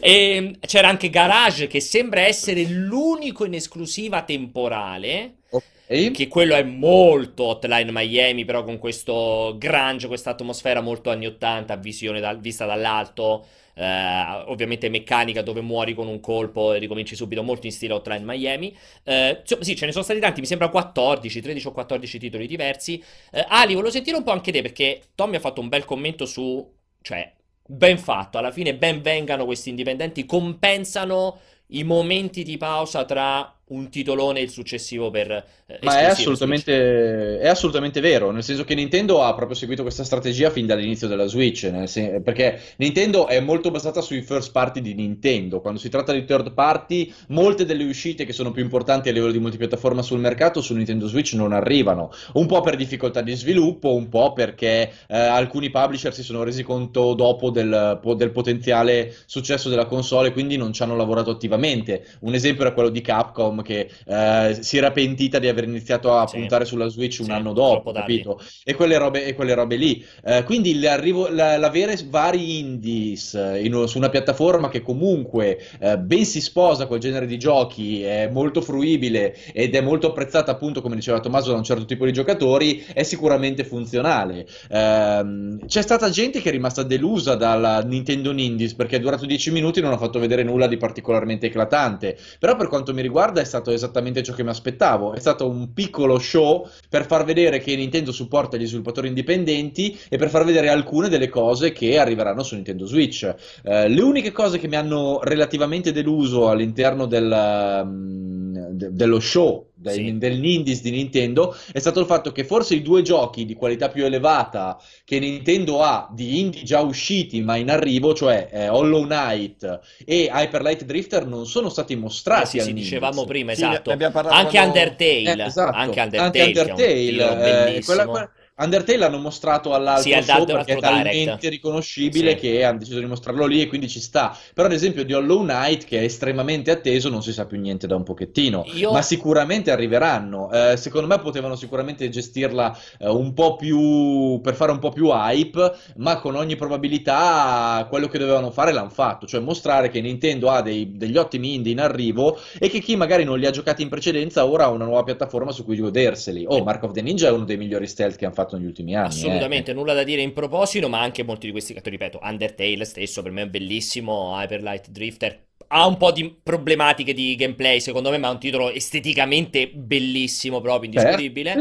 E 0.00 0.56
c'era 0.60 0.88
anche 0.88 1.10
Garage 1.10 1.66
che 1.66 1.80
sembra 1.80 2.22
essere 2.22 2.64
l'unico 2.64 3.44
in 3.44 3.54
esclusiva 3.54 4.22
temporale. 4.22 5.36
Ok. 5.50 6.10
Che 6.12 6.28
quello 6.28 6.54
è 6.54 6.62
molto 6.62 7.44
Hotline 7.44 7.90
Miami, 7.92 8.44
però 8.44 8.64
con 8.64 8.78
questo 8.78 9.56
grunge, 9.58 10.06
questa 10.06 10.30
atmosfera 10.30 10.80
molto 10.80 11.10
anni 11.10 11.26
80, 11.26 11.76
visione 11.76 12.20
dal- 12.20 12.40
vista 12.40 12.64
dall'alto. 12.66 13.46
eh, 13.74 14.42
ovviamente 14.46 14.88
meccanica 14.88 15.42
dove 15.42 15.60
muori 15.62 15.94
con 15.94 16.06
un 16.08 16.20
colpo 16.20 16.72
e 16.74 16.78
ricominci 16.78 17.14
subito, 17.16 17.42
molto 17.42 17.66
in 17.66 17.72
stile 17.72 17.94
Hotline 17.94 18.24
Miami. 18.24 18.76
Insomma, 19.04 19.62
sì, 19.62 19.76
ce 19.76 19.86
ne 19.86 19.92
sono 19.92 20.04
stati 20.04 20.20
tanti, 20.20 20.40
mi 20.40 20.46
sembra 20.46 20.68
14, 20.68 21.40
13 21.40 21.66
o 21.68 21.72
14 21.72 22.18
titoli 22.18 22.46
diversi. 22.46 23.02
Eh, 23.32 23.44
Ali, 23.48 23.74
volevo 23.74 23.92
sentire 23.92 24.16
un 24.16 24.22
po' 24.22 24.32
anche 24.32 24.52
te 24.52 24.62
perché 24.62 25.02
Tommy 25.14 25.36
ha 25.36 25.40
fatto 25.40 25.60
un 25.60 25.68
bel 25.68 25.84
commento 25.84 26.26
su, 26.26 26.68
cioè, 27.02 27.32
ben 27.66 27.98
fatto, 27.98 28.38
alla 28.38 28.50
fine 28.50 28.74
ben 28.74 29.00
vengano 29.02 29.44
questi 29.44 29.68
indipendenti, 29.68 30.26
compensano 30.26 31.40
i 31.68 31.84
momenti 31.84 32.42
di 32.42 32.56
pausa 32.56 33.04
tra 33.04 33.59
un 33.70 33.88
titolone 33.88 34.40
il 34.40 34.50
successivo 34.50 35.10
per 35.10 35.30
eh, 35.30 35.78
Ma 35.82 36.00
è 36.00 36.04
assolutamente, 36.04 37.38
è 37.38 37.48
assolutamente 37.48 38.00
vero, 38.00 38.30
nel 38.30 38.42
senso 38.42 38.64
che 38.64 38.74
Nintendo 38.74 39.22
ha 39.22 39.34
proprio 39.34 39.56
seguito 39.56 39.82
questa 39.82 40.04
strategia 40.04 40.50
fin 40.50 40.66
dall'inizio 40.66 41.08
della 41.08 41.26
Switch, 41.26 41.70
sen- 41.84 42.22
perché 42.22 42.60
Nintendo 42.76 43.26
è 43.26 43.40
molto 43.40 43.70
basata 43.70 44.00
sui 44.00 44.22
first 44.22 44.52
party 44.52 44.80
di 44.80 44.94
Nintendo. 44.94 45.60
Quando 45.60 45.78
si 45.78 45.88
tratta 45.88 46.12
di 46.12 46.24
third 46.24 46.52
party, 46.52 47.12
molte 47.28 47.64
delle 47.64 47.84
uscite 47.84 48.24
che 48.24 48.32
sono 48.32 48.50
più 48.50 48.62
importanti 48.62 49.08
a 49.08 49.12
livello 49.12 49.32
di 49.32 49.38
multipiattaforma 49.38 50.02
sul 50.02 50.18
mercato 50.18 50.60
su 50.60 50.74
Nintendo 50.74 51.06
Switch 51.06 51.34
non 51.34 51.52
arrivano, 51.52 52.10
un 52.34 52.46
po' 52.46 52.60
per 52.60 52.76
difficoltà 52.76 53.20
di 53.20 53.34
sviluppo, 53.34 53.94
un 53.94 54.08
po' 54.08 54.32
perché 54.32 54.90
eh, 55.08 55.16
alcuni 55.16 55.70
publisher 55.70 56.12
si 56.12 56.22
sono 56.22 56.42
resi 56.42 56.62
conto 56.62 57.14
dopo 57.14 57.50
del, 57.50 58.00
del 58.16 58.30
potenziale 58.30 59.14
successo 59.26 59.68
della 59.68 59.86
console 59.86 60.28
e 60.28 60.32
quindi 60.32 60.56
non 60.56 60.72
ci 60.72 60.82
hanno 60.82 60.96
lavorato 60.96 61.30
attivamente. 61.30 62.04
Un 62.20 62.34
esempio 62.34 62.64
era 62.64 62.74
quello 62.74 62.88
di 62.88 63.00
Capcom 63.00 63.59
che 63.62 63.88
eh, 64.06 64.58
si 64.60 64.76
era 64.76 64.90
pentita 64.92 65.38
di 65.38 65.48
aver 65.48 65.64
iniziato 65.64 66.12
a 66.16 66.26
Sì. 66.26 66.36
puntare 66.38 66.64
sulla 66.64 66.88
Switch 66.88 67.18
un 67.20 67.26
Sì, 67.26 67.30
anno 67.30 67.52
dopo, 67.52 67.92
capito? 67.92 68.40
E 68.64 68.74
quelle 68.74 68.96
robe, 68.98 69.24
e 69.24 69.34
quelle 69.34 69.54
robe 69.54 69.76
lì. 69.76 70.04
Eh, 70.24 70.42
quindi 70.44 70.78
l'arrivo- 70.80 71.28
la- 71.28 71.56
l'avere 71.56 71.96
vari 72.08 72.58
indies 72.58 73.34
eh, 73.34 73.60
in- 73.64 73.86
su 73.86 73.98
una 73.98 74.08
piattaforma 74.08 74.68
che 74.68 74.82
comunque 74.82 75.58
eh, 75.78 75.98
ben 75.98 76.24
si 76.24 76.40
sposa 76.40 76.86
col 76.86 76.98
genere 76.98 77.26
di 77.26 77.38
giochi, 77.38 78.02
è 78.02 78.28
molto 78.30 78.60
fruibile 78.60 79.36
ed 79.52 79.74
è 79.74 79.80
molto 79.80 80.08
apprezzata 80.08 80.50
appunto, 80.52 80.80
come 80.80 80.94
diceva 80.96 81.20
Tommaso, 81.20 81.50
da 81.52 81.56
un 81.56 81.64
certo 81.64 81.84
tipo 81.84 82.04
di 82.04 82.12
giocatori, 82.12 82.84
è 82.92 83.02
sicuramente 83.02 83.64
funzionale. 83.64 84.46
Ehm, 84.68 85.66
c'è 85.66 85.82
stata 85.82 86.08
gente 86.10 86.40
che 86.40 86.48
è 86.48 86.52
rimasta 86.52 86.82
delusa 86.82 87.34
dalla 87.34 87.82
Nintendo 87.82 88.30
Indies 88.30 88.74
perché 88.74 88.96
è 88.96 89.00
durato 89.00 89.26
10 89.26 89.50
minuti 89.50 89.78
e 89.78 89.82
non 89.82 89.92
ha 89.92 89.98
fatto 89.98 90.18
vedere 90.18 90.42
nulla 90.42 90.66
di 90.66 90.76
particolarmente 90.76 91.46
eclatante. 91.46 92.16
Però 92.38 92.56
per 92.56 92.68
quanto 92.68 92.92
mi 92.94 93.02
riguarda 93.02 93.40
è 93.40 93.44
stato 93.50 93.70
esattamente 93.72 94.22
ciò 94.22 94.32
che 94.32 94.42
mi 94.42 94.48
aspettavo. 94.48 95.12
È 95.12 95.18
stato 95.18 95.48
un 95.48 95.72
piccolo 95.74 96.18
show 96.18 96.66
per 96.88 97.04
far 97.04 97.24
vedere 97.24 97.58
che 97.58 97.74
Nintendo 97.74 98.12
supporta 98.12 98.56
gli 98.56 98.66
sviluppatori 98.66 99.08
indipendenti 99.08 99.98
e 100.08 100.16
per 100.16 100.30
far 100.30 100.44
vedere 100.44 100.68
alcune 100.68 101.08
delle 101.08 101.28
cose 101.28 101.72
che 101.72 101.98
arriveranno 101.98 102.42
su 102.42 102.54
Nintendo 102.54 102.86
Switch. 102.86 103.34
Eh, 103.62 103.88
le 103.88 104.00
uniche 104.00 104.32
cose 104.32 104.58
che 104.58 104.68
mi 104.68 104.76
hanno 104.76 105.20
relativamente 105.22 105.92
deluso 105.92 106.48
all'interno 106.48 107.06
del, 107.06 107.82
mm, 107.84 108.56
de- 108.70 108.92
dello 108.92 109.20
show 109.20 109.69
dei- 109.80 109.94
Sì. 110.06 110.18
dell'Indies 110.18 110.82
di 110.82 110.90
Nintendo 110.90 111.56
è 111.72 111.78
stato 111.78 112.00
il 112.00 112.06
fatto 112.06 112.32
che 112.32 112.44
forse 112.44 112.74
i 112.74 112.82
due 112.82 113.02
giochi 113.02 113.44
di 113.46 113.54
qualità 113.54 113.88
più 113.88 114.04
elevata 114.04 114.78
che 115.04 115.18
Nintendo 115.18 115.82
ha 115.82 116.08
di 116.12 116.38
indie 116.40 116.62
già 116.62 116.80
usciti 116.80 117.40
ma 117.40 117.56
in 117.56 117.70
arrivo, 117.70 118.14
cioè 118.14 118.48
eh, 118.52 118.68
Hollow 118.68 119.04
Knight 119.04 119.80
e 120.04 120.28
Hyper 120.32 120.62
Light 120.62 120.84
Drifter, 120.84 121.26
non 121.26 121.46
sono 121.46 121.68
stati 121.68 121.96
mostrati 121.96 122.58
Ah, 122.58 122.60
sì, 122.62 122.68
sì, 122.68 122.72
dicevamo 122.74 123.24
prima, 123.24 123.54
Sì, 123.54 123.62
ne 123.64 123.70
esatto. 123.72 123.90
abbiamo 123.90 124.12
parlato 124.12 124.36
Anche 124.36 124.56
quando- 124.58 124.78
Undertale, 124.78 125.42
Eh, 125.42 125.46
esatto. 125.46 125.76
anche 125.76 126.00
Undertale, 126.00 126.18
Anche 126.24 126.38
che 126.38 126.40
è 126.40 126.42
un 126.42 126.68
Undertale, 126.68 126.94
titolo 126.94 127.30
eh, 127.32 127.36
bellissimo. 127.64 127.84
quella- 127.84 128.04
quella- 128.10 128.30
Undertale 128.62 128.98
l'hanno 128.98 129.18
mostrato 129.18 129.72
all'altro 129.72 130.12
Sì, 130.12 130.22
show 130.22 130.44
perché 130.44 130.74
è 130.74 130.78
talmente 130.78 131.18
direct. 131.18 131.44
riconoscibile 131.48 132.30
Sì. 132.32 132.36
che 132.36 132.64
hanno 132.64 132.78
deciso 132.78 132.98
di 132.98 133.06
mostrarlo 133.06 133.46
lì 133.46 133.62
e 133.62 133.66
quindi 133.66 133.88
ci 133.88 134.00
sta. 134.00 134.36
Però 134.54 134.66
ad 134.66 134.74
esempio 134.74 135.04
di 135.04 135.12
Hollow 135.14 135.40
Knight, 135.42 135.84
che 135.84 136.00
è 136.00 136.02
estremamente 136.04 136.70
atteso, 136.70 137.08
non 137.08 137.22
si 137.22 137.32
sa 137.32 137.46
più 137.46 137.58
niente 137.58 137.86
da 137.86 137.96
un 137.96 138.02
pochettino. 138.02 138.64
Io- 138.74 138.92
Ma 138.92 139.00
sicuramente 139.02 139.70
arriveranno. 139.70 140.50
Eh, 140.52 140.76
secondo 140.76 141.06
me 141.06 141.18
potevano 141.20 141.56
sicuramente 141.56 142.08
gestirla 142.10 142.76
eh, 142.98 143.08
un 143.08 143.32
po' 143.32 143.56
più 143.56 144.40
per 144.42 144.54
fare 144.54 144.72
un 144.72 144.78
po' 144.78 144.90
più 144.90 145.06
hype, 145.10 145.72
ma 145.96 146.18
con 146.18 146.34
ogni 146.36 146.56
probabilità 146.56 147.86
quello 147.88 148.08
che 148.08 148.18
dovevano 148.18 148.50
fare 148.50 148.72
l'hanno 148.72 148.90
fatto, 148.90 149.26
cioè 149.26 149.40
mostrare 149.40 149.88
che 149.90 150.00
Nintendo 150.00 150.50
ha 150.50 150.60
dei- 150.62 150.96
degli 150.96 151.16
ottimi 151.16 151.54
indie 151.54 151.72
in 151.72 151.80
arrivo 151.80 152.38
e 152.58 152.68
che 152.68 152.80
chi 152.80 152.96
magari 152.96 153.24
non 153.24 153.38
li 153.38 153.46
ha 153.46 153.50
giocati 153.50 153.82
in 153.82 153.88
precedenza 153.88 154.44
ora 154.46 154.64
ha 154.64 154.68
una 154.68 154.84
nuova 154.84 155.02
piattaforma 155.02 155.52
su 155.52 155.64
cui 155.64 155.78
goderseli. 155.78 156.44
Oh, 156.46 156.62
Mark 156.62 156.82
of 156.82 156.92
the 156.92 157.02
Ninja 157.02 157.28
è 157.28 157.30
uno 157.30 157.44
dei 157.44 157.56
migliori 157.56 157.86
stealth 157.86 158.16
che 158.16 158.24
hanno 158.26 158.34
fatto 158.34 158.49
negli 158.56 158.66
ultimi 158.66 158.94
anni. 158.94 159.04
eh. 159.04 159.06
Assolutamente, 159.06 159.72
nulla 159.72 159.94
da 159.94 160.04
dire 160.04 160.22
in 160.22 160.32
proposito, 160.32 160.88
ma 160.88 161.00
anche 161.00 161.22
molti 161.22 161.46
di 161.46 161.52
questi, 161.52 161.78
ripeto, 161.82 162.20
Undertale 162.22 162.84
stesso 162.84 163.22
per 163.22 163.32
me 163.32 163.42
è 163.42 163.46
bellissimo, 163.48 164.34
Hyper 164.40 164.62
Light 164.62 164.88
Drifter 164.90 165.48
ha 165.72 165.86
un 165.86 165.96
po' 165.96 166.10
di 166.10 166.28
problematiche 166.42 167.12
di 167.12 167.34
gameplay, 167.36 167.80
secondo 167.80 168.10
me, 168.10 168.18
ma 168.18 168.28
è 168.28 168.32
un 168.32 168.40
titolo 168.40 168.70
esteticamente 168.70 169.68
bellissimo, 169.68 170.60
proprio 170.60 170.84
indiscutibile. 170.86 171.56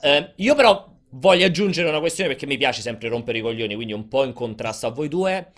Eh, 0.00 0.32
io 0.36 0.54
però 0.54 0.88
voglio 1.10 1.46
aggiungere 1.46 1.88
una 1.88 1.98
questione 1.98 2.30
perché 2.30 2.46
mi 2.46 2.56
piace 2.56 2.82
sempre 2.82 3.08
rompere 3.08 3.38
i 3.38 3.40
coglioni, 3.40 3.74
quindi 3.74 3.92
un 3.92 4.06
po' 4.08 4.24
in 4.24 4.32
contrasto 4.32 4.86
a 4.86 4.90
voi 4.90 5.08
due. 5.08 5.52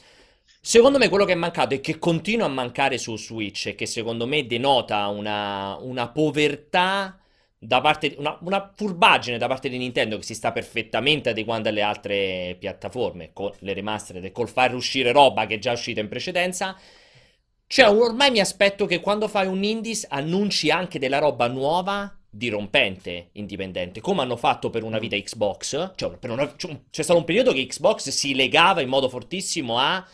Secondo 0.63 0.99
me 0.99 1.09
quello 1.09 1.25
che 1.25 1.33
è 1.33 1.37
mancato 1.37 1.75
e 1.75 1.81
che 1.81 1.99
continua 1.99 2.47
a 2.47 2.49
mancare 2.49 2.99
su 2.99 3.17
Switch 3.17 3.67
e 3.67 3.75
che 3.75 3.87
secondo 3.87 4.27
me 4.27 4.47
denota 4.47 5.07
una, 5.09 5.77
una 5.81 6.09
povertà 6.11 7.19
da 7.63 7.83
parte, 7.83 8.15
una, 8.17 8.39
una 8.41 8.73
furbaggine 8.75 9.37
da 9.37 9.47
parte 9.47 9.69
di 9.69 9.77
Nintendo 9.77 10.17
che 10.17 10.23
si 10.23 10.35
sta 10.35 10.51
perfettamente 10.51 11.29
adeguando 11.29 11.69
alle 11.69 11.83
altre 11.83 12.57
piattaforme 12.59 13.33
con 13.35 13.53
le 13.59 13.75
remastered 13.75 14.25
e 14.25 14.33
col 14.33 14.49
far 14.49 14.75
uscire 14.75 15.13
roba 15.13 15.45
che 15.45 15.57
è 15.57 15.59
già 15.59 15.73
uscita 15.73 16.01
in 16.01 16.09
precedenza. 16.09 16.75
Cioè, 17.67 17.89
ormai 17.91 18.31
mi 18.31 18.41
aspetto 18.41 18.87
che 18.87 19.01
quando 19.01 19.29
fai 19.29 19.47
un 19.47 19.63
indies 19.63 20.07
annunci 20.09 20.71
anche 20.71 20.99
della 20.99 21.19
roba 21.19 21.49
nuova, 21.49 22.13
dirompente, 22.29 23.29
indipendente, 23.33 24.01
come 24.01 24.23
hanno 24.23 24.37
fatto 24.37 24.71
per 24.71 24.83
una 24.83 24.99
vita 24.99 25.17
Xbox. 25.17 25.93
Cioè, 25.95 26.19
una- 26.23 26.57
cioè, 26.57 26.81
c'è 26.91 27.03
stato 27.03 27.19
un 27.19 27.25
periodo 27.27 27.53
che 27.53 27.67
Xbox 27.67 28.09
si 28.09 28.35
legava 28.35 28.81
in 28.81 28.89
modo 28.89 29.09
fortissimo 29.11 29.79
a 29.79 30.05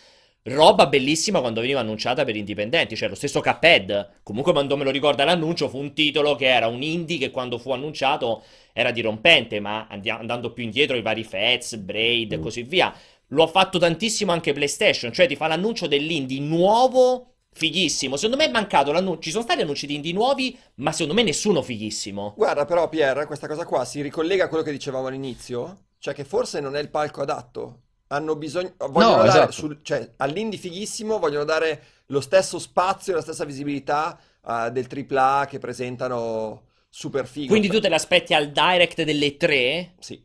roba 0.47 0.87
bellissima 0.87 1.41
quando 1.41 1.61
veniva 1.61 1.81
annunciata 1.81 2.25
per 2.25 2.37
indipendenti. 2.37 2.97
Cioè, 2.97 3.09
lo 3.09 3.15
stesso 3.15 3.41
Cuphead, 3.41 4.21
comunque 4.23 4.53
quando 4.53 4.77
me 4.77 4.85
lo 4.85 4.91
ricorda 4.91 5.25
l'annuncio, 5.25 5.69
fu 5.69 5.79
un 5.79 5.93
titolo 5.93 6.35
che 6.35 6.47
era 6.47 6.67
un 6.69 6.83
indie 6.83 7.19
che 7.19 7.31
quando 7.31 7.59
fu 7.59 7.73
annunciato 7.73 8.43
era 8.73 8.91
dirompente, 8.91 9.61
ma 9.61 9.87
andi- 9.89 10.11
andando 10.11 10.53
più 10.53 10.65
indietro 10.65 10.97
i 10.97 11.03
vari 11.03 11.25
Fats, 11.25 11.77
Braid 11.77 12.33
e 12.33 12.39
così 12.39 12.63
via. 12.63 12.95
Lo 13.31 13.43
ha 13.43 13.49
fatto 13.49 13.79
tantissimo 13.79 14.31
anche 14.31 14.53
PlayStation, 14.53 15.13
cioè 15.13 15.27
ti 15.27 15.35
fa 15.35 15.49
l'annuncio 15.49 15.89
dell'indie 15.89 16.41
nuovo, 16.41 17.35
fighissimo. 17.53 18.17
Secondo 18.17 18.37
me 18.37 18.49
è 18.49 18.53
mancato 18.53 18.93
l'annuncio. 18.93 19.23
Ci 19.23 19.31
sono 19.31 19.43
stati 19.43 19.63
annunci 19.63 19.87
di 19.87 19.97
indie 19.97 20.13
nuovi, 20.13 20.57
ma 20.77 20.93
secondo 20.93 21.15
me 21.15 21.23
nessuno 21.23 21.63
fighissimo. 21.63 22.35
Guarda, 22.37 22.65
però, 22.65 22.89
Pier, 22.89 23.27
questa 23.27 23.49
cosa 23.49 23.65
qua 23.65 23.85
si 23.85 24.01
ricollega 24.01 24.45
a 24.45 24.49
quello 24.49 24.63
che 24.63 24.71
dicevamo 24.71 25.09
all'inizio, 25.09 25.87
cioè 25.99 26.15
che 26.15 26.25
forse 26.25 26.61
non 26.61 26.77
è 26.77 26.81
il 26.81 26.91
palco 26.91 27.23
adatto. 27.23 27.81
Hanno 28.09 28.37
bisogno, 28.37 28.75
vogliono 28.91 29.17
No, 29.17 29.25
dare 29.25 29.51
esatto. 29.51 29.53
sul, 29.53 29.81
cioè, 29.83 30.13
all'indie 30.19 30.59
fighissimo 30.59 31.19
vogliono 31.19 31.45
dare 31.45 31.83
lo 32.07 32.21
stesso 32.21 32.59
spazio 32.61 33.13
e 33.13 33.17
la 33.17 33.23
stessa 33.23 33.45
visibilità 33.45 34.19
eh, 34.47 34.71
del 34.71 34.87
AAA 34.87 35.47
che 35.47 35.59
presentano 35.59 36.67
super 36.89 37.27
figo. 37.27 37.49
Quindi 37.51 37.69
tu 37.69 37.81
te 37.81 37.89
l'aspetti 37.89 38.35
al 38.35 38.51
direct 38.51 39.03
delle 39.03 39.37
tre? 39.37 39.95
Sì. 40.01 40.23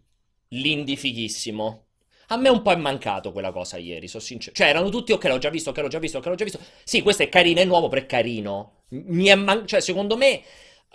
L'indie 0.49 0.95
fighissimo. 0.95 1.85
A 2.27 2.37
me 2.37 2.49
un 2.49 2.61
po' 2.61 2.71
è 2.71 2.75
mancato 2.75 3.31
quella 3.31 3.51
cosa 3.51 3.77
ieri, 3.77 4.07
sono 4.07 4.23
sincero. 4.23 4.55
Cioè, 4.55 4.67
erano 4.67 4.89
tutti, 4.89 5.11
ok, 5.11 5.23
l'ho 5.25 5.37
già 5.37 5.49
visto, 5.49 5.69
ok, 5.71 5.77
l'ho 5.79 5.87
già 5.89 5.99
visto, 5.99 6.17
ok, 6.17 6.25
l'ho 6.27 6.35
già 6.35 6.43
visto. 6.45 6.59
Sì, 6.83 7.01
questo 7.01 7.23
è 7.23 7.29
carino, 7.29 7.59
è 7.59 7.65
nuovo, 7.65 7.89
però 7.89 8.01
è 8.01 8.05
carino. 8.05 8.83
Man- 8.89 9.67
Cioè, 9.67 9.81
secondo 9.81 10.15
me, 10.17 10.41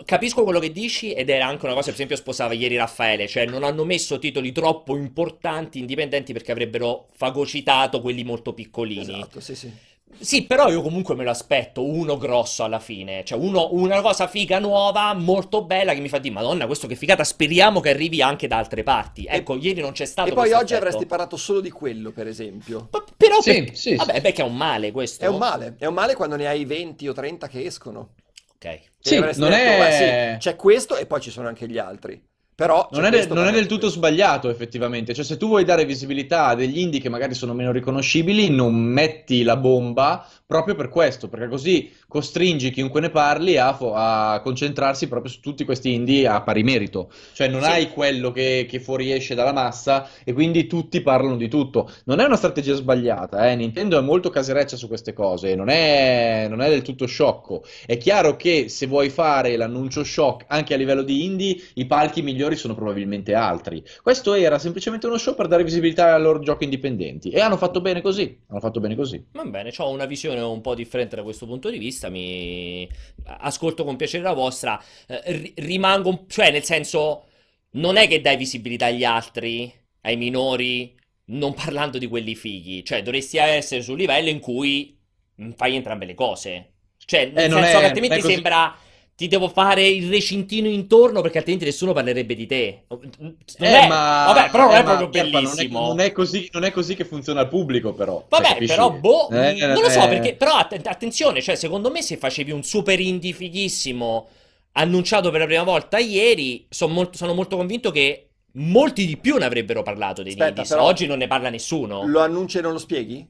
capisco 0.05 0.43
quello 0.45 0.59
che 0.59 0.73
dici 0.73 1.13
ed 1.13 1.29
era 1.31 1.47
anche 1.47 1.65
una 1.65 1.75
cosa, 1.75 1.87
per 1.87 1.95
esempio, 1.95 2.17
sposava 2.17 2.53
ieri 2.53 2.77
Raffaele. 2.77 3.27
Cioè, 3.27 3.47
non 3.47 3.65
hanno 3.65 3.85
messo 3.85 4.19
titoli 4.19 4.53
troppo 4.53 4.97
importanti, 4.97 5.79
indipendenti, 5.79 6.33
perché 6.33 6.53
avrebbero 6.53 7.09
fagocitato 7.13 8.01
quelli 8.01 8.25
molto 8.25 8.53
piccolini. 8.53 9.01
Esatto, 9.21 9.41
sì, 9.41 9.55
sì. 9.55 9.73
Sì, 10.19 10.45
però 10.45 10.71
io 10.71 10.83
comunque 10.83 11.15
me 11.15 11.25
lo 11.25 11.31
aspetto 11.31 11.85
uno 11.85 12.17
grosso 12.17 12.63
alla 12.65 12.79
fine, 12.79 13.23
cioè 13.25 13.39
uno- 13.39 13.69
una 13.73 14.01
cosa 14.01 14.29
figa 14.29 14.59
nuova, 14.61 15.13
molto 15.15 15.65
bella 15.65 15.93
che 15.95 16.01
mi 16.01 16.09
fa 16.09 16.19
dire, 16.19 16.33
Madonna, 16.33 16.65
questo 16.67 16.87
che 16.87 16.95
figata, 16.95 17.23
speriamo 17.25 17.81
che 17.81 17.91
arrivi 17.91 18.23
anche 18.23 18.47
da 18.47 18.57
altre 18.57 18.83
parti. 18.83 19.27
Ecco, 19.29 19.57
ieri 19.57 19.81
non 19.81 19.93
c'è 19.93 20.07
stato 20.07 20.31
E 20.31 20.33
poi 20.33 20.53
oggi 20.53 20.73
aspetto. 20.73 20.77
avresti 20.77 21.07
parlato 21.07 21.37
solo 21.37 21.61
di 21.61 21.71
quello, 21.71 22.13
per 22.13 22.29
esempio. 22.29 22.87
P- 22.89 23.05
Però, 23.17 23.41
Sì, 23.43 23.65
per- 23.65 23.77
sì, 23.77 23.95
vabbè, 23.97 24.15
sì. 24.15 24.21
beh, 24.21 24.33
che 24.33 24.43
è 24.43 24.45
un 24.45 24.57
male 24.57 24.91
questo. 24.93 25.25
È 25.25 25.29
un 25.29 25.39
male, 25.39 25.75
è 25.79 25.87
un 25.87 25.95
male 25.95 26.15
quando 26.15 26.37
ne 26.37 26.47
hai 26.47 26.65
20 26.65 27.09
o 27.09 27.13
30 27.13 27.49
che 27.49 27.65
escono. 27.65 28.11
Ok. 28.57 28.81
Sì, 28.99 29.19
non 29.19 29.29
detto, 29.29 29.47
è- 29.47 29.79
"Beh, 29.79 30.33
sì, 30.39 30.39
c'è 30.49 30.57
questo 30.57 30.97
e 30.97 31.07
poi 31.07 31.21
ci 31.21 31.31
sono 31.31 31.49
anche 31.49 31.69
gli 31.69 31.79
altri. 31.79 32.21
Però 32.57 32.89
Non 32.93 33.05
è, 33.05 33.27
non 33.27 33.47
è 33.49 33.53
del 33.53 33.67
tutto 33.67 33.89
sbagliato, 33.91 34.49
effettivamente. 34.49 35.13
Cioè, 35.13 35.27
se 35.27 35.37
tu 35.37 35.47
vuoi 35.47 35.63
dare 35.65 35.85
visibilità 35.85 36.47
a 36.47 36.55
degli 36.55 36.79
indie 36.79 37.01
che 37.01 37.11
magari 37.11 37.35
sono 37.35 37.53
meno 37.53 37.71
riconoscibili, 37.71 38.49
non 38.49 38.75
metti 38.75 39.43
la 39.43 39.59
bomba 39.59 40.27
proprio 40.47 40.75
per 40.75 40.89
questo, 40.89 41.29
perché 41.29 41.49
così 41.49 41.93
costringi 42.17 42.71
chiunque 42.71 43.03
ne 43.03 43.11
parli 43.11 43.59
a, 43.59 43.75
fo- 43.75 43.93
a 43.95 44.41
concentrarsi 44.43 45.07
proprio 45.07 45.31
su 45.31 45.41
tutti 45.41 45.65
questi 45.67 45.93
indie 45.93 46.27
a 46.27 46.41
pari 46.43 46.63
merito. 46.63 47.11
Cioè, 47.35 47.49
non 47.49 47.63
Sì. 47.63 47.69
hai 47.69 47.91
quello 47.91 48.31
che, 48.31 48.67
che 48.67 48.81
fuoriesce 48.81 49.35
dalla 49.35 49.53
massa 49.53 50.09
e 50.25 50.33
quindi 50.33 50.67
tutti 50.67 51.03
parlano 51.03 51.37
di 51.37 51.49
tutto. 51.49 51.91
Non 52.07 52.21
è 52.21 52.25
una 52.25 52.37
strategia 52.37 52.75
sbagliata, 52.75 53.51
eh. 53.51 53.55
Nintendo 53.57 53.99
è 53.99 54.01
molto 54.01 54.31
casereccia 54.31 54.77
su 54.77 54.89
queste 54.89 55.13
cose, 55.13 55.55
non 55.55 55.69
è, 55.69 56.47
non 56.49 56.63
è 56.63 56.71
del 56.71 56.81
tutto 56.83 57.05
sciocco. 57.07 57.63
È 57.85 57.99
chiaro 57.99 58.37
che 58.37 58.69
se 58.71 58.87
vuoi 58.87 59.11
fare 59.11 59.55
l'annuncio 59.57 60.03
shock 60.03 60.45
anche 60.49 60.73
a 60.73 60.77
livello 60.79 61.03
di 61.03 61.25
indie, 61.25 61.57
i 61.75 61.87
palchi 61.87 62.23
migliori 62.23 62.57
sono 62.57 62.75
probabilmente 62.75 63.35
altri. 63.35 63.83
Questo 64.03 64.33
era 64.33 64.59
semplicemente 64.59 65.07
uno 65.07 65.19
show 65.19 65.35
per 65.35 65.49
dare 65.49 65.65
visibilità 65.65 66.15
ai 66.15 66.23
loro 66.23 66.39
giochi 66.39 66.65
indipendenti 66.65 67.29
e 67.29 67.41
hanno 67.41 67.59
fatto 67.59 67.81
bene 67.83 68.01
così. 68.01 68.39
Hanno 68.49 68.61
fatto 68.61 68.81
bene 68.81 68.97
così. 68.97 69.23
Va 69.33 69.45
bene, 69.45 69.73
ho 69.77 69.91
una 69.91 70.07
visione 70.07 70.41
un 70.41 70.61
po' 70.61 70.75
differente 70.75 71.17
da 71.17 71.23
questo 71.23 71.47
punto 71.47 71.69
di 71.71 71.79
vista, 71.79 72.06
mi 72.11 72.89
ascolto 73.25 73.85
con 73.85 73.97
piacere 73.97 74.23
la 74.23 74.33
vostra, 74.33 74.81
eh, 75.09 75.21
ri- 75.33 75.53
rimango, 75.57 76.09
un- 76.09 76.29
cioè 76.29 76.51
nel 76.51 76.65
senso, 76.65 77.27
non 77.73 77.97
è 77.97 78.09
che 78.09 78.21
dai 78.21 78.37
visibilità 78.37 78.87
agli 78.87 79.05
altri, 79.05 79.73
ai 80.03 80.17
minori, 80.17 80.95
non 81.27 81.55
parlando 81.55 81.99
di 81.99 82.07
quelli 82.07 82.35
fighi, 82.35 82.85
cioè 82.85 83.03
dovresti 83.03 83.37
essere 83.39 83.83
sul 83.83 83.99
livello 83.99 84.29
in 84.31 84.39
cui 84.41 84.97
mm, 85.43 85.51
fai 85.53 85.75
entrambe 85.77 86.07
le 86.07 86.15
cose, 86.15 86.73
cioè 87.05 87.27
nel 87.27 87.45
Eh, 87.45 87.49
senso 87.49 87.79
è- 87.79 87.81
che 87.81 87.85
altrimenti 87.87 88.23
sembra... 88.23 88.77
Ti 89.17 89.29
devo 89.29 89.49
fare 89.49 89.87
il 89.87 90.11
recintino 90.11 90.69
intorno 90.69 91.23
perché 91.23 91.39
altrimenti 91.39 91.65
nessuno 91.67 91.95
parlerebbe 91.95 92.35
di 92.35 92.47
te. 92.47 92.85
Non 92.89 93.35
Eh, 93.59 93.81
è- 93.85 93.89
ma, 93.89 94.25
Vabbè, 94.27 94.51
però 94.51 94.65
non 94.67 94.75
eh, 94.75 94.79
è 94.79 94.83
ma, 94.83 94.89
proprio 94.97 95.09
Pierpa, 95.09 95.41
non 95.41 95.51
è- 95.53 95.55
bellissimo. 95.55 95.81
Non 95.87 96.01
è, 96.01 96.13
così, 96.13 96.49
non 96.53 96.65
è 96.65 96.71
così 96.71 96.95
che 96.95 97.05
funziona 97.07 97.41
il 97.41 97.49
pubblico, 97.49 97.95
però. 97.95 98.27
Cioè, 98.29 98.43
Vabbè, 98.43 98.67
però, 98.67 98.91
boh, 98.91 99.31
Eh, 99.31 99.55
non 99.55 99.81
lo 99.81 99.89
so, 99.89 100.03
eh, 100.05 100.09
perché, 100.09 100.35
però 100.35 100.53
att- 100.57 100.79
attenzione, 100.87 101.41
cioè, 101.41 101.55
secondo 101.55 101.91
me 101.91 102.03
se 102.03 102.19
facevi 102.19 102.51
un 102.51 102.63
super 102.63 103.01
indie 103.01 103.33
fighissimo 103.33 104.29
annunciato 104.73 105.31
per 105.31 105.41
la 105.41 105.47
prima 105.47 105.63
volta 105.63 105.97
ieri, 105.97 106.67
son 106.69 106.93
molto- 106.93 107.17
sono 107.17 107.33
molto 107.33 107.57
convinto 107.57 107.91
che 107.91 108.29
molti 108.59 109.07
di 109.07 109.17
più 109.17 109.39
ne 109.39 109.47
avrebbero 109.47 109.83
parlato 109.83 110.23
dei 110.23 110.33
Aspetta, 110.33 110.49
indies. 110.51 110.69
però- 110.69 110.83
Oggi 110.85 111.07
non 111.07 111.17
ne 111.17 111.27
parla 111.27 111.49
nessuno. 111.49 112.07
Lo 112.07 112.21
annunci 112.21 112.59
e 112.59 112.61
non 112.61 112.73
lo 112.73 112.79
spieghi? 112.79 113.27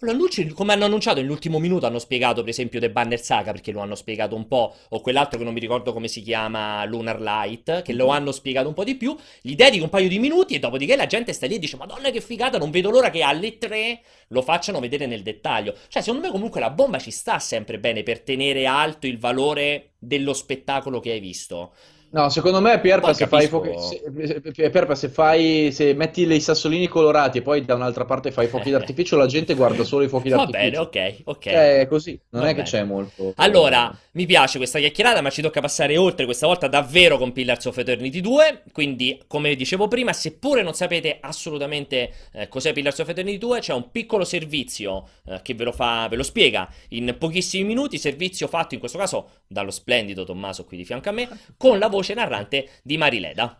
Lo 0.00 0.10
annunci, 0.10 0.46
come 0.48 0.74
hanno 0.74 0.84
annunciato 0.84 1.20
nell'ultimo 1.22 1.58
minuto, 1.58 1.86
hanno 1.86 1.98
spiegato 1.98 2.42
per 2.42 2.50
esempio 2.50 2.78
The 2.78 2.90
Banner 2.90 3.18
Saga, 3.18 3.52
perché 3.52 3.72
lo 3.72 3.80
hanno 3.80 3.94
spiegato 3.94 4.36
un 4.36 4.46
po', 4.46 4.76
o 4.90 5.00
quell'altro 5.00 5.38
che 5.38 5.44
non 5.44 5.54
mi 5.54 5.58
ricordo 5.60 5.94
come 5.94 6.06
si 6.06 6.20
chiama, 6.20 6.84
Lunar 6.84 7.18
Light, 7.18 7.80
che 7.80 7.94
lo 7.94 8.08
hanno 8.08 8.30
spiegato 8.30 8.68
un 8.68 8.74
po' 8.74 8.84
di 8.84 8.96
più, 8.96 9.16
gli 9.40 9.54
dedichi 9.54 9.82
un 9.82 9.88
paio 9.88 10.08
di 10.08 10.18
minuti 10.18 10.54
e 10.54 10.58
dopodiché 10.58 10.96
la 10.96 11.06
gente 11.06 11.32
sta 11.32 11.46
lì 11.46 11.54
e 11.54 11.58
dice 11.58 11.78
Madonna 11.78 12.10
che 12.10 12.20
figata, 12.20 12.58
non 12.58 12.70
vedo 12.70 12.90
l'ora 12.90 13.08
che 13.08 13.22
alle 13.22 13.56
3 13.56 14.02
lo 14.28 14.42
facciano 14.42 14.80
vedere 14.80 15.06
nel 15.06 15.22
dettaglio. 15.22 15.74
Cioè, 15.88 16.02
secondo 16.02 16.26
me 16.26 16.30
comunque 16.30 16.60
la 16.60 16.68
bomba 16.68 16.98
ci 16.98 17.10
sta 17.10 17.38
sempre 17.38 17.78
bene 17.78 18.02
per 18.02 18.20
tenere 18.20 18.66
alto 18.66 19.06
il 19.06 19.18
valore 19.18 19.92
dello 19.98 20.34
spettacolo 20.34 21.00
che 21.00 21.12
hai 21.12 21.20
visto. 21.20 21.72
No, 22.08 22.28
secondo 22.30 22.60
me 22.60 22.80
Pierpa 22.80 23.12
se 23.12 23.26
fuochi- 23.26 23.74
se, 23.78 24.40
se- 24.52 24.70
Pierpa, 24.70 24.94
se 24.94 25.08
fai 25.08 25.70
se 25.72 25.92
metti 25.92 26.22
i 26.22 26.40
sassolini 26.40 26.86
colorati 26.88 27.38
e 27.38 27.42
poi 27.42 27.64
da 27.64 27.74
un'altra 27.74 28.04
parte 28.04 28.30
fai 28.30 28.46
fuochi 28.46 28.70
d'artificio, 28.72 29.16
la 29.16 29.26
gente 29.26 29.54
guarda 29.54 29.84
solo 29.84 30.04
i 30.04 30.08
fuochi 30.08 30.30
Va 30.30 30.46
bene, 30.46 30.70
d'artificio. 30.70 30.80
ok, 30.82 31.36
ok. 31.36 31.42
Cioè, 31.42 31.80
è 31.80 31.86
così, 31.86 32.18
non 32.30 32.42
Va 32.42 32.48
è 32.48 32.50
che 32.50 32.62
bene. 32.62 32.68
c'è 32.68 32.84
molto. 32.84 33.32
Allora, 33.36 33.94
mi 34.12 34.24
piace 34.24 34.56
questa 34.58 34.78
chiacchierata, 34.78 35.20
ma 35.20 35.30
ci 35.30 35.42
tocca 35.42 35.60
passare 35.60 35.96
oltre 35.96 36.24
questa 36.24 36.46
volta 36.46 36.68
davvero 36.68 37.18
con 37.18 37.32
Pillars 37.32 37.64
of 37.66 37.76
Eternity 37.76 38.20
2. 38.20 38.62
Quindi, 38.72 39.20
come 39.26 39.54
dicevo 39.54 39.88
prima, 39.88 40.12
seppure 40.12 40.62
non 40.62 40.72
sapete 40.74 41.18
assolutamente 41.20 42.10
eh, 42.32 42.48
cos'è 42.48 42.72
Pillars 42.72 42.98
of 43.00 43.08
Eternity 43.08 43.38
2, 43.38 43.58
c'è 43.60 43.74
un 43.74 43.90
piccolo 43.90 44.24
servizio 44.24 45.08
eh, 45.26 45.40
che 45.42 45.54
ve 45.54 45.64
lo 45.64 45.72
fa, 45.72 46.06
ve 46.08 46.16
lo 46.16 46.22
spiega 46.22 46.68
in 46.90 47.14
pochissimi 47.18 47.64
minuti. 47.64 47.98
Servizio 47.98 48.46
fatto 48.48 48.72
in 48.74 48.80
questo 48.80 48.96
caso 48.98 49.28
dallo 49.46 49.70
splendido 49.70 50.24
Tommaso 50.24 50.64
qui 50.64 50.76
di 50.76 50.84
fianco 50.84 51.08
a 51.08 51.12
me, 51.12 51.28
con 51.56 51.78
la 51.78 51.88
voce 51.88 52.14
narrante 52.14 52.80
di 52.82 52.96
Marileda. 52.96 53.58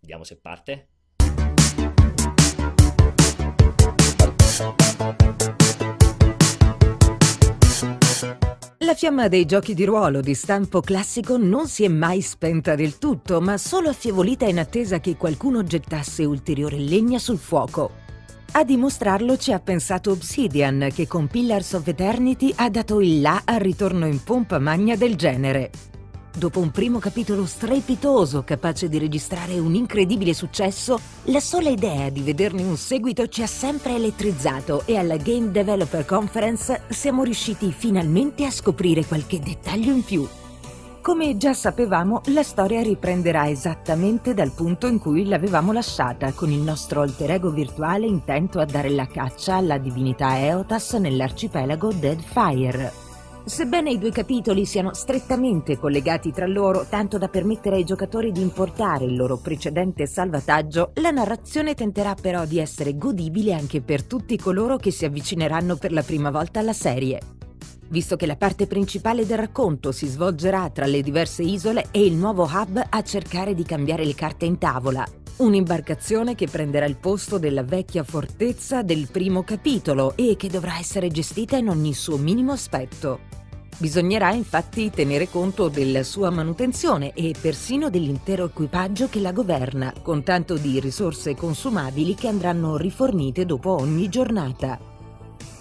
Vediamo 0.00 0.24
se 0.24 0.36
parte. 0.36 0.88
La 8.78 8.94
fiamma 8.94 9.28
dei 9.28 9.44
giochi 9.44 9.74
di 9.74 9.84
ruolo 9.84 10.22
di 10.22 10.34
stampo 10.34 10.80
classico 10.80 11.36
non 11.36 11.68
si 11.68 11.84
è 11.84 11.88
mai 11.88 12.22
spenta 12.22 12.74
del 12.74 12.96
tutto, 12.96 13.40
ma 13.40 13.58
solo 13.58 13.90
affievolita 13.90 14.46
in 14.46 14.58
attesa 14.58 14.98
che 14.98 15.16
qualcuno 15.16 15.62
gettasse 15.62 16.24
ulteriore 16.24 16.78
legna 16.78 17.18
sul 17.18 17.36
fuoco. 17.36 18.06
A 18.50 18.64
dimostrarlo 18.64 19.36
ci 19.36 19.52
ha 19.52 19.60
pensato 19.60 20.10
Obsidian, 20.10 20.88
che 20.92 21.06
con 21.06 21.28
Pillars 21.28 21.74
of 21.74 21.86
Eternity 21.86 22.52
ha 22.56 22.70
dato 22.70 23.00
il 23.00 23.20
là 23.20 23.42
al 23.44 23.60
ritorno 23.60 24.06
in 24.06 24.22
pompa 24.24 24.58
magna 24.58 24.96
del 24.96 25.16
genere. 25.16 25.70
Dopo 26.34 26.58
un 26.58 26.70
primo 26.70 26.98
capitolo 26.98 27.44
strepitoso 27.44 28.44
capace 28.44 28.88
di 28.88 28.98
registrare 28.98 29.58
un 29.58 29.74
incredibile 29.74 30.32
successo, 30.32 30.98
la 31.24 31.40
sola 31.40 31.68
idea 31.68 32.08
di 32.08 32.22
vederne 32.22 32.62
un 32.62 32.76
seguito 32.76 33.28
ci 33.28 33.42
ha 33.42 33.46
sempre 33.46 33.94
elettrizzato 33.94 34.82
e 34.86 34.96
alla 34.96 35.16
Game 35.18 35.50
Developer 35.50 36.04
Conference 36.04 36.82
siamo 36.88 37.24
riusciti 37.24 37.70
finalmente 37.70 38.44
a 38.46 38.50
scoprire 38.50 39.04
qualche 39.04 39.40
dettaglio 39.40 39.92
in 39.92 40.02
più. 40.02 40.26
Come 41.00 41.38
già 41.38 41.54
sapevamo, 41.54 42.20
la 42.26 42.42
storia 42.42 42.82
riprenderà 42.82 43.48
esattamente 43.48 44.34
dal 44.34 44.50
punto 44.50 44.86
in 44.86 44.98
cui 44.98 45.26
l'avevamo 45.26 45.72
lasciata, 45.72 46.32
con 46.32 46.50
il 46.50 46.60
nostro 46.60 47.00
alter 47.00 47.30
ego 47.30 47.50
virtuale 47.50 48.06
intento 48.06 48.58
a 48.58 48.66
dare 48.66 48.90
la 48.90 49.06
caccia 49.06 49.54
alla 49.54 49.78
divinità 49.78 50.38
Eotas 50.38 50.92
nell'arcipelago 50.94 51.92
Deadfire. 51.92 52.92
Sebbene 53.44 53.90
i 53.90 53.98
due 53.98 54.10
capitoli 54.10 54.66
siano 54.66 54.92
strettamente 54.92 55.78
collegati 55.78 56.30
tra 56.30 56.46
loro, 56.46 56.84
tanto 56.86 57.16
da 57.16 57.28
permettere 57.28 57.76
ai 57.76 57.84
giocatori 57.84 58.30
di 58.30 58.42
importare 58.42 59.06
il 59.06 59.16
loro 59.16 59.38
precedente 59.38 60.06
salvataggio, 60.06 60.90
la 60.96 61.10
narrazione 61.10 61.72
tenterà 61.72 62.14
però 62.20 62.44
di 62.44 62.58
essere 62.58 62.98
godibile 62.98 63.54
anche 63.54 63.80
per 63.80 64.04
tutti 64.04 64.36
coloro 64.36 64.76
che 64.76 64.90
si 64.90 65.06
avvicineranno 65.06 65.76
per 65.76 65.92
la 65.92 66.02
prima 66.02 66.30
volta 66.30 66.60
alla 66.60 66.74
serie. 66.74 67.37
Visto 67.90 68.16
che 68.16 68.26
la 68.26 68.36
parte 68.36 68.66
principale 68.66 69.24
del 69.24 69.38
racconto 69.38 69.92
si 69.92 70.06
svolgerà 70.06 70.68
tra 70.68 70.84
le 70.84 71.02
diverse 71.02 71.42
isole 71.42 71.86
e 71.90 72.04
il 72.04 72.14
nuovo 72.14 72.44
hub 72.44 72.84
a 72.86 73.02
cercare 73.02 73.54
di 73.54 73.62
cambiare 73.62 74.04
le 74.04 74.14
carte 74.14 74.44
in 74.44 74.58
tavola, 74.58 75.06
un'imbarcazione 75.36 76.34
che 76.34 76.48
prenderà 76.48 76.84
il 76.84 76.96
posto 76.96 77.38
della 77.38 77.62
vecchia 77.62 78.04
fortezza 78.04 78.82
del 78.82 79.08
primo 79.10 79.42
capitolo 79.42 80.12
e 80.16 80.36
che 80.36 80.48
dovrà 80.48 80.78
essere 80.78 81.08
gestita 81.08 81.56
in 81.56 81.70
ogni 81.70 81.94
suo 81.94 82.18
minimo 82.18 82.52
aspetto. 82.52 83.20
Bisognerà 83.78 84.32
infatti 84.32 84.90
tenere 84.90 85.30
conto 85.30 85.68
della 85.68 86.02
sua 86.02 86.30
manutenzione 86.30 87.12
e 87.14 87.32
persino 87.40 87.88
dell'intero 87.88 88.46
equipaggio 88.46 89.08
che 89.08 89.20
la 89.20 89.32
governa, 89.32 89.94
con 90.02 90.24
tanto 90.24 90.56
di 90.56 90.78
risorse 90.78 91.34
consumabili 91.36 92.14
che 92.14 92.28
andranno 92.28 92.76
rifornite 92.76 93.46
dopo 93.46 93.70
ogni 93.70 94.08
giornata. 94.08 94.97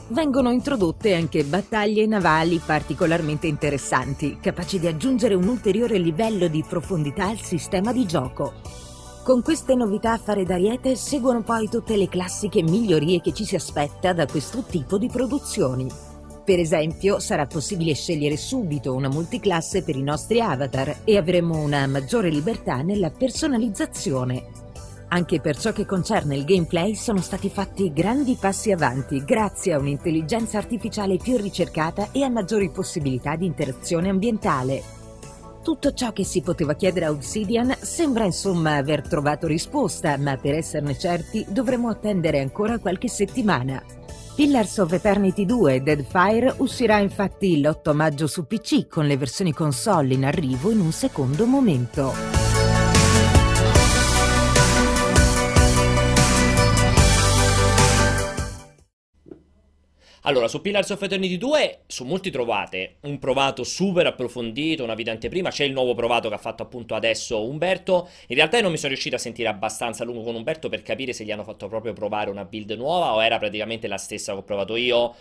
Vengono 0.09 0.51
introdotte 0.51 1.13
anche 1.15 1.43
battaglie 1.43 2.05
navali 2.05 2.61
particolarmente 2.65 3.47
interessanti, 3.47 4.37
capaci 4.39 4.79
di 4.79 4.87
aggiungere 4.87 5.33
un 5.33 5.45
ulteriore 5.49 5.97
livello 5.97 6.47
di 6.47 6.63
profondità 6.65 7.25
al 7.25 7.41
sistema 7.41 7.91
di 7.91 8.05
gioco. 8.05 8.53
Con 9.21 9.41
queste 9.41 9.75
novità 9.75 10.13
a 10.13 10.17
fare 10.17 10.45
d'ariete 10.45 10.95
seguono 10.95 11.41
poi 11.41 11.67
tutte 11.67 11.97
le 11.97 12.07
classiche 12.07 12.63
migliorie 12.63 13.19
che 13.19 13.33
ci 13.33 13.43
si 13.43 13.55
aspetta 13.55 14.13
da 14.13 14.25
questo 14.25 14.63
tipo 14.63 14.97
di 14.97 15.09
produzioni. 15.09 15.89
Per 16.45 16.57
esempio, 16.57 17.19
sarà 17.19 17.45
possibile 17.45 17.93
scegliere 17.93 18.37
subito 18.37 18.93
una 18.93 19.09
multiclasse 19.09 19.83
per 19.83 19.97
i 19.97 20.03
nostri 20.03 20.39
avatar 20.39 20.99
e 21.03 21.17
avremo 21.17 21.59
una 21.59 21.85
maggiore 21.85 22.29
libertà 22.29 22.81
nella 22.81 23.09
personalizzazione. 23.09 24.66
Anche 25.09 25.39
per 25.39 25.57
ciò 25.57 25.71
che 25.71 25.85
concerne 25.85 26.35
il 26.35 26.43
gameplay 26.43 26.93
sono 26.93 27.21
stati 27.21 27.49
fatti 27.49 27.93
grandi 27.93 28.37
passi 28.39 28.71
avanti 28.71 29.23
grazie 29.23 29.73
a 29.73 29.79
un'intelligenza 29.79 30.57
artificiale 30.57 31.17
più 31.17 31.37
ricercata 31.37 32.09
e 32.11 32.23
a 32.23 32.29
maggiori 32.29 32.69
possibilità 32.69 33.37
di 33.37 33.45
interazione 33.45 34.09
ambientale. 34.09 34.95
Tutto 35.63 35.93
ciò 35.93 36.11
che 36.11 36.25
si 36.25 36.41
poteva 36.41 36.75
chiedere 36.75 37.05
a 37.05 37.11
Obsidian 37.11 37.75
sembra 37.81 38.25
insomma 38.25 38.75
aver 38.75 39.07
trovato 39.07 39.47
risposta, 39.47 40.17
ma 40.17 40.35
per 40.37 40.55
esserne 40.55 40.97
certi 40.97 41.45
dovremo 41.49 41.89
attendere 41.89 42.39
ancora 42.39 42.77
qualche 42.77 43.07
settimana. 43.07 43.81
Pillars 44.35 44.77
of 44.77 44.91
Eternity 44.91 45.45
2 45.45 45.83
Deadfire 45.83 46.53
uscirà 46.57 46.99
infatti 46.99 47.59
l'8 47.59 47.93
maggio 47.93 48.27
su 48.27 48.45
PC 48.45 48.87
con 48.87 49.07
le 49.07 49.17
versioni 49.17 49.51
console 49.51 50.13
in 50.13 50.25
arrivo 50.25 50.69
in 50.69 50.79
un 50.79 50.91
secondo 50.91 51.45
momento. 51.45 52.46
Allora, 60.27 60.49
su 60.49 60.59
Pillars 60.59 60.89
of 60.89 61.01
Eternity 61.01 61.37
2 61.37 61.83
su 61.87 62.03
molti 62.03 62.31
trovate. 62.31 62.95
Un 63.03 63.17
provato 63.17 63.63
super 63.63 64.07
approfondito, 64.07 64.83
una 64.83 64.93
vita 64.93 65.09
anteprima, 65.09 65.51
c'è 65.51 65.63
il 65.63 65.71
nuovo 65.71 65.95
provato 65.95 66.27
che 66.27 66.35
ha 66.35 66.37
fatto 66.37 66.63
appunto 66.63 66.95
adesso 66.95 67.47
Umberto. 67.47 68.09
In 68.27 68.35
realtà 68.35 68.59
non 68.59 68.71
mi 68.71 68.75
sono 68.75 68.89
riuscito 68.89 69.15
a 69.15 69.19
sentire 69.19 69.47
abbastanza 69.47 70.03
a 70.03 70.05
lungo 70.05 70.23
con 70.23 70.35
Umberto 70.35 70.67
per 70.67 70.81
capire 70.81 71.13
se 71.13 71.23
gli 71.23 71.31
hanno 71.31 71.45
fatto 71.45 71.69
proprio 71.69 71.93
provare 71.93 72.29
una 72.29 72.43
build 72.43 72.71
nuova 72.71 73.13
o 73.13 73.23
era 73.23 73.37
praticamente 73.37 73.87
la 73.87 73.95
stessa 73.95 74.33
che 74.33 74.39
ho 74.39 74.43
provato 74.43 74.75
io 74.75 75.15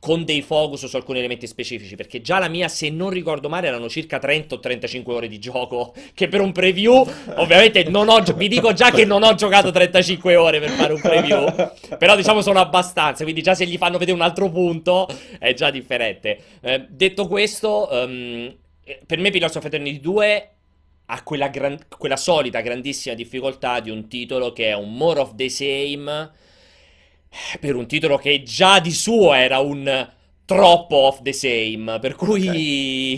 con 0.00 0.24
dei 0.24 0.40
focus 0.40 0.86
su 0.86 0.96
alcuni 0.96 1.18
elementi 1.18 1.46
specifici, 1.46 1.94
perché 1.94 2.22
già 2.22 2.38
la 2.38 2.48
mia, 2.48 2.68
se 2.68 2.88
non 2.88 3.10
ricordo 3.10 3.50
male, 3.50 3.66
erano 3.68 3.88
circa 3.90 4.18
30 4.18 4.54
o 4.54 4.58
35 4.58 5.12
ore 5.14 5.28
di 5.28 5.38
gioco, 5.38 5.94
che 6.14 6.26
per 6.26 6.40
un 6.40 6.52
preview, 6.52 7.06
ovviamente 7.36 7.84
non 7.84 8.08
ho, 8.08 8.20
vi 8.34 8.48
dico 8.48 8.72
già 8.72 8.90
che 8.90 9.04
non 9.04 9.22
ho 9.22 9.34
giocato 9.34 9.70
35 9.70 10.36
ore 10.36 10.58
per 10.58 10.70
fare 10.70 10.94
un 10.94 11.00
preview, 11.00 11.54
però 11.98 12.16
diciamo 12.16 12.40
sono 12.40 12.60
abbastanza, 12.60 13.24
quindi 13.24 13.42
già 13.42 13.54
se 13.54 13.66
gli 13.66 13.76
fanno 13.76 13.98
vedere 13.98 14.16
un 14.16 14.22
altro 14.22 14.50
punto 14.50 15.06
è 15.38 15.52
già 15.52 15.70
differente. 15.70 16.38
Eh, 16.62 16.86
detto 16.88 17.28
questo, 17.28 17.88
um, 17.92 18.56
per 19.06 19.18
me 19.18 19.30
Pillars 19.30 19.54
of 19.54 19.64
Eternity 19.66 20.00
2 20.00 20.50
ha 21.12 21.22
quella, 21.22 21.48
gran- 21.48 21.78
quella 21.98 22.16
solita 22.16 22.60
grandissima 22.60 23.14
difficoltà 23.14 23.80
di 23.80 23.90
un 23.90 24.08
titolo 24.08 24.52
che 24.52 24.68
è 24.68 24.74
un 24.74 24.96
more 24.96 25.20
of 25.20 25.34
the 25.34 25.48
same 25.50 26.30
per 27.60 27.74
un 27.74 27.86
titolo 27.86 28.16
che 28.16 28.42
già 28.42 28.80
di 28.80 28.92
suo 28.92 29.32
era 29.32 29.58
un 29.58 30.08
troppo 30.44 30.96
off 30.96 31.22
the 31.22 31.32
same, 31.32 32.00
per 32.00 32.16
cui 32.16 32.48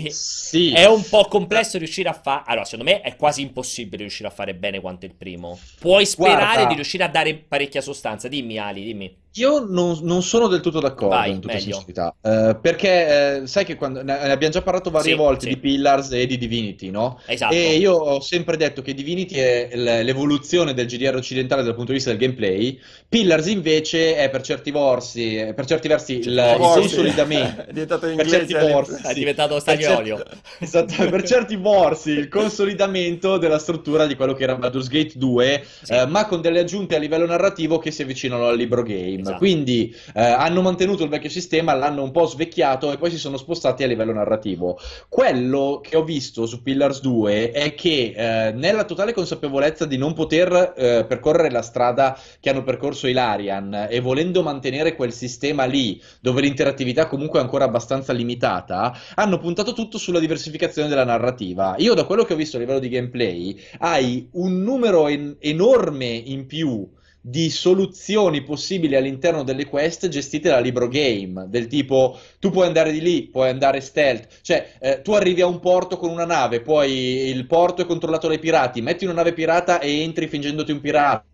okay. 0.01 0.11
sì. 0.11 0.73
è 0.73 0.85
un 0.85 1.03
po' 1.09 1.25
complesso 1.25 1.79
riuscire 1.79 2.11
a 2.11 2.13
fare... 2.13 2.43
Allora, 2.47 2.67
secondo 2.67 2.91
me 2.91 3.01
è 3.01 3.17
quasi 3.17 3.41
impossibile 3.41 4.03
riuscire 4.03 4.29
a 4.29 4.33
fare 4.33 4.55
bene 4.55 4.81
quanto 4.81 5.07
il 5.07 5.15
primo. 5.15 5.59
Puoi 5.81 6.05
sperare 6.05 6.43
Guarda. 6.43 6.67
di 6.67 6.75
riuscire 6.75 7.05
a 7.05 7.09
dare 7.09 7.35
parecchia 7.35 7.81
sostanza. 7.81 8.29
Dimmi 8.29 8.59
Ali, 8.59 8.85
dimmi. 8.85 9.17
Io 9.37 9.65
non, 9.67 9.99
non, 10.03 10.23
sono 10.23 10.47
del 10.47 10.61
tutto 10.61 10.79
d'accordo, 10.79 11.15
Vai, 11.15 11.31
in 11.31 11.41
tutta 11.41 11.55
meglio. 11.55 11.77
sincerità, 11.77 12.15
uh, 12.21 12.61
perché 12.61 13.41
uh, 13.41 13.47
sai 13.47 13.65
che 13.65 13.77
quando, 13.77 14.03
ne 14.03 14.31
abbiamo 14.31 14.53
già 14.53 14.61
parlato 14.61 14.91
varie 14.91 15.13
sì, 15.13 15.17
volte 15.17 15.47
sì. 15.47 15.49
di 15.49 15.57
Pillars 15.57 16.13
e 16.13 16.27
di 16.27 16.37
Divinity, 16.37 16.91
no? 16.91 17.19
Esatto. 17.25 17.55
E 17.55 17.77
io 17.77 17.95
ho 17.95 18.21
sempre 18.21 18.59
detto 18.59 18.83
che 18.83 18.93
Divinity 18.93 19.37
è 19.37 19.71
l'evoluzione 19.75 20.75
del 20.75 20.85
GDR 20.85 21.15
occidentale 21.15 21.63
dal 21.63 21.75
punto 21.75 21.93
di 21.93 21.97
vista 21.97 22.11
del 22.11 22.19
gameplay, 22.19 22.79
Pillars 23.09 23.47
invece 23.47 24.17
è 24.17 24.29
per 24.29 24.43
certi 24.43 24.71
versi, 24.71 25.53
per 25.55 25.65
certi 25.65 25.89
versi 25.89 26.19
il, 26.19 26.27
il 26.27 26.57
consolidamento. 26.59 27.63
è 27.69 27.73
diventato 27.73 28.07
inglese, 28.07 28.45
per 28.47 28.65
versi, 28.65 29.01
è 29.03 29.15
diventato 29.15 29.59
stagliolio. 29.61 30.23
esatto, 30.61 31.09
per 31.09 31.23
certi 31.23 31.57
versi 31.57 32.11
il 32.11 32.29
consolidamento 32.29 33.39
della 33.39 33.59
struttura 33.59 34.07
di 34.07 34.15
quello 34.15 34.35
che 34.35 34.43
era 34.43 34.57
Baldur's 34.57 34.89
Gate 34.89 35.13
2, 35.15 35.65
sì. 35.83 35.95
uh, 35.95 36.07
ma 36.07 36.27
con 36.27 36.43
delle 36.43 36.61
aggiunte 36.61 36.97
a 36.97 36.99
livello 36.99 37.25
narrativo 37.25 37.79
che 37.79 37.91
si 37.91 38.03
avvicinano 38.03 38.49
al 38.49 38.57
libro 38.57 38.83
game. 38.83 39.22
Esatto. 39.23 39.39
Quindi 39.39 39.95
eh, 40.15 40.23
hanno 40.23 40.63
mantenuto 40.63 41.05
il 41.05 41.09
vecchio 41.09 41.31
sistema, 41.31 41.75
l'hanno 41.75 42.03
un 42.03 42.11
po' 42.11 42.27
svecchiato 42.27 42.93
e 42.93 42.99
poi 42.99 43.11
si 43.11 43.19
sono 43.19 43.37
spostati 43.37 43.83
a 43.83 43.87
livello 43.87 44.13
narrativo. 44.13 44.79
Quello 45.09 45.81
che 45.83 45.97
ho 45.97 46.05
visto 46.05 46.47
su 46.47 46.63
Pillars 46.63 47.01
2 47.01 47.51
è 47.53 47.75
che 47.75 48.13
eh, 48.15 48.53
nella 48.53 48.85
totale 48.85 49.13
consapevolezza 49.13 49.87
di 49.87 49.97
non 49.97 50.13
poter 50.13 50.75
eh, 50.77 51.05
percorrere 51.07 51.51
la 51.51 51.63
strada 51.63 52.19
che 52.41 52.51
hanno 52.51 52.63
percorso 52.63 53.07
i 53.07 53.13
Larian 53.13 53.87
e 53.89 54.01
volendo 54.01 54.43
mantenere 54.43 54.95
quel 54.95 55.13
sistema 55.13 55.65
lì, 55.65 56.01
dove 56.21 56.41
l'interattività 56.41 57.07
comunque 57.07 57.39
è 57.39 57.43
ancora 57.43 57.65
abbastanza 57.65 58.13
limitata, 58.13 58.97
hanno 59.15 59.39
puntato 59.39 59.73
tutto 59.73 59.99
sulla 59.99 60.19
diversificazione 60.19 60.89
della 60.89 61.05
narrativa. 61.05 61.75
Io 61.79 61.95
da 61.95 62.05
quello 62.05 62.25
che 62.25 62.35
ho 62.35 62.37
visto 62.37 62.57
a 62.57 62.61
livello 62.61 62.79
di 62.79 62.89
gameplay, 62.89 63.59
hai 63.79 64.29
un 64.33 64.63
numero 64.63 65.09
en- 65.09 65.37
enorme 65.39 66.07
in 66.07 66.47
più 66.47 66.89
di 67.25 67.51
soluzioni 67.51 68.43
possibili 68.43 68.97
all'interno 68.97 69.45
delle 69.45 69.67
quest 69.67 70.09
gestite 70.09 70.49
da 70.49 70.59
libro 70.59 70.89
game, 70.89 71.47
del 71.49 71.69
tipo 71.69 72.19
tu 72.41 72.51
puoi 72.51 72.67
andare 72.67 72.91
di 72.91 73.01
lì, 73.01 73.23
puoi 73.29 73.49
andare 73.49 73.81
stealth, 73.81 74.41
cioè 74.43 74.73
eh, 74.81 75.03
tu 75.03 75.13
arrivi 75.13 75.41
a 75.41 75.47
un 75.47 75.61
porto 75.61 75.97
con 75.97 76.11
una 76.11 76.27
nave, 76.27 76.61
poi 76.61 76.91
il 77.29 77.47
porto 77.47 77.83
è 77.83 77.87
controllato 77.87 78.27
dai 78.27 78.41
pirati, 78.41 78.83
metti 78.83 79.05
una 79.05 79.15
nave 79.15 79.33
pirata 79.33 79.79
e 79.79 80.01
entri 80.01 80.27
fingendoti 80.27 80.73
un 80.73 80.81
pirata 80.81 81.25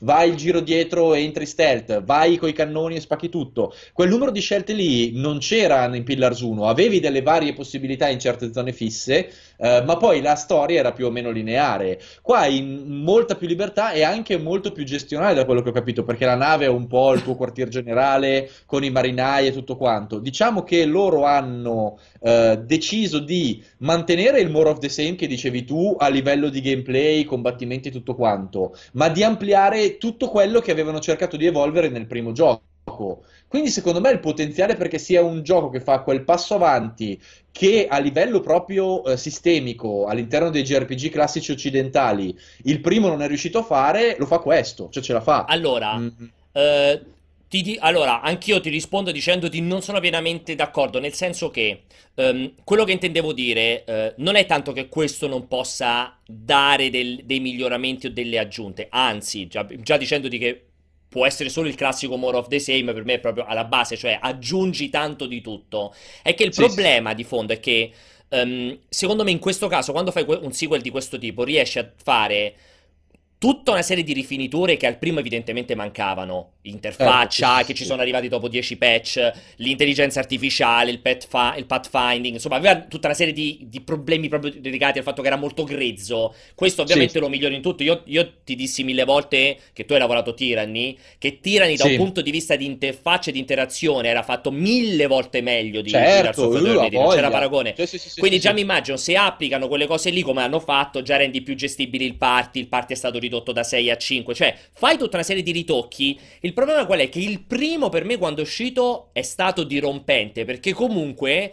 vai 0.00 0.30
il 0.30 0.36
giro 0.36 0.60
dietro 0.60 1.14
e 1.14 1.22
entri 1.22 1.46
stealth, 1.46 2.02
vai 2.02 2.36
coi 2.36 2.52
cannoni 2.52 2.96
e 2.96 3.00
spacchi 3.00 3.28
tutto. 3.28 3.72
Quel 3.92 4.08
numero 4.08 4.30
di 4.30 4.40
scelte 4.40 4.72
lì 4.72 5.12
non 5.18 5.38
c'era 5.38 5.94
in 5.94 6.02
Pillars 6.02 6.40
1, 6.40 6.68
avevi 6.68 7.00
delle 7.00 7.22
varie 7.22 7.52
possibilità 7.52 8.08
in 8.08 8.18
certe 8.18 8.52
zone 8.52 8.72
fisse, 8.72 9.30
eh, 9.58 9.82
ma 9.84 9.96
poi 9.96 10.20
la 10.20 10.34
storia 10.34 10.78
era 10.78 10.92
più 10.92 11.06
o 11.06 11.10
meno 11.10 11.30
lineare. 11.30 12.00
Qua 12.22 12.40
hai 12.40 12.62
molta 12.86 13.34
più 13.36 13.46
libertà 13.46 13.92
e 13.92 14.02
anche 14.02 14.38
molto 14.38 14.72
più 14.72 14.84
gestionale 14.84 15.34
da 15.34 15.44
quello 15.44 15.62
che 15.62 15.70
ho 15.70 15.72
capito, 15.72 16.04
perché 16.04 16.24
la 16.24 16.34
nave 16.34 16.66
è 16.66 16.68
un 16.68 16.86
po' 16.86 17.12
il 17.12 17.22
tuo 17.22 17.36
quartier 17.36 17.68
generale 17.68 18.50
con 18.66 18.84
i 18.84 18.90
marinai 18.90 19.46
e 19.46 19.52
tutto 19.52 19.76
quanto. 19.76 20.18
Diciamo 20.18 20.62
che 20.62 20.84
loro 20.84 21.24
hanno 21.24 21.98
eh, 22.20 22.60
deciso 22.64 23.18
di 23.18 23.62
mantenere 23.78 24.40
il 24.40 24.50
more 24.50 24.70
of 24.70 24.78
the 24.78 24.88
same 24.88 25.14
che 25.14 25.26
dicevi 25.26 25.64
tu 25.64 25.96
a 25.98 26.08
livello 26.08 26.48
di 26.48 26.60
gameplay, 26.60 27.24
combattimenti 27.24 27.88
e 27.88 27.92
tutto 27.92 28.14
quanto, 28.14 28.76
ma 28.92 29.08
di 29.08 29.22
ampliare 29.22 29.98
tutto 29.98 30.28
quello 30.28 30.60
che 30.60 30.70
avevano 30.70 31.00
cercato 31.00 31.36
di 31.36 31.46
evolvere 31.46 31.88
nel 31.88 32.06
primo 32.06 32.32
gioco. 32.32 32.62
Quindi 33.48 33.70
secondo 33.70 34.00
me 34.00 34.10
il 34.10 34.20
potenziale 34.20 34.74
perché 34.74 34.98
sia 34.98 35.22
un 35.22 35.42
gioco 35.42 35.68
che 35.70 35.80
fa 35.80 36.00
quel 36.00 36.24
passo 36.24 36.54
avanti 36.54 37.20
che 37.52 37.86
a 37.88 37.98
livello 37.98 38.40
proprio 38.40 39.04
eh, 39.04 39.16
sistemico 39.16 40.06
all'interno 40.06 40.50
dei 40.50 40.62
JRPG 40.62 41.10
classici 41.10 41.52
occidentali 41.52 42.36
il 42.64 42.80
primo 42.80 43.08
non 43.08 43.22
è 43.22 43.28
riuscito 43.28 43.58
a 43.58 43.62
fare, 43.62 44.16
lo 44.18 44.26
fa 44.26 44.38
questo, 44.38 44.88
cioè 44.90 45.02
ce 45.02 45.12
la 45.12 45.20
fa. 45.20 45.44
Allora, 45.44 45.96
mm. 45.96 46.08
eh, 46.52 47.02
ti 47.48 47.62
di- 47.62 47.78
allora, 47.80 48.20
anch'io 48.20 48.60
ti 48.60 48.70
rispondo 48.70 49.12
dicendoti 49.12 49.60
non 49.60 49.80
sono 49.80 50.00
pienamente 50.00 50.54
d'accordo, 50.54 50.98
nel 50.98 51.14
senso 51.14 51.48
che 51.48 51.82
um, 52.14 52.52
quello 52.64 52.84
che 52.84 52.92
intendevo 52.92 53.32
dire 53.32 53.84
uh, 53.86 54.22
non 54.22 54.34
è 54.34 54.46
tanto 54.46 54.72
che 54.72 54.88
questo 54.88 55.28
non 55.28 55.46
possa 55.46 56.18
dare 56.26 56.90
del- 56.90 57.20
dei 57.24 57.40
miglioramenti 57.40 58.06
o 58.06 58.10
delle 58.10 58.38
aggiunte, 58.38 58.88
anzi, 58.90 59.46
già, 59.46 59.64
già 59.78 59.96
dicendoti 59.96 60.38
che 60.38 60.62
può 61.08 61.26
essere 61.26 61.48
solo 61.48 61.68
il 61.68 61.74
classico 61.74 62.16
more 62.16 62.36
of 62.36 62.48
the 62.48 62.58
same, 62.58 62.92
per 62.92 63.04
me 63.04 63.14
è 63.14 63.18
proprio 63.20 63.44
alla 63.44 63.64
base, 63.64 63.96
cioè 63.96 64.18
aggiungi 64.20 64.90
tanto 64.90 65.26
di 65.26 65.40
tutto. 65.40 65.94
È 66.22 66.34
che 66.34 66.44
il 66.44 66.52
sì, 66.52 66.60
problema 66.60 67.10
sì. 67.10 67.16
di 67.16 67.24
fondo 67.24 67.52
è 67.52 67.60
che, 67.60 67.90
um, 68.30 68.78
secondo 68.88 69.24
me 69.24 69.30
in 69.30 69.38
questo 69.38 69.68
caso, 69.68 69.92
quando 69.92 70.10
fai 70.10 70.24
un 70.28 70.52
sequel 70.52 70.82
di 70.82 70.90
questo 70.90 71.18
tipo, 71.18 71.44
riesci 71.44 71.78
a 71.78 71.90
fare 72.02 72.54
tutta 73.38 73.72
una 73.72 73.82
serie 73.82 74.02
di 74.02 74.12
rifiniture 74.12 74.76
che 74.76 74.86
al 74.86 74.98
primo 74.98 75.20
evidentemente 75.20 75.74
mancavano. 75.74 76.52
L'interfaccia, 76.66 77.58
eh, 77.58 77.60
sì, 77.60 77.66
che 77.66 77.76
sì. 77.76 77.82
ci 77.82 77.84
sono 77.84 78.00
arrivati 78.00 78.26
dopo 78.26 78.48
10 78.48 78.76
patch, 78.76 79.32
l'intelligenza 79.56 80.18
artificiale, 80.18 80.90
il, 80.90 80.98
pet 80.98 81.28
fa- 81.28 81.54
il 81.56 81.64
pathfinding, 81.64 82.34
insomma, 82.34 82.56
aveva 82.56 82.80
tutta 82.80 83.06
una 83.06 83.14
serie 83.14 83.32
di, 83.32 83.66
di, 83.68 83.80
problemi 83.82 84.28
proprio 84.28 84.52
legati 84.60 84.98
al 84.98 85.04
fatto 85.04 85.22
che 85.22 85.28
era 85.28 85.36
molto 85.36 85.62
grezzo. 85.62 86.34
Questo 86.54 86.82
ovviamente 86.82 87.12
sì. 87.12 87.18
lo 87.20 87.28
migliora 87.28 87.54
in 87.54 87.62
tutto. 87.62 87.84
Io, 87.84 88.02
io, 88.06 88.32
ti 88.42 88.56
dissi 88.56 88.82
mille 88.82 89.04
volte 89.04 89.58
che 89.72 89.84
tu 89.84 89.92
hai 89.92 90.00
lavorato 90.00 90.34
Tyranny, 90.34 90.96
che 91.18 91.40
Tyranny 91.40 91.76
da 91.76 91.84
un 91.84 91.96
punto 91.96 92.22
di 92.22 92.30
vista 92.30 92.56
di 92.56 92.64
interfaccia 92.64 93.30
e 93.30 93.32
di 93.32 93.38
interazione 93.38 94.08
era 94.08 94.22
fatto 94.22 94.50
mille 94.50 95.06
volte 95.06 95.40
meglio 95.40 95.82
di 95.82 95.90
certo, 95.90 96.56
Eternity, 96.56 96.96
non 96.96 97.10
c'era 97.10 97.30
paragone. 97.30 97.74
Quindi 98.16 98.40
già 98.40 98.52
mi 98.52 98.62
immagino, 98.62 98.96
se 98.96 99.14
applicano 99.16 99.68
quelle 99.68 99.86
cose 99.86 100.10
lì 100.10 100.22
come 100.22 100.42
hanno 100.42 100.58
fatto, 100.58 101.02
già 101.02 101.16
rendi 101.16 101.42
più 101.42 101.54
gestibile 101.54 102.04
il 102.04 102.16
party, 102.16 102.58
il 102.58 102.68
party 102.68 102.94
è 102.94 102.96
stato 102.96 103.20
ridotto 103.26 103.52
da 103.52 103.62
6 103.62 103.90
a 103.90 103.96
5, 103.96 104.34
cioè 104.34 104.56
fai 104.72 104.98
tutta 104.98 105.16
una 105.16 105.24
serie 105.24 105.42
di 105.42 105.52
ritocchi. 105.52 106.18
Il 106.40 106.52
problema 106.52 106.86
qual 106.86 107.00
è? 107.00 107.08
Che 107.08 107.18
il 107.18 107.40
primo 107.42 107.88
per 107.88 108.04
me 108.04 108.16
quando 108.16 108.40
è 108.40 108.44
uscito 108.44 109.10
è 109.12 109.22
stato 109.22 109.62
dirompente, 109.64 110.44
perché 110.44 110.72
comunque 110.72 111.52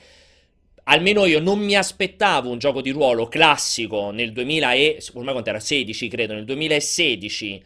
almeno 0.85 1.25
io 1.25 1.39
non 1.39 1.59
mi 1.59 1.75
aspettavo 1.75 2.49
un 2.49 2.57
gioco 2.57 2.81
di 2.81 2.89
ruolo 2.89 3.27
classico 3.27 4.11
nel 4.11 4.33
2000 4.33 4.73
e 4.73 5.03
ormai 5.13 5.31
quanto 5.31 5.49
era 5.49 5.59
16 5.59 6.07
credo, 6.07 6.33
nel 6.33 6.45
2016 6.45 7.63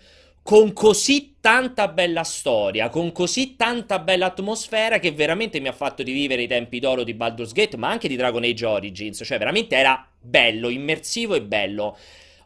con 0.47 0.71
così 0.71 1.35
tanta 1.41 1.89
bella 1.89 2.23
storia, 2.23 2.87
con 2.87 3.11
così 3.11 3.57
tanta 3.57 3.99
bella 3.99 4.27
atmosfera 4.27 4.97
che 4.97 5.11
veramente 5.11 5.59
mi 5.59 5.67
ha 5.67 5.73
fatto 5.73 6.03
rivivere 6.03 6.43
i 6.43 6.47
tempi 6.47 6.79
d'oro 6.79 7.03
di 7.03 7.13
Baldur's 7.13 7.51
Gate, 7.51 7.75
ma 7.75 7.89
anche 7.89 8.07
di 8.07 8.15
Dragon 8.15 8.41
Age 8.41 8.65
Origins, 8.65 9.23
cioè 9.25 9.37
veramente 9.37 9.75
era 9.75 10.09
bello, 10.17 10.69
immersivo 10.69 11.35
e 11.35 11.41
bello. 11.41 11.97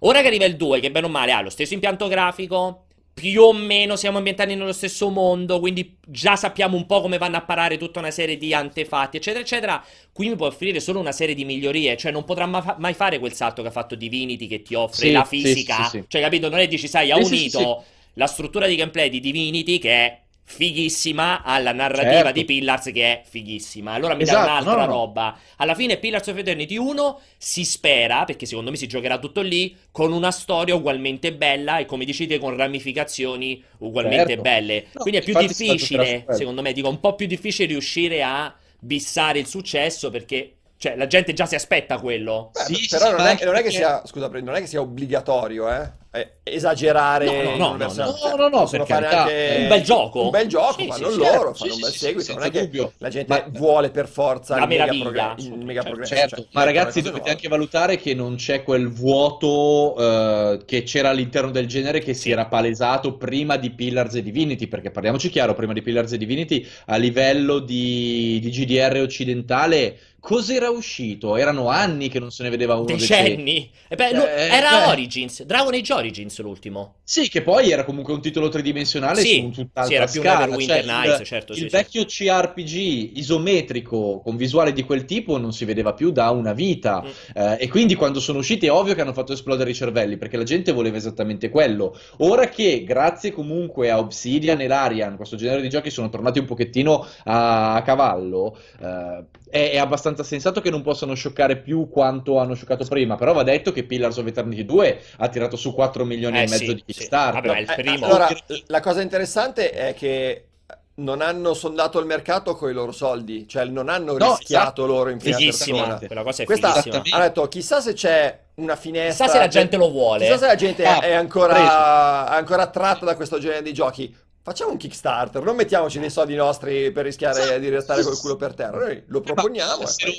Ora 0.03 0.21
che 0.21 0.27
arriva 0.27 0.45
il 0.45 0.55
2, 0.55 0.79
che 0.79 0.91
bene 0.91 1.05
o 1.05 1.09
male 1.09 1.31
ha 1.31 1.41
lo 1.41 1.49
stesso 1.49 1.73
impianto 1.73 2.07
grafico, 2.07 2.85
più 3.13 3.41
o 3.43 3.53
meno 3.53 3.95
siamo 3.95 4.17
ambientati 4.17 4.55
nello 4.55 4.73
stesso 4.73 5.09
mondo, 5.09 5.59
quindi 5.59 5.97
già 6.07 6.35
sappiamo 6.35 6.75
un 6.75 6.85
po' 6.85 7.01
come 7.01 7.17
vanno 7.17 7.37
a 7.37 7.41
parare 7.41 7.77
tutta 7.77 7.99
una 7.99 8.09
serie 8.09 8.37
di 8.37 8.53
antefatti, 8.53 9.17
eccetera, 9.17 9.43
eccetera. 9.43 9.83
Qui 10.11 10.29
mi 10.29 10.35
può 10.35 10.47
offrire 10.47 10.79
solo 10.79 10.99
una 10.99 11.11
serie 11.11 11.35
di 11.35 11.45
migliorie, 11.45 11.97
cioè 11.97 12.11
non 12.11 12.23
potrà 12.23 12.45
ma- 12.45 12.75
mai 12.79 12.93
fare 12.93 13.19
quel 13.19 13.33
salto 13.33 13.61
che 13.61 13.67
ha 13.67 13.71
fatto 13.71 13.95
Divinity 13.95 14.47
che 14.47 14.61
ti 14.61 14.73
offre 14.73 15.07
sì, 15.07 15.11
la 15.11 15.23
fisica. 15.23 15.83
Sì, 15.83 15.99
sì, 15.99 16.05
cioè, 16.07 16.21
capito? 16.21 16.49
Non 16.49 16.59
è 16.59 16.67
dici, 16.67 16.87
sai, 16.87 17.11
ha 17.11 17.17
unito 17.17 17.83
la 18.13 18.27
struttura 18.27 18.65
di 18.65 18.75
gameplay 18.75 19.09
di 19.09 19.19
Divinity 19.19 19.77
che 19.77 19.91
è 19.91 20.19
fighissima 20.43 21.43
alla 21.43 21.71
narrativa 21.71 22.11
Certo. 22.13 22.31
di 22.33 22.45
Pillars 22.45 22.85
che 22.93 23.03
è 23.03 23.21
fighissima. 23.25 23.93
Allora 23.93 24.13
mi 24.15 24.23
dà 24.23 24.31
Esatto, 24.31 24.49
un'altra 24.49 24.73
no, 24.73 24.85
no. 24.85 24.91
roba. 24.91 25.37
Alla 25.57 25.75
fine 25.75 25.97
Pillars 25.97 26.27
of 26.27 26.37
Eternity 26.37 26.77
1 26.77 27.19
si 27.37 27.63
spera, 27.63 28.25
perché 28.25 28.45
secondo 28.45 28.69
me 28.69 28.77
si 28.77 28.87
giocherà 28.87 29.17
tutto 29.17 29.41
lì, 29.41 29.75
con 29.91 30.11
una 30.11 30.31
storia 30.31 30.75
ugualmente 30.75 31.33
bella 31.33 31.77
e 31.77 31.85
come 31.85 32.05
dici 32.05 32.27
te 32.27 32.37
con 32.37 32.55
ramificazioni 32.55 33.63
ugualmente 33.79 34.27
Certo. 34.27 34.41
belle. 34.41 34.85
No, 34.93 35.01
Quindi 35.01 35.19
è 35.19 35.23
più 35.23 35.35
difficile, 35.37 36.25
secondo 36.29 36.61
me, 36.61 36.73
dico 36.73 36.89
un 36.89 36.99
po' 36.99 37.15
più 37.15 37.27
difficile 37.27 37.67
riuscire 37.69 38.21
a 38.23 38.53
bissare 38.79 39.39
il 39.39 39.47
successo 39.47 40.09
perché 40.09 40.55
cioè 40.77 40.95
la 40.95 41.05
gente 41.05 41.33
già 41.33 41.45
si 41.45 41.53
aspetta 41.55 41.99
quello. 41.99 42.49
Beh, 42.53 42.73
Sì, 42.73 42.87
però 42.89 43.11
non, 43.15 43.25
è, 43.27 43.37
non 43.45 43.55
è 43.55 43.69
sia, 43.69 44.01
scusa, 44.05 44.27
non 44.27 44.55
è 44.55 44.59
che 44.61 44.65
sia 44.67 44.81
obbligatorio, 44.81 45.71
eh? 45.71 45.91
Eh, 46.13 46.39
esagerare 46.43 47.23
No, 47.25 47.31
no, 47.31 47.55
no, 47.55 47.77
no, 47.77 47.85
no. 47.85 47.89
Cioè, 47.89 48.29
No, 48.31 48.35
no, 48.35 48.47
no, 48.49 48.67
per 48.67 48.83
carità. 48.83 49.21
anche 49.23 49.57
Un 49.61 49.67
bel 49.69 49.81
gioco. 49.81 50.23
Un 50.25 50.29
bel 50.29 50.47
gioco, 50.47 50.81
Sì, 50.81 50.87
fanno 50.87 51.09
sì, 51.09 51.17
loro, 51.17 51.31
certo, 51.31 51.53
fanno 51.53 51.53
sì, 51.53 51.69
un 51.71 51.79
bel 51.79 51.91
seguito. 51.93 52.33
non 52.33 52.43
è 52.43 52.49
che 52.51 52.61
dubbio. 52.63 52.91
la 52.97 53.09
gente 53.09 53.33
Ma- 53.33 53.45
vuole 53.59 53.89
per 53.91 54.07
forza 54.09 54.55
La 54.57 54.63
il 54.63 54.67
mega, 54.67 54.85
progre- 54.87 55.33
il 55.37 55.57
mega 55.63 55.83
progresso. 55.83 56.13
Certo, 56.15 56.35
cioè, 56.35 56.45
ma 56.51 56.65
mettono 56.65 56.65
ragazzi 56.65 56.99
cose 56.99 57.11
dovete 57.13 57.29
anche 57.29 57.47
valutare 57.47 57.95
che 57.95 58.13
non 58.13 58.35
c'è 58.35 58.61
quel 58.63 58.91
vuoto 58.91 59.95
eh, 59.97 60.59
che 60.65 60.83
c'era 60.83 61.09
all'interno 61.11 61.49
del 61.51 61.67
genere 61.67 61.99
che 61.99 62.13
si 62.13 62.29
era 62.29 62.45
palesato 62.45 63.15
prima 63.15 63.55
di 63.55 63.69
Pillars 63.71 64.15
e 64.15 64.21
Divinity, 64.21 64.67
perché 64.67 64.91
parliamoci 64.91 65.29
chiaro, 65.29 65.53
prima 65.53 65.71
di 65.71 65.81
Pillars 65.81 66.11
e 66.11 66.17
Divinity 66.17 66.67
a 66.87 66.97
livello 66.97 67.59
di, 67.59 68.37
di 68.41 68.49
GDR 68.49 68.99
occidentale 69.01 69.97
cos'era 70.19 70.69
uscito? 70.69 71.35
Erano 71.35 71.69
anni 71.69 72.07
che 72.09 72.19
non 72.19 72.29
se 72.31 72.43
ne 72.43 72.49
vedeva 72.49 72.75
uno. 72.75 72.85
Decenni. 72.85 73.71
E 73.87 73.95
beh, 73.95 74.13
lo- 74.13 74.27
Eh, 74.27 74.49
era 74.49 74.81
beh. 74.85 74.91
Origins, 74.91 75.43
Dragon 75.43 75.73
Age 75.73 75.93
Origins 76.01 76.39
l'ultimo. 76.41 76.95
Sì, 77.03 77.29
che 77.29 77.41
poi 77.41 77.71
era 77.71 77.83
comunque 77.83 78.13
un 78.13 78.21
titolo 78.21 78.49
tridimensionale 78.49 79.21
Sì, 79.21 79.49
su 79.53 79.61
tutt'altra 79.61 79.83
sì, 79.85 79.93
era 79.93 80.05
più 80.05 80.21
scala. 80.21 80.39
Neverwinter 80.45 80.83
Cioè, 80.83 80.93
Nights, 80.93 81.19
il, 81.19 81.25
certo, 81.25 81.51
il 81.53 81.57
sì, 81.57 81.63
sì. 81.63 81.69
vecchio 81.69 82.05
CRPG 82.05 83.17
isometrico 83.17 84.21
con 84.21 84.35
visuale 84.35 84.73
di 84.73 84.83
quel 84.83 85.05
tipo 85.05 85.37
non 85.37 85.53
si 85.53 85.65
vedeva 85.65 85.93
più 85.93 86.11
da 86.11 86.29
una 86.29 86.53
vita. 86.53 87.03
Mm. 87.03 87.07
Eh, 87.35 87.57
e 87.61 87.67
quindi 87.69 87.95
quando 87.95 88.19
sono 88.19 88.39
usciti 88.39 88.65
è 88.65 88.71
ovvio 88.71 88.93
che 88.93 89.01
hanno 89.01 89.13
fatto 89.13 89.33
esplodere 89.33 89.69
i 89.71 89.75
cervelli, 89.75 90.17
perché 90.17 90.37
la 90.37 90.43
gente 90.43 90.71
voleva 90.71 90.97
esattamente 90.97 91.49
quello. 91.49 91.97
Ora 92.17 92.47
che 92.49 92.83
grazie 92.83 93.31
comunque 93.31 93.89
a 93.89 93.99
Obsidian 93.99 94.61
e 94.61 94.67
Larian, 94.67 95.15
questo 95.15 95.35
genere 95.35 95.61
di 95.61 95.69
giochi 95.69 95.89
sono 95.89 96.09
tornati 96.09 96.39
un 96.39 96.45
pochettino 96.45 97.05
a, 97.25 97.75
a 97.75 97.81
cavallo, 97.81 98.57
eh, 98.79 99.23
è, 99.49 99.71
è 99.71 99.77
abbastanza 99.77 100.23
sensato 100.23 100.61
che 100.61 100.69
non 100.69 100.81
possano 100.81 101.13
scioccare 101.13 101.57
più 101.57 101.89
quanto 101.89 102.37
hanno 102.39 102.53
scioccato 102.55 102.85
prima, 102.85 103.15
però 103.15 103.33
va 103.33 103.43
detto 103.43 103.71
che 103.71 103.83
Pillars 103.83 104.17
of 104.17 104.25
Eternity 104.27 104.65
2 104.65 105.01
ha 105.17 105.27
tirato 105.27 105.57
su 105.57 105.73
4 105.73 105.90
milioni 106.05 106.37
Eh 106.37 106.43
e 106.43 106.47
mezzo 106.49 106.55
sì, 106.65 106.73
di 106.73 106.83
sì. 106.87 106.93
Kickstarter. 106.93 107.33
Vabbè, 107.41 107.47
ma 107.47 107.59
il 107.59 107.69
Eh, 107.69 107.75
primo. 107.75 108.05
allora, 108.05 108.27
la 108.67 108.79
cosa 108.79 109.01
interessante 109.01 109.71
è 109.71 109.93
che 109.93 110.45
non 110.93 111.21
hanno 111.21 111.53
sondato 111.53 111.99
il 111.99 112.05
mercato 112.05 112.55
con 112.55 112.69
i 112.69 112.73
loro 112.73 112.91
soldi, 112.91 113.47
cioè 113.47 113.65
non 113.65 113.89
hanno 113.89 114.17
No, 114.17 114.35
rischiato 114.35 114.61
esatto. 114.63 114.85
loro 114.85 115.09
in 115.09 115.17
prima 115.17 115.37
persona. 115.37 115.97
quella 116.05 116.23
cosa 116.23 116.43
è 116.43 116.45
Questa 116.45 116.73
ha 116.73 117.19
detto 117.21 117.47
chissà 117.47 117.79
se 117.81 117.93
c'è 117.93 118.39
una 118.55 118.75
finestra 118.75 119.25
Chissà 119.25 119.37
se 119.37 119.43
la 119.43 119.49
gente 119.49 119.77
lo 119.77 119.89
vuole. 119.89 120.25
chissà 120.25 120.37
se 120.37 120.45
la 120.45 120.55
gente 120.55 120.85
Ah, 120.85 120.99
è 120.99 121.13
ancora, 121.13 122.27
ancora 122.29 122.63
attratta 122.63 123.05
da 123.05 123.15
questo 123.15 123.39
genere 123.39 123.63
di 123.63 123.73
giochi 123.73 124.15
facciamo 124.43 124.71
un 124.71 124.77
Kickstarter 124.77 125.41
non 125.41 125.55
mettiamoci 125.55 125.97
dei 125.99 126.09
soldi 126.11 126.35
nostri 126.35 126.91
per 126.91 127.05
rischiare 127.05 127.41
Esatto. 127.41 127.59
di 127.59 127.69
restare 127.69 128.03
col 128.03 128.17
culo 128.19 128.35
per 128.35 128.53
terra 128.53 128.77
noi 128.85 129.03
lo 129.07 129.21
proponiamo 129.21 129.81
Ma 129.81 129.87
se 129.87 130.05
lo- 130.05 130.13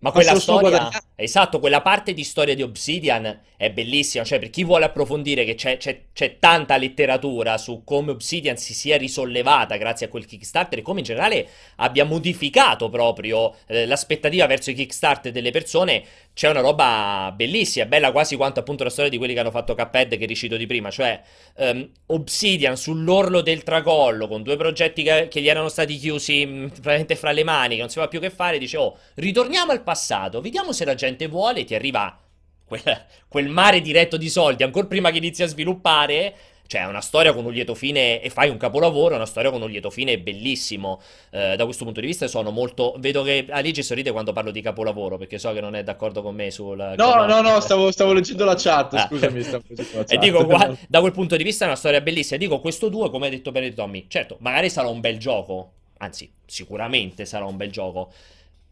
Ma 0.00 0.12
quella 0.12 0.34
storia, 0.34 0.90
esatto, 1.14 1.58
quella 1.58 1.80
parte 1.80 2.12
di 2.12 2.22
storia 2.22 2.54
di 2.54 2.60
Obsidian 2.62 3.40
è 3.56 3.70
bellissima. 3.70 4.24
Cioè, 4.24 4.38
per 4.38 4.50
chi 4.50 4.62
vuole 4.62 4.84
approfondire, 4.84 5.44
che 5.46 5.54
c'è, 5.54 5.78
c'è- 5.78 6.02
c'è 6.12 6.38
tanta 6.38 6.76
letteratura 6.76 7.56
su 7.56 7.82
come 7.82 8.10
Obsidian 8.10 8.58
si 8.58 8.74
sia 8.74 8.98
risollevata 8.98 9.76
grazie 9.78 10.06
a 10.06 10.08
quel 10.10 10.26
Kickstarter 10.26 10.78
e 10.80 10.82
come 10.82 10.98
in 10.98 11.06
generale 11.06 11.48
abbia 11.76 12.04
modificato 12.04 12.90
proprio 12.90 13.54
eh, 13.66 13.86
l'aspettativa 13.86 14.46
verso 14.46 14.70
i 14.70 14.74
Kickstarter 14.74 15.32
delle 15.32 15.50
persone. 15.50 16.04
C'è 16.36 16.50
una 16.50 16.60
roba 16.60 17.32
bellissima, 17.34 17.86
bella 17.86 18.12
quasi 18.12 18.36
quanto 18.36 18.60
appunto 18.60 18.84
la 18.84 18.90
storia 18.90 19.10
di 19.10 19.16
quelli 19.16 19.32
che 19.32 19.40
hanno 19.40 19.50
fatto 19.50 19.74
Cuphead 19.74 20.18
che 20.18 20.26
ricito 20.26 20.58
di 20.58 20.66
prima. 20.66 20.90
Cioè, 20.90 21.18
ehm, 21.56 21.88
Obsidian 22.08 22.76
sull'orlo 22.76 23.40
del 23.40 23.62
tracollo 23.62 24.28
con 24.28 24.42
due 24.42 24.56
progetti 24.58 25.02
che, 25.02 25.28
che 25.28 25.40
gli 25.40 25.48
erano 25.48 25.70
stati 25.70 25.96
chiusi 25.96 26.44
mh, 26.44 26.68
praticamente 26.68 27.16
fra 27.16 27.32
le 27.32 27.42
mani, 27.42 27.76
che 27.76 27.80
non 27.80 27.88
si 27.88 27.94
sapeva 27.94 28.10
più 28.10 28.20
che 28.20 28.28
fare. 28.28 28.58
Dice, 28.58 28.76
oh, 28.76 28.98
ritorniamo 29.14 29.72
al 29.72 29.82
passato, 29.82 30.42
vediamo 30.42 30.72
se 30.72 30.84
la 30.84 30.94
gente 30.94 31.26
vuole. 31.26 31.64
Ti 31.64 31.74
arriva 31.74 32.20
quel, 32.66 32.82
quel 33.28 33.48
mare 33.48 33.80
diretto 33.80 34.18
di 34.18 34.28
soldi 34.28 34.62
ancora 34.62 34.86
prima 34.86 35.10
che 35.10 35.16
inizi 35.16 35.42
a 35.42 35.46
sviluppare. 35.46 36.34
Cioè, 36.66 36.80
è 36.82 36.86
una 36.86 37.00
storia 37.00 37.32
con 37.32 37.44
un 37.44 37.52
lieto 37.52 37.74
fine 37.74 38.20
e 38.20 38.28
fai 38.30 38.48
un 38.48 38.56
capolavoro, 38.56 39.14
è 39.14 39.16
una 39.16 39.26
storia 39.26 39.50
con 39.50 39.62
un 39.62 39.70
lieto 39.70 39.90
fine 39.90 40.18
bellissimo. 40.18 41.00
Eh, 41.30 41.56
da 41.56 41.64
questo 41.64 41.84
punto 41.84 42.00
di 42.00 42.06
vista 42.06 42.26
sono 42.28 42.50
molto... 42.50 42.94
Vedo 42.98 43.22
che 43.22 43.46
Alice 43.50 43.82
sorride 43.82 44.10
quando 44.12 44.32
parlo 44.32 44.50
di 44.50 44.60
capolavoro, 44.60 45.16
perché 45.16 45.38
so 45.38 45.52
che 45.52 45.60
non 45.60 45.74
è 45.76 45.82
d'accordo 45.82 46.22
con 46.22 46.34
me 46.34 46.50
sul... 46.50 46.94
No, 46.96 47.24
no, 47.26 47.40
no, 47.40 47.60
stavo, 47.60 47.90
stavo 47.90 48.12
leggendo 48.12 48.44
la 48.44 48.54
chat, 48.56 48.94
Ah. 48.94 49.06
scusami, 49.08 49.42
stavo 49.42 49.62
leggendo 49.68 49.90
la 49.98 50.00
E 50.04 50.04
chat. 50.06 50.18
dico, 50.18 50.44
gua- 50.44 50.76
da 50.88 51.00
quel 51.00 51.12
punto 51.12 51.36
di 51.36 51.44
vista 51.44 51.64
è 51.64 51.68
una 51.68 51.76
storia 51.76 52.00
bellissima. 52.00 52.38
Dico, 52.38 52.60
questo 52.60 52.88
2, 52.88 53.10
come 53.10 53.26
hai 53.26 53.30
detto 53.32 53.52
bene 53.52 53.72
Tommy, 53.72 54.06
certo, 54.08 54.36
magari 54.40 54.68
sarà 54.70 54.88
un 54.88 55.00
bel 55.00 55.18
gioco. 55.18 55.72
Anzi, 55.98 56.30
sicuramente 56.44 57.24
sarà 57.24 57.44
un 57.44 57.56
bel 57.56 57.70
gioco. 57.70 58.10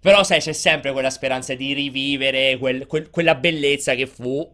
Però, 0.01 0.23
sai, 0.23 0.41
c'è 0.41 0.53
sempre 0.53 0.93
quella 0.93 1.09
speranza 1.11 1.55
di 1.55 1.73
rivivere 1.73 2.59
quel- 2.59 2.87
quel- 2.87 3.09
quella 3.09 3.35
bellezza 3.35 3.95
che 3.95 4.07
fu 4.07 4.47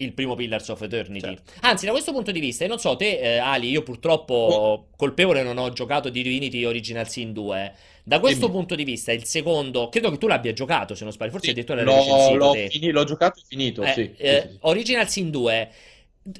il 0.00 0.12
primo 0.12 0.34
Pillars 0.34 0.68
of 0.68 0.80
Eternity. 0.82 1.26
Certo. 1.26 1.52
Anzi, 1.60 1.86
da 1.86 1.92
questo 1.92 2.12
punto 2.12 2.30
di 2.30 2.40
vista, 2.40 2.66
non 2.66 2.78
so, 2.78 2.96
te, 2.96 3.18
eh, 3.18 3.38
Ali, 3.38 3.68
io 3.70 3.82
purtroppo 3.82 4.88
colpevole 4.96 5.42
non 5.42 5.58
ho 5.58 5.70
giocato 5.72 6.08
di 6.08 6.22
Divinity 6.22 6.64
Original 6.64 7.08
Sin 7.08 7.32
2. 7.32 7.74
Da 8.02 8.18
questo 8.18 8.46
Dimmi. 8.46 8.58
punto 8.58 8.74
di 8.74 8.84
vista, 8.84 9.12
il 9.12 9.24
secondo, 9.24 9.88
credo 9.88 10.10
che 10.10 10.18
tu 10.18 10.26
l'abbia 10.26 10.52
giocato, 10.52 10.94
se 10.94 11.04
non 11.04 11.12
sbaglio, 11.12 11.30
forse 11.32 11.46
Sì, 11.46 11.50
addirittura 11.52 11.82
l'hai 11.84 11.94
recensito 11.94 12.34
l'ho 12.36 12.52
fini- 12.54 12.90
l'ho 12.90 13.04
giocato 13.04 13.38
e 13.40 13.42
finito, 13.46 13.82
Eh, 13.82 13.92
sì. 13.92 14.14
eh, 14.16 14.40
sì, 14.42 14.48
sì. 14.48 14.56
Original 14.62 15.08
Sin 15.08 15.30
2, 15.30 15.70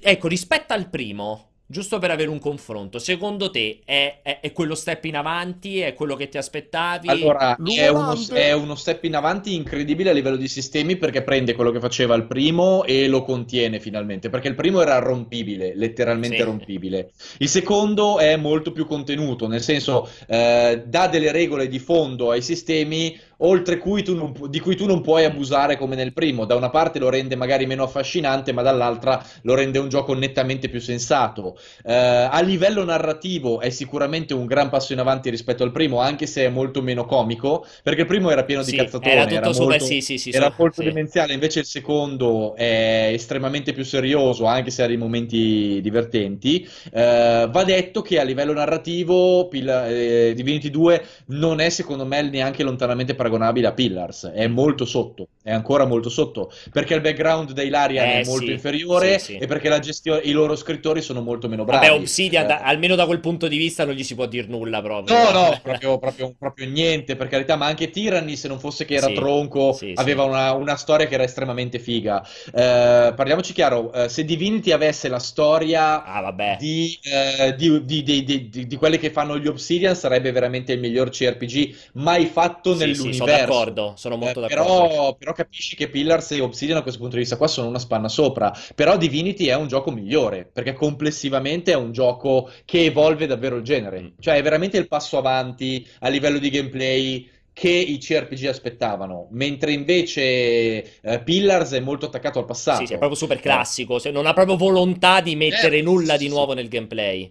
ecco, 0.01 0.29
rispetto 0.29 0.73
al 0.73 0.89
primo, 0.89 1.50
giusto 1.71 1.99
per 2.01 2.11
avere 2.11 2.29
un 2.31 2.41
confronto, 2.41 2.99
secondo 2.99 3.49
te 3.51 3.79
è, 3.85 4.19
è- 4.23 4.41
è 4.41 4.53
quello 4.53 4.75
step 4.75 5.05
in 5.05 5.17
avanti? 5.17 5.79
È 5.79 5.95
quello 5.95 6.17
che 6.17 6.29
ti 6.29 6.37
aspettavi? 6.37 7.09
Allora, 7.09 7.57
è 7.63 7.87
uno, 7.89 8.15
è 8.33 8.53
uno 8.53 8.75
step 8.75 9.05
in 9.05 9.15
avanti 9.15 9.55
incredibile 9.55 10.11
a 10.11 10.13
livello 10.13 10.37
di 10.37 10.49
sistemi 10.49 10.97
perché 10.97 11.23
prende 11.23 11.55
quello 11.55 11.71
che 11.71 11.79
faceva 11.79 12.15
il 12.17 12.27
primo 12.27 12.85
e 12.85 13.07
lo 13.07 13.23
contiene 13.23 13.79
finalmente, 13.79 14.31
perché 14.31 14.49
il 14.49 14.55
primo 14.57 14.81
era 14.83 14.99
rompibile, 14.99 15.75
letteralmente 15.77 16.37
Sì. 16.39 16.43
rompibile. 16.43 17.13
Il 17.39 17.49
secondo 17.49 18.19
è 18.19 18.37
molto 18.37 18.73
più 18.73 18.85
contenuto, 18.87 19.47
nel 19.47 19.63
senso 19.63 20.09
eh, 20.27 20.83
dà 20.87 21.07
delle 21.09 21.31
regole 21.33 21.69
di 21.69 21.79
fondo 21.79 22.31
ai 22.31 22.43
sistemi 22.43 23.17
oltre 23.43 23.79
cui 23.79 24.03
tu 24.03 24.15
non 24.15 24.33
di 24.49 24.61
cui 24.61 24.77
tu 24.77 24.87
non 24.87 25.01
puoi 25.03 25.25
abusare 25.25 25.77
come 25.77 25.97
nel 25.97 26.13
primo. 26.13 26.45
Da 26.45 26.55
una 26.55 26.71
parte 26.71 26.99
lo 26.99 27.09
rende 27.09 27.37
magari 27.37 27.67
meno 27.67 27.83
affascinante, 27.85 28.53
ma 28.53 28.63
dall'altra 28.63 29.23
lo 29.43 29.55
rende 29.55 29.79
un 29.79 29.89
gioco 29.89 30.15
nettamente 30.15 30.69
più 30.69 30.81
sensato. 30.81 31.57
Eh, 31.85 31.93
a 31.95 32.41
livello 32.41 32.85
narrativo 32.85 33.61
è 33.61 33.71
sicuramente 33.71 34.35
un 34.35 34.47
gran 34.47 34.69
passo 34.69 34.93
in 34.93 34.99
avanti 34.99 35.31
rispetto 35.31 35.63
al 35.63 35.73
primo, 35.73 36.01
anche 36.01 36.27
se 36.27 36.45
è 36.45 36.49
molto 36.49 36.83
meno 36.83 37.05
comico, 37.05 37.65
perché 37.83 38.03
il 38.03 38.07
primo 38.07 38.31
era 38.31 38.45
pieno 38.45 38.63
Sì, 38.63 38.71
di 38.71 38.73
cazzatone, 38.73 39.35
era 39.35 39.37
era 39.37 39.53
super, 39.53 39.81
molto, 39.81 39.85
sì, 39.85 40.01
sì, 40.01 40.19
sì, 40.19 40.33
era 40.33 40.53
so- 40.53 40.55
molto 40.57 40.83
sì. 40.83 40.83
demenziale, 40.83 41.33
invece 41.33 41.61
il 41.61 41.65
secondo 41.67 42.55
è 42.55 43.11
estremamente 43.13 43.73
più 43.73 43.85
serioso, 43.85 44.45
anche 44.47 44.71
se 44.71 44.83
ha 44.83 44.87
dei 44.87 44.97
momenti 44.97 45.81
divertenti. 45.83 46.67
Eh, 46.93 47.49
va 47.51 47.65
detto 47.65 48.03
che 48.03 48.21
a 48.21 48.23
livello 48.23 48.53
narrativo 48.53 49.49
Pill- 49.49 49.69
eh, 49.69 50.33
Divinity 50.35 50.71
2 50.71 51.03
non 51.27 51.61
è 51.61 51.69
secondo 51.71 52.05
me 52.07 52.23
neanche 52.23 52.63
lontanamente 52.63 53.15
paragonabile 53.15 53.29
a 53.37 53.73
Pillars, 53.73 54.27
è 54.27 54.47
molto 54.47 54.85
sotto, 54.85 55.29
è 55.43 55.53
ancora 55.53 55.85
molto 55.85 56.09
sotto, 56.09 56.51
perché 56.73 56.95
il 56.95 57.01
background 57.01 57.53
dei 57.53 57.69
Larian 57.69 58.07
Eh, 58.07 58.21
è 58.21 58.25
molto 58.25 58.47
sì, 58.47 58.53
inferiore 58.53 59.19
sì, 59.19 59.25
sì. 59.33 59.37
e 59.39 59.47
perché 59.47 59.69
la 59.69 59.79
gestione, 59.79 60.21
i 60.23 60.33
loro 60.33 60.57
scrittori 60.57 61.03
sono 61.03 61.21
molto 61.21 61.49
meno 61.49 61.65
bravi. 61.65 61.87
Vabbè, 61.87 61.99
Obsidian, 61.99 62.45
Eh, 62.45 62.47
da- 62.49 62.61
almeno 62.63 62.95
da 62.95 63.07
quel 63.07 63.21
punto 63.21 63.49
di 63.49 63.57
vista 63.57 63.85
non 63.85 63.95
gli 63.95 64.03
si 64.03 64.15
può 64.15 64.27
dire 64.27 64.47
nulla 64.49 64.81
proprio. 64.83 65.17
No, 65.17 65.31
no, 65.31 65.59
proprio, 65.63 65.99
proprio- 65.99 66.35
proprio 66.39 66.69
niente, 66.69 67.17
per 67.17 67.29
carità, 67.29 67.57
ma 67.57 67.67
anche 67.67 67.91
Tyranny, 67.91 68.37
se 68.37 68.49
non 68.49 68.59
fosse 68.59 68.85
che 68.85 68.95
era 68.95 69.09
tronco, 69.13 69.79
aveva 69.95 70.25
una, 70.25 70.53
una 70.53 70.77
storia 70.77 71.07
che 71.07 71.15
era 71.15 71.23
estremamente 71.25 71.79
figa. 71.79 72.23
Eh, 72.53 73.13
parliamoci 73.15 73.53
chiaro, 73.53 73.93
eh, 73.93 74.09
se 74.09 74.25
Divinity 74.25 74.73
avesse 74.73 75.09
la 75.09 75.19
storia 75.19 76.05
Ah, 76.05 76.33
di, 76.59 76.99
eh, 77.03 77.55
di- 77.57 77.85
di- 77.85 78.03
di- 78.49 78.49
di- 78.67 78.77
quelle 78.77 78.99
che 78.99 79.11
fanno 79.11 79.39
gli 79.39 79.47
Obsidian, 79.47 79.95
sarebbe 79.95 80.33
veramente 80.33 80.73
il 80.73 80.81
miglior 80.81 81.11
CRPG 81.11 81.75
mai 81.95 82.27
fatto 82.27 82.75
nell'universo. 82.75 83.20
Sono 83.21 83.31
d'accordo, 83.31 83.95
sono 83.97 84.17
molto 84.17 84.41
Eh, 84.47 84.55
d'accordo. 84.55 84.89
però, 84.89 85.15
però 85.17 85.33
capisci 85.33 85.77
che 85.77 85.89
Pillars 85.89 86.33
e 86.33 86.41
Obsidian 86.41 86.79
a 86.79 86.83
questo 86.83 87.01
punto 87.01 87.15
di 87.15 87.23
vista 87.23 87.37
qua 87.37 87.47
sono 87.49 87.69
una 87.69 87.79
spanna 87.79 88.09
sopra. 88.09 88.53
Però 88.75 88.97
Divinity 88.97 89.47
è 89.47 89.55
un 89.55 89.69
gioco 89.69 89.91
migliore, 89.93 90.45
perché 90.53 90.73
complessivamente 90.73 91.73
è 91.73 91.77
un 91.77 91.93
gioco 91.93 92.51
che 92.65 92.85
evolve 92.87 93.27
davvero 93.27 93.57
il 93.57 93.63
genere. 93.63 94.01
Mm. 94.03 94.07
Cioè 94.19 94.37
è 94.37 94.43
veramente 94.43 94.77
il 94.79 94.89
passo 94.89 95.19
avanti 95.19 95.87
a 96.01 96.09
livello 96.09 96.39
di 96.39 96.51
gameplay 96.51 97.29
che 97.53 97.69
i 97.71 97.99
CRPG 97.99 98.47
aspettavano, 98.47 99.29
mentre 99.33 99.73
invece 99.73 101.01
eh, 101.01 101.23
Pillars 101.23 101.73
è 101.73 101.81
molto 101.81 102.07
attaccato 102.07 102.39
al 102.39 102.45
passato. 102.47 102.79
Sì, 102.79 102.87
sì, 102.87 102.95
è 102.95 102.99
proprio 102.99 103.19
super 103.19 103.41
classico, 103.41 103.99
se- 103.99 104.11
non 104.11 104.27
ha 104.27 104.33
proprio 104.33 104.57
volontà 104.57 105.21
di 105.21 105.35
mettere 105.37 105.79
Eh, 105.79 105.83
nulla 105.83 106.17
di 106.17 106.29
nuovo 106.29 106.55
nel 106.55 106.69
gameplay. 106.69 107.31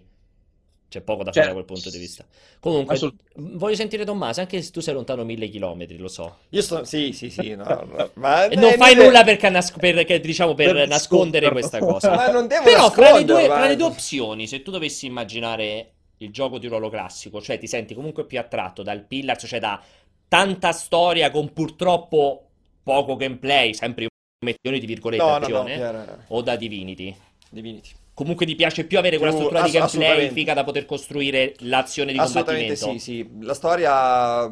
C'è 0.90 1.02
poco 1.02 1.22
da 1.22 1.30
Cioè, 1.30 1.44
fare 1.44 1.54
da 1.54 1.62
quel 1.62 1.64
punto 1.64 1.88
di 1.88 1.98
vista. 1.98 2.24
Comunque, 2.58 2.96
assolut- 2.96 3.22
voglio 3.36 3.76
sentire 3.76 4.04
Tommaso, 4.04 4.40
anche 4.40 4.60
se 4.60 4.72
tu 4.72 4.80
sei 4.80 4.92
lontano 4.92 5.22
mille 5.24 5.46
chilometri, 5.48 5.96
lo 5.98 6.08
so. 6.08 6.38
Io 6.48 6.62
sto... 6.62 6.82
Sì, 6.84 7.12
sì, 7.12 7.30
sì, 7.30 7.54
no, 7.54 7.62
no, 7.86 8.10
ma... 8.14 8.46
E 8.46 8.56
non 8.56 8.72
eh, 8.72 8.76
fai 8.76 8.96
nulla 8.96 9.22
per, 9.22 9.36
canas- 9.36 9.70
per- 9.70 10.04
che- 10.04 10.18
diciamo, 10.18 10.54
per 10.54 10.72
Per 10.74 10.88
nascondere 10.88 11.48
questa 11.52 11.78
cosa. 11.78 12.10
Ma 12.16 12.28
non 12.32 12.48
devo 12.48 12.64
Però 12.64 12.90
fra 12.90 13.16
le, 13.16 13.24
due, 13.24 13.44
fra 13.44 13.68
le 13.68 13.76
due 13.76 13.86
opzioni, 13.86 14.48
se 14.48 14.62
tu 14.62 14.72
dovessi 14.72 15.06
immaginare 15.06 15.92
il 16.18 16.32
gioco 16.32 16.58
di 16.58 16.66
ruolo 16.66 16.88
classico, 16.88 17.40
cioè 17.40 17.56
ti 17.56 17.68
senti 17.68 17.94
comunque 17.94 18.26
più 18.26 18.40
attratto 18.40 18.82
dal 18.82 19.04
Pillars, 19.04 19.46
cioè 19.46 19.60
da 19.60 19.80
tanta 20.26 20.72
storia 20.72 21.30
con 21.30 21.52
purtroppo 21.52 22.48
poco 22.82 23.14
gameplay, 23.14 23.74
sempre 23.74 24.08
mettioni 24.44 24.80
di 24.80 24.86
virgolette 24.86 25.22
No, 25.22 25.38
no, 25.38 25.62
no, 25.66 26.24
o 26.28 26.42
da 26.42 26.56
Divinity? 26.56 27.14
Divinity. 27.48 27.90
Comunque 28.20 28.44
ti 28.44 28.54
piace 28.54 28.84
più 28.84 28.98
avere 28.98 29.16
quella 29.16 29.32
struttura 29.32 29.62
di 29.62 29.68
ass- 29.68 29.72
gameplay 29.72 30.02
assolutamente. 30.02 30.34
figa 30.34 30.52
da 30.52 30.62
poter 30.62 30.84
costruire 30.84 31.54
l'azione 31.60 32.12
di 32.12 32.18
Assolutamente 32.18 32.74
combattimento? 32.78 33.02
sì, 33.02 33.12
sì. 33.14 33.30
La 33.46 33.54
storia... 33.54 34.46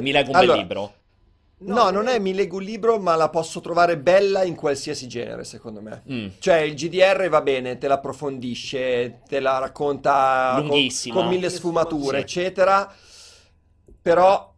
Mi 0.00 0.12
leggo 0.12 0.30
un 0.30 0.36
Allora, 0.36 0.52
bel 0.52 0.60
libro. 0.60 0.94
No, 1.60 1.90
non 1.90 2.06
è 2.06 2.20
mi 2.20 2.32
leggo 2.34 2.58
un 2.58 2.62
libro, 2.62 3.00
ma 3.00 3.16
la 3.16 3.30
posso 3.30 3.58
trovare 3.58 3.98
bella 3.98 4.44
in 4.44 4.54
qualsiasi 4.54 5.08
genere, 5.08 5.42
secondo 5.42 5.80
me. 5.80 6.04
Mm. 6.08 6.26
Cioè, 6.38 6.58
il 6.58 6.74
GDR 6.76 7.28
va 7.28 7.40
bene, 7.40 7.78
te 7.78 7.88
la 7.88 7.94
approfondisce, 7.94 9.22
te 9.28 9.40
la 9.40 9.58
racconta 9.58 10.62
con- 10.64 10.88
con, 11.10 11.26
mille 11.26 11.50
sfumature, 11.50 12.18
Sì. 12.18 12.22
eccetera. 12.22 12.94
Però, 14.00 14.54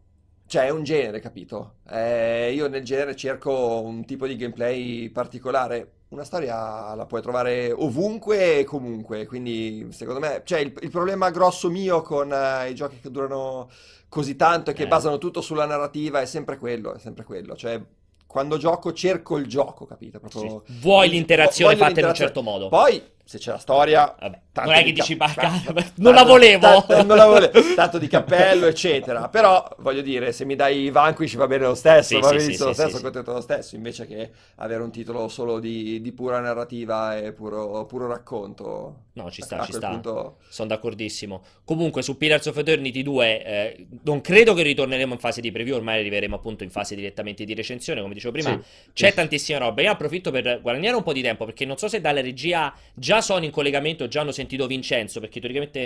cioè, 0.46 0.66
è 0.66 0.70
un 0.70 0.82
genere, 0.84 1.20
capito? 1.20 1.76
Eh, 1.88 2.52
io 2.52 2.68
nel 2.68 2.84
genere 2.84 3.16
cerco 3.16 3.80
un 3.80 4.04
tipo 4.04 4.26
di 4.26 4.36
gameplay 4.36 5.08
particolare. 5.08 5.92
Una 6.10 6.24
storia 6.24 6.92
la 6.96 7.06
puoi 7.06 7.22
trovare 7.22 7.70
ovunque 7.70 8.58
e 8.58 8.64
comunque, 8.64 9.26
quindi 9.26 9.86
secondo 9.90 10.18
me, 10.18 10.42
cioè 10.44 10.58
il, 10.58 10.74
il 10.80 10.90
problema 10.90 11.30
grosso 11.30 11.70
mio 11.70 12.02
con 12.02 12.32
eh, 12.32 12.68
i 12.68 12.74
giochi 12.74 12.98
che 12.98 13.12
durano 13.12 13.70
così 14.08 14.34
tanto 14.34 14.70
e 14.70 14.72
che 14.74 14.82
Eh. 14.82 14.88
basano 14.88 15.18
tutto 15.18 15.40
sulla 15.40 15.66
narrativa 15.66 16.20
è 16.20 16.26
sempre 16.26 16.58
quello, 16.58 16.94
è 16.94 16.98
sempre 16.98 17.22
quello. 17.22 17.54
Cioè, 17.54 17.80
quando 18.26 18.56
gioco 18.56 18.92
cerco 18.92 19.36
il 19.36 19.46
gioco, 19.46 19.86
capito? 19.86 20.18
Proprio... 20.18 20.64
Sì. 20.66 20.80
Vuoi 20.80 21.10
l'interazione 21.10 21.76
fatta 21.76 22.00
in 22.00 22.06
un 22.06 22.14
certo 22.14 22.42
modo. 22.42 22.68
Poi, 22.68 23.00
se 23.30 23.38
c'è 23.38 23.52
la 23.52 23.58
storia, 23.58 24.12
Vabbè, 24.18 24.40
non 24.64 24.72
è 24.72 24.78
che 24.78 24.84
di 24.86 24.92
dici, 24.94 25.16
cap- 25.16 25.36
"Ma 25.36 25.42
tanto- 25.42 25.72
cazzo, 25.72 25.92
non 25.98 26.14
la 26.14 26.24
volevo." 26.24 26.60
tanto- 26.84 27.02
non 27.04 27.16
la 27.16 27.26
volevo, 27.26 27.52
tanto 27.76 27.98
di 27.98 28.08
cappello, 28.08 28.66
eccetera. 28.66 29.28
Però, 29.28 29.68
voglio 29.78 30.00
dire, 30.02 30.32
se 30.32 30.44
mi 30.44 30.56
dai 30.56 30.90
Vanquish 30.90 31.36
va 31.36 31.46
bene 31.46 31.66
lo 31.66 31.76
stesso, 31.76 32.16
Sì, 32.16 32.20
va 32.20 32.26
sì, 32.30 32.36
benissimo 32.38 32.56
sì, 32.56 32.64
lo 32.64 32.72
stesso, 32.88 33.00
contento 33.00 33.32
lo 33.32 33.40
stesso, 33.40 33.76
invece 33.76 34.04
che 34.08 34.30
avere 34.56 34.82
un 34.82 34.90
titolo 34.90 35.28
solo 35.28 35.60
di, 35.60 36.00
di 36.00 36.10
pura 36.10 36.40
narrativa 36.40 37.16
e 37.16 37.32
puro, 37.32 37.86
puro 37.86 38.08
racconto. 38.08 38.94
No, 39.12 39.30
ci 39.30 39.42
sta, 39.42 39.64
ci 39.64 39.72
sta. 39.74 39.90
punto- 39.90 40.38
Sono 40.48 40.68
d'accordissimo. 40.68 41.42
Comunque, 41.64 42.02
su 42.02 42.16
Pillars 42.16 42.46
of 42.46 42.56
Eternity 42.56 43.02
2, 43.04 43.44
eh, 43.44 43.86
non 44.02 44.20
credo 44.22 44.54
che 44.54 44.62
ritorneremo 44.62 45.12
in 45.12 45.20
fase 45.20 45.40
di 45.40 45.52
preview, 45.52 45.76
ormai 45.76 46.00
arriveremo 46.00 46.34
appunto 46.34 46.64
in 46.64 46.70
fase 46.70 46.96
direttamente 46.96 47.44
di 47.44 47.54
recensione, 47.54 48.00
come 48.00 48.14
dicevo 48.14 48.32
prima. 48.32 48.60
C'è 48.92 49.12
tantissima 49.14 49.58
roba. 49.58 49.82
Io 49.82 49.90
approfitto 49.92 50.30
per 50.32 50.60
guadagnare 50.60 50.96
un 50.96 51.02
po' 51.04 51.12
di 51.12 51.22
tempo, 51.22 51.44
perché 51.44 51.64
non 51.64 51.76
so 51.76 51.86
se 51.86 52.00
dalla 52.00 52.20
regia 52.20 52.72
già 52.94 53.19
sono 53.20 53.44
in 53.44 53.50
collegamento, 53.50 54.08
già 54.08 54.20
hanno 54.20 54.32
sentito 54.32 54.66
Vincenzo, 54.66 55.20
perché 55.20 55.40
teoricamente 55.40 55.80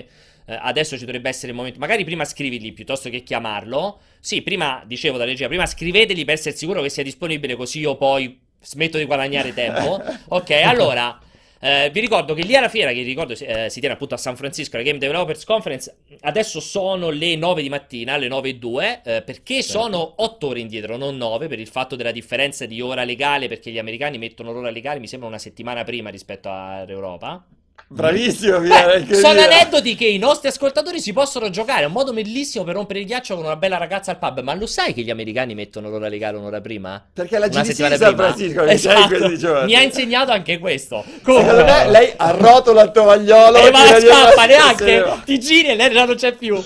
eh, 0.46 0.58
adesso 0.60 0.96
ci 0.96 1.04
dovrebbe 1.04 1.28
essere 1.28 1.48
il 1.52 1.56
momento. 1.56 1.78
Magari 1.78 2.04
prima 2.04 2.24
scrivigli 2.24 2.72
piuttosto 2.72 3.10
che 3.10 3.22
chiamarlo. 3.22 4.00
Sì, 4.20 4.42
prima, 4.42 4.82
dicevo 4.86 5.18
dalla 5.18 5.30
regia, 5.30 5.48
prima 5.48 5.66
scrivetegli 5.66 6.24
per 6.24 6.34
essere 6.34 6.56
sicuro 6.56 6.82
che 6.82 6.88
sia 6.88 7.02
disponibile, 7.02 7.56
così 7.56 7.80
io 7.80 7.96
poi 7.96 8.38
smetto 8.60 8.98
di 8.98 9.04
guadagnare 9.04 9.54
tempo. 9.54 10.02
Ok, 10.28 10.50
allora... 10.50 11.18
Eh, 11.64 11.88
vi 11.90 12.00
ricordo 12.00 12.34
che 12.34 12.42
lì 12.42 12.54
alla 12.54 12.68
fiera, 12.68 12.92
che 12.92 13.00
ricordo 13.00 13.32
eh, 13.32 13.70
si 13.70 13.80
tiene 13.80 13.94
appunto 13.94 14.12
a 14.12 14.18
San 14.18 14.36
Francisco, 14.36 14.76
la 14.76 14.82
Game 14.82 14.98
Developers 14.98 15.44
Conference, 15.44 15.96
adesso 16.20 16.60
sono 16.60 17.08
le 17.08 17.36
9 17.36 17.62
di 17.62 17.70
mattina, 17.70 18.18
le 18.18 18.28
9 18.28 18.48
e 18.50 18.54
2, 18.56 19.00
eh, 19.02 19.22
perché 19.22 19.62
Certo. 19.62 19.80
sono 19.80 20.12
8 20.16 20.48
ore 20.48 20.60
indietro, 20.60 20.98
non 20.98 21.16
9, 21.16 21.48
per 21.48 21.58
il 21.58 21.66
fatto 21.66 21.96
della 21.96 22.12
differenza 22.12 22.66
di 22.66 22.82
ora 22.82 23.04
legale, 23.04 23.48
perché 23.48 23.70
gli 23.70 23.78
americani 23.78 24.18
mettono 24.18 24.52
l'ora 24.52 24.68
legale, 24.68 25.00
mi 25.00 25.06
sembra 25.06 25.26
una 25.26 25.38
settimana 25.38 25.84
prima 25.84 26.10
rispetto 26.10 26.50
all'Europa. 26.52 27.42
Bravissimo, 27.86 28.58
Beh, 28.60 29.14
sono 29.14 29.40
aneddoti 29.40 29.94
che 29.94 30.06
i 30.06 30.18
nostri 30.18 30.48
ascoltatori 30.48 31.00
si 31.00 31.12
possono 31.12 31.50
giocare, 31.50 31.82
è 31.82 31.86
un 31.86 31.92
modo 31.92 32.12
bellissimo 32.12 32.64
per 32.64 32.74
rompere 32.74 33.00
il 33.00 33.06
ghiaccio 33.06 33.36
con 33.36 33.44
una 33.44 33.56
bella 33.56 33.76
ragazza 33.76 34.10
al 34.10 34.18
pub, 34.18 34.40
ma 34.40 34.54
lo 34.54 34.66
sai 34.66 34.94
che 34.94 35.02
gli 35.02 35.10
americani 35.10 35.54
mettono 35.54 35.90
l'ora 35.90 36.08
legale 36.08 36.38
un'ora 36.38 36.60
prima? 36.60 37.04
Perché 37.12 37.38
la 37.38 37.50
settimana 37.52 37.96
di 37.96 38.02
San. 38.02 38.16
Francisco, 38.16 38.62
Esatto. 38.64 39.64
Mi 39.66 39.74
ha 39.76 39.82
insegnato 39.82 40.32
anche 40.32 40.58
questo. 40.58 41.04
Secondo 41.16 41.64
me 41.64 41.90
lei 41.90 42.12
arrotola 42.16 42.82
il 42.82 42.90
tovagliolo 42.90 43.58
e 43.58 43.70
va 43.70 43.82
tira 43.84 43.98
la 43.98 44.00
scappa 44.00 44.46
neanche 44.46 45.04
ti 45.24 45.38
giri 45.38 45.68
e 45.68 45.74
lei 45.76 45.90
già 45.92 46.04
non 46.04 46.16
c'è 46.16 46.32
più 46.32 46.62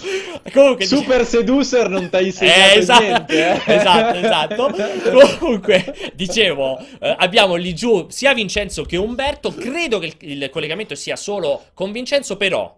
comunque 0.53 0.85
dice- 0.85 0.97
Super 0.97 1.27
Seducer 1.27 1.89
non 1.89 2.09
ti 2.09 2.17
ha 2.17 2.19
Eh, 2.21 2.25
insegnato 2.25 2.79
esatto, 2.79 3.03
niente, 3.03 3.49
eh? 3.49 3.61
esatto, 3.77 4.19
esatto. 4.19 5.37
Comunque, 5.39 5.95
dicevo, 6.15 6.79
eh, 7.01 7.15
abbiamo 7.19 7.55
lì 7.57 7.75
giù 7.75 8.07
sia 8.09 8.33
Vincenzo 8.33 8.85
che 8.85 8.97
Umberto. 8.97 9.53
Credo 9.53 9.99
che 9.99 10.15
il, 10.21 10.43
il 10.43 10.51
collegamento 10.51 10.95
sia 10.95 11.08
solo 11.17 11.67
con 11.75 11.93
Vincenzo, 11.93 12.37
però. 12.37 12.77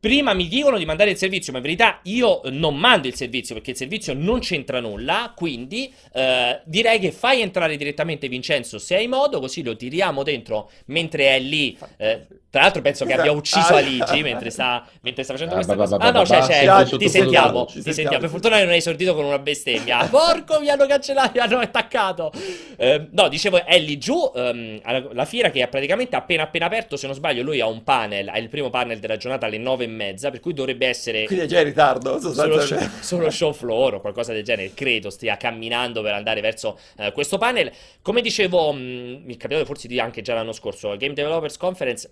Prima 0.00 0.32
mi 0.32 0.48
dicono 0.48 0.78
di 0.78 0.86
mandare 0.86 1.10
il 1.10 1.18
servizio, 1.18 1.52
ma 1.52 1.58
in 1.58 1.64
verità 1.64 2.00
io 2.04 2.40
non 2.44 2.74
mando 2.74 3.06
il 3.06 3.14
servizio 3.14 3.54
perché 3.54 3.72
il 3.72 3.76
servizio 3.76 4.14
non 4.14 4.40
c'entra 4.40 4.80
nulla. 4.80 5.34
Quindi 5.36 5.92
eh, 6.14 6.60
direi 6.64 6.98
che 6.98 7.12
fai 7.12 7.42
entrare 7.42 7.76
direttamente 7.76 8.26
Vincenzo 8.28 8.78
se 8.78 8.96
hai 8.96 9.08
modo, 9.08 9.40
così 9.40 9.62
lo 9.62 9.76
tiriamo 9.76 10.22
dentro 10.22 10.70
mentre 10.86 11.36
è 11.36 11.38
lì. 11.38 11.76
Eh, 11.98 12.26
tra 12.50 12.62
l'altro, 12.62 12.82
penso 12.82 13.04
che 13.04 13.12
abbia 13.14 13.30
ucciso 13.32 13.74
Ah. 13.74 13.76
Aligi 13.78 14.22
mentre 14.22 14.50
sta, 14.50 14.84
mentre 15.02 15.22
sta 15.22 15.32
facendo 15.34 15.54
Ah, 15.54 15.56
questa 15.58 15.76
cosa. 15.76 15.96
Ah, 15.96 16.10
no, 16.10 16.22
c'è, 16.22 16.84
sì, 16.86 16.96
ti 16.96 17.08
sentiamo. 17.08 17.64
Ti 17.66 17.80
sentiamo. 17.92 18.18
Per 18.18 18.28
fortuna 18.28 18.58
non 18.58 18.70
hai 18.70 18.78
esordito 18.78 19.14
con 19.14 19.24
una 19.24 19.38
bestemmia. 19.38 20.06
Porco, 20.10 20.58
mi 20.60 20.68
hanno 20.68 20.86
cancellato, 20.86 21.30
mi 21.34 21.38
hanno 21.40 21.58
attaccato. 21.58 22.32
Eh, 22.76 23.08
no, 23.12 23.28
dicevo, 23.28 23.64
è 23.64 23.78
lì 23.78 23.98
giù. 23.98 24.30
ehm, 24.34 24.80
alla- 24.82 25.08
la 25.12 25.24
fiera 25.24 25.50
che 25.50 25.62
è 25.62 25.68
praticamente 25.68 26.16
appena 26.16 26.42
appena 26.42 26.66
aperto. 26.66 26.96
Se 26.96 27.06
non 27.06 27.14
sbaglio, 27.14 27.42
lui 27.42 27.60
ha 27.60 27.66
un 27.66 27.84
panel. 27.84 28.28
Ha 28.28 28.38
il 28.38 28.48
primo 28.48 28.68
panel 28.70 28.98
della 28.98 29.16
giornata 29.16 29.46
alle 29.46 29.58
nove 29.58 29.84
e 29.84 29.88
mezza. 29.88 30.30
Per 30.30 30.40
cui 30.40 30.52
dovrebbe 30.52 30.86
essere. 30.88 31.24
Quindi 31.26 31.44
è 31.44 31.48
già 31.48 31.58
in 31.60 31.64
ritardo, 31.66 32.18
Solo, 32.18 32.32
sostanzialmente. 32.34 32.90
show- 32.96 33.00
solo 33.02 33.30
show 33.30 33.52
floor 33.52 33.94
o 33.94 34.00
qualcosa 34.00 34.32
del 34.32 34.42
genere, 34.42 34.72
credo 34.74 35.10
stia 35.10 35.36
camminando 35.36 36.02
per 36.02 36.14
andare 36.14 36.40
verso 36.40 36.78
eh, 36.98 37.12
questo 37.12 37.38
panel. 37.38 37.70
Come 38.02 38.20
dicevo, 38.22 38.72
mh, 38.72 38.78
mi 39.24 39.34
è 39.34 39.36
capitato 39.36 39.64
forse 39.64 39.86
di 39.86 40.00
anche 40.00 40.20
già 40.22 40.34
l'anno 40.34 40.52
scorso, 40.52 40.96
Game 40.96 41.14
Developers 41.14 41.56
Conference 41.56 42.10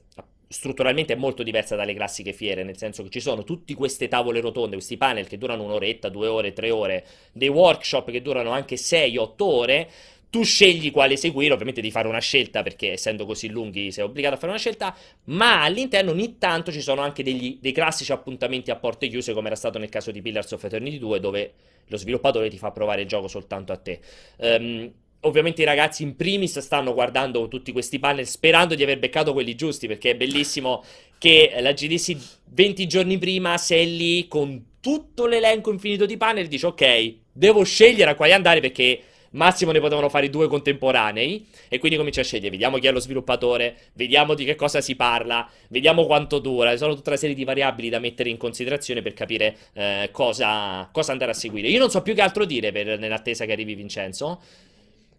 strutturalmente 0.49 1.13
è 1.13 1.17
molto 1.17 1.43
diversa 1.43 1.77
dalle 1.77 1.95
classiche 1.95 2.33
fiere, 2.33 2.65
nel 2.65 2.77
senso 2.77 3.03
che 3.03 3.11
ci 3.11 3.21
sono 3.21 3.45
tutte 3.45 3.75
queste 3.75 4.09
tavole 4.09 4.41
rotonde, 4.41 4.77
questi 4.77 4.97
panel 4.97 5.27
che 5.27 5.39
durano 5.39 5.63
un'oretta, 5.65 6.09
due 6.09 6.27
ore, 6.27 6.53
tre 6.53 6.71
ore, 6.71 7.05
dei 7.33 7.49
workshop 7.49 8.11
che 8.11 8.23
durano 8.23 8.51
anche 8.51 8.77
6-8 8.77 9.45
ore. 9.45 9.91
Tu 10.31 10.43
scegli 10.43 10.91
quale 10.91 11.17
seguire, 11.17 11.53
ovviamente 11.55 11.81
devi 11.81 11.93
fare 11.93 12.07
una 12.07 12.19
scelta 12.19 12.63
perché 12.63 12.93
essendo 12.93 13.25
così 13.25 13.49
lunghi 13.49 13.91
sei 13.91 14.05
obbligato 14.05 14.35
a 14.35 14.39
fare 14.39 14.51
una 14.51 14.61
scelta, 14.61 14.95
ma 15.25 15.63
all'interno 15.63 16.11
ogni 16.11 16.37
tanto 16.37 16.71
ci 16.71 16.83
sono 16.83 17.01
anche 17.01 17.23
degli- 17.23 17.59
dei 17.61 17.73
classici 17.73 18.13
appuntamenti 18.13 18.71
a 18.71 18.77
porte 18.77 19.09
chiuse 19.09 19.33
come 19.33 19.47
era 19.47 19.57
stato 19.57 19.79
nel 19.79 19.89
caso 19.89 20.11
di 20.11 20.21
Pillars 20.21 20.53
of 20.53 20.63
Eternity 20.65 20.99
2 20.99 21.19
dove 21.21 21.53
lo 21.87 21.97
sviluppatore 21.97 22.51
ti 22.51 22.59
fa 22.59 22.71
provare 22.73 23.03
il 23.03 23.09
gioco 23.09 23.27
soltanto 23.27 23.73
a 23.73 23.77
te. 23.79 24.01
Ehm, 24.37 24.93
ovviamente 25.21 25.63
i 25.63 25.65
ragazzi 25.65 26.03
in 26.03 26.17
primis 26.17 26.59
stanno 26.59 26.95
guardando 26.95 27.49
tutti 27.49 27.73
questi 27.73 27.99
panel 27.99 28.27
sperando 28.27 28.75
di 28.75 28.83
aver 28.83 28.99
beccato 28.99 29.33
quelli 29.33 29.55
giusti 29.55 29.87
perché 29.87 30.11
è 30.11 30.17
bellissimo 30.17 30.85
che 31.19 31.53
la 31.61 31.73
GDC 31.73 32.17
20 32.51 32.87
giorni 32.87 33.19
prima 33.19 33.57
sei 33.57 33.97
lì 33.97 34.29
con 34.29 34.77
tutto 34.81 35.27
l'elenco 35.27 35.73
infinito 35.73 36.07
di 36.07 36.17
panel 36.17 36.45
e 36.45 36.49
dici 36.49 36.65
ok, 36.65 37.15
devo 37.33 37.65
scegliere 37.65 38.13
a 38.13 38.15
quali 38.15 38.33
andare 38.33 38.61
perché 38.61 39.03
massimo 39.31 39.73
ne 39.73 39.81
potevano 39.81 40.09
fare 40.09 40.31
due 40.31 40.49
contemporanei 40.49 41.47
e 41.69 41.79
quindi 41.79 41.99
cominci 41.99 42.21
a 42.21 42.25
scegliere, 42.25 42.51
vediamo 42.51 42.79
chi 42.79 42.87
è 42.87 42.93
lo 42.93 43.01
sviluppatore, 43.01 43.77
vediamo 43.95 44.35
di 44.35 44.45
che 44.45 44.55
cosa 44.55 44.81
si 44.81 44.97
parla, 44.97 45.49
vediamo 45.69 46.07
quanto 46.07 46.39
dura, 46.39 46.77
sono 46.77 46.95
tutta 46.95 47.11
una 47.11 47.19
serie 47.19 47.35
di 47.35 47.45
variabili 47.45 47.89
da 47.89 47.99
mettere 47.99 48.31
in 48.31 48.37
considerazione 48.37 49.03
per 49.03 49.15
capire 49.15 49.57
eh, 49.75 50.09
cosa, 50.13 50.89
cosa 50.93 51.13
andare 51.13 51.33
a 51.33 51.35
seguire. 51.35 51.69
Io 51.69 51.79
non 51.79 51.91
so 51.91 52.03
più 52.03 52.15
che 52.15 52.23
altro 52.23 52.45
dire 52.45 52.73
per- 52.73 52.99
nell'attesa 52.99 53.45
che 53.45 53.53
arrivi 53.53 53.75
Vincenzo. 53.75 54.41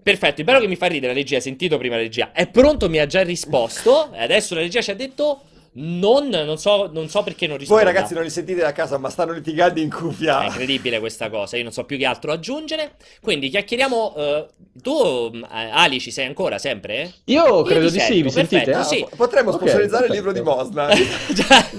Perfetto, 0.02 0.39
il 0.41 0.45
bello 0.45 0.60
che 0.60 0.68
mi 0.68 0.76
fa 0.76 0.88
ridere 0.88 1.14
la 1.14 1.20
regia, 1.20 1.36
hai 1.36 1.41
sentito 1.41 1.78
prima 1.78 1.95
la 1.95 2.02
regia, 2.02 2.32
è 2.32 2.47
pronto, 2.47 2.89
mi 2.89 3.00
ha 3.00 3.06
già 3.06 3.22
risposto, 3.22 4.12
e 4.16 4.24
adesso 4.24 4.56
la 4.56 4.62
regia 4.62 4.82
ci 4.82 4.91
ha 4.91 4.95
detto 4.95 5.41
non, 5.72 6.28
non 6.30 6.58
so, 6.58 6.89
non 6.91 7.08
so 7.10 7.22
perché 7.22 7.45
non 7.45 7.56
Voi 7.58 7.66
risponda. 7.66 7.84
ragazzi 7.84 8.14
non 8.16 8.24
li 8.24 8.30
sentite 8.32 8.60
da 8.62 8.72
casa, 8.72 8.97
ma 8.97 9.10
stanno 9.10 9.34
litigando 9.34 9.80
in 9.80 9.88
È 9.89 9.93
cuffia. 9.93 10.43
incredibile 10.45 11.00
questa 11.00 11.30
cosa, 11.30 11.58
io 11.58 11.64
non 11.64 11.72
so 11.72 11.84
più 11.84 11.95
che 11.97 12.06
altro 12.06 12.32
aggiungere. 12.32 12.93
Quindi 13.22 13.50
chiacchieriamo. 13.50 14.16
eh, 14.18 14.45
tu, 14.82 15.32
eh, 15.34 15.70
Ali, 15.72 16.00
ci 16.00 16.10
sei 16.10 16.26
ancora 16.26 16.58
sempre? 16.58 17.14
Io 17.26 17.62
credo 17.64 17.86
ti 17.88 17.93
di 17.93 18.00
sì, 18.00 18.24
mi 18.24 18.32
sentite? 18.32 18.74
Ah, 18.74 18.84
sì. 18.84 19.06
po- 19.08 19.16
Potremmo 19.16 19.52
Ok, 19.52 19.58
sponsorizzare 19.58 20.06
il 20.08 20.12
perfetto. 20.12 20.14
libro 20.14 20.32
di 20.32 20.41
Mosna. 20.41 20.89
Già, 21.34 21.70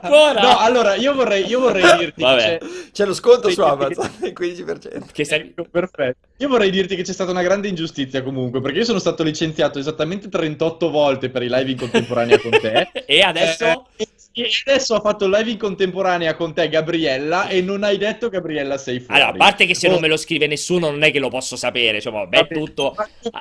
ancora? 0.00 0.40
No, 0.42 0.58
allora 0.58 0.94
io 0.94 1.12
vorrei, 1.14 1.46
io 1.46 1.60
vorrei 1.60 1.98
dirti 1.98 2.22
Vabbè. 2.22 2.58
che 2.58 2.66
c'è... 2.66 2.90
C'è 2.92 3.04
lo 3.04 3.14
sconto 3.14 3.50
su 3.50 3.60
Amazon, 3.60 4.10
il 4.22 4.32
15%. 4.38 5.02
Che 5.12 5.24
sei- 5.24 5.54
perfetto. 5.70 6.28
Io 6.42 6.48
vorrei 6.48 6.70
dirti 6.70 6.96
che 6.96 7.02
c'è 7.02 7.12
stata 7.12 7.30
una 7.30 7.42
grande 7.42 7.68
ingiustizia 7.68 8.20
comunque, 8.20 8.60
perché 8.60 8.78
io 8.78 8.84
sono 8.84 8.98
stato 8.98 9.22
licenziato 9.22 9.78
esattamente 9.78 10.28
38 10.28 10.90
volte 10.90 11.30
per 11.30 11.44
i 11.44 11.48
live 11.48 11.70
in 11.70 11.76
contemporanea 11.76 12.40
con 12.40 12.50
te. 12.50 12.90
E 13.06 13.20
adesso? 13.20 13.86
Eh, 13.96 14.08
E 14.32 14.48
adesso 14.66 14.96
ha 14.96 15.00
fatto 15.00 15.28
live 15.28 15.50
in 15.50 15.56
contemporanea 15.56 16.34
con 16.34 16.52
te, 16.52 16.68
Gabriella, 16.68 17.46
e 17.46 17.60
non 17.60 17.84
hai 17.84 17.96
detto 17.96 18.28
Gabriella 18.28 18.76
sei 18.76 18.98
fuori. 18.98 19.20
Allora, 19.20 19.36
a 19.36 19.38
parte 19.38 19.66
che 19.66 19.76
se 19.76 19.86
Oh, 19.86 19.92
non 19.92 20.00
me 20.00 20.08
lo 20.08 20.16
scrive 20.16 20.48
nessuno, 20.48 20.90
non 20.90 21.04
è 21.04 21.12
che 21.12 21.20
lo 21.20 21.28
posso 21.28 21.54
sapere. 21.54 22.00
Cioè, 22.00 22.12
vabbè, 22.12 22.48
è 22.48 22.48
tutto. 22.48 22.96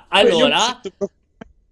Allora, 0.09 0.79
io 0.83 1.09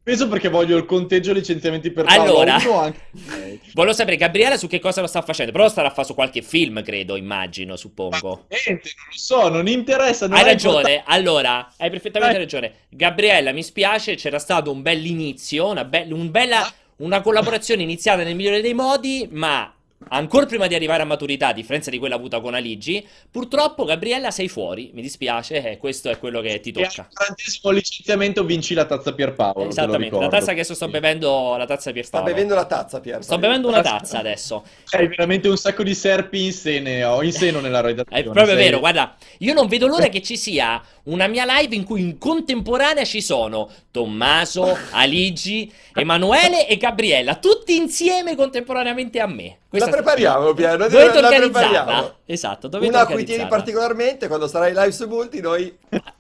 Peso 0.10 0.28
perché 0.28 0.50
voglio 0.50 0.76
il 0.76 0.86
conteggio 0.86 1.34
licenziamenti 1.34 1.92
per 1.92 2.06
Paolo 2.06 2.40
Allora. 2.40 2.56
anche 2.82 3.60
volevo 3.74 3.94
sapere 3.94 4.18
Gabriele 4.18 4.58
su 4.58 4.66
che 4.66 4.80
cosa 4.80 5.02
lo 5.02 5.08
sta 5.08 5.22
facendo. 5.22 5.52
Però 5.52 5.66
lo 5.66 5.70
starà 5.70 5.90
a 5.90 5.92
fare 5.92 6.08
su 6.08 6.16
qualche 6.16 6.42
film, 6.42 6.82
credo, 6.82 7.16
immagino, 7.16 7.76
suppongo. 7.76 8.48
Niente, 8.50 8.90
non 8.96 9.06
lo 9.12 9.12
so, 9.12 9.50
non 9.50 9.68
interessa. 9.68 10.26
non 10.26 10.38
Hai 10.38 10.42
ha 10.42 10.46
ragione, 10.48 11.04
allora, 11.06 11.72
hai 11.78 11.92
perfettamente 11.92 12.38
Eh. 12.38 12.40
ragione. 12.40 12.74
Gabriella, 12.90 13.52
mi 13.52 13.62
spiace, 13.62 14.16
c'era 14.16 14.40
stato 14.40 14.72
un 14.72 14.82
bell'inizio, 14.82 15.68
una, 15.68 15.86
be- 15.86 16.08
un 16.10 16.32
bella, 16.32 16.68
una 16.98 17.22
collaborazione 17.22 17.84
iniziata 17.84 18.24
nel 18.24 18.36
migliore 18.36 18.62
dei 18.62 18.74
modi, 18.74 19.28
ma 19.32 19.72
ancora 20.08 20.46
prima 20.46 20.68
di 20.68 20.76
arrivare 20.76 21.02
a 21.04 21.06
maturità, 21.06 21.48
a 21.50 21.54
differenza 21.54 21.90
di 21.92 22.00
quella 22.00 22.16
avuta 22.16 22.40
con 22.40 22.54
Aligi, 22.54 23.06
purtroppo 23.30 23.84
Gabriella 23.84 24.32
sei 24.32 24.48
fuori, 24.48 24.92
mi 24.94 25.02
dispiace, 25.02 25.72
eh, 25.72 25.78
questo 25.78 26.10
è 26.10 26.18
quello 26.18 26.42
che 26.42 26.60
ti 26.62 26.72
E 26.72 26.82
al 26.84 26.88
tocca. 26.88 27.08
quarantesimo 27.14 27.72
licenziamento 27.72 28.44
vinci 28.46 28.74
la 28.74 28.86
tazza 28.86 29.14
Pierpaolo. 29.14 29.54
te 29.54 29.64
lo 29.66 29.70
Esattamente, 29.70 30.18
la 30.20 30.28
tazza 30.30 30.46
che 30.48 30.52
adesso 30.52 30.74
sto 30.74 30.88
bevendo, 30.88 31.56
la 31.58 31.66
tazza 31.66 31.76
Sta 31.82 31.92
Pierpaolo. 31.92 32.26
bevendo 32.28 32.56
la 32.56 32.66
tazza, 32.66 33.00
Pier. 33.00 33.24
Sto 33.24 33.38
bevendo 33.38 33.68
una 33.68 33.82
tazza 33.82 34.20
adesso. 34.20 34.64
Hai 34.92 35.08
veramente 35.08 35.48
un 35.48 35.58
sacco 35.58 35.84
di 35.84 35.94
serpi 35.94 36.46
in 36.46 36.54
seno, 36.54 37.10
ho 37.10 37.24
in 37.24 37.32
seno 37.34 37.60
nella 37.60 37.82
redazione. 37.82 38.20
È 38.22 38.24
proprio 38.24 38.46
sei- 38.46 38.56
vero, 38.56 38.80
guarda, 38.80 39.16
io 39.40 39.54
non 39.54 39.68
vedo 39.68 39.88
l'ora 39.88 40.08
che 40.08 40.22
ci 40.22 40.38
sia 40.38 40.82
una 41.04 41.28
mia 41.28 41.46
live 41.46 41.76
in 41.76 41.84
cui 41.84 42.02
in 42.02 42.18
contemporanea 42.18 43.04
ci 43.06 43.22
sono 43.22 43.70
Tommaso, 43.92 44.78
Aligi, 44.92 45.72
Emanuele 45.94 46.68
e 46.68 46.78
Gabriella, 46.78 47.36
tutti 47.36 47.76
insieme 47.76 48.36
contemporaneamente 48.36 49.20
a 49.20 49.28
me. 49.28 49.44
La 49.48 49.56
Questa- 49.70 49.90
prepariamo, 49.90 50.54
Pier. 50.54 50.78
noi 50.78 50.90
Dovete 50.90 51.22
la 51.22 51.30
prepariamo. 51.30 52.14
Esatto, 52.26 52.68
dovete 52.68 52.92
Una 52.92 53.02
a 53.02 53.06
cui 53.06 53.24
tieni 53.24 53.48
particolarmente 53.48 54.28
quando 54.28 54.48
sarai 54.48 54.74
live 54.74 54.92
su 54.92 55.08
Multi, 55.08 55.42
noi... 55.42 55.76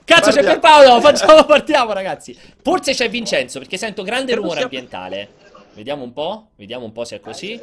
Cazzo, 0.06 0.32
c'è 0.32 0.42
Guardiamo. 0.42 0.48
per 0.48 0.60
Paolo, 0.60 1.02
facciamo, 1.02 1.44
partiamo 1.46 1.94
ragazzi. 1.94 2.38
Forse 2.62 2.94
c'è 2.94 3.10
Vincenzo, 3.10 3.60
perché 3.60 3.78
sento 3.78 4.04
grande 4.04 4.34
rumore 4.36 4.64
ambientale. 4.64 5.30
Vediamo 5.74 6.04
un 6.04 6.14
po', 6.14 6.50
vediamo 6.56 6.86
un 6.86 6.92
po' 6.92 7.06
se 7.06 7.18
è 7.18 7.20
così. 7.20 7.60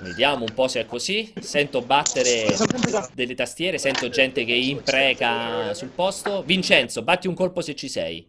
Vediamo 0.00 0.44
un 0.44 0.54
po' 0.54 0.68
se 0.68 0.80
è 0.80 0.86
così. 0.86 1.32
Sento 1.40 1.82
battere 1.82 2.46
delle 3.14 3.34
tastiere, 3.34 3.78
sento 3.78 4.08
gente 4.08 4.44
che 4.44 4.54
impreca 4.54 5.74
sul 5.74 5.88
posto. 5.88 6.42
Vincenzo, 6.42 7.02
batti 7.02 7.26
un 7.28 7.34
colpo 7.34 7.60
se 7.60 7.74
ci 7.74 7.88
sei. 7.88 8.26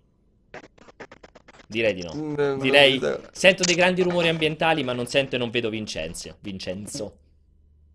Direi 1.67 1.93
di 1.93 2.01
no. 2.01 2.13
Mm, 2.15 2.59
Direi, 2.59 2.99
sento 3.31 3.63
dei 3.63 3.75
grandi 3.75 4.01
rumori 4.01 4.27
ambientali, 4.27 4.83
ma 4.83 4.91
non 4.93 5.05
sento 5.05 5.35
e 5.35 5.37
non 5.37 5.51
vedo 5.51 5.69
Vincenzo. 5.69 6.37
Vincenzo. 6.39 7.17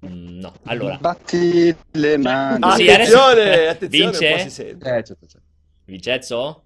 Mm, 0.07 0.39
no, 0.39 0.55
allora, 0.65 0.97
Batti 0.97 1.75
le 1.93 2.17
mani. 2.17 2.63
Attenzione, 2.63 3.67
attenzione, 3.67 4.11
Vince? 4.11 4.27
un 4.27 4.33
po' 4.37 4.39
si 4.43 4.51
sente. 4.51 5.05
Vincenzo? 5.87 6.63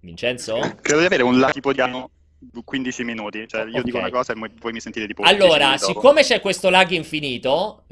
Vincenzo? 0.00 0.58
Credo 0.80 1.00
di 1.00 1.06
avere 1.06 1.22
un 1.22 1.48
tipo 1.52 1.72
di 1.72 1.80
anno 1.80 2.10
15 2.64 3.04
minuti. 3.04 3.46
Cioè, 3.46 3.62
io 3.64 3.78
Ok. 3.78 3.82
dico 3.82 3.98
una 3.98 4.10
cosa 4.10 4.32
e 4.32 4.36
voi 4.36 4.72
mi 4.72 4.80
sentite 4.80 5.06
tipo 5.06 5.22
10 5.22 5.34
Allora, 5.34 5.76
siccome 5.76 6.22
c'è 6.22 6.40
questo 6.40 6.70
lag 6.70 6.90
infinito, 6.90 7.84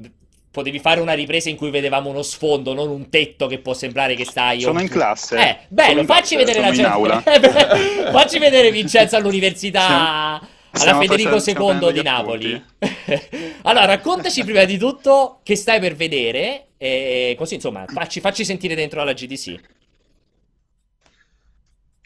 potevi 0.50 0.78
fare 0.78 1.00
una 1.00 1.12
ripresa 1.12 1.48
in 1.48 1.56
cui 1.56 1.70
vedevamo 1.70 2.10
uno 2.10 2.22
sfondo, 2.22 2.74
non 2.74 2.88
un 2.88 3.08
tetto 3.08 3.46
che 3.46 3.58
può 3.58 3.72
sembrare 3.74 4.14
che 4.14 4.24
stai... 4.24 4.60
Sono 4.60 4.80
in 4.80 4.88
classe. 4.88 5.36
Eh, 5.36 5.58
bello, 5.68 6.04
facci 6.04 6.34
classe, 6.34 6.36
vedere 6.36 6.60
la 6.60 6.70
gente. 6.72 6.90
aula. 6.90 7.22
facci 8.10 8.38
vedere 8.38 8.70
Vincenzo 8.70 9.16
all'università 9.16 10.40
alla 10.72 10.98
Federico 10.98 11.36
II 11.36 11.92
di 11.92 12.02
Napoli. 12.02 12.64
allora, 13.62 13.86
raccontaci 13.86 14.44
prima 14.44 14.64
di 14.64 14.78
tutto 14.78 15.40
che 15.42 15.56
stai 15.56 15.80
per 15.80 15.94
vedere 15.94 16.66
e 16.76 17.34
così, 17.36 17.54
insomma, 17.54 17.84
facci, 17.86 18.20
facci 18.20 18.44
sentire 18.44 18.74
dentro 18.74 19.00
alla 19.00 19.12
GDC. 19.12 19.60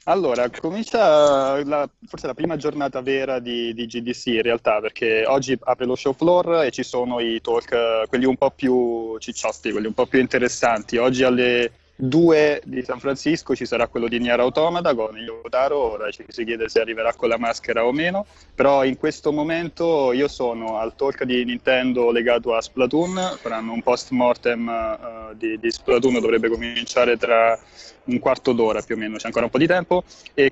Allora, 0.07 0.50
comincia 0.50 1.64
la- 1.64 1.88
forse 2.07 2.26
la 2.26 2.34
prima 2.34 2.57
giornata 2.57 3.00
vera 3.00 3.38
di, 3.38 3.72
di 3.72 3.86
GDC 3.86 4.26
in 4.26 4.42
realtà, 4.42 4.78
perché 4.80 5.24
oggi 5.26 5.57
apre 5.59 5.86
lo 5.86 5.94
show 5.96 6.12
floor 6.12 6.64
e 6.64 6.70
ci 6.70 6.82
sono 6.82 7.20
i 7.20 7.40
talk, 7.40 7.72
eh, 7.72 8.05
quelli 8.07 8.26
un 8.26 8.36
po' 8.36 8.50
più 8.50 9.16
cicciosti, 9.18 9.72
quelli 9.72 9.86
un 9.86 9.94
po' 9.94 10.05
più 10.07 10.20
interessanti. 10.20 10.98
Oggi 10.98 11.22
alle 11.22 11.72
2 11.97 12.62
di 12.64 12.82
San 12.82 12.99
Francisco 12.99 13.55
ci 13.55 13.66
sarà 13.66 13.86
quello 13.86 14.09
di 14.09 14.18
Nier 14.18 14.40
Automata 14.40 14.95
con 14.95 15.16
Yotaro, 15.16 15.92
ora 15.92 16.11
ci 16.11 16.24
si 16.28 16.45
chiede 16.45 16.68
se 16.68 16.80
arriverà 16.80 17.14
con 17.14 17.28
la 17.28 17.38
maschera 17.38 17.86
o 17.86 17.92
meno, 17.92 18.26
però 18.55 18.84
in 18.84 18.97
questo 18.97 19.32
momento 19.32 20.12
io 20.12 20.26
sono 20.26 20.78
al 20.78 20.97
talk 20.97 21.22
di 21.22 21.45
Nintendo 21.45 22.11
legato 22.11 22.55
a 22.55 22.61
Splatoon, 22.61 23.36
faranno 23.40 23.72
un 23.72 23.82
post 23.82 24.11
mortem 24.11 24.68
eh, 24.68 25.36
di, 25.36 25.59
di 25.59 25.70
Splatoon, 25.70 26.20
dovrebbe 26.20 26.49
cominciare 26.49 27.16
tra 27.16 27.59
un 28.05 28.18
quarto 28.18 28.53
d'ora 28.53 28.82
più 28.82 28.97
o 28.97 28.99
meno, 28.99 29.16
c'è 29.16 29.26
ancora 29.26 29.45
un 29.45 29.51
po' 29.51 29.59
di 29.59 29.66
tempo 29.66 30.03
e 30.34 30.51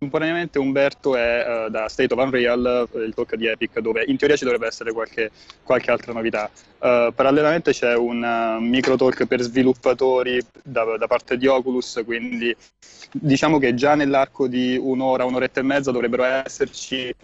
contemporaneamente 0.00 0.58
Umberto 0.58 1.14
è 1.14 1.66
eh, 1.66 1.70
da 1.70 1.86
State 1.90 2.14
of 2.14 2.24
Unreal, 2.24 2.88
eh, 2.90 3.00
il 3.00 3.12
talk 3.12 3.34
di 3.34 3.46
Epic, 3.46 3.80
dove 3.80 4.02
in 4.06 4.16
teoria 4.16 4.34
ci 4.34 4.44
dovrebbe 4.44 4.66
essere 4.66 4.92
qualche, 4.92 5.30
qualche 5.62 5.90
altra 5.90 6.14
novità. 6.14 6.50
Eh, 6.78 7.12
parallelamente 7.14 7.72
c'è 7.72 7.94
un 7.96 8.24
eh, 8.24 8.60
micro 8.60 8.96
talk 8.96 9.26
per 9.26 9.42
sviluppatori 9.42 10.40
da, 10.62 10.96
da 10.96 11.06
parte 11.06 11.36
di 11.36 11.46
Oculus, 11.46 12.00
quindi 12.02 12.56
diciamo 13.12 13.58
che 13.58 13.74
già 13.74 13.94
nell'arco 13.94 14.46
di 14.46 14.78
un'ora, 14.80 15.26
un'oretta 15.26 15.60
e 15.60 15.64
mezza 15.64 15.90
dovrebbero 15.90 16.24
esserci 16.24 17.14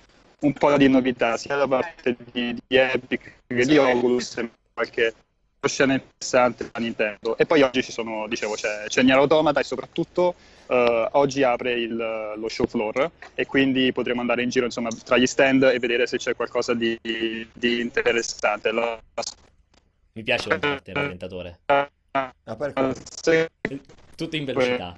un 0.40 0.52
po' 0.52 0.76
di 0.76 0.86
novità, 0.90 1.38
sia 1.38 1.56
da 1.56 1.66
parte 1.66 2.14
di, 2.30 2.54
di 2.66 2.76
Epic 2.76 3.32
che 3.46 3.64
di 3.64 3.78
Oculus, 3.78 4.36
e 4.36 4.50
qualche 4.74 5.14
scena 5.66 5.94
interessante 5.94 6.68
da 6.70 6.78
Nintendo. 6.78 7.38
E 7.38 7.46
poi 7.46 7.62
oggi 7.62 7.82
ci 7.82 7.90
sono, 7.90 8.28
dicevo, 8.28 8.52
c'è, 8.52 8.84
c'è 8.86 9.02
Nier 9.02 9.16
Automata 9.16 9.60
e 9.60 9.64
soprattutto 9.64 10.34
eh, 10.68 11.08
oggi 11.12 11.42
apre 11.42 11.72
il- 11.72 12.32
lo 12.36 12.48
show 12.48 12.66
floor 12.66 13.10
e 13.34 13.46
quindi 13.46 13.92
potremo 13.92 14.20
andare 14.20 14.42
in 14.42 14.48
giro 14.48 14.64
insomma 14.66 14.88
tra 15.04 15.16
gli 15.16 15.26
stand 15.26 15.62
e 15.64 15.78
vedere 15.78 16.06
se 16.06 16.16
c'è 16.18 16.34
qualcosa 16.34 16.74
di, 16.74 16.98
di 17.02 17.80
interessante. 17.80 18.70
La- 18.72 19.00
Mi 20.12 20.22
piace 20.22 20.48
la 20.48 20.58
parte, 20.58 20.92
rallentatore. 20.92 21.58
Ah, 21.66 21.90
quello. 22.56 22.94
Tutto 24.16 24.36
in 24.36 24.44
velocità. 24.46 24.96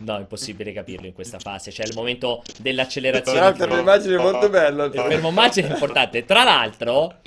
No, 0.00 0.16
è 0.16 0.20
impossibile 0.20 0.72
capirlo 0.72 1.06
in 1.06 1.12
questa 1.12 1.38
fase. 1.38 1.70
C'è 1.70 1.84
il 1.84 1.94
momento 1.94 2.42
dell'accelerazione. 2.58 3.38
Tra 3.38 3.48
l'altro 3.48 3.76
l'immagine 3.76 4.16
è 4.16 4.18
molto 4.18 4.48
bella. 4.48 4.84
Il 4.84 4.92
fermo 4.92 5.28
immagine 5.28 5.68
è 5.68 5.72
importante. 5.72 6.24
Tra 6.24 6.44
l'altro, 6.44 7.20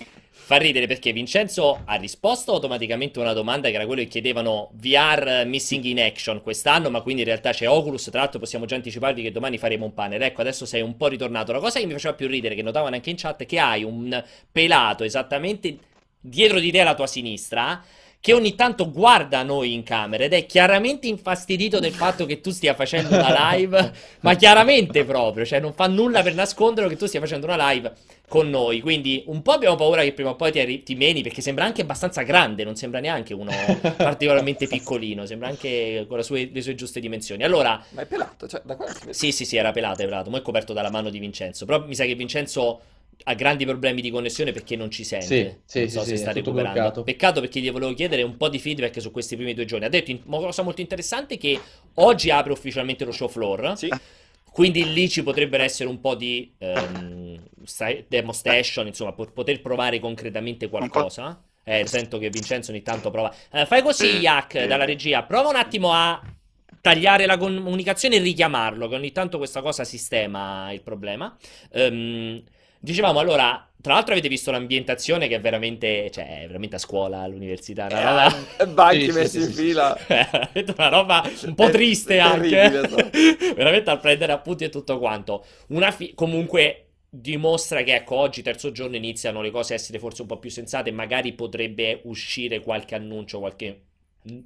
fa 0.46 0.58
ridere 0.58 0.88
perché 0.88 1.14
Vincenzo 1.14 1.84
ha 1.86 1.96
risposto 1.96 2.52
automaticamente 2.52 3.18
a 3.18 3.22
una 3.22 3.32
domanda 3.32 3.70
che 3.70 3.76
era 3.76 3.86
quello 3.86 4.02
che 4.02 4.10
chiedevano 4.10 4.72
VR 4.74 5.44
Missing 5.46 5.86
in 5.86 6.02
Action 6.02 6.42
quest'anno, 6.42 6.90
ma 6.90 7.00
quindi 7.00 7.22
in 7.22 7.28
realtà 7.30 7.52
c'è 7.52 7.66
Oculus. 7.70 8.10
Tra 8.10 8.20
l'altro 8.20 8.40
possiamo 8.40 8.66
già 8.66 8.76
anticiparvi 8.76 9.22
che 9.22 9.32
domani 9.32 9.58
faremo 9.58 9.86
un 9.86 9.94
panel. 9.94 10.22
Ecco, 10.22 10.42
adesso 10.42 10.66
sei 10.66 10.82
un 10.82 10.98
po' 10.98 11.08
ritornato. 11.08 11.54
La 11.54 11.60
cosa 11.60 11.80
che 11.80 11.86
mi 11.86 11.94
faceva 11.94 12.14
più 12.14 12.28
ridere, 12.28 12.56
che 12.56 12.62
notavano 12.62 12.94
anche 12.94 13.10
in 13.10 13.16
chat, 13.16 13.44
è 13.44 13.46
che 13.46 13.58
hai 13.58 13.84
un 13.84 14.22
pelato 14.52 15.06
esattamente 15.06 15.78
dietro 16.20 16.60
di 16.60 16.72
te 16.72 16.82
alla 16.82 16.96
tua 16.96 17.08
sinistra 17.08 17.82
che 18.24 18.32
ogni 18.32 18.56
tanto 18.56 18.90
guarda 18.90 19.44
noi 19.44 19.74
in 19.74 19.84
camera 19.84 20.24
ed 20.24 20.32
è 20.32 20.46
chiaramente 20.46 21.08
infastidito 21.08 21.80
del 21.80 21.92
fatto 21.92 22.26
che 22.26 22.40
tu 22.40 22.52
stia 22.52 22.74
facendo 22.74 23.14
una 23.18 23.52
live, 23.52 23.92
ma 24.22 24.34
chiaramente 24.36 25.04
proprio, 25.04 25.44
cioè 25.44 25.60
non 25.60 25.74
fa 25.74 25.88
nulla 25.88 26.22
per 26.24 26.34
nasconderlo 26.34 26.90
che 26.90 26.96
tu 26.96 27.06
stia 27.06 27.20
facendo 27.20 27.48
una 27.48 27.70
live 27.72 27.92
con 28.30 28.50
noi, 28.50 28.80
quindi 28.80 29.26
un 29.28 29.42
po' 29.42 29.52
abbiamo 29.52 29.76
paura 29.76 30.04
che 30.04 30.14
prima 30.14 30.30
o 30.30 30.36
poi 30.38 30.54
ti, 30.54 30.60
arri- 30.62 30.84
ti 30.84 30.96
meni 30.96 31.22
perché 31.22 31.42
sembra 31.42 31.66
anche 31.66 31.82
abbastanza 31.82 32.22
grande, 32.22 32.64
non 32.64 32.78
sembra 32.78 33.02
neanche 33.02 33.34
uno 33.34 33.52
particolarmente 34.00 34.68
piccolino, 34.68 35.26
sembra 35.26 35.50
anche 35.50 36.06
con 36.08 36.16
le 36.16 36.24
sue, 36.24 36.50
le 36.50 36.62
sue 36.62 36.76
giuste 36.76 37.02
dimensioni. 37.02 37.44
Allora, 37.44 37.84
Ma 37.90 38.04
è 38.04 38.06
pelato, 38.06 38.48
cioè, 38.48 38.62
da 38.64 38.78
qua 38.78 38.88
si 38.88 39.00
vede. 39.02 39.14
sì, 39.14 39.34
sì, 39.34 39.44
sì, 39.44 39.58
era 39.58 39.72
pelato, 39.74 40.02
è 40.02 40.06
pelato, 40.06 40.30
ma 40.30 40.38
è 40.38 40.42
coperto 40.42 40.72
dalla 40.72 40.90
mano 40.90 41.10
di 41.10 41.20
Vincenzo, 41.20 41.66
però 41.66 41.86
mi 41.86 41.94
sa 41.94 42.06
che 42.06 42.16
Vincenzo 42.16 42.82
ha 43.24 43.34
grandi 43.36 43.66
problemi 43.66 44.02
di 44.02 44.10
connessione 44.10 44.52
perché 44.52 44.76
non 44.76 44.92
ci 44.92 45.04
sente. 45.04 45.26
Sì, 45.26 45.56
sì, 45.66 45.80
non 45.80 45.88
sì, 45.90 45.94
so 45.94 46.02
sì, 46.02 46.08
se 46.08 46.14
è 46.14 46.18
sta 46.18 46.32
recuperando. 46.32 46.80
bloccato. 46.80 47.04
Peccato 47.04 47.40
perché 47.40 47.60
gli 47.60 47.72
volevo 47.72 47.94
chiedere 47.94 48.22
un 48.24 48.38
po' 48.38 48.50
di 48.50 48.60
feedback 48.60 49.02
su 49.02 49.12
questi 49.12 49.36
primi 49.36 49.54
due 49.54 49.66
giorni. 49.66 49.86
Ha 49.86 49.90
detto 49.90 50.12
una 50.26 50.38
cosa 50.38 50.62
molto 50.62 50.82
interessante 50.82 51.38
che 51.38 51.60
oggi 51.96 52.30
apre 52.30 52.52
ufficialmente 52.52 53.06
lo 53.06 53.12
show 53.12 53.28
floor. 53.28 53.78
Sì. 53.78 53.90
Quindi 54.52 54.94
lì 54.94 55.10
ci 55.10 55.24
potrebbero 55.24 55.64
essere 55.64 55.90
un 55.90 56.00
po' 56.00 56.14
di 56.14 56.54
ehm, 56.60 57.44
sta- 57.64 57.96
demo 58.08 58.32
station, 58.34 58.86
insomma, 58.86 59.14
po- 59.14 59.32
poter 59.34 59.62
provare 59.62 60.00
concretamente 60.00 60.70
qualcosa. 60.70 61.44
Eh, 61.64 61.88
sento 61.88 62.18
che 62.20 62.30
Vincenzo 62.30 62.72
ogni 62.72 62.84
tanto 62.84 63.10
prova. 63.10 63.34
Eh, 63.52 63.66
fai 63.66 63.82
così, 63.82 64.06
Yak, 64.20 64.66
dalla 64.66 64.86
regia. 64.86 65.24
Prova 65.24 65.50
un 65.50 65.56
attimo 65.56 65.92
a 65.92 66.22
tagliare 66.82 67.26
la 67.26 67.38
comunicazione 67.38 68.18
e 68.18 68.20
richiamarlo, 68.20 68.88
che 68.90 68.96
ogni 68.96 69.12
tanto 69.12 69.38
questa 69.38 69.62
cosa 69.62 69.84
sistema 69.86 70.72
il 70.72 70.82
problema. 70.82 71.36
Ehm, 71.72 72.44
dicevamo 72.84 73.20
allora, 73.20 73.68
Tra 73.82 73.94
l'altro 73.96 74.14
avete 74.14 74.30
visto 74.30 74.50
l'ambientazione 74.52 75.28
che 75.28 75.36
è 75.36 75.42
veramente, 75.42 76.10
cioè, 76.10 76.44
è 76.44 76.48
veramente 76.48 76.76
a 76.78 76.80
scuola, 76.80 77.20
all'università, 77.22 77.88
una 77.88 78.00
Eh, 78.00 78.02
roba... 78.02 78.34
e 78.58 78.68
banchi 78.68 79.12
Sì, 79.12 79.12
messi 79.12 79.40
sì, 79.40 79.42
in 79.42 79.52
sì, 79.52 79.52
fila. 79.52 79.98
una 80.78 80.88
roba 80.90 81.24
un 81.46 81.56
po' 81.56 81.68
È 81.68 81.70
triste 81.70 82.20
anche. 82.20 82.80
veramente 83.56 83.90
al 83.90 84.00
prendere 84.00 84.32
appunti 84.32 84.64
e 84.64 84.70
tutto 84.70 85.00
quanto. 85.00 85.46
Una 85.70 85.92
fi- 85.92 86.14
comunque 86.14 86.80
dimostra 87.10 87.84
che 87.84 87.96
ecco 87.96 88.16
oggi 88.16 88.42
terzo 88.42 88.72
giorno 88.72 88.96
iniziano 88.96 89.42
le 89.42 89.52
cose 89.52 89.74
a 89.74 89.76
essere 89.76 90.00
forse 90.00 90.22
un 90.22 90.28
po' 90.28 90.40
più 90.40 90.50
sensate, 90.50 90.92
magari 90.92 91.34
potrebbe 91.34 92.02
uscire 92.06 92.60
qualche 92.62 92.96
annuncio, 92.96 93.40
qualche 93.40 93.82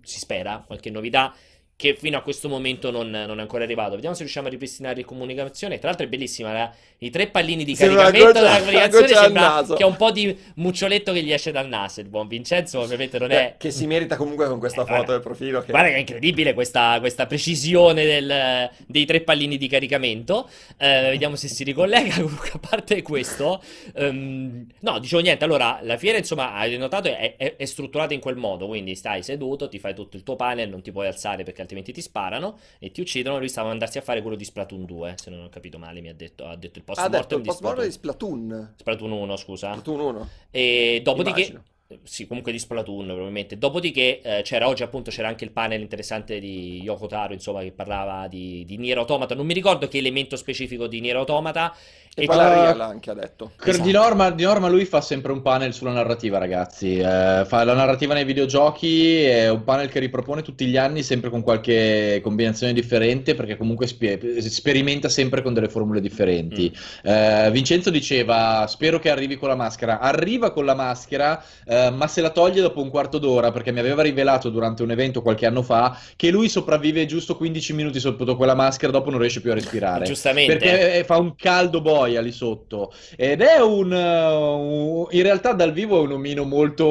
si 0.01 0.19
spera, 0.19 0.63
qualche 0.65 0.89
novità 0.89 1.33
che 1.77 1.95
fino 1.95 2.17
a 2.17 2.21
questo 2.21 2.49
momento 2.49 2.89
non, 2.89 3.07
non 3.11 3.37
è 3.37 3.41
ancora 3.41 3.63
arrivato. 3.63 3.91
Vediamo 3.93 4.15
se 4.15 4.21
riusciamo 4.23 4.47
a 4.47 4.49
ripristinare 4.49 4.99
la 5.01 5.05
comunicazione. 5.05 5.77
Tra 5.77 5.89
l'altro 5.89 6.07
è 6.07 6.09
bellissima, 6.09 6.51
la- 6.51 6.73
i 6.97 7.11
tre 7.11 7.27
pallini 7.27 7.63
di 7.63 7.75
Sembra 7.75 8.05
caricamento 8.05 8.39
della 8.39 8.57
comunicazione 8.57 9.07
sembra 9.07 9.63
che 9.77 9.83
ha 9.83 9.85
un 9.85 9.95
po' 9.95 10.09
di 10.09 10.35
muccioletto 10.55 11.13
che 11.13 11.21
gli 11.21 11.31
esce 11.31 11.51
dal 11.51 11.67
naso. 11.67 11.99
Il 12.01 12.07
buon 12.07 12.27
Vincenzo 12.27 12.79
ovviamente 12.79 13.19
non 13.19 13.29
è... 13.29 13.53
Che 13.59 13.69
si 13.69 13.85
merita 13.85 14.15
comunque 14.15 14.47
con 14.47 14.57
questa 14.57 14.81
Eh, 14.81 14.85
foto 14.85 14.95
guarda. 14.95 15.11
del 15.13 15.21
profilo. 15.21 15.61
Che... 15.61 15.69
Guarda 15.69 15.89
che 15.89 15.95
è 15.95 15.99
incredibile 15.99 16.55
questa, 16.55 16.97
questa 16.99 17.27
precisione 17.27 18.03
del- 18.05 18.71
dei 18.87 19.05
tre 19.05 19.21
pallini 19.21 19.57
di 19.57 19.67
caricamento. 19.67 20.49
Eh, 20.79 21.09
vediamo 21.11 21.35
se 21.35 21.47
si 21.47 21.63
ricollega. 21.63 22.15
Comunque, 22.19 22.49
a 22.53 22.57
parte 22.57 23.03
questo, 23.03 23.61
ehm, 23.93 24.65
no, 24.79 24.97
dicevo 24.97 25.21
niente. 25.21 25.43
Allora, 25.43 25.79
la 25.83 25.97
fiera, 25.97 26.17
insomma, 26.17 26.53
hai 26.55 26.75
notato, 26.77 27.07
è, 27.07 27.35
è- 27.37 27.55
è 27.55 27.65
strutturata 27.65 28.15
in 28.15 28.19
quel 28.19 28.35
modo. 28.35 28.65
Quindi 28.65 28.95
stai 28.95 29.21
seduto, 29.21 29.69
ti 29.69 29.77
fai 29.77 29.93
tutto 29.93 30.17
il 30.17 30.23
tuo 30.23 30.35
panel, 30.35 30.69
non 30.69 30.81
ti 30.81 30.91
puoi 30.91 31.05
alzare 31.05 31.43
perché 31.43 31.65
altrimenti 31.67 31.91
ti 31.91 32.01
sparano 32.01 32.57
e 32.79 32.91
ti 32.91 33.01
uccidono. 33.01 33.37
Lui 33.37 33.49
stava 33.49 33.69
andarsi 33.69 33.97
a 33.97 34.01
fare 34.01 34.21
quello 34.21 34.35
di 34.35 34.45
Splatoon 34.45 34.85
2. 34.85 35.15
Se 35.17 35.29
non 35.29 35.43
ho 35.43 35.49
capito 35.49 35.77
male, 35.77 36.01
mi 36.01 36.09
ha 36.09 36.13
detto, 36.15 36.45
ha 36.45 36.55
detto 36.55 36.79
il 36.79 36.85
post 36.85 37.07
mortem 37.09 37.41
di 37.41 37.51
Splatoon. 37.51 37.91
Splatoon. 37.91 38.73
Splatoon 38.77 39.11
1, 39.11 39.35
scusa. 39.35 39.71
Splatoon 39.71 39.99
1. 39.99 40.29
E 40.51 41.01
dopodiché, 41.03 41.41
Immagino. 41.41 41.63
Sì, 42.03 42.27
comunque 42.27 42.51
di 42.51 42.59
Splatoon 42.59 43.05
probabilmente. 43.05 43.57
Dopodiché 43.57 44.21
eh, 44.21 44.41
c'era 44.43 44.67
oggi 44.67 44.83
appunto 44.83 45.09
c'era 45.11 45.27
anche 45.27 45.45
il 45.45 45.51
panel 45.51 45.81
interessante 45.81 46.39
di 46.39 46.81
Yoko 46.81 47.07
Taro, 47.07 47.33
insomma, 47.33 47.61
che 47.61 47.71
parlava 47.71 48.27
di, 48.27 48.63
di 48.65 48.77
Nier 48.77 48.97
Automata. 48.97 49.35
Non 49.35 49.45
mi 49.45 49.53
ricordo 49.53 49.87
che 49.87 49.97
elemento 49.97 50.35
specifico 50.35 50.87
di 50.87 50.99
Nier 50.99 51.15
Automata. 51.15 51.73
E 52.19 52.23
E 52.23 52.25
poi 52.25 52.35
co- 52.35 52.41
la 52.41 52.47
qua- 52.47 52.61
Real 52.63 52.81
anche 52.81 53.11
ha 53.11 53.13
detto. 53.13 53.51
Esatto. 53.63 53.85
Di, 53.85 53.91
norma, 53.91 54.31
di 54.31 54.43
norma 54.43 54.67
lui 54.69 54.85
fa 54.85 55.01
sempre 55.01 55.31
un 55.31 55.43
panel 55.43 55.71
sulla 55.71 55.91
narrativa, 55.91 56.39
ragazzi. 56.39 56.97
Eh, 56.97 57.43
fa 57.45 57.63
la 57.63 57.73
narrativa 57.75 58.15
nei 58.15 58.25
videogiochi, 58.25 59.21
è 59.21 59.49
un 59.51 59.63
panel 59.63 59.87
che 59.87 59.99
ripropone 59.99 60.41
tutti 60.41 60.65
gli 60.65 60.77
anni, 60.77 61.03
sempre 61.03 61.29
con 61.29 61.43
qualche 61.43 62.19
combinazione 62.23 62.73
differente, 62.73 63.35
perché 63.35 63.55
comunque 63.55 63.85
spie- 63.85 64.41
sperimenta 64.41 65.09
sempre 65.09 65.43
con 65.43 65.53
delle 65.53 65.69
formule 65.69 66.01
differenti. 66.01 66.75
Eh, 67.03 67.49
Vincenzo 67.51 67.91
diceva: 67.91 68.65
Spero 68.67 68.97
che 68.97 69.11
arrivi 69.11 69.35
con 69.37 69.49
la 69.49 69.55
maschera. 69.55 69.99
Arriva 69.99 70.51
con 70.51 70.65
la 70.65 70.73
maschera, 70.73 71.39
eh, 71.67 71.75
ma 71.91 72.07
se 72.07 72.21
la 72.21 72.29
toglie 72.29 72.61
dopo 72.61 72.81
un 72.81 72.89
quarto 72.89 73.17
d'ora, 73.17 73.51
perché 73.51 73.71
mi 73.71 73.79
aveva 73.79 74.01
rivelato 74.01 74.49
durante 74.49 74.83
un 74.83 74.91
evento 74.91 75.21
qualche 75.21 75.45
anno 75.45 75.61
fa 75.61 75.97
che 76.15 76.29
lui 76.29 76.49
sopravvive 76.49 77.05
giusto 77.05 77.35
15 77.35 77.73
minuti 77.73 77.99
sotto 77.99 78.35
quella 78.35 78.55
maschera, 78.55 78.91
dopo 78.91 79.09
non 79.09 79.19
riesce 79.19 79.41
più 79.41 79.51
a 79.51 79.53
respirare. 79.55 80.05
Giustamente. 80.05 80.57
Perché 80.57 80.99
eh, 80.99 81.03
fa 81.03 81.17
un 81.17 81.35
caldo 81.35 81.81
boia 81.81 82.21
lì 82.21 82.31
sotto. 82.31 82.91
Ed 83.15 83.41
è 83.41 83.59
un, 83.61 83.93
eh, 83.93 84.25
un- 84.35 85.07
In 85.11 85.21
realtà 85.23 85.53
dal 85.53 85.71
vivo 85.71 85.97
è 85.99 86.01
un 86.01 86.11
omino 86.13 86.43
molto, 86.43 86.85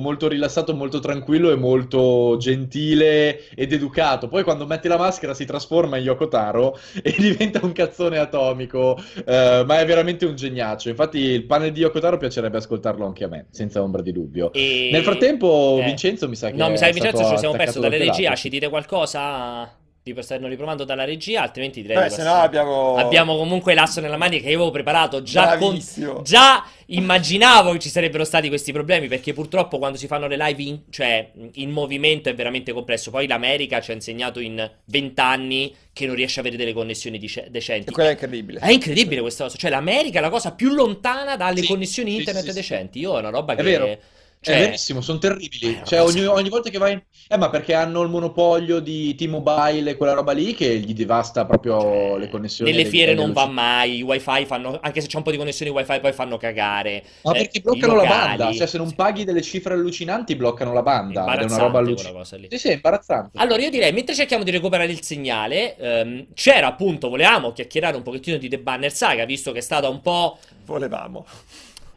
molto 0.00 0.28
rilassato, 0.28 0.74
molto 0.74 0.98
tranquillo 1.00 1.50
e 1.50 1.56
molto 1.56 2.36
gentile 2.38 3.48
ed 3.54 3.72
educato. 3.72 4.28
Poi 4.28 4.42
quando 4.42 4.66
mette 4.66 4.88
la 4.88 4.96
maschera 4.98 5.34
si 5.34 5.44
trasforma 5.44 5.96
in 5.96 6.04
Yoko 6.04 6.28
Taro 6.28 6.78
e 7.02 7.14
diventa 7.18 7.60
un 7.62 7.72
cazzone 7.72 8.18
atomico. 8.18 8.96
eh, 9.24 9.64
ma 9.66 9.80
è 9.80 9.86
veramente 9.86 10.24
un 10.26 10.34
geniaccio. 10.34 10.88
Infatti 10.88 11.18
il 11.18 11.44
panel 11.44 11.72
di 11.72 11.80
Yoko 11.80 12.00
Taro 12.00 12.16
piacerebbe 12.16 12.58
ascoltarlo 12.58 13.04
anche 13.06 13.24
a 13.24 13.28
me, 13.28 13.46
senza 13.50 13.82
ombra 13.82 14.02
di 14.02 14.12
dubbio. 14.12 14.31
E- 14.52 14.88
Nel 14.92 15.02
frattempo, 15.02 15.78
eh, 15.80 15.84
Vincenzo 15.84 16.28
mi 16.28 16.36
sa 16.36 16.50
che 16.50 16.56
No, 16.56 16.68
mi 16.70 16.76
sa 16.78 16.86
che 16.86 16.92
Vincenzo 16.92 17.28
lo 17.30 17.36
siamo 17.36 17.54
perso 17.56 17.80
dalle 17.80 17.98
dal 17.98 18.06
regia. 18.08 18.34
Ci 18.34 18.48
dite 18.48 18.68
qualcosa? 18.68 19.76
Di 20.04 20.16
stanno 20.18 20.48
riprovando 20.48 20.82
dalla 20.82 21.04
regia, 21.04 21.42
altrimenti 21.42 21.80
direi 21.80 21.96
Beh, 21.96 22.08
di 22.08 22.14
se 22.14 22.24
no 22.24 22.32
abbiamo... 22.32 22.96
Abbiamo 22.96 23.36
comunque 23.36 23.72
l'asso 23.72 24.00
nella 24.00 24.16
manica 24.16 24.42
che 24.42 24.48
io 24.50 24.56
avevo 24.56 24.72
preparato 24.72 25.22
già 25.22 25.56
con... 25.56 25.68
Bravissimo. 25.68 26.22
Già 26.22 26.64
immaginavo 26.86 27.70
che 27.70 27.78
ci 27.78 27.88
sarebbero 27.88 28.24
stati 28.24 28.48
questi 28.48 28.72
problemi 28.72 29.06
perché 29.06 29.32
purtroppo 29.32 29.78
quando 29.78 29.96
si 29.96 30.08
fanno 30.08 30.26
le 30.26 30.36
live 30.36 30.60
in, 30.60 30.80
cioè, 30.90 31.30
in 31.54 31.70
movimento 31.70 32.28
è 32.28 32.34
veramente 32.34 32.72
complesso. 32.72 33.12
Poi 33.12 33.28
l'America 33.28 33.80
ci 33.80 33.92
ha 33.92 33.94
insegnato 33.94 34.40
in 34.40 34.68
vent'anni 34.86 35.72
che 35.92 36.06
non 36.06 36.16
riesce 36.16 36.38
a 36.38 36.42
avere 36.42 36.56
delle 36.56 36.72
connessioni 36.72 37.16
dice- 37.16 37.46
E 37.46 37.50
decenti. 37.50 37.92
quella 37.92 38.08
è 38.08 38.12
incredibile. 38.12 38.58
È 38.58 38.72
incredibile 38.72 39.20
questa 39.20 39.44
cosa. 39.44 39.56
Cioè, 39.56 39.70
l'America 39.70 40.18
è 40.18 40.22
la 40.22 40.30
cosa 40.30 40.50
più 40.50 40.72
lontana 40.74 41.36
dalle 41.36 41.60
Sì, 41.60 41.66
connessioni 41.68 42.16
internet 42.16 42.42
sì, 42.42 42.48
sì. 42.50 42.54
decenti. 42.56 42.98
Io 42.98 43.14
è 43.14 43.20
una 43.20 43.30
roba 43.30 43.52
È 43.52 43.56
che. 43.56 43.62
vero. 43.62 43.98
Cioè, 44.42 44.56
È 44.56 44.58
verissimo, 44.64 45.00
sono 45.00 45.18
terribili. 45.18 45.78
Eh, 45.80 45.84
Cioè, 45.84 46.02
ogni, 46.02 46.24
ogni 46.24 46.48
volta 46.48 46.68
che 46.68 46.78
vai 46.78 46.94
in... 46.94 47.02
Eh, 47.28 47.36
ma 47.36 47.48
perché 47.48 47.74
hanno 47.74 48.02
il 48.02 48.08
monopolio 48.08 48.80
di 48.80 49.14
T-Mobile 49.14 49.90
e 49.90 49.96
quella 49.96 50.14
roba 50.14 50.32
lì 50.32 50.52
che 50.52 50.78
gli 50.80 50.92
devasta 50.94 51.46
proprio 51.46 51.80
Cioè, 51.80 52.18
le 52.18 52.28
connessioni. 52.28 52.70
Nelle 52.72 52.82
le- 52.82 52.88
fiere 52.90 53.14
non 53.14 53.32
va 53.32 53.46
mai, 53.46 53.98
i 53.98 54.02
wifi 54.02 54.44
fanno, 54.44 54.80
anche 54.82 55.00
se 55.00 55.06
c'è 55.06 55.16
un 55.16 55.22
po' 55.22 55.30
di 55.30 55.36
connessioni 55.36 55.70
wifi 55.70 56.00
poi 56.00 56.12
fanno 56.12 56.36
cagare. 56.38 57.04
Ma 57.22 57.32
Eh, 57.32 57.38
perché 57.38 57.60
bloccano 57.60 57.94
la 57.94 58.04
banda? 58.04 58.52
Cioè, 58.52 58.66
se 58.66 58.78
non 58.78 58.92
paghi 58.96 59.22
delle 59.24 59.42
cifre 59.42 59.74
allucinanti, 59.74 60.34
bloccano 60.34 60.72
la 60.72 60.82
banda. 60.82 61.24
È 61.24 61.44
una 61.44 61.56
roba 61.56 61.78
allucinante. 61.78 62.48
Sì, 62.50 62.58
sì, 62.58 62.68
è 62.68 62.72
imbarazzante. 62.72 63.38
Allora 63.38 63.62
io 63.62 63.70
direi, 63.70 63.92
mentre 63.92 64.14
cerchiamo 64.14 64.42
di 64.42 64.50
recuperare 64.50 64.90
il 64.90 65.02
segnale, 65.02 65.76
ehm, 65.76 66.26
c'era 66.34 66.66
appunto, 66.66 67.08
volevamo 67.08 67.52
chiacchierare 67.52 67.96
un 67.96 68.02
pochettino 68.02 68.36
di 68.38 68.48
The 68.48 68.58
Banner 68.58 68.92
Saga, 68.92 69.24
visto 69.24 69.52
che 69.52 69.58
è 69.58 69.62
stata 69.62 69.88
un 69.88 70.00
po'... 70.00 70.38
Volevamo. 70.66 71.24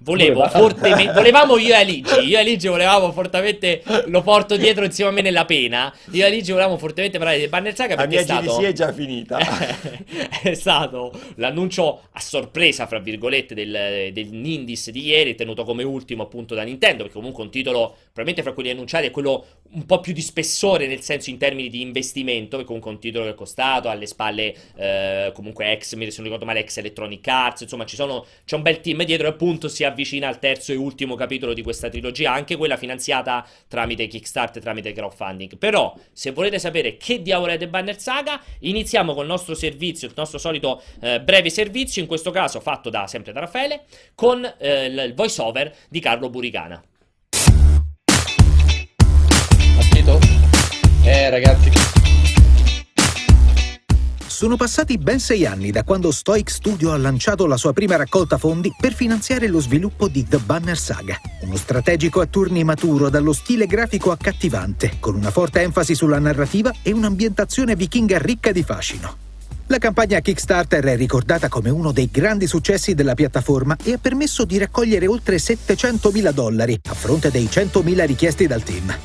Volevo 0.06 0.48
fortemente, 0.48 1.14
volevamo 1.18 1.58
io 1.58 1.74
e 1.74 1.78
Aligi, 1.78 2.20
io 2.20 2.38
e 2.38 2.40
Aligi 2.40 2.68
volevamo 2.68 3.12
fortemente, 3.12 3.82
lo 4.06 4.22
porto 4.22 4.56
dietro 4.56 4.86
insieme 4.86 5.10
a 5.10 5.14
me 5.14 5.22
nella 5.22 5.46
pena, 5.46 5.92
io 6.12 6.24
e 6.24 6.28
Aligi 6.28 6.52
volevamo 6.52 6.78
fortemente 6.78 7.18
parlare 7.18 7.40
di 7.40 7.48
Banner 7.48 7.76
Saga 7.76 7.96
La 7.96 8.02
perché 8.02 8.16
mia 8.16 8.22
è 8.22 8.24
stato... 8.24 8.58
GDC 8.58 8.68
è 8.68 8.72
già 8.72 8.94
finita. 8.94 9.40
è 10.44 10.54
stato 10.54 11.12
l'annuncio 11.38 12.02
a 12.12 12.20
sorpresa, 12.20 12.86
fra 12.86 13.00
virgolette, 13.00 13.56
del, 13.56 14.12
del 14.14 14.28
Nindis 14.28 14.92
di 14.92 15.06
ieri, 15.06 15.34
tenuto 15.34 15.64
come 15.64 15.82
ultimo 15.82 16.22
appunto 16.22 16.54
da 16.54 16.62
Nintendo, 16.62 17.02
perché 17.02 17.18
comunque 17.18 17.44
un 17.44 17.50
titolo, 17.50 17.96
probabilmente 18.04 18.44
fra 18.44 18.54
quelli 18.54 18.70
annunciati, 18.70 19.08
è 19.08 19.12
quello 19.12 19.44
un 19.72 19.86
po' 19.86 20.00
più 20.00 20.14
di 20.14 20.22
spessore, 20.22 20.88
nel 20.88 21.02
senso 21.02 21.30
in 21.30 21.38
termini 21.38 21.70
di 21.70 21.82
investimento, 21.82 22.52
perché 22.52 22.66
comunque 22.66 22.92
un 22.92 23.00
titolo 23.00 23.26
che 23.26 23.32
è 23.32 23.36
costato, 23.36 23.90
alle 23.90 24.06
spalle 24.06 24.56
eh, 24.76 25.32
comunque 25.34 25.72
ex, 25.72 25.94
non 25.96 26.08
ricordo 26.24 26.46
male, 26.46 26.60
ex 26.60 26.78
Electronic 26.78 27.28
Arts, 27.28 27.62
insomma 27.62 27.86
sono, 27.88 28.26
c'è 28.46 28.56
un 28.56 28.62
bel 28.62 28.80
team 28.80 29.04
dietro 29.04 29.28
e 29.28 29.32
appunto 29.32 29.68
si 29.68 29.84
avvicina 29.84 30.28
al 30.28 30.40
terzo 30.40 30.72
e 30.72 30.76
ultimo 30.76 31.16
capitolo 31.16 31.54
di 31.54 31.62
questa 31.62 31.90
trilogia, 31.90 32.32
anche 32.32 32.56
quella 32.56 32.78
finanziata 32.78 33.46
tramite 33.68 34.08
Kickstarter, 34.08 34.62
tramite 34.62 34.94
crowdfunding. 34.94 35.58
Però, 35.58 35.94
se 36.12 36.32
volete 36.32 36.60
sapere 36.60 36.98
che 36.98 37.22
diavolo 37.22 37.52
è 37.52 37.58
The 37.58 37.68
Banner 37.68 38.00
Saga, 38.00 38.42
iniziamo 38.60 39.14
col 39.14 39.26
nostro 39.26 39.56
servizio, 39.56 40.08
il 40.08 40.14
nostro 40.16 40.38
solito 40.38 40.82
eh, 41.02 41.20
breve 41.22 41.50
servizio, 41.50 42.02
in 42.02 42.08
questo 42.08 42.32
caso 42.32 42.60
fatto 42.60 42.90
da, 42.90 43.08
sempre 43.08 43.34
da 43.34 43.42
Raffaele, 43.42 43.84
con 44.14 44.46
eh, 44.58 44.86
il 44.86 45.14
voice 45.14 45.42
over 45.42 45.76
di 45.90 46.00
Carlo 46.00 46.30
Buricana. 46.30 46.82
Capito? 50.06 50.20
Eh, 51.04 51.30
ragazzi. 51.32 51.72
Sono 54.28 54.58
passati 54.58 54.98
ben 54.98 55.20
sei 55.20 55.46
anni 55.46 55.72
da 55.72 55.84
quando 55.84 56.12
Stoic 56.12 56.52
Studio 56.52 56.92
ha 56.92 56.98
lanciato 56.98 57.48
la 57.48 57.58
sua 57.58 57.74
prima 57.74 57.96
raccolta 57.96 58.38
fondi 58.38 58.72
per 58.78 58.94
finanziare 58.94 59.48
lo 59.48 59.60
sviluppo 59.60 60.08
di 60.08 60.28
The 60.28 60.38
Banner 60.38 60.78
Saga, 60.78 61.20
uno 61.42 61.56
strategico 61.56 62.20
a 62.20 62.26
turni 62.26 62.64
maturo 62.64 63.10
dallo 63.10 63.34
stile 63.34 63.66
grafico 63.66 64.12
accattivante, 64.12 64.98
con 65.00 65.16
una 65.16 65.32
forte 65.32 65.62
enfasi 65.62 65.96
sulla 65.96 66.20
narrativa 66.20 66.72
e 66.84 66.92
un'ambientazione 66.92 67.76
vichinga 67.76 68.20
ricca 68.20 68.52
di 68.52 68.62
fascino. 68.62 69.18
La 69.68 69.78
campagna 69.80 70.20
Kickstarter 70.20 70.84
è 70.84 70.96
ricordata 70.98 71.48
come 71.48 71.70
uno 71.70 71.92
dei 71.92 72.10
grandi 72.12 72.46
successi 72.46 72.94
della 72.94 73.16
piattaforma 73.16 73.76
e 73.84 73.94
ha 73.94 73.98
permesso 73.98 74.46
di 74.46 74.60
raccogliere 74.60 75.08
oltre 75.08 75.38
700.000 75.38 76.32
dollari 76.32 76.80
a 76.90 76.94
fronte 76.94 77.32
dei 77.32 77.46
100.000 77.46 78.06
richiesti 78.06 78.46
dal 78.46 78.62
team. 78.62 78.96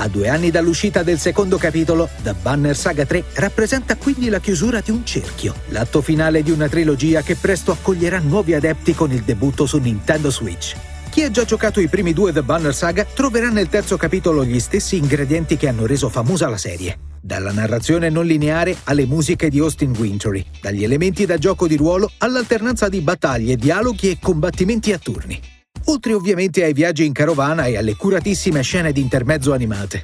A 0.00 0.06
due 0.06 0.28
anni 0.28 0.52
dall'uscita 0.52 1.02
del 1.02 1.18
secondo 1.18 1.56
capitolo, 1.58 2.08
The 2.22 2.32
Banner 2.40 2.76
Saga 2.76 3.04
3 3.04 3.24
rappresenta 3.34 3.96
quindi 3.96 4.28
la 4.28 4.38
chiusura 4.38 4.80
di 4.80 4.92
un 4.92 5.04
cerchio, 5.04 5.52
l'atto 5.70 6.02
finale 6.02 6.44
di 6.44 6.52
una 6.52 6.68
trilogia 6.68 7.22
che 7.22 7.34
presto 7.34 7.72
accoglierà 7.72 8.20
nuovi 8.20 8.54
adepti 8.54 8.94
con 8.94 9.10
il 9.10 9.22
debutto 9.22 9.66
su 9.66 9.78
Nintendo 9.78 10.30
Switch. 10.30 10.76
Chi 11.10 11.24
ha 11.24 11.32
già 11.32 11.44
giocato 11.44 11.80
i 11.80 11.88
primi 11.88 12.12
due 12.12 12.32
The 12.32 12.44
Banner 12.44 12.72
Saga 12.72 13.04
troverà 13.12 13.48
nel 13.48 13.68
terzo 13.68 13.96
capitolo 13.96 14.44
gli 14.44 14.60
stessi 14.60 14.96
ingredienti 14.96 15.56
che 15.56 15.66
hanno 15.66 15.84
reso 15.84 16.08
famosa 16.08 16.48
la 16.48 16.58
serie. 16.58 16.96
Dalla 17.20 17.50
narrazione 17.50 18.08
non 18.08 18.24
lineare 18.24 18.76
alle 18.84 19.04
musiche 19.04 19.50
di 19.50 19.58
Austin 19.58 19.92
Wintory, 19.98 20.44
dagli 20.60 20.84
elementi 20.84 21.26
da 21.26 21.38
gioco 21.38 21.66
di 21.66 21.74
ruolo 21.74 22.08
all'alternanza 22.18 22.88
di 22.88 23.00
battaglie, 23.00 23.56
dialoghi 23.56 24.10
e 24.10 24.18
combattimenti 24.20 24.92
a 24.92 24.98
turni. 24.98 25.57
Oltre 25.90 26.12
ovviamente 26.12 26.64
ai 26.64 26.74
viaggi 26.74 27.06
in 27.06 27.14
carovana 27.14 27.64
e 27.64 27.78
alle 27.78 27.96
curatissime 27.96 28.60
scene 28.60 28.92
di 28.92 29.00
intermezzo 29.00 29.54
animate. 29.54 30.02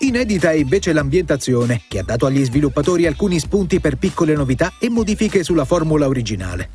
Inedita 0.00 0.50
è 0.50 0.54
invece 0.54 0.92
l'ambientazione, 0.92 1.82
che 1.88 2.00
ha 2.00 2.02
dato 2.02 2.26
agli 2.26 2.44
sviluppatori 2.44 3.06
alcuni 3.06 3.38
spunti 3.38 3.78
per 3.78 3.96
piccole 3.96 4.34
novità 4.34 4.72
e 4.80 4.88
modifiche 4.88 5.44
sulla 5.44 5.64
formula 5.64 6.08
originale. 6.08 6.68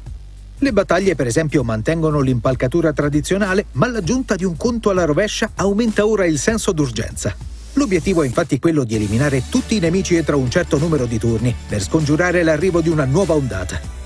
Le 0.60 0.72
battaglie, 0.72 1.16
per 1.16 1.28
esempio, 1.28 1.66
mantengono 1.66 2.22
l'impalcatura 2.22 2.94
tradizionale, 2.94 3.66
ma 3.74 3.88
l'aggiunta 3.88 4.36
di 4.36 4.46
un 4.46 4.56
conto 4.56 4.90
alla 4.90 5.04
rovescia 5.04 5.52
aumenta 5.56 6.06
ora 6.06 6.26
il 6.26 6.40
senso 6.40 6.72
d'urgenza. 6.72 7.36
L'obiettivo 7.74 8.24
è 8.24 8.26
infatti 8.26 8.58
quello 8.58 8.86
di 8.86 8.96
eliminare 8.96 9.44
tutti 9.50 9.76
i 9.76 9.80
nemici 9.80 10.16
entro 10.16 10.38
un 10.38 10.50
certo 10.50 10.78
numero 10.78 11.06
di 11.06 11.20
turni, 11.20 11.54
per 11.68 11.82
scongiurare 11.82 12.42
l'arrivo 12.42 12.80
di 12.80 12.88
una 12.88 13.04
nuova 13.04 13.34
ondata. 13.34 14.05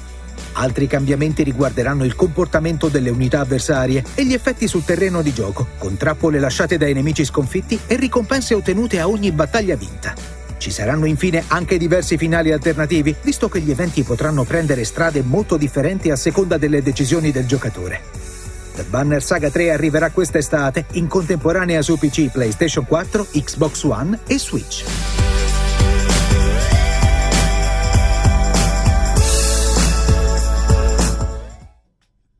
Altri 0.54 0.88
cambiamenti 0.88 1.44
riguarderanno 1.44 2.04
il 2.04 2.16
comportamento 2.16 2.88
delle 2.88 3.10
unità 3.10 3.40
avversarie 3.40 4.04
e 4.16 4.26
gli 4.26 4.34
effetti 4.34 4.68
sul 4.68 4.84
terreno 4.84 5.22
di 5.22 5.34
gioco, 5.34 5.68
con 5.78 5.98
trappole 5.98 6.40
lasciate 6.40 6.78
dai 6.78 6.94
nemici 6.94 7.24
sconfitti 7.24 7.80
e 7.88 7.96
ricompense 7.96 8.54
ottenute 8.54 9.00
a 9.00 9.08
ogni 9.08 9.32
battaglia 9.32 9.76
vinta. 9.76 10.14
Ci 10.58 10.72
saranno 10.72 11.06
infine 11.06 11.44
anche 11.48 11.78
diversi 11.78 12.18
finali 12.18 12.52
alternativi, 12.52 13.16
visto 13.22 13.48
che 13.48 13.62
gli 13.62 13.72
eventi 13.72 14.04
potranno 14.04 14.44
prendere 14.44 14.84
strade 14.84 15.24
molto 15.24 15.56
differenti 15.56 16.12
a 16.12 16.18
seconda 16.18 16.58
delle 16.58 16.82
decisioni 16.82 17.32
del 17.32 17.46
giocatore. 17.46 18.02
The 18.76 18.84
Banner 18.84 19.24
Saga 19.24 19.50
3 19.50 19.72
arriverà 19.72 20.10
quest'estate 20.10 20.86
in 20.92 21.08
contemporanea 21.08 21.82
su 21.82 21.98
PC, 21.98 22.30
PlayStation 22.30 22.86
4, 22.86 23.28
Xbox 23.32 23.84
One 23.84 24.20
e 24.28 24.38
Switch. 24.38 24.84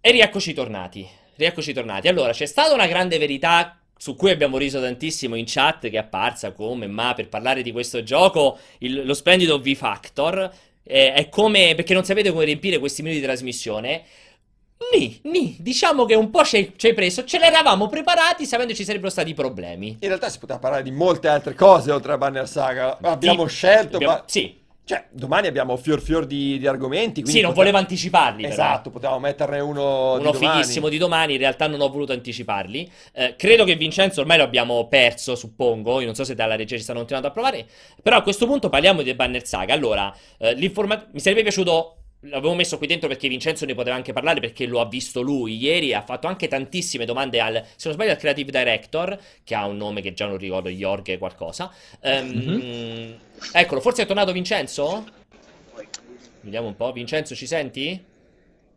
E 0.02 0.12
rieccoci 0.12 0.54
tornati. 0.54 1.08
Rieccoci 1.36 1.74
tornati. 1.74 2.08
Allora, 2.08 2.32
c'è 2.32 2.46
stata 2.46 2.74
una 2.74 2.88
grande 2.88 3.18
verità 3.18 3.78
su 3.98 4.16
cui 4.16 4.32
abbiamo 4.32 4.58
riso 4.58 4.80
tantissimo 4.80 5.36
in 5.36 5.44
chat 5.46 5.82
che 5.90 5.96
è 5.96 5.98
apparsa 5.98 6.54
come, 6.54 6.88
ma 6.88 7.14
per 7.14 7.28
parlare 7.28 7.62
di 7.62 7.72
questo 7.74 8.02
gioco, 8.02 8.58
il- 8.80 9.06
lo 9.06 9.14
splendido 9.14 9.60
V-Factor 9.60 10.52
eh, 10.84 11.14
è 11.14 11.28
come, 11.30 11.74
perché 11.76 11.94
non 11.94 12.06
sapete 12.06 12.32
come 12.32 12.46
riempire 12.46 12.80
questi 12.80 13.02
minuti 13.02 13.20
di 13.20 13.26
trasmissione. 13.28 14.04
Nì, 14.96 15.20
nì, 15.24 15.58
diciamo 15.60 16.06
che 16.06 16.16
un 16.16 16.30
po' 16.30 16.46
ci 16.46 16.74
hai, 16.82 16.94
preso, 16.94 17.26
ce 17.26 17.38
l'eravamo 17.38 17.88
preparati 17.88 18.46
sapendo 18.46 18.74
ci 18.74 18.86
sarebbero 18.86 19.10
stati 19.12 19.34
problemi. 19.34 19.98
In 20.00 20.08
realtà 20.08 20.30
si 20.30 20.40
poteva 20.40 20.60
parlare 20.60 20.82
di 20.84 20.92
molte 20.92 21.28
altre 21.28 21.54
cose 21.54 21.92
oltre 21.92 22.14
a 22.14 22.18
Banner 22.18 22.48
Saga. 22.48 22.98
Abbiamo 23.02 23.46
Sì, 23.48 23.56
scelto, 23.56 23.98
abbiamo- 23.98 24.14
ma... 24.14 24.24
Sì, 24.26 24.58
Cioè, 24.90 25.06
domani 25.12 25.46
abbiamo 25.46 25.78
fior 25.78 26.02
fior 26.02 26.26
di, 26.26 26.58
di 26.58 26.66
argomenti, 26.66 27.24
sì, 27.24 27.42
non 27.42 27.52
pote- 27.52 27.58
volevo 27.58 27.78
anticiparli 27.78 28.42
però. 28.42 28.54
Esatto, 28.54 28.90
potevamo 28.90 29.20
metterne 29.20 29.60
uno, 29.60 30.16
di 30.18 30.24
Uno 30.24 30.32
domani. 30.32 30.62
fighissimo 30.64 30.90
di 30.90 30.98
domani, 30.98 31.34
in 31.34 31.38
realtà 31.38 31.68
non 31.68 31.80
ho 31.82 31.90
voluto 31.90 32.12
anticiparli. 32.12 32.92
Eh, 33.14 33.36
credo 33.38 33.66
che 33.66 33.76
Vincenzo 33.76 34.22
ormai 34.22 34.38
lo 34.38 34.44
abbiamo 34.46 34.88
perso, 34.88 35.36
suppongo. 35.36 36.00
Io 36.00 36.08
non 36.08 36.16
so 36.16 36.24
se 36.24 36.34
dalla 36.34 36.56
regia 36.56 36.76
ci 36.76 36.82
stanno 36.82 36.98
continuando 36.98 37.28
a 37.28 37.32
provare. 37.32 37.68
Però 38.02 38.18
a 38.18 38.24
questo 38.24 38.48
punto 38.48 38.70
parliamo 38.70 39.04
di 39.04 39.14
Banner 39.14 39.46
Saga. 39.46 39.76
Allora, 39.76 40.12
eh, 40.40 40.56
mi 40.56 41.20
sarebbe 41.20 41.44
piaciuto. 41.44 41.99
L'avevo 42.24 42.54
messo 42.54 42.78
qui 42.78 42.86
dentro 42.88 43.08
perché 43.08 43.30
Vincenzo 43.30 43.66
ne 43.66 43.74
poteva 43.74 43.96
anche 43.96 44.12
parlare 44.12 44.42
perché 44.42 44.66
lo 44.66 44.82
ha 44.82 44.88
visto 44.88 45.22
lui 45.22 45.56
ieri. 45.58 45.94
Ha 45.94 46.02
fatto 46.02 46.28
anche 46.28 46.50
tantissime 46.50 47.06
domande 47.06 47.40
al, 47.40 47.64
se 47.76 47.88
non 47.88 47.94
sbaglio, 47.94 48.12
al 48.12 48.18
Creative 48.18 48.52
Director, 48.52 49.18
che 49.44 49.56
ha 49.56 49.66
un 49.66 49.78
nome 49.78 50.02
che 50.02 50.14
già 50.14 50.26
non 50.28 50.38
ricordo, 50.38 50.68
Jorge 50.70 51.18
qualcosa. 51.18 51.72
Ehm, 52.02 53.18
Eccolo, 53.54 53.80
forse 53.80 54.04
è 54.04 54.06
tornato 54.06 54.34
Vincenzo? 54.34 55.06
Vediamo 56.42 56.68
un 56.68 56.76
po'. 56.76 56.92
Vincenzo, 56.92 57.36
ci 57.36 57.48
senti? 57.48 58.04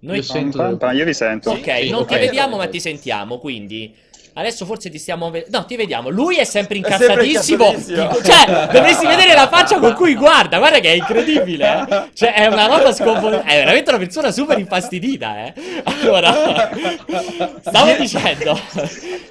Noi 0.00 0.16
Io 0.16 0.22
sento- 0.22 0.78
Io 0.92 1.04
vi 1.04 1.14
sento. 1.14 1.50
Ok, 1.50 1.78
Sì, 1.82 1.90
non 1.90 2.02
ok. 2.02 2.08
ti 2.08 2.14
vediamo 2.18 2.56
ma 2.56 2.68
ti 2.68 2.80
sentiamo, 2.80 3.38
quindi 3.38 3.94
adesso 4.34 4.64
forse 4.66 4.90
ti 4.90 4.98
stiamo 4.98 5.30
ve- 5.30 5.46
No, 5.50 5.64
ti 5.64 5.76
vediamo. 5.76 6.08
Lui 6.08 6.36
è 6.36 6.44
sempre 6.44 6.78
È 6.78 6.82
sempre 6.96 7.24
incazzatissimo. 7.24 7.64
incazzatissimo. 7.66 8.08
Tipo, 8.08 8.22
cioè, 8.22 8.68
dovresti 8.72 9.06
vedere 9.06 9.34
la 9.34 9.48
faccia 9.48 9.78
con 9.78 9.94
cui 9.94 10.14
guarda, 10.14 10.58
guarda 10.58 10.78
che 10.80 10.90
è 10.92 10.96
incredibile. 10.96 11.86
eh. 11.88 12.10
Cioè, 12.14 12.32
è 12.34 12.46
una 12.46 12.66
roba 12.66 12.92
sconvolgente. 12.92 13.46
È 13.46 13.56
veramente 13.58 13.90
una 13.90 13.98
persona 13.98 14.30
super 14.30 14.58
infastidita, 14.58 15.44
eh. 15.46 15.54
Allora, 15.84 16.70
stavo 17.64 17.92
dicendo 17.98 18.58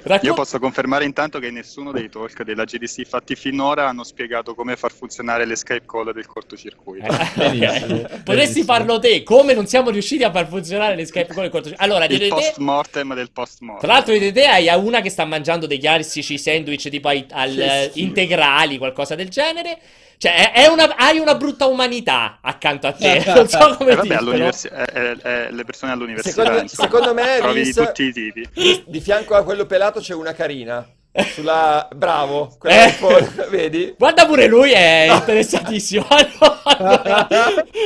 raccon- 0.03 0.26
Io 0.28 0.34
posso 0.34 0.60
confermare 0.60 1.06
intanto 1.06 1.40
che 1.40 1.49
nessuno 1.52 1.91
dei 1.91 2.10
talk 2.10 2.44
della 2.44 2.64
GDC 2.64 3.06
fatti 3.07 3.36
finora 3.36 3.88
hanno 3.88 4.03
spiegato 4.03 4.53
come 4.56 4.76
far 4.76 4.91
funzionare 4.91 5.45
le 5.45 5.56
Skype 5.56 5.86
call 5.86 6.11
del 6.14 6.26
cortocircuito. 6.26 7.06
Eh, 7.11 7.28
Benissimo, 7.36 7.95
ok. 7.95 8.23
Potresti 8.23 8.64
farlo 8.64 8.99
te, 8.99 9.23
come 9.23 9.53
non 9.53 9.68
siamo 9.68 9.90
riusciti 9.90 10.23
a 10.23 10.32
far 10.32 10.48
funzionare 10.48 10.95
le 10.95 11.06
Skype 11.06 11.34
con 11.34 11.44
il 11.44 11.49
cortocircuito. 11.49 11.91
Allora, 11.91 12.06
Il 12.06 12.18
te 12.19 12.28
post 12.28 12.57
mortem 12.57 13.14
del 13.14 13.32
post 13.32 13.60
mortem. 13.61 13.80
Tra 13.82 13.94
l'altro, 13.94 14.18
di 14.18 14.32
te 14.32 14.45
hai 14.45 14.69
una 14.92 15.02
che 15.02 15.10
sta 15.10 15.24
mangiando 15.26 15.66
dei 15.66 15.80
classici 15.80 16.38
sandwich 16.38 16.90
tipo 16.90 17.08
ai- 17.08 17.26
al- 17.32 17.92
integrali, 17.94 18.78
qualcosa 18.78 19.16
del 19.16 19.30
genere. 19.30 19.78
Cioè, 20.18 20.52
è- 20.52 20.64
è 20.64 20.68
una- 20.68 20.96
hai 20.98 21.18
una 21.18 21.34
brutta 21.36 21.66
umanità 21.66 22.38
accanto 22.42 22.86
a 22.88 22.92
te. 22.92 23.24
Non 23.34 23.48
so 23.48 23.76
come 23.78 23.92
Eh, 23.92 23.96
vabbè, 23.96 24.16
all'universi- 24.16 24.68
eh, 24.68 24.86
eh, 24.94 25.18
eh, 25.24 25.52
le 25.52 25.64
persone 25.64 25.94
all'università, 25.94 26.44
Secondo- 26.44 26.68
secondo 26.68 27.14
me, 27.16 27.54
Vince- 27.54 27.86
tutti 27.86 28.04
i 28.04 28.12
tipi. 28.14 28.48
Di 28.86 29.00
fianco 29.02 29.34
a 29.36 29.44
quello 29.44 29.66
pelato 29.66 30.00
c'è 30.00 30.14
una 30.14 30.34
carina. 30.34 30.86
Sulla... 31.34 31.90
Bravo, 31.94 32.56
Eh. 32.64 32.96
po- 33.00 33.20
vedi? 33.50 33.94
Guarda 33.98 34.26
pure 34.26 34.48
lui, 34.48 34.72
è 34.72 35.08
interessatissimo. 35.12 36.06
Allora, 36.64 37.28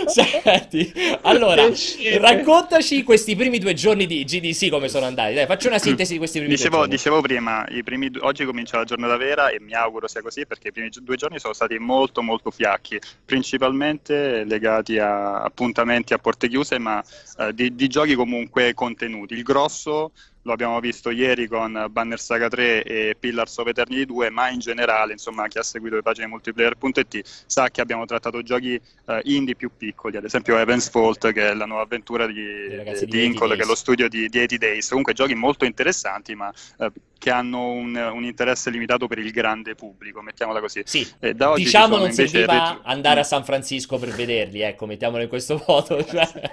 senti, 0.05 0.91
allora, 1.21 1.63
raccontaci 2.19 3.03
questi 3.03 3.35
primi 3.35 3.57
due 3.57 3.73
giorni 3.73 4.05
di 4.05 4.23
GDC 4.23 4.69
come 4.69 4.89
sono 4.89 5.05
andati. 5.05 5.33
Dai, 5.33 5.45
faccio 5.45 5.67
una 5.67 5.79
sintesi 5.79 6.13
di 6.13 6.17
questi 6.17 6.39
primi 6.39 6.53
Dicevo, 6.53 6.69
due 6.69 6.79
giorni. 6.85 6.95
dicevo 6.95 7.21
prima, 7.21 7.65
i 7.69 7.83
primi 7.83 8.09
due- 8.11 8.21
oggi 8.23 8.45
comincia 8.45 8.77
la 8.77 8.83
giornata 8.83 9.17
vera 9.17 9.49
e 9.49 9.59
mi 9.59 9.73
auguro 9.73 10.07
sia 10.07 10.21
così 10.21 10.45
perché 10.45 10.67
i 10.67 10.71
primi 10.71 10.89
gi- 10.89 11.03
due 11.03 11.15
giorni 11.15 11.39
sono 11.39 11.53
stati 11.53 11.77
molto 11.79 12.21
molto 12.21 12.51
fiacchi, 12.51 12.99
principalmente 13.23 14.43
legati 14.43 14.97
a 14.99 15.41
appuntamenti 15.41 16.13
a 16.13 16.17
porte 16.19 16.47
chiuse, 16.47 16.77
ma 16.77 17.03
eh, 17.39 17.53
di, 17.53 17.75
di 17.75 17.87
giochi 17.87 18.13
comunque 18.15 18.73
contenuti. 18.73 19.33
Il 19.33 19.43
grosso 19.43 20.11
lo 20.45 20.53
abbiamo 20.53 20.79
visto 20.79 21.09
ieri 21.09 21.47
con 21.47 21.87
Banner 21.89 22.19
Saga 22.19 22.47
3 22.47 22.83
e 22.83 23.15
Pillars 23.19 23.57
of 23.57 23.67
Eternity 23.67 24.05
2, 24.05 24.29
ma 24.29 24.49
in 24.49 24.59
generale, 24.59 25.13
insomma, 25.13 25.47
chi 25.47 25.57
ha 25.57 25.63
seguito 25.63 25.95
le 25.95 26.03
pagine 26.03 26.27
multiplayer.it 26.27 27.21
sa 27.47 27.69
che 27.69 27.81
abbiamo 27.81 28.05
trattato 28.05 28.43
giochi 28.43 28.75
eh, 28.75 29.21
indie 29.23 29.55
più 29.55 29.71
piccoli, 29.75 30.17
ad 30.17 30.23
esempio 30.23 30.57
Heaven's 30.57 30.89
Fault, 30.89 31.31
che 31.31 31.49
è 31.49 31.53
la 31.55 31.65
nuova 31.65 31.81
avventura 31.83 32.27
di, 32.27 32.33
di 32.33 32.83
di 32.83 32.89
80 32.89 33.17
Inkle, 33.17 33.55
che 33.55 33.63
è 33.63 33.65
lo 33.65 33.75
studio 33.75 34.07
di, 34.07 34.29
di 34.29 34.37
80 34.37 34.57
Days. 34.57 34.87
Comunque 34.87 35.13
giochi 35.13 35.33
molto 35.33 35.65
interessanti, 35.65 36.35
ma 36.35 36.53
eh, 36.77 36.91
che 37.17 37.31
hanno 37.31 37.71
un, 37.71 37.95
un 37.95 38.23
interesse 38.23 38.69
limitato 38.69 39.07
per 39.07 39.17
il 39.19 39.31
grande 39.31 39.75
pubblico, 39.75 40.21
mettiamola 40.21 40.59
così. 40.59 40.81
Sì, 40.85 41.07
E 41.19 41.33
da 41.33 41.51
oggi 41.51 41.61
ci 41.61 41.65
diciamo 41.65 41.97
non 41.97 42.11
serviva 42.11 42.53
retro- 42.53 42.81
andare 42.83 43.19
a 43.21 43.23
San 43.23 43.43
Francisco 43.43 43.97
per 43.97 44.09
vederli, 44.09 44.61
ecco, 44.61 44.85
mettiamolo 44.85 45.23
in 45.23 45.29
questo 45.29 45.61
modo. 45.67 46.03
Cioè, 46.03 46.51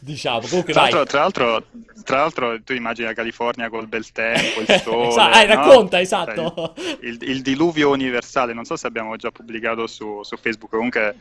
diciamo, 0.00 0.46
comunque 0.46 0.72
Tra 0.72 0.82
l'altro, 0.82 1.04
tra, 1.04 1.20
l'altro, 1.20 1.64
tra 2.04 2.16
l'altro, 2.18 2.62
tu 2.62 2.72
immagini 2.72 3.06
la 3.06 3.14
California 3.14 3.68
col 3.68 3.86
bel 3.86 4.10
tempo, 4.12 4.60
il 4.60 4.66
sole. 4.82 5.08
Esatto, 5.08 5.38
eh, 5.38 5.46
no? 5.46 5.54
racconta, 5.54 6.00
esatto. 6.00 6.74
Cioè, 6.76 6.98
Il, 7.02 7.18
il 7.22 7.42
diluvio 7.42 7.90
universale, 7.90 8.52
non 8.52 8.64
so 8.64 8.76
se 8.76 8.86
abbiamo 8.86 9.16
già 9.16 9.30
pubblicato 9.30 9.86
su, 9.86 10.22
su 10.22 10.36
Facebook, 10.36 10.72
comunque 10.72 11.16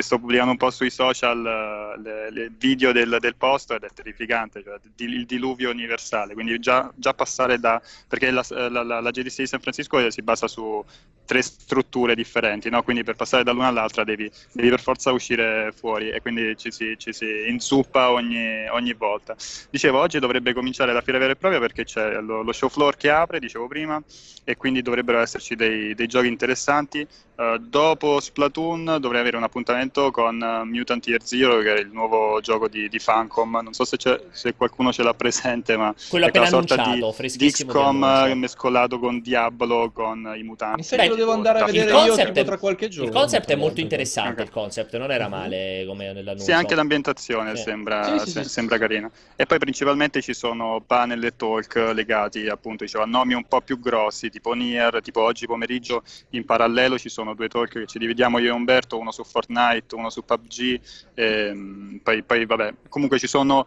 sto 0.00 0.18
pubblicando 0.18 0.52
un 0.52 0.56
po' 0.56 0.70
sui 0.70 0.90
social 0.90 1.46
eh, 1.46 2.00
le, 2.00 2.30
le 2.30 2.52
video 2.56 2.92
del, 2.92 3.18
del 3.20 3.36
posto 3.36 3.74
ed 3.74 3.84
è 3.84 3.88
terrificante, 3.92 4.62
cioè, 4.62 4.78
il 4.96 5.26
diluvio 5.26 5.70
universale, 5.70 6.34
quindi 6.34 6.58
già, 6.58 6.90
già 6.94 7.14
passare 7.14 7.58
da... 7.58 7.80
perché 8.08 8.30
la, 8.30 8.44
la, 8.48 8.82
la, 8.82 9.00
la 9.00 9.10
GDC 9.10 9.36
di 9.36 9.46
San 9.46 9.60
Francisco 9.60 10.10
si 10.10 10.22
basa 10.22 10.48
su 10.48 10.84
tre 11.24 11.42
strutture 11.42 12.16
differenti, 12.16 12.68
no? 12.70 12.82
quindi 12.82 13.04
per 13.04 13.14
passare 13.14 13.44
dall'una 13.44 13.68
all'altra 13.68 14.02
devi, 14.02 14.28
devi 14.52 14.68
per 14.68 14.80
forza 14.80 15.12
uscire 15.12 15.72
fuori 15.72 16.10
e 16.10 16.20
quindi 16.20 16.56
ci 16.56 16.72
si, 16.72 16.96
ci 16.98 17.12
si 17.12 17.44
inzuppa 17.46 18.10
ogni, 18.10 18.66
ogni 18.70 18.94
volta. 18.94 19.36
Dicevo, 19.70 20.00
oggi 20.00 20.18
dovrebbe 20.18 20.52
cominciare 20.52 20.92
la 20.92 21.02
fiera 21.02 21.20
vera 21.20 21.32
e 21.32 21.36
propria 21.36 21.60
perché 21.60 21.84
c'è 21.84 22.20
lo, 22.20 22.42
lo 22.42 22.52
show 22.52 22.68
floor 22.68 22.96
che 22.96 23.10
apre, 23.10 23.38
dicevo 23.38 23.68
prima, 23.68 24.02
e 24.42 24.56
quindi 24.56 24.82
dovrebbero 24.82 25.20
esserci 25.20 25.54
dei, 25.54 25.94
dei 25.94 26.08
giochi 26.08 26.26
interessanti. 26.26 27.06
Eh, 27.40 27.58
dopo 27.58 28.20
Splatoon 28.20 28.98
dovrei 29.00 29.20
avere 29.20 29.36
un 29.36 29.44
appuntamento 29.44 30.10
con 30.10 30.42
eh, 30.42 30.64
Mutant 30.64 31.06
Year 31.06 31.22
Zero, 31.22 31.60
che 31.60 31.74
è 31.76 31.78
il 31.78 31.90
nuovo 31.90 32.40
gioco 32.40 32.68
di, 32.68 32.88
di 32.88 32.98
Funcom. 32.98 33.60
Non 33.62 33.72
so 33.72 33.84
se, 33.84 33.96
c'è- 33.96 34.20
se 34.30 34.54
qualcuno 34.54 34.92
ce 34.92 35.02
l'ha 35.02 35.14
presente, 35.14 35.76
ma 35.76 35.94
Quello 36.08 36.26
è 36.26 36.28
appena 36.28 36.46
annunciato, 36.46 36.90
di, 36.90 37.12
freschissimo 37.14 37.72
XCOM 37.80 38.04
eh, 38.04 38.34
mescolato 38.34 38.98
con 38.98 39.20
Diablo, 39.20 39.90
con 39.92 40.32
i 40.36 40.42
mutanti. 40.42 40.76
Mi 40.76 40.82
sa 40.82 40.96
che 40.96 41.08
lo 41.08 41.14
devo 41.14 41.32
andare 41.32 41.60
a 41.60 41.64
vedere 41.64 41.90
concept 41.92 42.18
io 42.18 42.32
tipo 42.32 42.44
tra 42.44 42.58
qualche 42.58 42.88
giorno. 42.88 43.10
Il 43.10 43.16
concept 43.16 43.50
è 43.50 43.54
molto 43.56 43.80
interessante, 43.80 44.42
Ok. 44.42 44.46
il 44.46 44.52
concept 44.52 44.96
non 44.98 45.10
era 45.10 45.28
male 45.28 45.84
come 45.86 46.12
nell'annuncio. 46.12 46.44
Sì, 46.44 46.52
anche 46.52 46.74
l'ambientazione 46.74 47.56
Sì. 47.56 47.62
sembra, 47.62 48.18
Sì, 48.18 48.18
sì, 48.26 48.30
se- 48.30 48.42
sì. 48.44 48.48
sembra 48.50 48.78
carina. 48.78 49.10
E 49.36 49.46
poi 49.46 49.58
principalmente 49.58 50.20
ci 50.20 50.34
sono 50.34 50.82
panel 50.86 51.24
e 51.24 51.36
talk 51.36 51.74
legati 51.94 52.46
appunto 52.48 52.84
dicevo, 52.84 53.04
a 53.04 53.06
nomi 53.06 53.34
un 53.34 53.44
po' 53.44 53.60
più 53.60 53.78
grossi, 53.78 54.30
tipo 54.30 54.52
Nier, 54.52 55.00
tipo 55.00 55.20
oggi 55.22 55.46
pomeriggio 55.46 56.02
in 56.30 56.44
parallelo 56.44 56.98
ci 56.98 57.08
sono 57.08 57.34
due 57.34 57.48
talk 57.48 57.72
che 57.72 57.86
ci 57.86 57.98
dividiamo 57.98 58.38
io 58.38 58.48
e 58.48 58.54
Umberto, 58.54 58.98
uno 58.98 59.10
su 59.10 59.24
Fortnite, 59.24 59.94
uno 59.94 60.10
su 60.10 60.24
PUBG, 60.24 60.80
ehm, 61.14 62.00
poi, 62.02 62.22
poi 62.22 62.46
vabbè, 62.46 62.74
comunque 62.88 63.18
ci 63.18 63.26
sono 63.26 63.66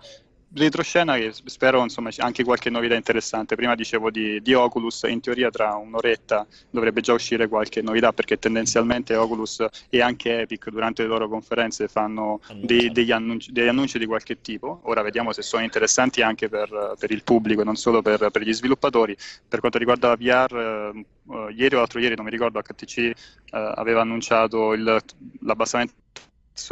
retroscena 0.56 1.16
che 1.16 1.32
spero 1.46 1.82
insomma 1.82 2.10
anche 2.18 2.44
qualche 2.44 2.70
novità 2.70 2.96
interessante. 2.96 3.56
Prima 3.56 3.76
dicevo 3.76 4.10
di, 4.10 4.42
di, 4.42 4.54
Oculus, 4.54 5.04
in 5.08 5.20
teoria 5.20 5.50
tra 5.50 5.76
un'oretta 5.76 6.46
dovrebbe 6.70 7.02
già 7.02 7.14
uscire 7.14 7.48
qualche 7.48 7.82
novità 7.82 8.14
perché 8.14 8.38
tendenzialmente 8.38 9.16
Oculus 9.16 9.66
e 9.90 10.02
anche 10.02 10.42
Epic 10.42 10.70
durante 10.70 11.04
le 11.04 11.08
loro 11.08 11.28
conferenze 11.28 11.88
fanno 11.88 12.40
dei, 12.54 12.92
degli, 12.92 13.12
annunci, 13.12 13.52
degli, 13.52 13.68
annunci, 13.68 13.98
di 13.98 14.06
qualche 14.06 14.42
tipo. 14.42 14.82
Ora 14.84 15.02
vediamo 15.02 15.32
se 15.34 15.42
sono 15.42 15.64
interessanti 15.64 16.22
anche 16.22 16.50
per, 16.50 16.96
per 17.00 17.12
il 17.12 17.24
pubblico 17.24 17.62
e 17.62 17.64
non 17.66 17.76
solo 17.76 18.02
per, 18.02 18.30
per, 18.30 18.44
gli 18.44 18.54
sviluppatori. 18.54 19.16
Per 19.48 19.60
quanto 19.60 19.78
riguarda 19.78 20.10
la 20.10 20.16
VR, 20.16 20.94
eh, 20.94 21.06
uh, 21.26 21.50
ieri 21.50 21.76
o 21.76 21.80
l'altro 21.80 22.00
ieri, 22.00 22.16
non 22.16 22.26
mi 22.26 22.32
ricordo, 22.32 22.62
HTC 22.62 22.98
eh, 22.98 23.14
aveva 23.52 24.02
annunciato 24.02 24.74
il, 24.74 25.00
l'abbassamento 25.42 25.94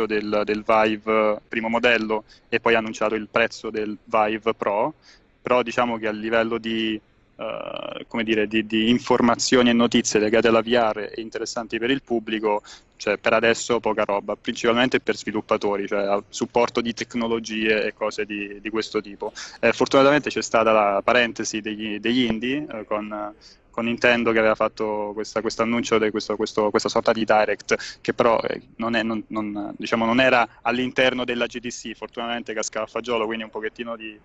del, 0.05 0.43
del, 0.45 0.63
Vive 0.65 1.41
primo 1.47 1.67
modello 1.67 2.23
e 2.49 2.59
poi 2.59 2.75
ha 2.75 2.77
annunciato 2.77 3.15
il 3.15 3.27
prezzo 3.29 3.69
del 3.69 3.97
Vive 4.03 4.53
Pro, 4.53 4.93
però 5.41 5.63
diciamo 5.63 5.97
che 5.97 6.07
a 6.07 6.11
livello 6.11 6.57
di, 6.57 6.99
uh, 7.35 8.05
come 8.07 8.23
dire, 8.23 8.47
di, 8.47 8.65
di 8.65 8.89
informazioni 8.89 9.69
e 9.69 9.73
notizie 9.73 10.19
legate 10.19 10.47
alla 10.47 10.61
VR 10.61 11.11
e 11.13 11.21
interessanti 11.21 11.79
per 11.79 11.89
il 11.89 12.03
pubblico, 12.03 12.61
cioè 12.95 13.17
per 13.17 13.33
adesso 13.33 13.79
poca 13.79 14.03
roba, 14.03 14.35
principalmente 14.35 14.99
per 14.99 15.17
sviluppatori, 15.17 15.87
cioè 15.87 16.03
a 16.03 16.23
supporto 16.29 16.81
di 16.81 16.93
tecnologie 16.93 17.85
e 17.85 17.93
cose 17.93 18.25
di, 18.25 18.61
di 18.61 18.69
questo 18.69 19.01
tipo. 19.01 19.33
Eh, 19.59 19.73
fortunatamente 19.73 20.29
c'è 20.29 20.43
stata 20.43 20.71
la 20.71 21.01
parentesi 21.03 21.61
degli, 21.61 21.99
degli 21.99 22.21
indie 22.21 22.65
eh, 22.71 22.85
con 22.85 23.33
con 23.71 23.85
Nintendo 23.85 24.31
che 24.31 24.39
aveva 24.39 24.55
fatto 24.55 25.11
questo 25.13 25.61
annuncio 25.61 25.97
questa 26.69 26.89
sorta 26.89 27.11
di 27.11 27.25
direct 27.25 27.99
che 28.01 28.13
però 28.13 28.39
eh, 28.41 28.61
non, 28.75 28.95
è, 28.95 29.01
non, 29.01 29.23
non, 29.27 29.73
diciamo, 29.77 30.05
non, 30.05 30.19
era 30.19 30.47
all'interno 30.61 31.25
della 31.25 31.45
GDC, 31.45 31.93
fortunatamente 31.95 32.53
cascava 32.53 32.85
a 32.85 32.89
fagiolo, 32.89 33.25
quindi 33.25 33.43
un 33.43 33.49
pochettino 33.49 33.95
di, 33.95 34.19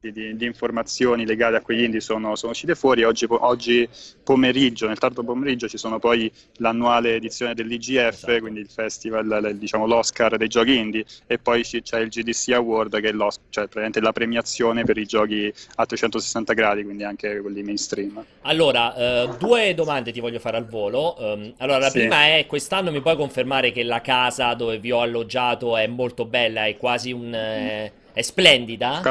di, 0.00 0.36
di, 0.36 0.44
informazioni 0.44 1.26
legate 1.26 1.56
a 1.56 1.60
quegli 1.60 1.82
indie 1.82 2.00
sono, 2.00 2.36
sono 2.36 2.52
uscite 2.52 2.74
fuori. 2.74 3.04
Oggi, 3.04 3.26
oggi, 3.28 3.88
pomeriggio, 4.22 4.86
nel 4.86 4.98
tardo 4.98 5.22
pomeriggio, 5.22 5.68
ci 5.68 5.78
sono 5.78 5.98
poi 5.98 6.30
l'annuale 6.56 7.16
edizione 7.16 7.54
dell'IGF, 7.54 8.08
esatto. 8.08 8.40
quindi 8.40 8.60
il 8.60 8.68
festival, 8.68 9.56
diciamo, 9.56 9.86
l'Oscar 9.86 10.36
dei 10.36 10.48
giochi 10.48 10.76
indie, 10.76 11.04
e 11.26 11.38
poi 11.38 11.62
c'è 11.62 12.00
il 12.00 12.08
GDC 12.08 12.52
Award, 12.52 13.00
che 13.00 13.08
è 13.08 13.14
cioè, 13.50 13.68
la 14.00 14.12
premiazione 14.12 14.84
per 14.84 14.98
i 14.98 15.06
giochi 15.06 15.52
a 15.76 15.86
360 15.86 16.52
gradi, 16.52 16.84
quindi 16.84 17.04
anche 17.04 17.40
quelli 17.40 17.62
mainstream. 17.62 18.24
Allora, 18.42 18.94
eh, 18.94 19.28
due 19.38 19.74
domande 19.74 20.12
ti 20.12 20.20
voglio 20.20 20.38
fare 20.38 20.56
al 20.56 20.66
volo. 20.66 21.16
Um, 21.18 21.54
allora, 21.58 21.78
la 21.78 21.90
sì. 21.90 22.00
prima 22.00 22.26
è: 22.26 22.46
quest'anno 22.46 22.90
mi 22.90 23.00
puoi 23.00 23.16
confermare 23.16 23.72
che 23.72 23.82
la 23.82 24.00
casa 24.00 24.54
dove 24.54 24.78
vi 24.78 24.92
ho 24.92 25.00
alloggiato 25.00 25.76
è 25.76 25.86
molto 25.86 26.24
bella, 26.24 26.66
è 26.66 26.76
quasi 26.76 27.12
un. 27.12 27.34
Eh, 27.34 27.92
è 28.12 28.22
splendida? 28.22 29.02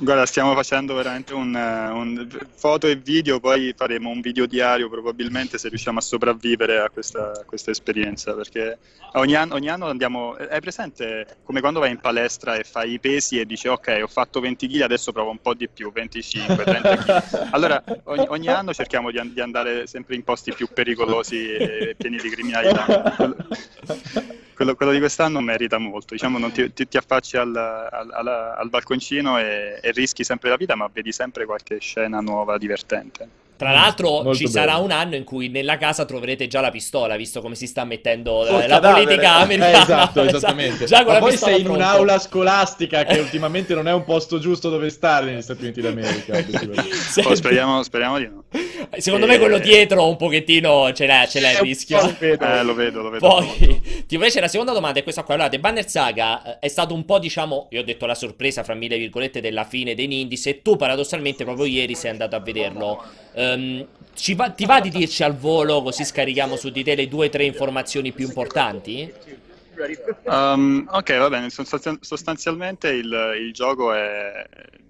Guarda, 0.00 0.26
stiamo 0.26 0.54
facendo 0.54 0.94
veramente 0.94 1.34
un, 1.34 1.52
un, 1.54 2.28
foto 2.54 2.86
e 2.86 2.94
video, 2.94 3.40
poi 3.40 3.74
faremo 3.76 4.10
un 4.10 4.20
video 4.20 4.46
diario 4.46 4.88
probabilmente 4.88 5.58
se 5.58 5.68
riusciamo 5.68 5.98
a 5.98 6.00
sopravvivere 6.00 6.78
a 6.78 6.88
questa, 6.88 7.32
a 7.32 7.44
questa 7.44 7.72
esperienza, 7.72 8.32
perché 8.34 8.78
ogni 9.14 9.34
anno, 9.34 9.54
ogni 9.54 9.68
anno, 9.68 9.86
andiamo, 9.86 10.36
è 10.36 10.60
presente 10.60 11.38
come 11.42 11.58
quando 11.58 11.80
vai 11.80 11.90
in 11.90 11.98
palestra 11.98 12.54
e 12.54 12.62
fai 12.62 12.92
i 12.92 13.00
pesi 13.00 13.40
e 13.40 13.44
dici 13.44 13.66
ok 13.66 13.98
ho 14.02 14.06
fatto 14.06 14.38
20 14.38 14.68
kg, 14.68 14.82
adesso 14.82 15.10
provo 15.10 15.30
un 15.30 15.40
po' 15.40 15.54
di 15.54 15.68
più, 15.68 15.90
25, 15.90 16.62
30 16.62 16.96
kg. 16.96 17.48
Allora 17.50 17.82
ogni, 18.04 18.26
ogni 18.28 18.48
anno 18.48 18.72
cerchiamo 18.72 19.10
di, 19.10 19.32
di, 19.32 19.40
andare 19.40 19.88
sempre 19.88 20.14
in 20.14 20.22
posti 20.22 20.52
più 20.52 20.68
pericolosi 20.72 21.44
e 21.44 21.96
pieni 21.98 22.18
di 22.18 22.30
criminalità. 22.30 23.16
Quello, 24.58 24.74
quello, 24.74 24.90
di 24.90 24.98
quest'anno 24.98 25.40
merita 25.40 25.78
molto, 25.78 26.14
diciamo, 26.14 26.50
ti, 26.50 26.72
ti, 26.72 26.88
ti, 26.88 26.96
affacci 26.96 27.36
al, 27.36 27.54
al, 27.54 28.10
al, 28.10 28.26
al 28.26 28.68
balconcino 28.68 29.38
e, 29.38 29.78
e 29.80 29.92
rischi 29.92 30.24
sempre 30.24 30.48
la 30.48 30.56
vita, 30.56 30.74
ma 30.74 30.90
vedi 30.92 31.12
sempre 31.12 31.46
qualche 31.46 31.78
scena 31.78 32.18
nuova 32.18 32.58
divertente. 32.58 33.28
Tra 33.58 33.72
l'altro 33.72 34.22
Molto 34.22 34.34
ci 34.34 34.44
bello. 34.44 34.54
sarà 34.54 34.76
un 34.76 34.92
anno 34.92 35.16
in 35.16 35.24
cui 35.24 35.48
nella 35.48 35.76
casa 35.78 36.04
troverete 36.04 36.46
già 36.46 36.60
la 36.60 36.70
pistola, 36.70 37.16
visto 37.16 37.40
come 37.40 37.56
si 37.56 37.66
sta 37.66 37.84
mettendo 37.84 38.30
oh, 38.34 38.64
la, 38.68 38.78
politica 38.78 39.34
americana. 39.38 39.78
Eh, 39.78 39.82
esatto, 39.82 40.22
esattamente. 40.36 40.84
Già 40.84 41.02
con 41.02 41.14
Ma 41.14 41.18
poi 41.18 41.36
sei 41.36 41.56
in 41.56 41.64
pronto. 41.64 41.82
un'aula 41.82 42.20
scolastica 42.20 43.02
che 43.02 43.18
ultimamente 43.18 43.74
non 43.74 43.88
è 43.88 43.92
un 43.92 44.04
posto 44.04 44.38
giusto 44.38 44.70
dove 44.70 44.90
stare 44.90 45.32
negli 45.32 45.42
Stati 45.42 45.64
Uniti 45.64 45.80
d'America. 45.80 46.38
oh, 47.24 47.34
speriamo, 47.34 47.82
speriamo, 47.82 48.18
di 48.18 48.28
no. 48.28 48.44
Secondo 48.98 49.26
e... 49.26 49.28
me 49.28 49.38
quello 49.38 49.58
dietro 49.58 50.06
un 50.06 50.14
pochettino 50.14 50.92
ce 50.92 51.06
l'è, 51.06 51.26
ce 51.28 51.40
l'è 51.40 51.54
il 51.54 51.58
rischio. 51.58 51.98
Eh, 52.20 52.62
lo 52.62 52.74
vedo, 52.74 53.02
lo 53.02 53.10
vedo. 53.10 53.26
Poi, 53.26 54.04
ti 54.06 54.14
invece 54.14 54.38
la 54.38 54.46
seconda 54.46 54.72
domanda 54.72 55.00
è 55.00 55.02
questa 55.02 55.24
qua. 55.24 55.34
Allora, 55.34 55.48
The 55.48 55.58
Banner 55.58 55.88
Saga 55.88 56.44
eh, 56.44 56.58
è 56.60 56.68
stato 56.68 56.94
un 56.94 57.04
po', 57.04 57.18
diciamo, 57.18 57.66
io 57.70 57.80
ho 57.80 57.84
detto 57.84 58.06
la 58.06 58.14
sorpresa, 58.14 58.62
fra 58.62 58.74
mille 58.74 58.98
virgolette, 58.98 59.40
della 59.40 59.64
fine 59.64 59.96
dei 59.96 60.06
Nindis 60.06 60.46
e 60.46 60.62
tu 60.62 60.76
paradossalmente 60.76 61.42
proprio 61.42 61.66
ieri 61.66 61.96
sei 61.96 62.12
andato 62.12 62.36
a 62.36 62.40
vederlo. 62.40 63.02
Um, 63.54 63.86
va, 64.34 64.50
ti 64.50 64.66
va 64.66 64.80
di 64.80 64.90
dirci 64.90 65.22
al 65.22 65.36
volo, 65.36 65.82
così 65.82 66.04
scarichiamo 66.04 66.56
su 66.56 66.70
di 66.70 66.82
te 66.82 66.94
le 66.94 67.08
due 67.08 67.26
o 67.26 67.30
tre 67.30 67.44
informazioni 67.44 68.12
più 68.12 68.26
importanti? 68.26 69.12
Um, 70.24 70.88
ok, 70.90 71.18
va 71.18 71.28
bene, 71.28 71.48
sostanzialmente 71.50 72.88
il, 72.88 73.36
il 73.40 73.52
gioco 73.52 73.92
è 73.92 74.46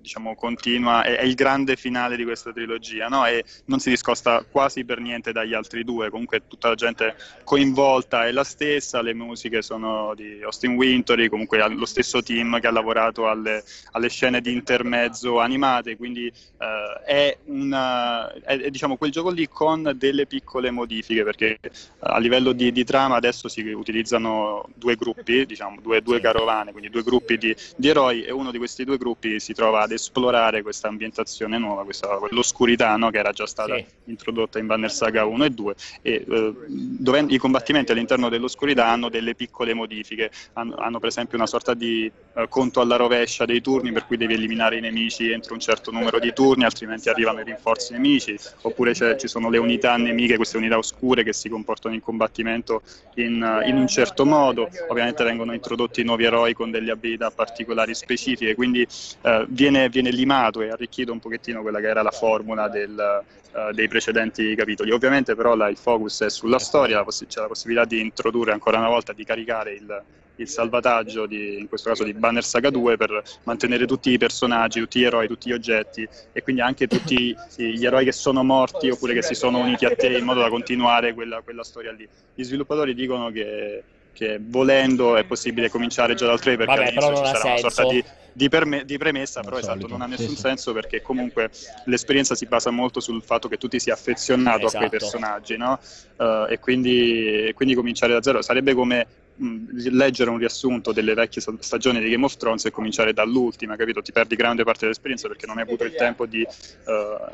diciamo, 0.09 0.35
continua, 0.35 1.03
è, 1.03 1.19
è, 1.19 1.25
il 1.25 1.35
grande 1.35 1.77
finale 1.77 2.17
di 2.17 2.25
questa 2.25 2.51
trilogia, 2.51 3.09
no? 3.09 3.27
E 3.27 3.45
non 3.67 3.79
si 3.79 3.91
discosta 3.91 4.43
quasi 4.51 4.85
per 4.85 5.01
niente 5.01 5.33
dagli 5.33 5.53
altri 5.53 5.85
due, 5.85 6.09
comunque 6.09 6.49
tutta 6.49 6.69
la 6.69 6.75
gente 6.75 7.15
coinvolta 7.45 8.27
è 8.27 8.33
la 8.33 8.43
stessa, 8.43 9.03
le 9.03 9.13
musiche 9.13 9.61
sono 9.61 10.15
di 10.15 10.43
Austin 10.43 10.77
Wintory, 10.77 11.29
comunque 11.29 11.59
lo 11.69 11.85
stesso 11.85 12.23
team 12.23 12.59
che 12.59 12.67
ha 12.67 12.71
lavorato 12.71 13.29
alle, 13.29 13.63
alle 13.93 14.09
scene 14.09 14.41
di 14.41 14.51
intermezzo 14.53 15.41
animate, 15.41 15.97
quindi 15.99 16.33
uh, 16.57 17.05
è, 17.05 17.37
una, 17.45 18.33
è, 18.33 18.59
è 18.59 18.71
diciamo, 18.71 18.97
quel 18.97 19.11
gioco 19.11 19.29
lì 19.29 19.47
con 19.47 19.93
delle 19.95 20.27
piccole 20.27 20.71
modifiche, 20.71 21.23
perché 21.23 21.59
uh, 21.63 21.69
a 21.99 22.19
livello 22.19 22.53
di, 22.53 22.73
di, 22.73 22.85
trama 22.85 23.17
adesso 23.17 23.49
si 23.49 23.61
utilizzano 23.61 24.67
due 24.75 24.97
gruppi, 24.97 25.45
diciamo, 25.45 25.81
due, 25.83 26.01
due 26.01 26.21
carovane, 26.21 26.73
quindi 26.73 26.89
due 26.89 27.03
gruppi 27.03 27.37
di, 27.37 27.55
di 27.77 27.89
eroi 27.89 28.23
e 28.23 28.33
uno 28.33 28.51
di 28.51 28.57
questi 28.57 28.85
due 28.85 28.97
gruppi 28.97 29.39
si 29.39 29.53
trova 29.53 29.83
ad 29.83 29.93
esplorare 29.99 30.63
questa 30.63 30.89
ambientazione 30.89 31.59
nuova, 31.59 31.85
questa, 31.85 32.19
l'oscurità 32.31 32.97
no, 32.97 33.11
che 33.11 33.19
era 33.19 33.33
già 33.33 33.47
stata 33.47 33.77
sì. 33.77 33.85
introdotta 34.05 34.59
in 34.59 34.67
Banner 34.67 34.91
Saga 34.91 35.25
1 35.25 35.45
e 35.45 35.51
2 35.51 35.75
e 36.03 36.25
eh, 36.29 36.55
dove 36.67 37.25
i 37.29 37.39
combattimenti 37.39 37.93
all'interno 37.93 38.29
dell'oscurità 38.29 38.87
hanno 38.87 39.09
delle 39.09 39.35
piccole 39.35 39.75
modifiche, 39.75 40.31
hanno, 40.55 40.77
hanno 40.77 40.99
per 40.99 41.09
esempio 41.09 41.37
una 41.37 41.47
sorta 41.47 41.75
di 41.75 42.11
eh, 42.35 42.47
conto 42.49 42.81
alla 42.81 42.97
rovescia 42.97 43.45
dei 43.45 43.61
turni 43.61 43.93
per 43.93 44.07
cui 44.07 44.17
devi 44.17 44.35
eliminare 44.35 44.77
i 44.79 44.81
nemici 44.81 45.31
entro 45.31 45.55
un 45.55 45.61
certo 45.61 45.91
numero 45.91 46.19
di 46.19 46.33
turni, 46.33 46.65
altrimenti 46.65 47.09
arrivano 47.09 47.41
i 47.41 47.45
rinforzi 47.45 47.93
nemici, 47.93 48.37
oppure 48.63 48.95
ci 48.95 49.29
sono 49.29 49.51
le 49.51 49.59
unità 49.59 49.97
nemiche, 49.97 50.37
queste 50.37 50.57
unità 50.57 50.79
oscure 50.79 51.23
che 51.23 51.33
si 51.33 51.49
comportano 51.49 51.95
in 51.95 52.01
combattimento 52.01 52.83
in, 53.15 53.63
in 53.67 53.77
un 53.77 53.87
certo 53.89 54.25
modo, 54.25 54.69
ovviamente 54.89 55.25
vengono 55.25 55.53
introdotti 55.53 56.03
nuovi 56.05 56.25
eroi 56.25 56.55
con 56.55 56.71
delle 56.71 56.93
abilità 56.93 57.31
particolari 57.31 57.95
specifiche, 57.95 58.55
quindi 58.55 58.87
eh, 59.23 59.47
viene 59.49 59.88
viene, 59.89 60.11
limato 60.11 60.61
e 60.61 60.71
arricchito 60.71 61.13
un 61.13 61.19
pochettino 61.19 61.63
quella 61.63 61.81
che 61.81 61.89
era 61.89 62.03
la 62.03 62.11
formula 62.11 62.69
del, 62.69 63.25
uh, 63.53 63.73
dei 63.73 63.89
precedenti 63.89 64.55
capitoli. 64.55 64.91
Ovviamente 64.91 65.35
però 65.35 65.55
là, 65.55 65.69
il 65.69 65.77
focus 65.77 66.23
è 66.23 66.31
sulla 66.31 66.59
storia, 66.59 67.05
c'è 67.05 67.41
la 67.41 67.47
possibilità 67.47 67.85
di 67.85 68.01
introdurre 68.01 68.53
ancora 68.53 68.79
una 68.79 68.89
volta, 68.89 69.13
di 69.13 69.25
caricare 69.25 69.73
il, 69.73 70.03
il 70.37 70.49
salvataggio, 70.49 71.27
di, 71.27 71.59
in 71.59 71.69
questo 71.69 71.91
caso 71.91 72.05
di 72.05 72.13
Banner 72.13 72.45
Saga 72.45 72.71
2, 72.71 72.97
per 72.97 73.23
mantenere 73.45 73.87
tutti 73.87 74.11
i 74.11 74.19
personaggi, 74.19 74.81
tutti 74.81 75.01
gli 75.01 75.05
eroi, 75.05 75.27
tutti 75.27 75.49
gli 75.49 75.53
oggetti 75.53 76.09
e 76.33 76.43
quindi 76.43 76.63
anche 76.63 76.87
tutti 76.87 77.35
gli 77.57 77.85
eroi 77.85 78.05
che 78.05 78.13
sono 78.13 78.43
morti 78.43 78.89
oppure 78.91 79.15
che 79.15 79.23
si 79.23 79.35
sono 79.35 79.59
uniti 79.59 79.85
a 79.85 79.95
te 79.95 80.17
in 80.17 80.25
modo 80.25 80.41
da 80.41 80.49
continuare 80.49 81.15
quella, 81.15 81.41
quella 81.41 81.65
storia 81.65 81.93
lì. 81.93 82.09
Gli 82.35 82.43
sviluppatori 82.43 82.95
dicono 82.95 83.31
che 83.31 83.83
che 84.19 84.41
volendo 84.43 85.17
è 85.17 85.23
possibile 85.23 85.71
cominciare 85.71 86.17
già 86.17 86.27
dal 86.27 86.41
3 86.41 86.57
perché 86.57 86.75
Vabbè, 86.75 86.89
all'inizio 86.89 87.15
ci 87.15 87.25
sarà 87.25 87.39
senso. 87.39 87.61
una 87.61 87.71
sorta 87.71 87.93
di, 87.93 88.05
di, 88.33 88.49
perme- 88.49 88.85
di 88.85 88.99
premessa, 88.99 89.43
però 89.43 89.59
esatto, 89.59 89.87
non 89.87 90.03
ha 90.03 90.07
nessun 90.07 90.31
sì, 90.31 90.37
senso 90.37 90.73
perché 90.73 91.01
comunque 91.03 91.51
l'esperienza 91.85 92.35
si 92.35 92.47
basa 92.47 92.71
molto 92.71 92.99
sul 92.99 93.23
fatto 93.23 93.47
che 93.47 93.59
tu 93.59 93.69
ti 93.69 93.79
sia 93.79 93.95
affezionato 93.95 94.67
esatto. 94.67 94.85
a 94.85 94.89
quei 94.89 94.99
esatto. 94.99 95.19
personaggi, 95.19 95.57
no? 95.57 95.79
Uh, 96.17 96.51
e 96.51 96.59
quindi, 96.59 97.53
quindi 97.55 97.77
cominciare 97.77 98.13
da 98.13 98.21
zero 98.21 98.43
sarebbe 98.43 98.75
come 98.75 99.07
leggere 99.39 100.31
un 100.31 100.39
riassunto 100.39 100.93
delle 100.93 101.15
vecchie 101.15 101.43
stagioni 101.61 102.01
di 102.01 102.11
Game 102.11 102.25
of 102.25 102.37
Thrones 102.37 102.65
e 102.65 102.71
cominciare 102.71 103.13
dall'ultima, 103.13 103.77
capito? 103.77 104.03
Ti 104.03 104.13
perdi 104.13 104.37
grande 104.37 104.65
parte 104.65 104.81
dell'esperienza 104.81 105.29
perché 105.29 105.47
non 105.47 105.59
hai 105.59 105.63
avuto 105.63 105.85
il 105.85 105.95
tempo 105.95 106.27
di 106.27 106.43
uh, 106.43 106.91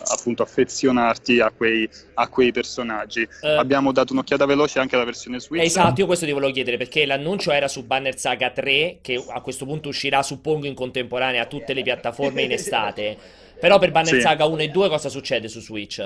appunto 0.07 0.43
affezionarti 0.43 1.41
a 1.41 1.51
quei, 1.51 1.89
a 2.15 2.29
quei 2.29 2.53
personaggi. 2.53 3.27
Uh, 3.41 3.59
Abbiamo 3.59 3.93
dato 3.93 4.13
un'occhiata 4.13 4.45
veloce 4.47 4.79
anche 4.79 4.95
alla 4.95 5.05
versione 5.05 5.41
Switch. 5.41 5.65
Esatto, 5.65 6.01
io 6.01 6.07
questo 6.07 6.27
ti 6.27 6.33
volevo 6.33 6.53
chiedere 6.53 6.77
perché 6.77 7.07
l'annuncio 7.07 7.51
era 7.51 7.69
su 7.69 7.85
Banner 7.85 8.19
Saga 8.19 8.51
3 8.51 8.99
che 9.01 9.25
a 9.27 9.41
questo 9.41 9.65
punto 9.65 9.89
uscirà 9.89 10.23
suppongo 10.23 10.67
in 10.67 10.75
contemporanea 10.75 11.43
a 11.43 11.47
tutte 11.47 11.73
le 11.73 11.83
piattaforme 11.83 12.43
in 12.43 12.53
estate. 12.53 13.43
Però 13.65 13.79
per 13.79 13.93
Banner 13.93 14.13
Sì. 14.13 14.21
Saga 14.21 14.45
1 14.45 14.61
e 14.61 14.69
2 14.69 14.91
cosa 14.91 15.09
succede 15.09 15.49
su 15.49 15.59
Switch? 15.59 15.99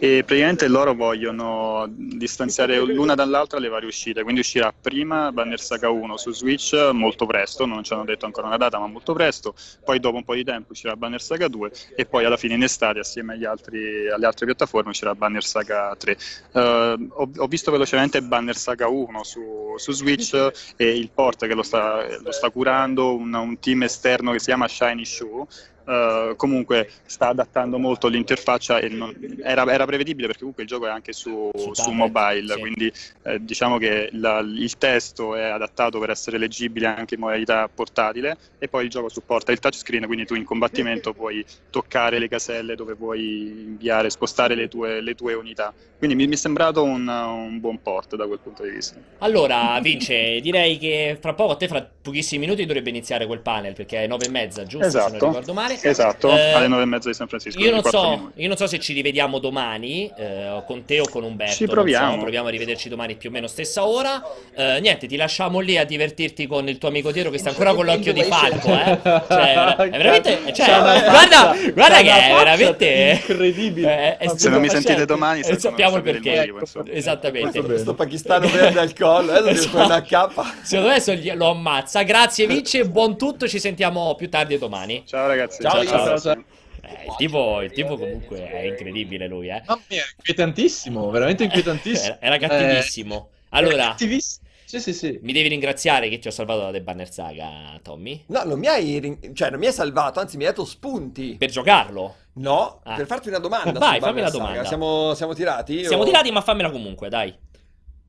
E 0.00 0.24
praticamente 0.26 0.66
loro 0.66 0.92
vogliono 0.92 1.86
distanziare 1.88 2.76
l'una 2.80 3.14
dall'altra 3.14 3.60
le 3.60 3.68
varie 3.68 3.86
uscite, 3.86 4.24
quindi 4.24 4.40
uscirà 4.40 4.74
prima 4.78 5.30
Banner 5.30 5.60
Saga 5.60 5.90
1 5.90 6.16
su 6.16 6.32
Switch 6.32 6.74
molto 6.90 7.24
presto, 7.26 7.66
non 7.66 7.84
ci 7.84 7.92
hanno 7.92 8.04
detto 8.04 8.26
ancora 8.26 8.48
una 8.48 8.56
data, 8.56 8.80
ma 8.80 8.88
molto 8.88 9.12
presto, 9.12 9.54
poi 9.84 10.00
dopo 10.00 10.16
un 10.16 10.24
po' 10.24 10.34
di 10.34 10.42
tempo 10.42 10.72
uscirà 10.72 10.96
Banner 10.96 11.22
Saga 11.22 11.46
2 11.46 11.70
e 11.94 12.04
poi 12.04 12.24
alla 12.24 12.36
fine 12.36 12.54
in 12.54 12.64
estate 12.64 12.98
assieme 12.98 13.34
agli 13.34 13.44
altri, 13.44 14.10
alle 14.10 14.26
altre 14.26 14.46
piattaforme 14.46 14.90
uscirà 14.90 15.14
Banner 15.14 15.44
Saga 15.44 15.94
3. 15.96 16.16
Eh, 16.50 16.96
ho, 17.10 17.30
ho 17.36 17.46
visto 17.46 17.70
velocemente 17.70 18.20
Banner 18.22 18.56
Saga 18.56 18.88
1 18.88 19.22
su, 19.22 19.74
su 19.76 19.92
Switch 19.92 20.34
e 20.74 20.96
il 20.96 21.10
port 21.14 21.46
che 21.46 21.54
lo 21.54 21.62
sta, 21.62 22.04
lo 22.20 22.32
sta 22.32 22.50
curando 22.50 23.14
un, 23.14 23.32
un 23.32 23.56
team 23.60 23.84
esterno 23.84 24.32
che 24.32 24.40
si 24.40 24.46
chiama 24.46 24.66
Shiny 24.66 25.04
Shoe. 25.04 25.46
Eh, 25.86 26.32
comunque 26.36 26.90
sta 27.04 27.28
adattando 27.28 27.78
molto 27.78 28.08
l'interfaccia 28.08 28.78
e 28.78 28.88
non- 28.88 29.14
era, 29.42 29.70
era 29.70 29.84
prevedibile 29.84 30.26
perché 30.26 30.40
comunque 30.40 30.62
il 30.62 30.68
gioco 30.68 30.86
è 30.86 30.90
anche 30.90 31.12
su, 31.12 31.50
Su 31.72 31.90
mobile, 31.90 32.54
sì. 32.54 32.60
quindi 32.60 32.92
eh, 33.24 33.38
diciamo 33.44 33.76
che 33.78 34.08
la- 34.12 34.38
il 34.38 34.76
testo 34.78 35.34
è 35.34 35.42
adattato 35.42 35.98
per 35.98 36.10
essere 36.10 36.38
leggibile 36.38 36.86
anche 36.86 37.14
in 37.14 37.20
modalità 37.20 37.68
portatile 37.72 38.36
e 38.58 38.68
poi 38.68 38.84
il 38.84 38.90
gioco 38.90 39.08
supporta 39.10 39.52
il 39.52 39.58
touchscreen, 39.58 40.06
quindi 40.06 40.24
tu 40.24 40.34
in 40.34 40.44
combattimento 40.44 41.12
puoi 41.12 41.44
toccare 41.70 42.18
le 42.18 42.28
caselle 42.28 42.74
dove 42.76 42.94
vuoi 42.94 43.62
inviare, 43.66 44.08
spostare 44.10 44.54
le 44.54 44.68
tue, 44.68 45.00
le 45.02 45.14
tue 45.14 45.34
unità. 45.34 45.72
Quindi 45.98 46.16
mi, 46.16 46.26
mi 46.26 46.34
è 46.34 46.38
sembrato 46.38 46.82
un, 46.82 47.06
un 47.08 47.60
buon 47.60 47.80
port 47.82 48.16
da 48.16 48.26
quel 48.26 48.38
punto 48.38 48.62
di 48.62 48.70
vista. 48.70 48.96
Allora, 49.18 49.78
Vince, 49.80 50.40
direi 50.40 50.78
che 50.78 51.16
fra 51.20 51.34
poco, 51.34 51.52
a 51.52 51.56
te 51.56 51.68
fra 51.68 51.86
pochissimi 52.02 52.44
minuti 52.44 52.64
dovrebbe 52.66 52.90
iniziare 52.90 53.26
quel 53.26 53.40
panel 53.40 53.72
perché 53.74 54.04
è 54.04 54.06
9 54.06 54.26
e 54.26 54.28
mezza, 54.30 54.64
giusto? 54.64 54.90
Se 54.90 54.98
non 54.98 55.06
Esatto. 55.08 55.26
ricordo 55.26 55.52
male. 55.52 55.73
Esatto, 55.82 56.30
Eh, 56.30 56.52
alle 56.52 56.68
nove 56.68 56.82
e 56.82 56.86
mezza 56.86 57.08
di 57.08 57.14
San 57.14 57.28
Francisco. 57.28 57.58
Io 57.60 57.70
non, 57.70 57.82
so, 57.82 58.30
io 58.34 58.48
non 58.48 58.56
so 58.56 58.66
se 58.66 58.78
ci 58.78 58.92
rivediamo 58.92 59.38
domani, 59.38 60.10
eh, 60.16 60.62
con 60.66 60.84
te 60.84 61.00
o 61.00 61.08
con 61.08 61.22
Umberto. 61.24 61.54
Ci 61.54 61.66
proviamo. 61.66 62.14
so, 62.14 62.20
proviamo 62.20 62.48
a 62.48 62.50
rivederci 62.50 62.88
domani 62.88 63.14
più 63.16 63.28
o 63.28 63.32
meno 63.32 63.46
stessa 63.46 63.86
ora. 63.86 64.22
Eh, 64.54 64.80
niente, 64.80 65.06
ti 65.06 65.16
lasciamo 65.16 65.60
lì 65.60 65.76
a 65.76 65.84
divertirti 65.84 66.46
con 66.46 66.68
il 66.68 66.78
tuo 66.78 66.88
amico 66.88 67.10
Diero 67.12 67.30
che 67.30 67.38
sta 67.38 67.50
ancora 67.50 67.74
con 67.74 67.84
l'occhio 67.84 68.12
di 68.12 68.22
falco, 68.24 68.68
eh. 68.72 68.98
Cioè, 69.02 69.76
è 69.76 69.90
veramente... 69.90 70.52
Cioè, 70.52 70.66
guarda, 70.66 71.54
faccia- 71.54 71.70
guarda 71.72 72.00
che 72.00 72.10
è 72.10 72.34
veramente... 72.34 73.20
incredibile. 73.28 74.16
Eh, 74.18 74.26
è 74.26 74.28
Se 74.36 74.48
non 74.48 74.60
mi 74.60 74.68
sentite 74.68 75.04
domani, 75.04 75.40
Eh, 75.40 75.58
sappiamo- 75.58 75.96
il 75.96 76.02
perché. 76.02 76.50
motivo. 76.52 76.84
Esattamente. 76.92 77.50
Questo, 77.50 77.62
questo 77.64 77.94
pakistano 77.94 78.48
verde 78.48 78.80
al 78.80 78.92
collo, 78.94 79.32
adesso 79.32 79.66
deve 79.66 79.68
fare 79.68 79.84
una 79.84 80.02
cappa. 80.02 80.54
Secondo 80.62 80.90
me 80.90 80.96
adesso 80.96 81.34
lo 81.34 81.50
ammazza. 81.50 82.02
Grazie 82.02 82.46
Vince, 82.46 82.84
buon 82.86 83.16
tutto, 83.16 83.46
ci 83.48 83.58
sentiamo 83.58 84.14
più 84.16 84.28
tardi 84.28 84.58
domani. 84.58 85.02
Ciao 85.06 85.26
ragazzi. 85.26 85.62
Ciao, 85.70 85.84
ciao, 85.84 86.18
ciao. 86.18 86.44
Eh, 86.82 87.06
il, 87.06 87.14
tipo, 87.16 87.62
il 87.62 87.72
tipo 87.72 87.96
comunque 87.96 88.46
è 88.46 88.60
incredibile 88.66 89.26
lui, 89.26 89.48
eh. 89.48 89.62
Mamma 89.66 89.80
mia, 89.88 90.02
inquietantissimo, 90.16 91.10
veramente 91.10 91.44
inquietantissimo. 91.44 92.16
Era, 92.20 92.36
cattivissimo. 92.38 93.30
Allora, 93.50 93.88
Cattivissimo. 93.88 94.42
Sì, 94.66 94.80
sì, 94.80 94.92
sì. 94.92 95.18
mi 95.22 95.32
devi 95.32 95.48
ringraziare 95.48 96.08
che 96.08 96.18
ti 96.18 96.26
ho 96.26 96.30
salvato 96.32 96.60
da 96.60 96.72
The 96.72 96.82
Banner 96.82 97.10
Saga, 97.10 97.78
Tommy. 97.82 98.24
No, 98.28 98.42
non 98.44 98.58
mi 98.58 98.66
hai, 98.66 98.98
rin- 98.98 99.34
cioè, 99.34 99.50
non 99.50 99.60
mi 99.60 99.66
hai 99.66 99.72
salvato, 99.72 100.18
anzi 100.20 100.36
mi 100.36 100.44
hai 100.44 100.50
dato 100.50 100.64
spunti. 100.64 101.36
Per 101.38 101.48
giocarlo. 101.50 102.16
No, 102.34 102.80
Ah. 102.82 102.96
per 102.96 103.06
farti 103.06 103.28
una 103.28 103.38
domanda. 103.38 103.78
Vai, 103.78 104.00
fammi 104.00 104.20
la 104.20 104.30
domanda. 104.30 104.64
Siamo, 104.64 105.14
siamo 105.14 105.32
tirati? 105.34 105.74
Io- 105.80 105.88
Siamo 105.88 106.04
tirati, 106.04 106.30
ma 106.32 106.40
fammela 106.40 106.70
comunque, 106.70 107.08
dai. 107.08 107.32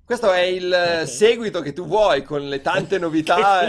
Questo 0.04 0.32
è 0.32 0.42
il 0.42 0.72
eh, 0.74 1.06
seguito 1.08 1.62
che 1.62 1.72
tu 1.74 1.86
vuoi 1.86 2.24
con 2.24 2.48
le 2.48 2.62
tante 2.62 2.98
novità. 2.98 3.68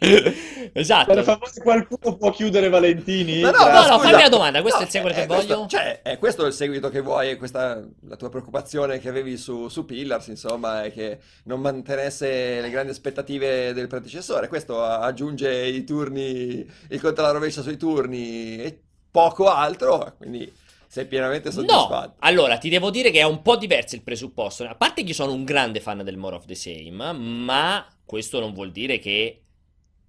esatto. 0.72 1.12
Per 1.12 1.22
favore, 1.24 1.50
qualcuno 1.62 2.16
può 2.16 2.30
chiudere 2.30 2.68
Valentini? 2.68 3.40
Ma 3.40 3.50
no, 3.50 3.58
no, 3.58 3.82
scusa. 3.82 3.98
fammi 3.98 4.22
la 4.22 4.28
domanda, 4.28 4.60
questo 4.62 4.78
No, 4.80 4.84
è 4.84 4.86
il 4.86 4.92
seguito 4.92 5.16
eh, 5.16 5.20
che 5.20 5.26
questo- 5.26 5.54
voglio? 5.54 5.68
Cioè, 5.68 6.02
è 6.02 6.18
questo 6.18 6.46
il 6.46 6.52
seguito 6.52 6.88
che 6.88 7.00
vuoi, 7.00 7.30
e 7.30 7.36
questa 7.36 7.86
la 8.08 8.16
tua 8.16 8.28
preoccupazione 8.30 8.98
che 8.98 9.08
avevi 9.08 9.36
su, 9.36 9.68
su 9.68 9.84
Pillars, 9.84 10.28
insomma, 10.28 10.84
è 10.84 10.92
che 10.92 11.18
non 11.44 11.60
mantenesse 11.60 12.60
le 12.60 12.70
grandi 12.70 12.92
aspettative 12.92 13.72
del 13.72 13.86
predecessore. 13.88 14.48
Questo 14.48 14.82
aggiunge 14.82 15.66
i 15.66 15.84
turni, 15.84 16.66
il 16.88 17.00
conto 17.00 17.20
alla 17.20 17.30
rovescia 17.32 17.62
sui 17.62 17.76
turni 17.76 18.56
e 18.58 18.80
poco 19.10 19.48
altro, 19.50 20.14
quindi 20.18 20.50
sei 20.86 21.06
pienamente 21.06 21.48
No, 21.50 21.54
soddisfatto. 21.54 22.14
allora 22.20 22.58
ti 22.58 22.68
devo 22.68 22.90
dire 22.90 23.10
che 23.12 23.20
è 23.20 23.24
un 23.24 23.42
po' 23.42 23.56
diverso 23.56 23.94
il 23.94 24.02
presupposto. 24.02 24.64
A 24.64 24.74
parte 24.74 25.02
che 25.02 25.08
io 25.08 25.14
sono 25.14 25.32
un 25.32 25.44
grande 25.44 25.78
fan 25.80 26.02
del 26.02 26.16
More 26.16 26.36
of 26.36 26.46
the 26.46 26.54
Same, 26.56 27.12
ma 27.12 27.86
questo 28.04 28.40
non 28.40 28.52
vuol 28.52 28.72
dire 28.72 28.98
che 28.98 29.42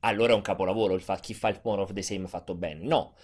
allora 0.02 0.34
è 0.34 0.36
un 0.36 0.42
capolavoro 0.42 0.94
il 0.94 1.02
fa- 1.02 1.20
chi 1.20 1.34
fa 1.34 1.50
il 1.50 1.60
More 1.64 1.82
of 1.82 1.94
the 1.94 2.02
Same 2.02 2.28
fatto 2.28 2.54
bene. 2.56 2.86
No. 2.86 3.16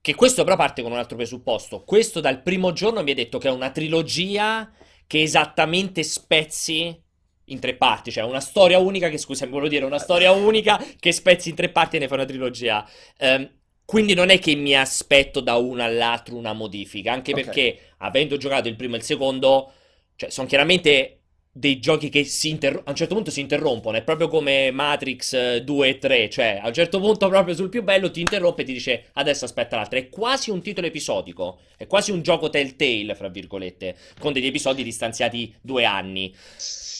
Che 0.00 0.14
questo 0.14 0.44
però 0.44 0.56
parte 0.56 0.82
con 0.82 0.92
un 0.92 0.98
altro 0.98 1.16
presupposto. 1.16 1.84
Questo 1.84 2.20
dal 2.20 2.42
primo 2.42 2.72
giorno 2.72 3.02
mi 3.02 3.12
ha 3.12 3.14
detto 3.14 3.38
che 3.38 3.48
è 3.48 3.52
una 3.52 3.70
trilogia 3.70 4.70
che 5.06 5.22
esattamente 5.22 6.02
spezzi 6.02 7.00
in 7.46 7.60
tre 7.60 7.74
parti, 7.76 8.10
cioè 8.10 8.24
una 8.24 8.40
storia 8.40 8.78
unica 8.78 9.08
che, 9.08 9.18
scusami, 9.18 9.50
volevo 9.50 9.68
dire, 9.68 9.84
una 9.84 9.98
storia 9.98 10.32
unica 10.32 10.82
che 10.98 11.12
spezzi 11.12 11.50
in 11.50 11.54
tre 11.54 11.68
parti 11.68 11.96
e 11.96 11.98
ne 11.98 12.08
fa 12.08 12.14
una 12.14 12.24
trilogia. 12.24 12.88
Ehm, 13.18 13.58
quindi 13.84 14.14
non 14.14 14.30
è 14.30 14.38
che 14.38 14.54
mi 14.54 14.74
aspetto 14.74 15.40
da 15.40 15.56
uno 15.56 15.82
all'altro 15.82 16.36
una 16.36 16.52
modifica, 16.52 17.12
anche 17.12 17.32
Ok. 17.32 17.42
perché 17.42 17.78
avendo 17.98 18.36
giocato 18.38 18.68
il 18.68 18.76
primo 18.76 18.94
e 18.94 18.98
il 18.98 19.04
secondo, 19.04 19.72
cioè 20.16 20.30
sono 20.30 20.46
chiaramente 20.46 21.21
dei 21.54 21.78
giochi 21.80 22.08
che 22.08 22.24
si 22.24 22.48
interro- 22.48 22.80
a 22.84 22.90
un 22.90 22.96
certo 22.96 23.14
punto 23.14 23.30
si 23.30 23.40
interrompono, 23.40 23.98
è 23.98 24.02
proprio 24.02 24.28
come 24.28 24.70
Matrix 24.70 25.34
eh, 25.34 25.62
2 25.62 25.88
e 25.88 25.98
3, 25.98 26.30
cioè 26.30 26.58
a 26.62 26.68
un 26.68 26.72
certo 26.72 26.98
punto 26.98 27.28
proprio 27.28 27.54
sul 27.54 27.68
più 27.68 27.82
bello 27.82 28.10
ti 28.10 28.20
interrompe 28.20 28.62
e 28.62 28.64
ti 28.64 28.72
dice 28.72 29.10
adesso 29.14 29.44
aspetta 29.44 29.76
l'altro, 29.76 29.98
è 29.98 30.08
quasi 30.08 30.50
un 30.50 30.62
titolo 30.62 30.86
episodico, 30.86 31.60
è 31.76 31.86
quasi 31.86 32.10
un 32.10 32.22
gioco 32.22 32.48
telltale, 32.48 33.14
fra 33.14 33.28
virgolette, 33.28 33.96
con 34.18 34.32
degli 34.32 34.46
episodi 34.46 34.82
distanziati 34.82 35.54
due 35.60 35.84
anni. 35.84 36.34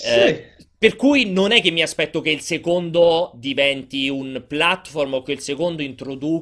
Eh, 0.05 0.55
per 0.79 0.97
cui 0.97 1.31
non 1.31 1.53
è 1.53 1.62
che 1.62 1.70
mi 1.70 1.83
aspetto 1.83 2.20
che 2.20 2.31
il 2.31 2.41
secondo 2.41 3.31
diventi 3.37 4.09
un 4.09 4.45
platform 4.47 5.15
o 5.15 5.23
che 5.23 5.33
il 5.33 5.41
secondo 5.41 5.83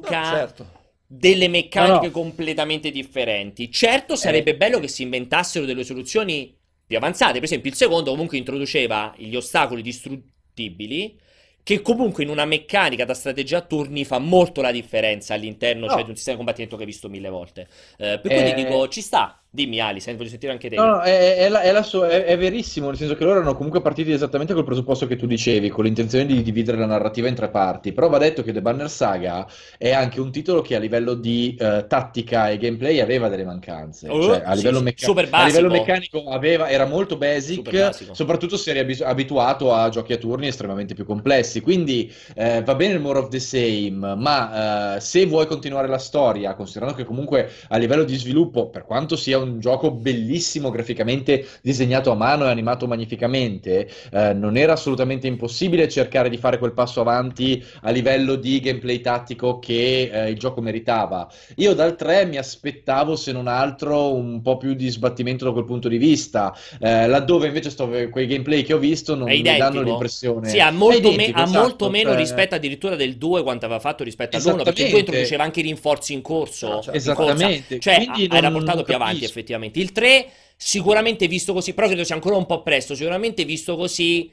No, 0.03 0.13
introduca 0.17 0.23
certo. 0.23 0.65
delle 1.05 1.47
meccaniche 1.47 2.07
No, 2.07 2.11
no. 2.11 2.11
completamente 2.11 2.89
differenti. 2.91 3.71
Certo, 3.71 4.15
sarebbe 4.15 4.55
bello 4.55 4.79
che 4.79 4.87
si 4.87 5.03
inventassero 5.03 5.65
delle 5.65 5.83
soluzioni 5.83 6.55
più 6.91 6.97
avanzate. 6.97 7.33
Per 7.35 7.43
esempio, 7.43 7.69
il 7.69 7.75
secondo 7.77 8.11
comunque 8.11 8.37
introduceva 8.37 9.13
gli 9.17 9.33
ostacoli 9.35 9.81
distruttibili, 9.81 11.17
che 11.63 11.81
comunque 11.81 12.23
in 12.23 12.29
una 12.29 12.43
meccanica 12.45 13.05
da 13.05 13.13
strategia 13.13 13.59
a 13.59 13.61
turni 13.61 14.03
fa 14.03 14.19
molto 14.19 14.61
la 14.61 14.71
differenza 14.71 15.33
all'interno, 15.35 15.85
No. 15.85 15.93
cioè, 15.93 16.03
di 16.03 16.09
un 16.09 16.15
sistema 16.15 16.35
di 16.37 16.43
combattimento 16.43 16.75
che 16.75 16.81
hai 16.83 16.87
visto 16.89 17.07
mille 17.07 17.29
volte. 17.29 17.61
Eh, 17.97 18.19
per 18.19 18.21
cui 18.21 18.49
Eh. 18.49 18.53
dico, 18.53 18.87
ci 18.89 19.01
sta. 19.01 19.40
Dimmi, 19.53 19.81
Ali, 19.81 19.99
se 19.99 20.15
voglio 20.15 20.29
sentire 20.29 20.53
anche 20.53 20.69
te. 20.69 20.77
No, 20.77 20.85
no, 20.85 21.01
è, 21.01 21.35
è 21.35 21.49
la- 21.49 21.59
è 21.61 21.73
la 21.73 21.83
sua- 21.83 22.07
è- 22.07 22.37
verissimo, 22.37 22.87
nel 22.87 22.95
senso 22.95 23.15
che 23.15 23.25
loro 23.25 23.35
erano 23.35 23.53
comunque 23.53 23.81
partiti 23.81 24.13
esattamente 24.13 24.53
col 24.53 24.63
presupposto 24.63 25.07
che 25.07 25.17
tu 25.17 25.25
dicevi, 25.25 25.67
con 25.67 25.83
l'intenzione 25.83 26.25
di 26.25 26.41
dividere 26.41 26.77
la 26.77 26.85
narrativa 26.85 27.27
in 27.27 27.35
tre 27.35 27.49
parti. 27.49 27.91
Però 27.91 28.07
va 28.07 28.17
detto 28.17 28.43
che 28.43 28.53
The 28.53 28.61
Banner 28.61 28.89
Saga 28.89 29.45
è 29.77 29.91
anche 29.91 30.21
un 30.21 30.31
titolo 30.31 30.61
che 30.61 30.75
a 30.75 30.79
livello 30.79 31.15
di 31.15 31.55
eh, 31.59 31.85
tattica 31.85 32.49
e 32.49 32.57
gameplay 32.57 33.01
aveva 33.01 33.27
delle 33.27 33.43
mancanze. 33.43 34.07
Oh, 34.09 34.21
Cioè, 34.21 34.41
a 34.45 34.53
livello, 34.53 34.79
sì, 34.79 34.93
super 34.95 35.27
a 35.33 35.43
livello 35.43 35.69
meccanico 35.69 36.23
aveva- 36.29 36.69
era 36.69 36.85
molto 36.85 37.17
basic, 37.17 37.89
soprattutto 38.11 38.55
se 38.55 38.71
eri 38.73 39.01
abituato 39.03 39.73
a 39.73 39.89
giochi 39.89 40.13
a 40.13 40.17
turni 40.17 40.47
estremamente 40.47 40.93
più 40.93 41.03
complessi. 41.05 41.59
Quindi 41.59 42.09
eh, 42.35 42.61
va 42.63 42.75
bene 42.75 42.93
il 42.93 42.99
more 43.01 43.19
of 43.19 43.27
the 43.29 43.39
same, 43.39 44.15
ma 44.15 44.95
eh, 44.95 44.99
se 45.01 45.25
vuoi 45.25 45.45
continuare 45.47 45.87
la 45.87 45.97
storia, 45.97 46.53
considerando 46.55 46.95
che 46.95 47.03
comunque 47.03 47.49
a 47.69 47.77
livello 47.77 48.03
di 48.03 48.15
sviluppo, 48.15 48.69
per 48.69 48.83
quanto 48.85 49.15
sia 49.15 49.37
un 49.43 49.59
gioco 49.59 49.91
bellissimo 49.91 50.69
graficamente 50.69 51.45
disegnato 51.61 52.11
a 52.11 52.15
mano 52.15 52.45
e 52.45 52.49
animato 52.49 52.87
magnificamente, 52.87 53.89
eh, 54.11 54.33
non 54.33 54.57
era 54.57 54.73
assolutamente 54.73 55.27
impossibile 55.27 55.87
cercare 55.89 56.29
di 56.29 56.37
fare 56.37 56.57
quel 56.57 56.73
passo 56.73 57.01
avanti 57.01 57.63
a 57.81 57.91
livello 57.91 58.35
di 58.35 58.59
gameplay 58.59 59.01
tattico 59.01 59.59
che 59.59 60.09
eh, 60.11 60.29
il 60.29 60.37
gioco 60.37 60.61
meritava. 60.61 61.29
Io 61.57 61.73
dal 61.73 61.95
3 61.95 62.25
mi 62.25 62.37
aspettavo, 62.37 63.15
se 63.15 63.31
non 63.31 63.47
altro, 63.47 64.13
un 64.13 64.41
po' 64.41 64.57
più 64.57 64.73
di 64.73 64.89
sbattimento 64.89 65.45
da 65.45 65.51
quel 65.51 65.65
punto 65.65 65.87
di 65.87 65.97
vista, 65.97 66.55
eh, 66.79 67.07
laddove 67.07 67.47
invece 67.47 67.69
sto, 67.69 67.87
quei 68.09 68.27
gameplay 68.27 68.63
che 68.63 68.73
ho 68.73 68.77
visto 68.77 69.15
non 69.15 69.27
mi 69.27 69.41
danno 69.41 69.81
l'impressione. 69.81 70.49
Sì, 70.49 70.59
ha 70.59 70.71
molto, 70.71 71.09
me- 71.09 71.13
identico, 71.13 71.39
ha 71.39 71.43
esatto, 71.43 71.59
molto 71.59 71.89
meno 71.89 72.09
cioè- 72.09 72.19
rispetto 72.19 72.55
addirittura 72.55 72.95
del 72.95 73.15
2 73.17 73.43
quanto 73.43 73.65
aveva 73.65 73.79
fatto 73.79 74.03
rispetto 74.03 74.37
all'1 74.37 74.63
perché 74.63 74.83
il 74.83 74.89
2 74.89 74.99
Esattamente. 74.99 74.99
introduceva 74.99 75.43
anche 75.43 75.59
i 75.59 75.63
rinforzi 75.63 76.13
in 76.13 76.21
corso. 76.21 76.67
No, 76.67 76.73
in 76.75 76.81
corsa. 76.81 76.93
Esattamente, 76.93 77.79
Cioè, 77.79 77.95
quindi 77.95 78.27
ha- 78.29 78.37
era 78.37 78.51
portato 78.51 78.83
più 78.83 78.95
avanti. 78.95 79.25
Effettivamente. 79.31 79.79
Il 79.79 79.91
3 79.91 80.27
sicuramente 80.55 81.27
visto 81.27 81.53
così, 81.53 81.73
però 81.73 81.87
credo 81.87 82.03
sia 82.03 82.15
ancora 82.15 82.35
un 82.35 82.45
po' 82.45 82.61
presto, 82.61 82.95
sicuramente 82.95 83.45
visto 83.45 83.75
così... 83.75 84.31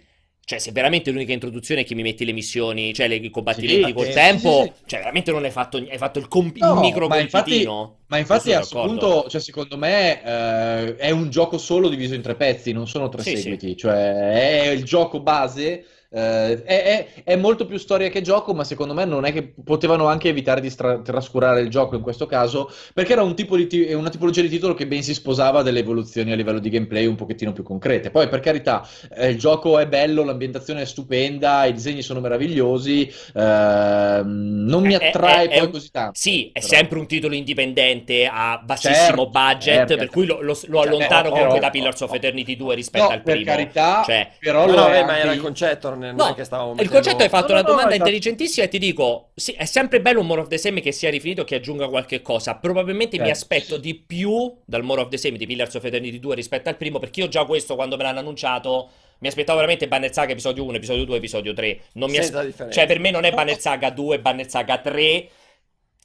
Cioè, 0.49 0.59
se 0.59 0.73
veramente 0.73 1.11
l'unica 1.11 1.35
introduzione 1.35 1.83
è 1.83 1.85
che 1.85 1.95
mi 1.95 2.01
metti 2.01 2.25
le 2.25 2.33
missioni, 2.33 2.95
cioè 2.95 3.07
le- 3.07 3.17
i 3.17 3.29
combattimenti 3.29 3.85
Sì, 3.89 3.93
col 3.93 4.07
sì, 4.07 4.13
tempo, 4.13 4.63
sì, 4.65 4.73
sì. 4.79 4.83
cioè 4.87 4.99
veramente 5.01 5.31
non 5.31 5.45
hai 5.45 5.51
fatto, 5.51 5.77
hai 5.77 5.99
fatto 5.99 6.19
il, 6.19 6.27
comp- 6.27 6.57
No, 6.57 6.73
il 6.73 6.79
micro 6.81 7.07
ma 7.07 7.19
infatti- 7.21 7.51
compitino. 7.51 7.99
Ma 8.09 8.17
infatti 8.19 8.53
a 8.53 8.57
Questo 8.59 8.81
punto, 8.81 9.29
cioè, 9.29 9.41
secondo 9.41 9.77
me, 9.77 10.23
eh, 10.25 10.97
è 10.97 11.11
un 11.11 11.29
gioco 11.29 11.59
solo 11.59 11.89
diviso 11.91 12.15
in 12.15 12.23
tre 12.23 12.37
pezzi, 12.37 12.73
non 12.73 12.87
sono 12.89 13.09
tre 13.11 13.23
Sì, 13.23 13.31
sì. 13.37 13.43
seguiti. 13.43 13.77
Cioè, 13.77 14.63
è 14.65 14.69
il 14.71 14.85
gioco 14.85 15.21
base. 15.21 15.85
eh, 16.11 16.63
è, 16.65 16.83
è- 16.85 17.23
è 17.23 17.37
molto 17.37 17.67
più 17.67 17.77
storia 17.77 18.09
che 18.09 18.23
gioco, 18.23 18.55
ma 18.55 18.65
secondo 18.65 18.95
me 18.95 19.05
non 19.05 19.27
è 19.27 19.33
che 19.33 19.53
potevano 19.63 20.07
anche 20.07 20.31
evitare 20.31 20.63
di 20.63 20.71
stra- 20.71 21.03
trascurare 21.03 21.61
il 21.61 21.69
gioco 21.69 21.97
in 21.97 22.01
questo 22.01 22.25
caso, 22.25 22.71
perché 22.95 23.13
era 23.13 23.23
un 23.23 23.35
tipo 23.35 23.57
di 23.59 23.67
ti- 23.67 23.93
una 23.93 24.09
tipologia 24.09 24.41
di 24.41 24.49
titolo 24.49 24.73
che 24.73 24.87
ben 24.87 25.03
si 25.03 25.13
sposava 25.13 25.61
delle 25.63 25.81
evoluzioni 25.81 26.33
a 26.33 26.35
livello 26.35 26.61
di 26.61 26.71
gameplay 26.71 27.05
un 27.05 27.15
pochettino 27.15 27.53
più 27.53 27.63
concrete. 27.63 28.11
Poi, 28.11 28.27
per 28.29 28.41
carità, 28.41 28.89
eh, 29.15 29.29
il 29.29 29.39
gioco 29.39 29.79
è 29.79 29.87
bello, 29.87 30.25
l'ambientazione 30.25 30.81
è 30.81 30.85
stupenda, 30.87 31.67
i 31.67 31.75
disegni 31.75 32.01
sono 32.01 32.21
meravigliosi, 32.21 33.11
ehm, 33.35 34.65
non 34.67 34.83
mi 34.85 34.95
È- 34.95 34.99
è- 34.99 35.07
attrae 35.09 35.49
è 35.49 35.59
poi 35.59 35.71
così 35.71 35.91
tanto. 35.91 36.19
Sì, 36.19 36.51
è 36.53 36.61
però. 36.61 36.67
sempre 36.67 36.99
un 36.99 37.07
titolo 37.07 37.35
indipendente 37.35 37.98
a 38.31 38.61
bassissimo 38.63 38.97
Certo, 39.25 39.27
budget, 39.29 39.75
certo. 39.77 39.97
per 39.97 40.09
cui 40.11 40.27
lo, 40.27 40.41
lo- 40.41 40.47
lo 40.47 40.55
Cioè, 40.55 40.87
allontano 40.87 41.09
però- 41.09 41.23
comunque 41.31 41.49
però- 41.55 41.61
da 41.61 41.71
Pillars 41.71 42.01
of 42.01 42.13
Eternity 42.15 42.57
2 42.57 42.75
rispetto 42.75 43.05
No, 43.05 43.11
al 43.11 43.23
per 43.23 43.35
primo. 43.37 43.51
carità, 43.51 44.03
Cioè, 44.05 44.31
però 44.39 44.67
No, 44.67 44.73
lo 44.73 44.79
no, 44.81 44.87
è 44.89 44.91
beh, 45.01 45.05
ma 45.05 45.19
era 45.19 45.33
il 45.33 45.41
concetto, 45.41 45.89
non 45.91 46.05
è, 46.05 46.13
No, 46.13 46.35
che 46.35 46.45
stavamo 46.45 46.71
il 46.71 46.77
mettendo... 46.77 46.95
concetto 46.95 47.23
hai 47.23 47.29
fatto 47.29 47.47
No, 47.49 47.53
una 47.53 47.61
no, 47.63 47.67
no, 47.69 47.75
domanda 47.75 47.95
infatti- 47.95 48.11
intelligentissima 48.15 48.67
e 48.67 48.69
ti 48.69 48.79
dico, 48.79 49.31
sì, 49.35 49.53
è 49.53 49.65
sempre 49.65 50.01
bello 50.01 50.21
un 50.21 50.27
More 50.27 50.41
of 50.43 50.49
the 50.49 50.59
Same 50.59 50.81
che 50.81 50.93
sia 50.93 51.11
rifinito, 51.11 51.45
che 51.45 51.55
aggiunga 51.57 51.89
qualche 51.89 52.23
cosa. 52.23 52.57
Probabilmente 52.57 53.17
mi 53.19 53.27
Certo. 53.27 53.39
aspetto 53.41 53.77
di 53.77 53.95
più 53.95 54.55
dal 54.65 54.83
More 54.83 55.03
of 55.03 55.09
the 55.09 55.17
Same 55.19 55.37
di 55.39 55.47
Pillars 55.47 55.75
of 55.75 55.85
Eternity 55.85 56.19
2 56.19 56.35
rispetto 56.35 56.69
al 56.69 56.77
primo, 56.77 56.99
perché 56.99 57.21
io 57.21 57.29
già 57.29 57.45
questo 57.45 57.75
quando 57.75 57.97
me 57.97 58.03
l'hanno 58.05 58.19
annunciato 58.21 58.89
mi 59.21 59.27
aspettavo 59.27 59.57
veramente 59.59 59.89
Banner 59.89 60.13
Saga 60.13 60.31
episodio 60.31 60.63
1, 60.63 60.77
episodio 60.77 61.05
2, 61.05 61.17
episodio 61.17 61.53
3. 61.53 61.81
Non 61.95 62.09
mi 62.09 62.19
as- 62.19 62.27
differenza. 62.31 62.71
Cioè, 62.71 62.87
per 62.87 63.01
me 63.01 63.11
non 63.11 63.25
è 63.25 63.33
Banner 63.33 63.59
Saga 63.59 63.91
2, 63.91 64.21
Banner 64.21 64.49
Saga 64.49 64.79
3, 64.79 65.29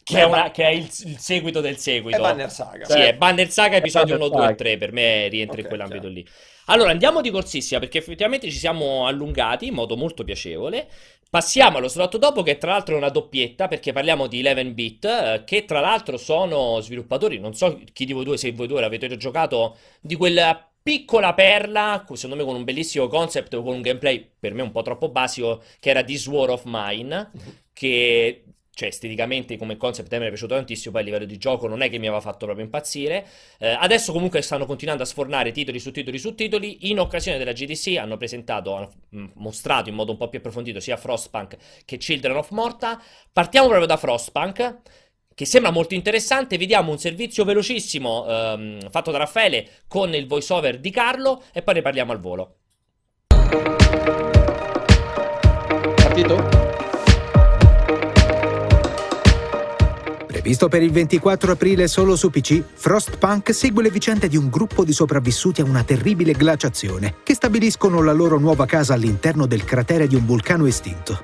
che 0.04 0.20
è, 0.20 0.24
una- 0.24 0.44
ma- 0.44 0.52
che 0.52 0.64
è 0.66 0.70
il, 0.70 0.84
il 1.06 1.18
seguito 1.20 1.62
del 1.62 1.78
seguito. 1.78 2.18
È 2.18 2.20
Banner 2.20 2.52
Saga. 2.52 2.90
Sì, 2.90 3.00
è 3.00 3.16
Banner 3.16 3.50
Saga 3.50 3.78
episodio 3.78 4.18
Banner 4.18 4.18
1, 4.18 4.30
2 4.30 4.50
e 4.50 4.56
Saga. 4.56 4.56
3, 4.56 4.78
per 4.78 4.92
me 4.92 5.28
rientra 5.30 5.60
in 5.62 5.66
Ok, 5.66 5.68
quell'ambito 5.68 6.08
chiaro. 6.08 6.10
lì. 6.10 6.26
Allora, 6.66 6.92
andiamo 6.92 7.22
di 7.22 7.30
corsissima 7.32 7.80
perché 7.80 7.98
effettivamente 7.98 8.50
ci 8.50 8.58
siamo 8.58 9.06
allungati 9.08 9.68
in 9.68 9.74
modo 9.74 9.96
molto 9.98 10.24
piacevole. 10.24 10.88
Passiamo 11.30 11.78
allo 11.78 11.88
slot 11.88 12.18
dopo 12.18 12.44
che 12.44 12.58
tra 12.58 12.72
l'altro 12.72 12.94
è 12.94 12.98
una 12.98 13.10
doppietta 13.10 13.68
perché 13.68 13.92
parliamo 13.92 14.28
di 14.28 14.42
11-bit 14.42 15.06
eh, 15.06 15.44
che 15.46 15.66
tra 15.66 15.80
l'altro 15.80 16.18
sono 16.18 16.80
sviluppatori, 16.80 17.40
non 17.40 17.56
so 17.56 17.82
chi 17.92 18.06
di 18.06 18.14
voi 18.14 18.24
due, 18.24 18.38
se 18.38 18.52
voi 18.52 18.68
due 18.68 18.82
l'avete 18.82 19.08
già 19.08 19.18
giocato, 19.18 19.78
di 20.00 20.16
quella 20.16 20.68
piccola 20.82 21.34
perla, 21.34 22.06
secondo 22.14 22.36
me 22.36 22.44
con 22.44 22.56
un 22.56 22.64
bellissimo 22.64 23.08
concept, 23.08 23.56
con 23.56 23.74
un 23.74 23.82
gameplay 23.82 24.30
per 24.40 24.54
me 24.54 24.62
un 24.62 24.72
po' 24.72 24.84
troppo 24.84 25.10
basico, 25.10 25.64
che 25.80 25.90
era 25.90 26.04
This 26.04 26.28
War 26.28 26.52
of 26.52 26.64
Mine, 26.66 27.32
che 27.74 28.44
cioè 28.76 28.88
esteticamente 28.88 29.56
come 29.58 29.78
concept 29.78 30.12
a 30.14 30.18
me 30.18 30.26
è 30.26 30.30
piaciuto 30.30 30.56
tantissimo, 30.56 30.91
poi 30.91 31.02
a 31.02 31.06
livello 31.06 31.26
di 31.26 31.38
gioco 31.38 31.68
non 31.68 31.82
è 31.82 31.90
che 31.90 32.00
mi 32.00 32.08
aveva 32.08 32.22
fatto 32.22 32.45
proprio 32.45 32.66
impazzire. 32.66 33.26
Eh, 33.60 33.68
adesso 33.70 34.12
comunque 34.12 34.41
stanno 34.41 34.66
continuando 34.66 35.04
a 35.04 35.06
sfornare 35.06 35.52
titoli 35.52 35.80
su 35.80 35.91
titoli 35.91 36.18
su 36.18 36.34
titoli. 36.34 36.90
In 36.90 37.00
occasione 37.00 37.38
della 37.38 37.52
GDC 37.52 37.98
hanno 37.98 38.18
presentato, 38.18 38.74
hanno 38.74 38.91
mm, 39.16 39.26
mostrato 39.36 39.90
in 39.90 39.95
modo 39.95 40.12
un 40.12 40.18
po' 40.18 40.28
più 40.28 40.40
approfondito 40.40 40.80
sia 40.80 40.98
Frostpunk 40.98 41.56
che 41.86 41.98
Children 41.98 42.36
of 42.36 42.50
Morta. 42.50 43.00
Partiamo 43.32 43.68
proprio 43.68 43.88
da 43.88 43.98
Frostpunk. 43.98 44.82
Che 45.36 45.45
sembra 45.45 45.72
molto 45.72 45.95
interessante, 45.95 46.60
vediamo 46.60 46.91
un 46.91 47.00
servizio 47.00 47.44
velocissimo 47.44 48.28
ehm, 48.28 48.90
fatto 48.91 49.10
da 49.10 49.18
Raffaele 49.18 49.68
con 49.88 50.14
il 50.14 50.28
voiceover 50.28 50.80
di 50.80 50.91
Carlo 50.91 51.41
e 51.52 51.64
poi 51.64 51.74
ne 51.74 51.82
parliamo 51.82 52.12
al 52.12 52.20
volo. 52.20 52.58
Partito? 55.95 56.53
Previsto 60.44 60.68
per 60.68 60.84
il 60.84 60.91
24 60.91 61.53
aprile 61.53 61.88
solo 61.88 62.18
su 62.18 62.30
PC, 62.30 62.61
Frostpunk 62.74 63.53
segue 63.53 63.82
le 63.82 63.90
vicende 63.90 64.28
di 64.28 64.36
un 64.36 64.49
gruppo 64.49 64.84
di 64.84 64.91
sopravvissuti 64.91 65.61
a 65.61 65.64
una 65.64 65.86
terribile 65.86 66.34
glaciazione 66.34 67.15
che 67.24 67.34
stabiliscono 67.34 68.02
la 68.02 68.11
loro 68.11 68.38
nuova 68.38 68.65
casa 68.65 68.94
all'interno 68.94 69.45
del 69.45 69.64
cratere 69.64 70.06
di 70.06 70.15
un 70.15 70.26
vulcano 70.26 70.65
estinto. 70.65 71.22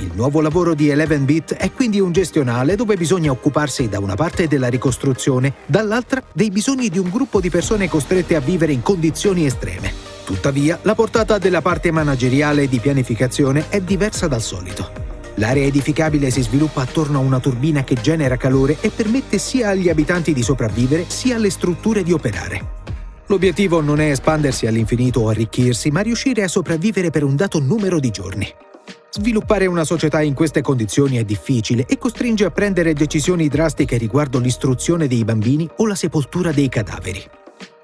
Il 0.00 0.10
nuovo 0.12 0.42
lavoro 0.42 0.74
di 0.74 0.88
11-bit 0.88 1.54
è 1.54 1.72
quindi 1.72 2.00
un 2.00 2.12
gestionale 2.12 2.76
dove 2.76 2.96
bisogna 2.96 3.30
occuparsi 3.30 3.88
da 3.88 3.98
una 3.98 4.14
parte 4.14 4.46
della 4.46 4.68
ricostruzione, 4.68 5.54
dall'altra 5.64 6.22
dei 6.30 6.50
bisogni 6.50 6.90
di 6.90 6.98
un 6.98 7.08
gruppo 7.08 7.40
di 7.40 7.48
persone 7.48 7.88
costrette 7.88 8.36
a 8.36 8.40
vivere 8.40 8.72
in 8.72 8.82
condizioni 8.82 9.46
estreme. 9.46 9.90
Tuttavia, 10.26 10.78
la 10.82 10.94
portata 10.94 11.38
della 11.38 11.62
parte 11.62 11.90
manageriale 11.90 12.64
e 12.64 12.68
di 12.68 12.78
pianificazione 12.78 13.70
è 13.70 13.80
diversa 13.80 14.28
dal 14.28 14.42
solito. 14.42 15.09
L'area 15.36 15.64
edificabile 15.64 16.30
si 16.30 16.42
sviluppa 16.42 16.82
attorno 16.82 17.18
a 17.18 17.22
una 17.22 17.40
turbina 17.40 17.84
che 17.84 17.94
genera 17.94 18.36
calore 18.36 18.76
e 18.80 18.90
permette 18.90 19.38
sia 19.38 19.70
agli 19.70 19.88
abitanti 19.88 20.32
di 20.32 20.42
sopravvivere 20.42 21.04
sia 21.08 21.36
alle 21.36 21.50
strutture 21.50 22.02
di 22.02 22.12
operare. 22.12 22.78
L'obiettivo 23.26 23.80
non 23.80 24.00
è 24.00 24.10
espandersi 24.10 24.66
all'infinito 24.66 25.20
o 25.20 25.28
arricchirsi, 25.28 25.90
ma 25.90 26.00
riuscire 26.00 26.42
a 26.42 26.48
sopravvivere 26.48 27.10
per 27.10 27.22
un 27.22 27.36
dato 27.36 27.60
numero 27.60 28.00
di 28.00 28.10
giorni. 28.10 28.52
Sviluppare 29.12 29.66
una 29.66 29.84
società 29.84 30.20
in 30.20 30.34
queste 30.34 30.62
condizioni 30.62 31.16
è 31.16 31.24
difficile 31.24 31.84
e 31.86 31.98
costringe 31.98 32.44
a 32.44 32.50
prendere 32.50 32.92
decisioni 32.92 33.48
drastiche 33.48 33.96
riguardo 33.96 34.38
l'istruzione 34.38 35.06
dei 35.06 35.24
bambini 35.24 35.68
o 35.76 35.86
la 35.86 35.94
sepoltura 35.94 36.52
dei 36.52 36.68
cadaveri. 36.68 37.22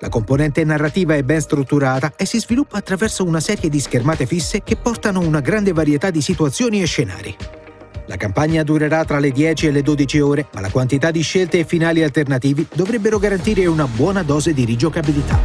La 0.00 0.10
componente 0.10 0.62
narrativa 0.62 1.14
è 1.14 1.22
ben 1.22 1.40
strutturata 1.40 2.12
e 2.16 2.26
si 2.26 2.38
sviluppa 2.38 2.76
attraverso 2.76 3.24
una 3.24 3.40
serie 3.40 3.70
di 3.70 3.80
schermate 3.80 4.26
fisse 4.26 4.62
che 4.62 4.76
portano 4.76 5.20
una 5.20 5.40
grande 5.40 5.72
varietà 5.72 6.10
di 6.10 6.20
situazioni 6.20 6.82
e 6.82 6.84
scenari. 6.84 7.34
La 8.04 8.16
campagna 8.16 8.62
durerà 8.62 9.06
tra 9.06 9.18
le 9.18 9.30
10 9.30 9.68
e 9.68 9.70
le 9.70 9.80
12 9.80 10.20
ore, 10.20 10.46
ma 10.52 10.60
la 10.60 10.68
quantità 10.68 11.10
di 11.10 11.22
scelte 11.22 11.60
e 11.60 11.64
finali 11.64 12.02
alternativi 12.02 12.66
dovrebbero 12.74 13.18
garantire 13.18 13.64
una 13.64 13.86
buona 13.86 14.22
dose 14.22 14.52
di 14.52 14.66
rigiocabilità. 14.66 15.40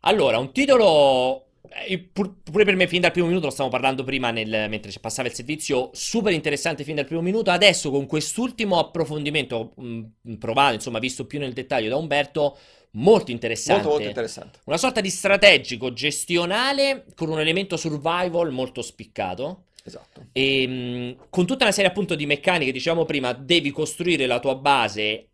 Allora, 0.00 0.38
un 0.38 0.52
titolo. 0.52 1.51
Eh, 1.86 1.98
pur- 1.98 2.40
Pure 2.42 2.64
per 2.64 2.76
me, 2.76 2.86
fin 2.86 3.00
dal 3.00 3.12
primo 3.12 3.26
minuto, 3.26 3.46
lo 3.46 3.50
stavamo 3.50 3.74
parlando 3.74 4.04
prima 4.04 4.30
nel- 4.30 4.66
mentre 4.68 4.90
ci 4.90 5.00
passava 5.00 5.28
il 5.28 5.34
servizio. 5.34 5.90
Super 5.92 6.32
interessante 6.32 6.84
fin 6.84 6.96
dal 6.96 7.06
primo 7.06 7.22
minuto. 7.22 7.50
Adesso, 7.50 7.90
con 7.90 8.06
quest'ultimo 8.06 8.78
approfondimento 8.78 9.72
mh, 9.76 10.34
provato, 10.38 10.74
insomma, 10.74 10.98
visto 10.98 11.26
più 11.26 11.38
nel 11.38 11.52
dettaglio 11.52 11.88
da 11.88 11.96
Umberto, 11.96 12.56
molto 12.92 13.30
interessante. 13.30 13.82
Molto 13.82 13.88
molto 13.94 14.08
interessante. 14.08 14.58
Una 14.64 14.76
sorta 14.76 15.00
di 15.00 15.10
strategico 15.10 15.92
gestionale 15.92 17.06
con 17.14 17.30
un 17.30 17.40
elemento 17.40 17.76
survival 17.76 18.50
molto 18.50 18.82
spiccato. 18.82 19.64
Esatto. 19.84 20.26
E 20.32 20.66
mh, 20.66 21.16
con 21.30 21.46
tutta 21.46 21.64
una 21.64 21.72
serie 21.72 21.90
appunto 21.90 22.14
di 22.14 22.26
meccaniche, 22.26 22.70
diciamo 22.70 23.04
prima, 23.04 23.32
devi 23.32 23.70
costruire 23.70 24.26
la 24.26 24.38
tua 24.38 24.54
base 24.54 25.28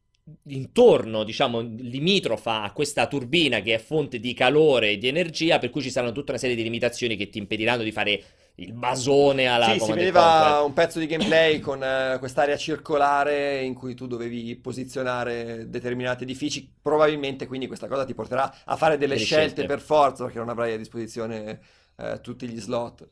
intorno, 0.48 1.24
diciamo, 1.24 1.60
limitrofa 1.60 2.62
a 2.62 2.72
questa 2.72 3.06
turbina 3.06 3.60
che 3.60 3.74
è 3.74 3.78
fonte 3.78 4.20
di 4.20 4.34
calore 4.34 4.90
e 4.92 4.98
di 4.98 5.08
energia, 5.08 5.58
per 5.58 5.70
cui 5.70 5.82
ci 5.82 5.90
saranno 5.90 6.12
tutta 6.12 6.32
una 6.32 6.40
serie 6.40 6.56
di 6.56 6.62
limitazioni 6.62 7.16
che 7.16 7.28
ti 7.28 7.38
impediranno 7.38 7.82
di 7.82 7.92
fare 7.92 8.22
il 8.56 8.72
basone 8.72 9.46
alla 9.46 9.72
Sì, 9.72 9.78
si 9.78 9.92
vedeva 9.92 10.62
un 10.62 10.72
pezzo 10.72 10.98
di 10.98 11.06
gameplay 11.06 11.60
con 11.60 11.82
eh, 11.82 12.16
quest'area 12.18 12.56
circolare 12.56 13.62
in 13.62 13.74
cui 13.74 13.94
tu 13.94 14.06
dovevi 14.06 14.56
posizionare 14.56 15.68
determinati 15.68 16.24
edifici. 16.24 16.68
Probabilmente 16.82 17.46
quindi 17.46 17.66
questa 17.68 17.86
cosa 17.86 18.04
ti 18.04 18.14
porterà 18.14 18.62
a 18.64 18.76
fare 18.76 18.98
delle 18.98 19.14
Delle 19.14 19.24
scelte, 19.24 19.62
scelte. 19.62 19.66
per 19.66 19.80
forza, 19.80 20.24
perché 20.24 20.38
non 20.38 20.48
avrai 20.48 20.72
a 20.72 20.76
disposizione 20.76 21.60
eh, 21.96 22.20
tutti 22.20 22.48
gli 22.48 22.58
slot. 22.60 23.08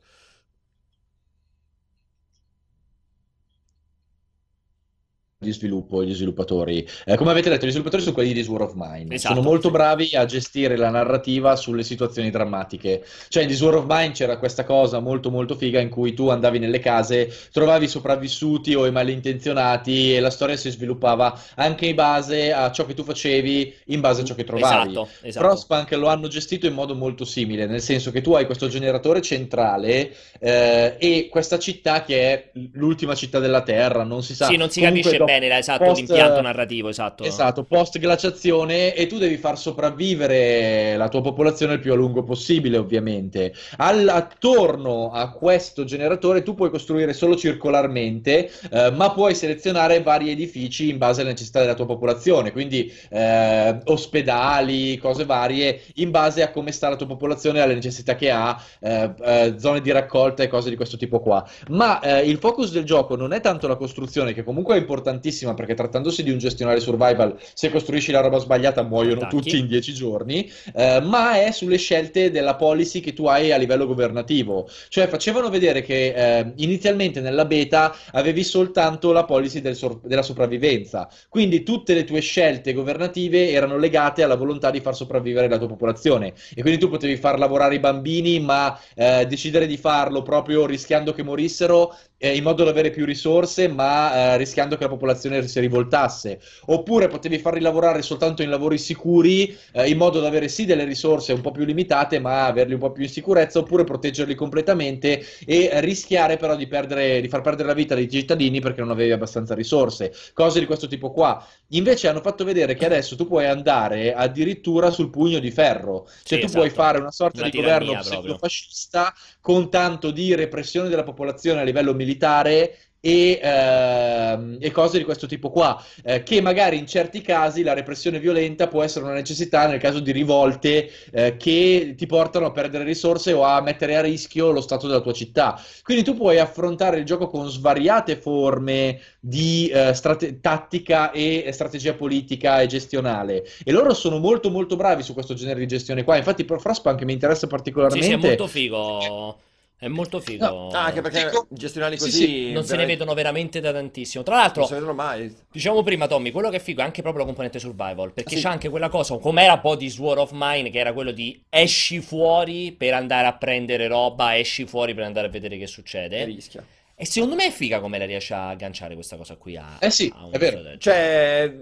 Di 5.47 5.53
sviluppo 5.53 6.01
e 6.01 6.05
gli 6.05 6.13
sviluppatori. 6.13 6.87
Eh, 7.05 7.15
come 7.15 7.31
avete 7.31 7.49
detto, 7.49 7.65
gli 7.65 7.69
sviluppatori 7.69 8.03
sono 8.03 8.13
quelli 8.13 8.33
di 8.33 8.39
This 8.39 8.49
War 8.49 8.61
of 8.61 8.73
Mine. 8.75 9.15
Esatto, 9.15 9.35
sono 9.35 9.47
molto 9.47 9.67
sì. 9.67 9.73
bravi 9.73 10.15
a 10.15 10.25
gestire 10.25 10.75
la 10.75 10.89
narrativa 10.89 11.55
sulle 11.55 11.83
situazioni 11.83 12.29
drammatiche. 12.29 13.05
Cioè, 13.29 13.43
in 13.43 13.49
This 13.49 13.61
War 13.61 13.75
of 13.75 13.85
Mine 13.87 14.11
c'era 14.11 14.37
questa 14.37 14.63
cosa 14.63 14.99
molto 14.99 15.31
molto 15.31 15.55
figa 15.55 15.79
in 15.79 15.89
cui 15.89 16.13
tu 16.13 16.29
andavi 16.29 16.59
nelle 16.59 16.79
case, 16.79 17.33
trovavi 17.51 17.85
i 17.85 17.87
sopravvissuti 17.87 18.73
o 18.75 18.85
i 18.85 18.91
malintenzionati 18.91 20.15
e 20.15 20.19
la 20.19 20.29
storia 20.29 20.57
si 20.57 20.69
sviluppava 20.69 21.39
anche 21.55 21.87
in 21.87 21.95
base 21.95 22.51
a 22.51 22.71
ciò 22.71 22.85
che 22.85 22.93
tu 22.93 23.03
facevi, 23.03 23.73
in 23.85 24.01
base 24.01 24.21
a 24.21 24.23
ciò 24.25 24.35
che 24.35 24.43
trovavi. 24.43 24.91
Esatto, 24.91 25.09
esatto. 25.21 25.45
Frostpunk 25.45 25.91
lo 25.91 26.07
hanno 26.07 26.27
gestito 26.27 26.67
in 26.67 26.73
modo 26.73 26.95
molto 26.95 27.25
simile, 27.25 27.65
nel 27.65 27.81
senso 27.81 28.11
che 28.11 28.21
tu 28.21 28.33
hai 28.33 28.45
questo 28.45 28.67
generatore 28.67 29.21
centrale 29.21 30.13
eh, 30.39 30.95
e 30.97 31.27
questa 31.29 31.57
città 31.59 32.03
che 32.03 32.33
è 32.33 32.49
l'ultima 32.73 33.15
città 33.15 33.39
della 33.39 33.61
Terra, 33.61 34.03
non 34.03 34.23
si 34.23 34.35
sa. 34.35 34.47
Sì, 34.47 34.57
non 34.57 34.69
si 34.69 34.79
Comunque 34.79 35.11
capisce 35.11 35.17
dopo 35.17 35.31
genera, 35.37 35.57
esatto, 35.57 35.83
Post- 35.85 35.97
l'impianto 35.99 36.41
narrativo, 36.41 36.89
esatto. 36.89 37.23
Esatto, 37.23 37.63
post 37.63 37.97
glaciazione 37.99 38.93
e 38.93 39.07
tu 39.07 39.17
devi 39.17 39.37
far 39.37 39.57
sopravvivere 39.57 40.95
la 40.97 41.07
tua 41.07 41.21
popolazione 41.21 41.73
il 41.73 41.79
più 41.79 41.93
a 41.93 41.95
lungo 41.95 42.23
possibile, 42.23 42.77
ovviamente. 42.77 43.53
Al- 43.77 44.07
attorno 44.07 45.11
a 45.11 45.31
questo 45.31 45.83
generatore 45.83 46.43
tu 46.43 46.55
puoi 46.55 46.69
costruire 46.69 47.13
solo 47.13 47.35
circolarmente, 47.35 48.51
eh, 48.71 48.91
ma 48.91 49.11
puoi 49.11 49.35
selezionare 49.35 50.01
vari 50.01 50.31
edifici 50.31 50.89
in 50.89 50.97
base 50.97 51.21
alle 51.21 51.31
necessità 51.31 51.59
della 51.59 51.75
tua 51.75 51.85
popolazione, 51.85 52.51
quindi 52.51 52.91
eh, 53.09 53.77
ospedali, 53.85 54.97
cose 54.97 55.25
varie, 55.25 55.81
in 55.95 56.11
base 56.11 56.41
a 56.41 56.51
come 56.51 56.71
sta 56.71 56.89
la 56.89 56.95
tua 56.95 57.07
popolazione 57.07 57.61
alle 57.61 57.75
necessità 57.75 58.15
che 58.15 58.31
ha, 58.31 58.59
eh, 58.79 59.13
eh, 59.23 59.55
zone 59.57 59.81
di 59.81 59.91
raccolta 59.91 60.43
e 60.43 60.47
cose 60.47 60.69
di 60.69 60.75
questo 60.75 60.97
tipo 60.97 61.19
qua. 61.19 61.47
Ma 61.69 61.99
eh, 61.99 62.27
il 62.27 62.37
focus 62.37 62.71
del 62.71 62.83
gioco 62.83 63.15
non 63.15 63.33
è 63.33 63.41
tanto 63.41 63.67
la 63.67 63.75
costruzione, 63.75 64.33
che 64.33 64.43
comunque 64.43 64.75
è 64.75 64.77
importantissima 65.17 65.53
perché 65.53 65.73
trattandosi 65.73 66.23
di 66.23 66.31
un 66.31 66.37
gestionale 66.37 66.79
survival, 66.79 67.37
se 67.53 67.69
costruisci 67.69 68.11
la 68.11 68.21
roba 68.21 68.37
sbagliata 68.37 68.83
muoiono 68.83 69.21
Attacchi. 69.21 69.35
tutti 69.35 69.57
in 69.57 69.67
dieci 69.67 69.93
giorni, 69.93 70.49
eh, 70.73 71.01
ma 71.01 71.41
è 71.41 71.51
sulle 71.51 71.77
scelte 71.77 72.31
della 72.31 72.55
policy 72.55 72.99
che 72.99 73.13
tu 73.13 73.25
hai 73.25 73.51
a 73.51 73.57
livello 73.57 73.85
governativo. 73.85 74.69
Cioè 74.89 75.07
facevano 75.07 75.49
vedere 75.49 75.81
che 75.81 76.13
eh, 76.13 76.53
inizialmente 76.57 77.19
nella 77.19 77.45
beta 77.45 77.95
avevi 78.11 78.43
soltanto 78.43 79.11
la 79.11 79.25
policy 79.25 79.61
del 79.61 79.75
sor- 79.75 79.99
della 80.03 80.21
sopravvivenza, 80.21 81.09
quindi 81.29 81.63
tutte 81.63 81.93
le 81.93 82.03
tue 82.03 82.21
scelte 82.21 82.73
governative 82.73 83.51
erano 83.51 83.77
legate 83.77 84.23
alla 84.23 84.35
volontà 84.35 84.69
di 84.71 84.79
far 84.79 84.95
sopravvivere 84.95 85.49
la 85.49 85.57
tua 85.57 85.67
popolazione 85.67 86.33
e 86.53 86.61
quindi 86.61 86.79
tu 86.79 86.89
potevi 86.89 87.17
far 87.17 87.39
lavorare 87.39 87.75
i 87.75 87.79
bambini, 87.79 88.39
ma 88.39 88.79
eh, 88.95 89.25
decidere 89.25 89.65
di 89.65 89.77
farlo 89.77 90.21
proprio 90.21 90.65
rischiando 90.65 91.13
che 91.13 91.23
morissero 91.23 91.95
eh, 92.17 92.35
in 92.35 92.43
modo 92.43 92.63
da 92.63 92.71
avere 92.71 92.89
più 92.89 93.05
risorse, 93.05 93.67
ma 93.67 94.33
eh, 94.33 94.37
rischiando 94.37 94.75
che 94.75 94.83
la 94.83 94.89
popolazione 94.89 95.06
si 95.15 95.59
rivoltasse. 95.59 96.39
Oppure 96.67 97.07
potevi 97.07 97.37
farli 97.39 97.59
lavorare 97.61 98.01
soltanto 98.01 98.41
in 98.41 98.49
lavori 98.49 98.77
sicuri, 98.77 99.55
eh, 99.71 99.89
in 99.89 99.97
modo 99.97 100.19
da 100.19 100.27
avere 100.27 100.47
sì 100.47 100.65
delle 100.65 100.83
risorse 100.83 101.33
un 101.33 101.41
po' 101.41 101.51
più 101.51 101.65
limitate, 101.65 102.19
ma 102.19 102.45
averli 102.45 102.73
un 102.73 102.79
po' 102.79 102.91
più 102.91 103.03
in 103.03 103.09
sicurezza, 103.09 103.59
oppure 103.59 103.83
proteggerli 103.83 104.35
completamente 104.35 105.23
e 105.45 105.69
rischiare 105.81 106.37
però 106.37 106.55
di 106.55 106.67
perdere, 106.67 107.21
di 107.21 107.27
far 107.27 107.41
perdere 107.41 107.67
la 107.67 107.73
vita 107.73 107.95
dei 107.95 108.09
cittadini 108.09 108.59
perché 108.59 108.81
non 108.81 108.91
avevi 108.91 109.11
abbastanza 109.11 109.53
risorse. 109.55 110.13
Cose 110.33 110.59
di 110.59 110.65
questo 110.65 110.87
tipo 110.87 111.11
qua. 111.11 111.45
Invece 111.69 112.07
hanno 112.07 112.21
fatto 112.21 112.43
vedere 112.43 112.75
che 112.75 112.85
adesso 112.85 113.15
tu 113.15 113.27
puoi 113.27 113.45
andare 113.45 114.13
addirittura 114.13 114.89
sul 114.91 115.09
pugno 115.09 115.39
di 115.39 115.51
ferro, 115.51 116.07
cioè 116.23 116.39
Sì, 116.39 116.39
tu 116.39 116.49
puoi 116.49 116.67
esatto. 116.67 116.81
fare 116.81 116.97
una 116.99 117.11
sorta 117.11 117.41
Una 117.41 117.49
di 117.49 117.51
governo 117.51 117.95
pseudo-fascista 117.95 119.13
con 119.41 119.69
tanto 119.69 120.11
di 120.11 120.33
repressione 120.35 120.89
della 120.89 121.03
popolazione 121.03 121.61
a 121.61 121.63
livello 121.63 121.93
militare 121.93 122.77
e, 123.07 123.39
ehm, 123.41 124.57
e 124.59 124.69
cose 124.71 124.97
di 124.97 125.05
questo 125.05 125.27
tipo 125.27 125.49
qua, 125.49 125.81
eh, 126.03 126.23
che 126.23 126.41
magari 126.41 126.77
in 126.77 126.85
certi 126.85 127.21
casi 127.21 127.63
la 127.63 127.71
repressione 127.71 128.19
violenta 128.19 128.67
può 128.67 128.83
essere 128.83 129.05
una 129.05 129.13
necessità 129.13 129.65
nel 129.65 129.79
caso 129.79 130.01
di 130.01 130.11
rivolte 130.11 130.91
eh, 131.11 131.37
che 131.37 131.93
ti 131.95 132.05
portano 132.05 132.47
a 132.47 132.51
perdere 132.51 132.83
risorse 132.83 133.31
o 133.31 133.43
a 133.43 133.61
mettere 133.61 133.95
a 133.95 134.01
rischio 134.01 134.51
lo 134.51 134.59
stato 134.59 134.87
della 134.87 134.99
tua 134.99 135.13
città. 135.13 135.57
Quindi 135.83 136.03
tu 136.03 136.15
puoi 136.15 136.37
affrontare 136.37 136.97
il 136.97 137.05
gioco 137.05 137.29
con 137.29 137.49
svariate 137.49 138.17
forme 138.17 138.99
di 139.21 139.69
eh, 139.69 139.93
strate- 139.93 140.41
tattica 140.41 141.11
e 141.11 141.49
strategia 141.53 141.93
politica 141.93 142.59
e 142.59 142.67
gestionale 142.67 143.47
e 143.63 143.71
loro 143.71 143.93
sono 143.93 144.17
molto 144.17 144.49
molto 144.49 144.75
bravi 144.75 145.01
su 145.01 145.13
questo 145.13 145.33
genere 145.33 145.61
di 145.61 145.67
gestione 145.67 146.03
qua. 146.03 146.17
Infatti 146.17 146.45
Frostpunk 146.45 147.01
mi 147.03 147.13
interessa 147.13 147.45
Sì, 147.45 147.47
particolarmente. 147.47 148.05
sì, 148.05 148.11
è 148.11 148.17
molto 148.17 148.47
figo. 148.47 149.39
È 149.79 149.87
molto 149.87 150.19
figo. 150.19 150.45
No, 150.45 150.67
Ah, 150.69 150.85
anche 150.85 151.01
perché 151.01 151.25
Dico- 151.25 151.45
gestionali 151.51 151.97
Sì, 151.97 152.03
così 152.03 152.17
sì, 152.25 152.51
non 152.51 152.63
se 152.63 152.71
ne 152.71 152.77
veramente- 152.77 152.85
vedono 152.93 153.13
veramente 153.13 153.59
da 153.59 153.71
tantissimo. 153.71 154.23
Tra 154.23 154.35
l'altro, 154.37 154.61
non 154.61 154.67
se 154.69 154.73
ne 154.73 154.79
vedono 154.79 154.97
mai. 154.97 155.35
Diciamo 155.51 155.83
prima, 155.83 156.07
Tommy, 156.07 156.31
quello 156.31 156.49
che 156.49 156.55
è 156.55 156.59
figo 156.59 156.81
è 156.81 156.83
anche 156.83 157.01
proprio 157.01 157.21
la 157.21 157.27
componente 157.27 157.59
survival, 157.59 158.11
perché 158.11 158.35
Sì. 158.37 158.41
c'è 158.41 158.49
anche 158.49 158.69
quella 158.69 158.89
cosa, 158.89 159.17
come 159.19 159.43
era 159.43 159.53
un 159.53 159.61
po' 159.61 159.75
di 159.75 159.87
Sword 159.89 160.17
of 160.17 160.31
Mine, 160.33 160.71
che 160.71 160.79
era 160.79 160.93
quello 160.93 161.11
di 161.11 161.39
esci 161.49 162.01
fuori 162.01 162.71
per 162.71 162.95
andare 162.95 163.27
a 163.27 163.35
prendere 163.37 163.87
roba, 163.87 164.35
esci 164.35 164.65
fuori 164.65 164.95
per 164.95 165.03
andare 165.03 165.27
a 165.27 165.29
vedere 165.29 165.57
che 165.57 165.63
E 165.63 165.67
succede. 165.67 166.23
rischia. 166.25 166.65
E 166.95 167.05
secondo 167.05 167.35
me 167.35 167.45
è 167.45 167.51
figa 167.51 167.79
come 167.79 167.99
la 167.99 168.05
riesce 168.05 168.33
a 168.33 168.49
agganciare 168.49 168.95
questa 168.95 169.15
cosa 169.15 169.35
qui 169.35 169.55
a, 169.57 169.77
Eh 169.79 169.91
sì, 169.91 170.11
a 170.15 170.25
un 170.25 170.31
è 170.33 170.39
vero. 170.39 170.61
del. 170.63 170.79
Cioè, 170.79 171.53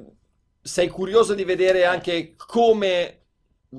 sei 0.61 0.87
curioso 0.87 1.33
di 1.33 1.43
vedere 1.43 1.83
anche 1.83 2.33
come, 2.37 3.17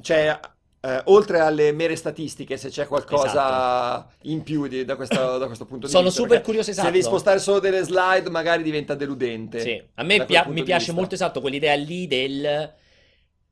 cioè, 0.03 0.39
eh, 0.87 1.01
oltre 1.07 1.41
alle 1.41 1.73
mere 1.73 1.97
statistiche, 1.97 2.57
se 2.57 2.69
c'è 2.69 2.87
qualcosa 2.87 4.07
in 4.23 4.43
più 4.43 4.67
di- 4.69 4.85
da, 4.85 4.95
questo, 4.97 5.39
da 5.39 5.47
questo 5.47 5.65
punto 5.65 5.87
di 5.87 5.93
Sono 5.93 6.05
vista. 6.05 6.19
super 6.21 6.37
perché 6.37 6.45
curioso, 6.53 6.73
Se 6.73 6.83
devi 6.83 6.99
esatto. 6.99 7.15
spostare 7.15 7.39
solo 7.41 7.59
delle 7.59 7.83
slide, 7.83 8.31
magari 8.31 8.63
diventa 8.63 8.95
deludente. 8.95 9.61
Sì, 9.61 9.83
a 9.95 10.03
me 10.03 10.25
pia- 10.25 10.47
mi 10.49 10.63
piace 10.63 10.85
vista. 10.87 10.93
molto 10.93 11.15
esatto 11.15 11.41
quell'idea 11.41 11.75
lì 11.75 12.07
del... 12.07 12.73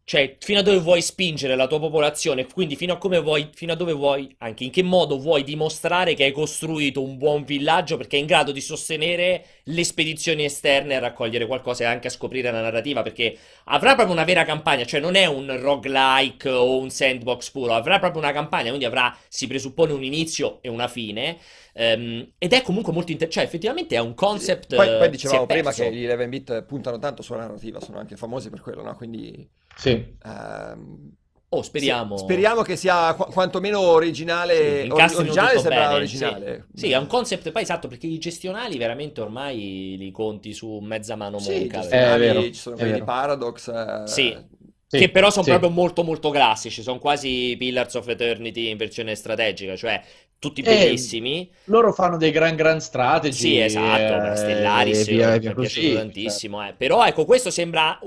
Cioè, 0.07 0.37
fino 0.39 0.59
a 0.59 0.63
dove 0.63 0.81
vuoi 0.81 1.01
spingere 1.01 1.57
la 1.57 1.67
tua 1.67 1.81
popolazione, 1.81 2.47
quindi 2.47 2.77
fino 2.77 2.93
a 2.93 2.99
come 2.99 3.21
vuoi, 3.21 3.49
fino 3.55 3.73
a 3.73 3.75
dove 3.75 3.95
vuoi, 3.95 4.35
anche 4.41 4.65
in 4.65 4.71
che 4.71 4.83
modo 4.83 5.19
vuoi 5.19 5.45
dimostrare 5.45 6.13
che 6.13 6.25
hai 6.25 6.33
costruito 6.33 7.03
un 7.03 7.17
buon 7.17 7.43
villaggio 7.45 7.97
perché 7.97 8.19
è 8.19 8.21
in 8.21 8.27
grado 8.27 8.53
di 8.53 8.61
sostenere 8.61 9.47
le 9.65 9.83
spedizioni 9.83 10.45
esterne 10.45 10.97
a 10.97 10.99
raccogliere 10.99 11.47
qualcosa 11.47 11.85
e 11.85 11.87
anche 11.87 12.09
a 12.09 12.11
scoprire 12.11 12.51
la 12.51 12.61
narrativa, 12.61 13.01
perché 13.01 13.35
avrà 13.65 13.95
proprio 13.95 14.15
una 14.15 14.25
vera 14.25 14.45
campagna, 14.45 14.85
cioè 14.85 15.01
non 15.01 15.15
è 15.15 15.25
un 15.25 15.59
roguelike 15.59 16.51
o 16.51 16.77
un 16.77 16.91
sandbox 16.91 17.51
puro, 17.51 17.73
avrà 17.73 17.99
proprio 17.99 18.21
una 18.21 18.33
campagna, 18.33 18.69
quindi 18.69 18.85
avrà, 18.85 19.17
si 19.29 19.47
presuppone 19.47 19.95
un 19.95 20.05
inizio 20.05 20.59
e 20.61 20.69
una 20.69 20.87
fine, 20.87 21.39
ehm, 21.75 22.33
ed 22.39 22.53
è 22.53 22.63
comunque 22.63 22.93
molto 22.93 23.13
interessante, 23.13 23.33
cioè 23.33 23.45
effettivamente 23.45 23.95
è 23.97 24.01
un 24.01 24.15
concept... 24.15 24.75
Poi, 24.75 24.87
poi 24.97 25.07
eh, 25.07 25.11
dicevamo 25.11 25.47
prima 25.47 25.73
che 25.73 25.93
gli 25.93 26.05
11 26.07 26.29
bit 26.29 26.63
puntano 26.63 26.99
tanto 26.99 27.23
sulla 27.23 27.41
narrativa, 27.41 27.81
sono 27.81 27.99
anche 27.99 28.17
famosi 28.17 28.51
per 28.51 28.61
quello, 28.61 28.83
no? 28.83 28.95
Quindi 28.97 29.49
Sì. 29.77 29.91
ehm, 30.25 31.13
Oh, 31.51 31.63
speriamo. 31.63 32.17
sì, 32.17 32.25
speriamo 32.25 32.63
che 32.63 32.75
sia 32.75 33.15
qu- 33.15 33.31
quantomeno 33.33 33.79
originale. 33.79 34.55
Sì, 34.57 34.87
incastrino 34.87 35.31
originale 35.31 35.59
sembra 35.61 35.83
bene, 35.83 35.95
originale. 35.95 36.67
Sì. 36.75 36.81
Sì, 36.81 36.91
è 36.91 36.97
un 36.97 37.07
concept, 37.07 37.53
poi 37.53 37.63
esatto, 37.63 37.87
perché 37.87 38.09
i 38.09 38.19
gestionali 38.19 38.77
veramente 38.77 39.21
ormai 39.21 39.95
li 39.97 40.11
conti 40.11 40.53
su 40.53 40.79
mezza 40.81 41.15
mano 41.15 41.39
Sì, 41.39 41.53
monca. 41.53 41.81
ci 41.81 41.89
Eh, 41.95 42.15
è 42.15 42.19
vero, 42.19 42.43
ci 42.43 42.55
sono 42.55 42.77
quelli 42.77 42.93
di. 42.95 43.03
Paradox. 43.03 43.69
eh, 43.69 44.03
Sì. 44.09 44.37
Sì, 44.87 44.99
Che 44.99 45.11
però 45.11 45.31
sono 45.31 45.45
sì. 45.45 45.51
proprio 45.51 45.71
molto 45.71 46.05
molto 46.05 46.31
classici, 46.31 46.83
sono 46.83 46.99
quasi 46.99 47.57
Pillars 47.59 47.95
of 47.95 48.07
Eternity 48.09 48.69
in 48.71 48.77
versione 48.77 49.15
strategica, 49.15 49.75
cioè 49.77 50.01
tutti 50.39 50.61
Eh, 50.61 50.65
bellissimi. 50.65 51.51
Loro 51.65 51.93
fanno 51.93 52.17
dei 52.17 52.31
gran 52.31 52.55
gran 52.55 52.81
strategy. 52.81 53.33
Sì, 53.35 53.61
esatto, 53.61 54.33
eh, 54.33 54.37
Stellaris 54.37 55.09
mi 55.09 55.17
è 55.19 55.39
piaciuto 55.41 55.95
tantissimo, 55.95 56.67
eh. 56.69 56.75
Però 56.75 57.05
ecco, 57.05 57.25
questo 57.25 57.51
sembra 57.51 57.99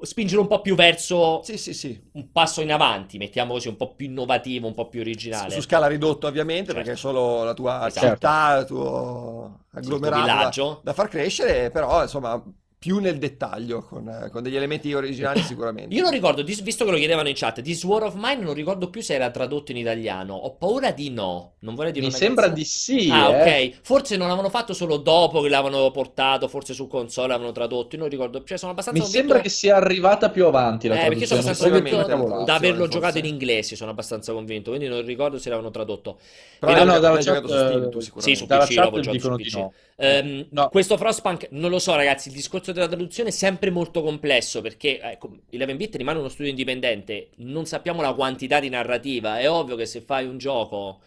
spingere 0.00 0.40
un 0.40 0.46
po' 0.46 0.60
più 0.60 0.74
verso 0.74 1.40
Sì, 1.42 1.56
sì, 1.56 1.72
sì. 1.72 1.98
un 2.12 2.30
passo 2.32 2.60
in 2.60 2.72
avanti, 2.72 3.18
mettiamo 3.18 3.52
così, 3.54 3.68
un 3.68 3.76
po' 3.76 3.94
più 3.94 4.06
innovativo, 4.06 4.66
un 4.66 4.74
po' 4.74 4.88
più 4.88 5.00
originale. 5.00 5.50
Su 5.50 5.60
scala 5.60 5.86
ridotta 5.86 6.26
ovviamente, 6.26 6.72
Certo. 6.72 6.78
perché 6.80 6.92
è 6.92 6.96
solo 6.96 7.44
la 7.44 7.54
tua 7.54 7.86
Esatto. 7.86 8.06
città, 8.08 8.58
il 8.58 8.66
tuo 8.66 9.60
agglomerato 9.72 10.24
da, 10.26 10.32
villaggio. 10.32 10.80
da 10.82 10.92
far 10.92 11.08
crescere, 11.08 11.70
però 11.70 12.02
insomma 12.02 12.42
più 12.78 12.98
nel 12.98 13.18
dettaglio, 13.18 13.82
con, 13.82 14.06
eh, 14.08 14.30
con 14.30 14.42
degli 14.42 14.54
elementi 14.56 14.92
originali 14.92 15.40
sicuramente. 15.42 15.94
Io 15.94 16.02
non 16.02 16.10
ricordo, 16.12 16.42
visto 16.44 16.84
che 16.84 16.90
lo 16.90 16.96
chiedevano 16.98 17.28
in 17.28 17.34
chat, 17.34 17.60
di 17.60 17.74
Sword 17.74 18.04
of 18.04 18.14
Mine 18.16 18.42
non 18.42 18.54
ricordo 18.54 18.90
più 18.90 19.00
se 19.02 19.14
era 19.14 19.30
tradotto 19.30 19.70
in 19.72 19.78
italiano. 19.78 20.34
Ho 20.34 20.54
paura 20.56 20.92
di 20.92 21.10
no. 21.10 21.54
Non 21.60 21.74
vorrei 21.74 21.90
dire 21.92 22.06
Mi 22.06 22.12
sembra 22.12 22.48
di 22.48 22.64
sì. 22.64 23.08
Ah, 23.10 23.30
eh. 23.32 23.68
ok. 23.70 23.78
Forse 23.82 24.16
non 24.16 24.26
l'avevano 24.28 24.50
fatto 24.50 24.72
solo 24.74 24.98
dopo 24.98 25.40
che 25.40 25.48
l'avevano 25.48 25.90
portato, 25.90 26.48
forse 26.48 26.74
su 26.74 26.86
console 26.86 27.28
l'avevano 27.28 27.52
tradotto. 27.52 27.96
Io 27.96 28.02
non 28.02 28.10
ricordo. 28.10 28.44
Cioè, 28.44 28.58
sono 28.58 28.72
abbastanza 28.72 29.00
Mi 29.02 29.06
sembra 29.08 29.40
che 29.40 29.48
sia 29.48 29.76
arrivata 29.76 30.30
più 30.30 30.46
avanti 30.46 30.86
la 30.88 30.96
Eh, 30.96 31.08
perché 31.08 31.26
sono 31.26 31.40
traduzione. 31.40 31.78
abbastanza 31.78 32.16
convinto 32.16 32.44
da 32.44 32.54
averlo 32.54 32.86
traduzione, 32.86 32.88
giocato 32.88 33.18
in 33.18 33.24
forse. 33.24 33.32
inglese. 33.34 33.76
Sono 33.76 33.90
abbastanza 33.90 34.32
convinto. 34.32 34.70
Quindi 34.70 34.88
non 34.88 35.04
ricordo 35.04 35.38
se 35.38 35.48
l'avevano 35.48 35.72
tradotto. 35.72 36.18
Però 36.58 36.80
Eh, 36.80 36.84
no, 36.84 36.98
l'hai 36.98 37.00
dalla 37.00 37.18
giocato 37.18 37.48
chat, 37.48 37.48
su 37.48 37.56
Steam 37.56 37.84
eh, 37.84 37.88
tu 37.88 38.00
Sì, 38.16 38.34
sicuramente. 38.34 38.36
su 38.36 38.46
Dalla 38.46 38.66
PC, 38.66 38.76
l'avevo 38.76 39.00
chat 39.00 39.00
giocato 39.00 39.16
dicono 39.16 39.36
su 39.36 39.42
di 39.42 39.44
PC. 39.44 39.54
no. 39.54 39.72
Ehm, 39.96 40.46
No. 40.50 40.68
Questo 40.68 40.96
Frostpunk, 40.96 41.48
non 41.50 41.70
lo 41.70 41.78
so, 41.78 41.94
ragazzi. 41.94 42.28
Il 42.28 42.34
discorso 42.34 42.65
della 42.72 42.86
traduzione 42.88 43.28
è 43.30 43.32
sempre 43.32 43.70
molto 43.70 44.02
complesso 44.02 44.60
perché 44.60 45.00
ecco, 45.00 45.30
11-bit 45.50 45.96
rimane 45.96 46.18
uno 46.18 46.28
studio 46.28 46.50
indipendente. 46.50 47.30
Non 47.36 47.66
sappiamo 47.66 48.02
la 48.02 48.14
quantità 48.14 48.60
di 48.60 48.68
narrativa. 48.68 49.38
È 49.38 49.48
ovvio 49.50 49.76
che 49.76 49.86
se 49.86 50.00
fai 50.00 50.26
un 50.26 50.38
gioco 50.38 51.00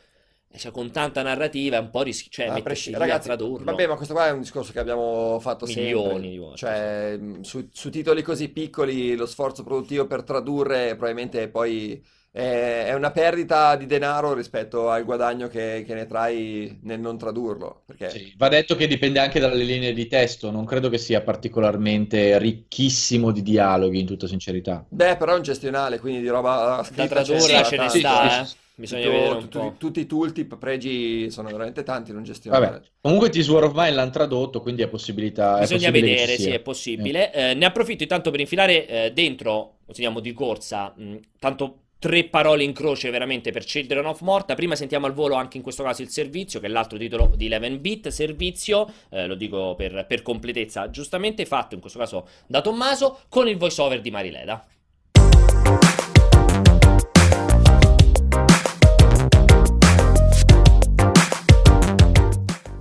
eh, 0.50 0.58
cioè, 0.58 0.72
con 0.72 0.92
tanta 0.92 1.22
narrativa 1.22 1.78
è 1.78 1.80
un 1.80 1.90
po' 1.92 2.02
rischi, 2.04 2.30
cioè, 2.32 2.48
A 2.48 2.52
mettersi 2.52 2.62
presci- 2.62 3.02
lì 3.02 3.10
a 3.10 3.18
Ragazzi, 3.18 3.22
tradurlo. 3.22 3.66
vabbè, 3.66 3.88
ma 3.88 3.96
questo 3.96 4.14
qua 4.14 4.28
è 4.28 4.32
un 4.32 4.40
discorso 4.42 4.72
che 4.72 4.80
abbiamo 4.80 5.40
fatto 5.40 5.66
Milioni 5.66 6.30
sempre. 6.30 6.30
di 6.30 6.38
volte, 6.38 6.58
Cioè, 6.58 7.18
mh, 7.18 7.42
su, 7.42 7.70
su 7.72 7.90
titoli 7.90 8.22
così 8.24 8.50
piccoli, 8.50 9.16
lo 9.16 9.26
sforzo 9.26 9.64
produttivo 9.64 10.08
per 10.08 10.24
tradurre 10.24 10.90
probabilmente 10.96 11.48
poi 11.50 12.04
è, 12.32 12.86
è 12.88 12.94
una 12.94 13.12
perdita 13.12 13.76
di 13.76 13.86
denaro 13.86 14.34
rispetto 14.34 14.90
al 14.90 15.04
guadagno 15.04 15.48
che, 15.48 15.84
che 15.86 15.94
ne 15.94 16.06
trai 16.06 16.80
nel 16.84 17.00
non 17.00 17.18
tradurlo. 17.18 17.84
Perché 17.86 18.10
Sì, 18.10 18.34
Va 18.38 18.50
detto 18.50 18.76
che 18.76 18.88
dipende 18.88 19.20
anche 19.20 19.40
dalle 19.40 19.64
linee 19.64 19.94
di 19.94 20.08
testo, 20.08 20.52
non 20.52 20.66
credo 20.66 20.90
che 20.90 20.98
sia 20.98 21.22
particolarmente 21.22 22.38
ricchissimo 22.38 23.32
di 23.32 23.42
dialoghi, 23.42 24.00
in 24.00 24.06
tutta 24.06 24.28
sincerità. 24.28 24.86
Beh, 24.90 25.18
però 25.18 25.34
è 25.34 25.36
un 25.38 25.42
gestionale, 25.44 26.00
quindi 26.00 26.22
di 26.22 26.28
roba 26.28 26.82
scritta 26.84 27.08
tradurre 27.08 27.64
ce 27.64 27.78
ne 27.78 27.90
sta, 27.90 28.42
eh. 28.42 28.48
Bisogna 28.80 29.02
Tutto- 29.04 29.14
vedere 29.18 29.34
un 29.34 29.40
tutti- 29.42 29.58
po'. 29.58 29.76
tutti 29.78 30.00
i 30.00 30.06
tooltip 30.06 30.58
pregi 30.58 31.30
sono 31.32 31.50
veramente 31.50 31.84
tanti 31.84 32.12
in 32.12 32.16
un 32.18 32.24
gestionale. 32.24 32.66
Vabbè, 32.66 32.82
comunque 33.02 33.30
This 33.30 33.50
War 33.50 33.66
of 33.66 33.74
Mine 33.76 33.92
l'hanno 33.92 34.10
tradotto, 34.10 34.62
quindi 34.62 34.84
è 34.84 34.88
possibilità, 34.88 35.58
è 35.58 35.62
Bisogna 35.68 35.90
possibile 35.92 36.16
che 36.16 36.22
vedere, 36.22 36.38
sì, 36.38 36.50
è 36.52 36.60
possibile. 36.62 37.34
Eh, 37.34 37.54
ne 37.56 37.66
approfitto 37.66 38.04
intanto 38.04 38.32
per 38.32 38.40
infilare 38.40 38.88
eh, 38.88 39.12
dentro, 39.12 39.80
continuiamo 39.86 40.22
di 40.22 40.32
corsa, 40.32 40.94
mh, 40.96 41.16
tanto 41.40 41.80
tre 42.00 42.24
parole 42.24 42.64
in 42.64 42.72
croce 42.72 43.10
veramente 43.10 43.52
per 43.52 43.66
Children 43.66 44.06
of 44.06 44.22
Morta. 44.22 44.56
Prima 44.56 44.76
sentiamo 44.76 45.06
al 45.06 45.14
volo 45.14 45.36
anche 45.36 45.58
in 45.58 45.64
questo 45.64 45.84
caso 45.84 46.02
il 46.02 46.10
servizio, 46.10 46.60
che 46.60 46.68
è 46.68 46.70
l'altro 46.70 46.98
titolo 46.98 47.34
di 47.36 47.50
11-bit, 47.50 48.08
servizio, 48.08 48.92
eh, 49.10 49.28
lo 49.28 49.36
dico 49.36 49.76
per, 49.76 50.06
per 50.08 50.22
completezza, 50.22 50.90
giustamente 50.90 51.46
fatto 51.46 51.76
in 51.76 51.82
questo 51.82 52.00
caso 52.00 52.28
da 52.48 52.62
Tommaso, 52.62 53.20
con 53.28 53.48
il 53.48 53.58
voiceover 53.58 54.00
di 54.00 54.12
Marileda. 54.12 54.66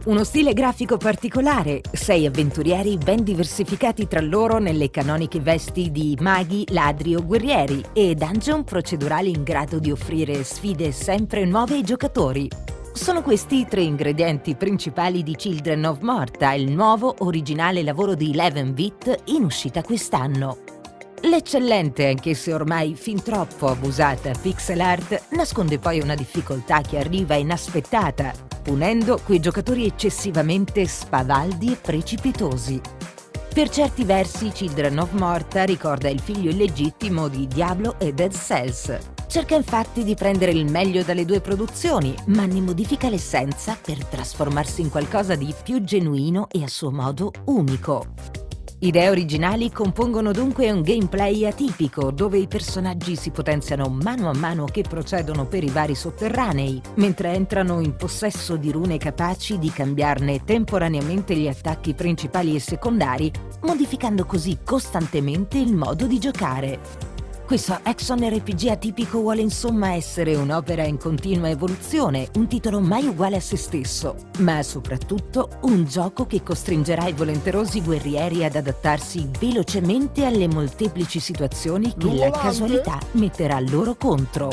Uno 0.09 0.25
stile 0.25 0.55
grafico 0.55 0.97
particolare, 0.97 1.83
sei 1.93 2.25
avventurieri 2.25 2.97
ben 2.97 3.23
diversificati 3.23 4.09
tra 4.09 4.23
loro 4.23 4.57
nelle 4.57 4.89
canoniche 4.89 5.39
vesti 5.39 5.91
di 5.91 6.17
maghi, 6.19 6.65
ladri 6.71 7.15
o 7.15 7.23
guerrieri 7.23 7.85
e 7.93 8.15
dungeon 8.15 8.65
procedurali 8.65 9.29
in 9.31 9.43
grado 9.43 9.79
di 9.79 9.91
offrire 9.91 10.45
sfide 10.45 10.93
sempre 10.93 11.45
nuove 11.45 11.75
ai 11.75 11.83
giocatori. 11.83 12.49
Sono 12.95 13.21
questi 13.21 13.59
i 13.59 13.67
tre 13.69 13.83
ingredienti 13.83 14.55
principali 14.55 15.23
di 15.23 15.37
Children 15.37 15.85
of 15.85 16.01
Morta, 16.01 16.55
il 16.55 16.73
nuovo 16.73 17.15
originale 17.19 17.83
lavoro 17.83 18.15
di 18.15 18.33
11-bit 18.33 19.25
in 19.27 19.45
uscita 19.45 19.83
quest'anno. 19.83 20.78
L'eccellente, 21.23 22.07
anche 22.07 22.35
se 22.35 22.53
ormai 22.55 22.95
fin 22.95 23.23
troppo 23.23 23.67
abusata, 23.67 24.31
pixel 24.41 24.81
art 24.81 25.29
nasconde 25.31 25.79
poi 25.79 26.01
una 26.01 26.15
difficoltà 26.15 26.81
che 26.81 26.99
arriva 26.99 27.35
inaspettata, 27.35 28.33
punendo 28.63 29.19
quei 29.25 29.41
giocatori 29.41 29.85
eccessivamente 29.85 30.87
spavaldi 30.87 31.73
e 31.73 31.77
precipitosi. 31.77 32.81
Per 33.53 33.69
certi 33.69 34.05
versi, 34.05 34.51
Children 34.51 34.99
of 34.99 35.13
Morta 35.13 35.65
ricorda 35.65 36.09
il 36.09 36.21
figlio 36.21 36.51
illegittimo 36.51 37.27
di 37.27 37.49
Diablo 37.49 37.99
e 37.99 38.13
Dead 38.13 38.33
Cells. 38.33 38.97
Cerca 39.27 39.57
infatti 39.57 40.05
di 40.05 40.15
prendere 40.15 40.53
il 40.53 40.71
meglio 40.71 41.03
dalle 41.03 41.25
due 41.25 41.41
produzioni, 41.41 42.15
ma 42.27 42.47
ne 42.47 42.61
modifica 42.61 43.09
l'essenza 43.09 43.77
per 43.81 44.05
trasformarsi 44.05 44.83
in 44.83 44.91
qualcosa 44.91 45.35
di 45.35 45.53
più 45.63 45.83
genuino 45.83 46.47
e 46.51 46.63
a 46.63 46.69
suo 46.69 46.93
modo 46.93 47.33
unico. 47.47 48.07
Idee 48.81 49.11
originali 49.11 49.73
compongono 49.73 50.31
dunque 50.31 50.71
un 50.71 50.83
gameplay 50.83 51.45
atipico 51.45 52.13
dove 52.13 52.39
i 52.39 52.47
personaggi 52.47 53.17
si 53.17 53.33
potenziano 53.33 53.89
mano 53.89 54.31
a 54.31 54.39
mano 54.39 54.67
che 54.67 54.83
procedono 54.83 55.47
per 55.47 55.65
i 55.65 55.69
vari 55.69 55.97
sotterranei, 55.97 56.81
mentre 56.95 57.33
entrano 57.33 57.81
in 57.81 57.97
possesso 57.97 58.55
di 58.55 58.71
rune 58.71 58.97
capaci 58.99 59.59
di 59.59 59.73
cambiarne 59.73 60.45
temporaneamente 60.45 61.35
gli 61.35 61.49
attacchi 61.49 61.93
principali 61.95 62.55
e 62.55 62.61
secondari, 62.61 63.33
modificando 63.63 64.25
così 64.25 64.59
costantemente 64.65 65.59
il 65.59 65.75
modo 65.75 66.07
di 66.07 66.21
giocare. 66.21 67.18
Questo 67.49 67.81
action 67.83 68.19
RPG 68.19 68.67
atipico 68.69 69.21
vuole 69.21 69.41
insomma 69.41 69.95
essere 69.95 70.35
un'opera 70.35 70.85
in 70.85 70.99
continua 70.99 71.49
evoluzione, 71.49 72.29
un 72.35 72.47
titolo 72.47 72.79
mai 72.79 73.07
uguale 73.07 73.37
a 73.37 73.41
se 73.41 73.57
stesso, 73.57 74.17
ma 74.41 74.63
soprattutto 74.63 75.57
un 75.63 75.87
gioco 75.87 76.27
che 76.27 76.43
costringerà 76.43 77.07
i 77.07 77.15
volenterosi 77.15 77.81
guerrieri 77.81 78.45
ad 78.45 78.55
adattarsi 78.55 79.31
velocemente 79.41 80.27
alle 80.27 80.47
molteplici 80.47 81.21
situazioni 81.21 81.95
che 81.97 82.13
la 82.13 82.31
casualità 82.31 82.99
metterà 83.13 83.59
loro 83.61 83.97
contro. 83.97 84.51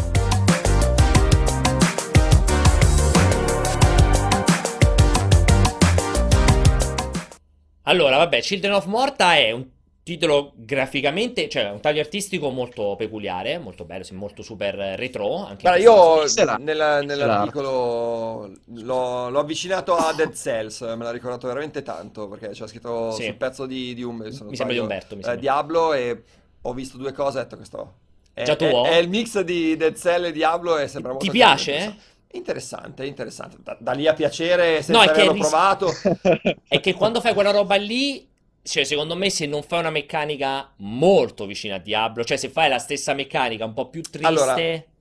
Allora, 7.82 8.16
vabbè, 8.16 8.40
Children 8.40 8.74
of 8.74 8.86
Morta 8.86 9.36
è 9.36 9.52
un 9.52 9.74
titolo 10.06 10.52
graficamente, 10.56 11.50
cioè 11.50 11.72
un 11.72 11.80
taglio 11.80 12.00
artistico 12.00 12.52
molto 12.52 12.96
peculiare, 12.96 13.58
molto 13.58 13.86
bello, 13.86 14.04
sì, 14.04 14.14
molto 14.14 14.44
super 14.44 14.76
retro. 14.76 15.44
Anche 15.48 15.68
questo 15.68 16.38
io 16.38 16.58
nella- 16.60 17.02
nell'articolo 17.02 18.52
l'ho, 18.66 19.30
l'ho 19.32 19.40
avvicinato 19.40 19.96
a 19.96 20.14
Dead 20.14 20.32
Cells, 20.36 20.82
me 20.82 20.98
l'ha 20.98 21.10
ricordato 21.10 21.48
veramente 21.48 21.82
tanto 21.82 22.28
perché 22.28 22.50
c'era 22.50 22.68
scritto 22.68 23.10
Sì. 23.14 23.24
sul 23.24 23.34
pezzo 23.36 23.66
di, 23.66 23.96
di 23.96 24.04
un, 24.04 24.18
Mi 24.18 24.32
sembra 24.56 24.74
di 24.76 24.78
Umberto, 24.78 25.16
mi 25.16 25.22
eh, 25.22 25.24
sembra. 25.24 25.42
Diablo 25.42 25.94
e 25.94 26.24
ho 26.62 26.74
visto 26.74 26.98
due 26.98 27.12
cose 27.12 27.40
e 27.40 27.42
ho 27.42 27.44
detto 27.46 27.56
questo 27.56 27.94
è, 28.32 28.44
Già 28.44 28.56
tu 28.56 28.66
è- 28.66 28.82
è 28.90 28.96
il 28.98 29.10
mix 29.10 29.40
di 29.40 29.76
Dead 29.76 29.96
Cell 29.98 30.26
e 30.26 30.32
Diablo 30.32 30.78
e 30.78 30.88
sembra 30.88 31.14
Ti 31.14 31.18
molto 31.26 31.32
piace? 31.32 31.96
interessante. 32.32 33.06
Interessante. 33.08 33.58
Da, 33.64 33.76
da 33.80 33.94
lì 33.94 34.06
a 34.08 34.14
piacere 34.14 34.84
senza 34.84 34.92
No, 34.92 35.02
è 35.02 35.06
che 35.06 35.12
averlo 35.22 35.32
ris- 35.32 35.48
provato. 35.48 35.90
È 36.68 36.80
che 36.80 36.94
quando 36.94 37.22
fai 37.22 37.34
quella 37.34 37.50
roba 37.52 37.74
lì, 37.76 38.28
cioè 38.66 38.84
secondo 38.84 39.16
me 39.16 39.30
se 39.30 39.46
non 39.46 39.62
fai 39.62 39.80
una 39.80 39.92
meccanica 39.92 40.72
molto 40.78 41.46
vicina 41.46 41.76
a 41.76 41.78
Diablo, 41.78 42.24
cioè 42.24 42.36
se 42.36 42.50
fai 42.50 42.68
la 42.68 42.80
stessa 42.80 43.14
meccanica 43.14 43.64
un 43.64 43.74
po' 43.74 43.90
più 43.90 44.02
triste, 44.02 44.26
Allora, 44.26 44.56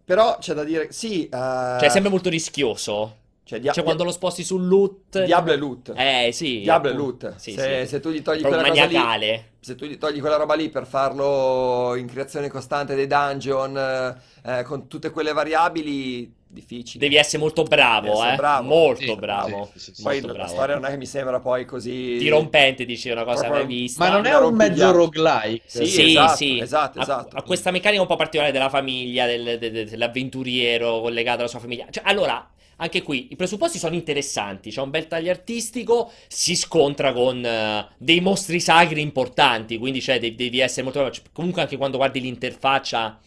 Però 0.04 0.36
c'è 0.38 0.52
da 0.52 0.64
dire, 0.64 0.88
sì, 0.92 1.24
eh, 1.24 1.28
cioè 1.30 1.78
è 1.84 1.88
sempre 1.88 2.10
molto 2.10 2.28
rischioso. 2.28 3.16
cioè, 3.42 3.60
Dia- 3.60 3.72
Cioè 3.72 3.82
quando 3.84 4.04
lo 4.04 4.12
sposti 4.12 4.44
sul 4.44 4.66
loot... 4.66 5.24
Diablo 5.24 5.52
e 5.52 5.56
loot. 5.56 5.92
Eh 5.96 6.30
sì, 6.32 6.60
Diablo 6.60 6.90
appunto. 6.90 7.26
loot. 7.26 7.36
Sì, 7.38 7.52
se, 7.52 7.80
sì. 7.84 7.88
se 7.88 8.00
tu 8.00 8.10
gli 8.10 8.20
togli 8.20 8.40
Proprio 8.40 8.60
quella 8.60 8.86
cosa 8.86 9.14
lì, 9.16 9.42
se 9.60 9.74
tu 9.76 9.86
gli 9.86 9.96
togli 9.96 10.20
quella 10.20 10.36
roba 10.36 10.54
lì 10.54 10.68
per 10.68 10.86
farlo 10.86 11.94
in 11.96 12.06
creazione 12.06 12.48
costante 12.48 12.94
dei 12.94 13.06
dungeon, 13.06 14.20
eh, 14.44 14.62
con 14.64 14.88
tutte 14.88 15.08
quelle 15.10 15.32
variabili, 15.32 16.30
difficili. 16.54 16.98
Devi 16.98 17.16
essere 17.16 17.38
molto 17.38 17.62
bravo, 17.64 18.06
Devi 18.06 18.16
essere 18.16 18.32
eh. 18.32 18.36
bravo. 18.36 18.66
Molto 18.68 19.00
Sì, 19.02 19.16
bravo. 19.16 19.68
sì, 19.74 19.78
sì, 19.80 19.94
sì. 19.94 20.02
Poi 20.02 20.12
Molto 20.14 20.26
la 20.28 20.32
bravo. 20.32 20.48
storia 20.52 20.74
non 20.76 20.84
è 20.86 20.90
che 20.90 20.96
mi 20.96 21.06
sembra 21.06 21.40
poi 21.40 21.64
così... 21.66 22.16
Dirompente, 22.16 22.84
dice 22.86 23.12
una 23.12 23.24
cosa 23.24 23.40
Proprio- 23.42 23.64
mai 23.64 23.74
vista. 23.74 24.04
Ma 24.04 24.10
non 24.10 24.24
è 24.24 24.36
un 24.38 24.54
mezzo 24.54 24.90
roguelike? 24.90 25.62
Sì, 25.66 25.84
Sì, 25.86 26.10
esatto, 26.10 26.36
sì. 26.36 26.58
esatto, 26.60 26.98
Ha- 26.98 27.02
esatto. 27.02 27.36
Ha, 27.36 27.42
questa 27.42 27.70
meccanica 27.70 28.00
un 28.00 28.08
po' 28.08 28.16
particolare 28.16 28.52
della 28.52 28.70
famiglia, 28.70 29.26
del- 29.26 29.58
de- 29.58 29.70
de- 29.70 29.84
dell'avventuriero 29.84 31.00
collegato 31.00 31.40
alla 31.40 31.48
sua 31.48 31.58
famiglia. 31.58 31.86
Cioè, 31.90 32.02
allora, 32.06 32.48
anche 32.76 33.02
qui 33.02 33.28
i 33.30 33.36
presupposti 33.36 33.78
sono 33.78 33.94
interessanti. 33.94 34.70
C'è 34.70 34.80
un 34.80 34.90
bel 34.90 35.06
taglio 35.06 35.30
artistico, 35.30 36.10
si 36.26 36.56
scontra 36.56 37.12
con 37.12 37.44
eh, 37.44 37.86
dei 37.98 38.20
mostri 38.20 38.58
sacri 38.60 39.00
importanti. 39.00 39.78
Quindi, 39.78 40.00
cioè, 40.00 40.18
devi, 40.18 40.34
devi 40.34 40.58
essere 40.60 40.82
molto 40.82 40.98
bravo. 41.00 41.14
Cioè, 41.14 41.24
comunque, 41.32 41.62
anche 41.62 41.76
quando 41.76 41.96
guardi 41.98 42.20
l'interfaccia. 42.20 43.18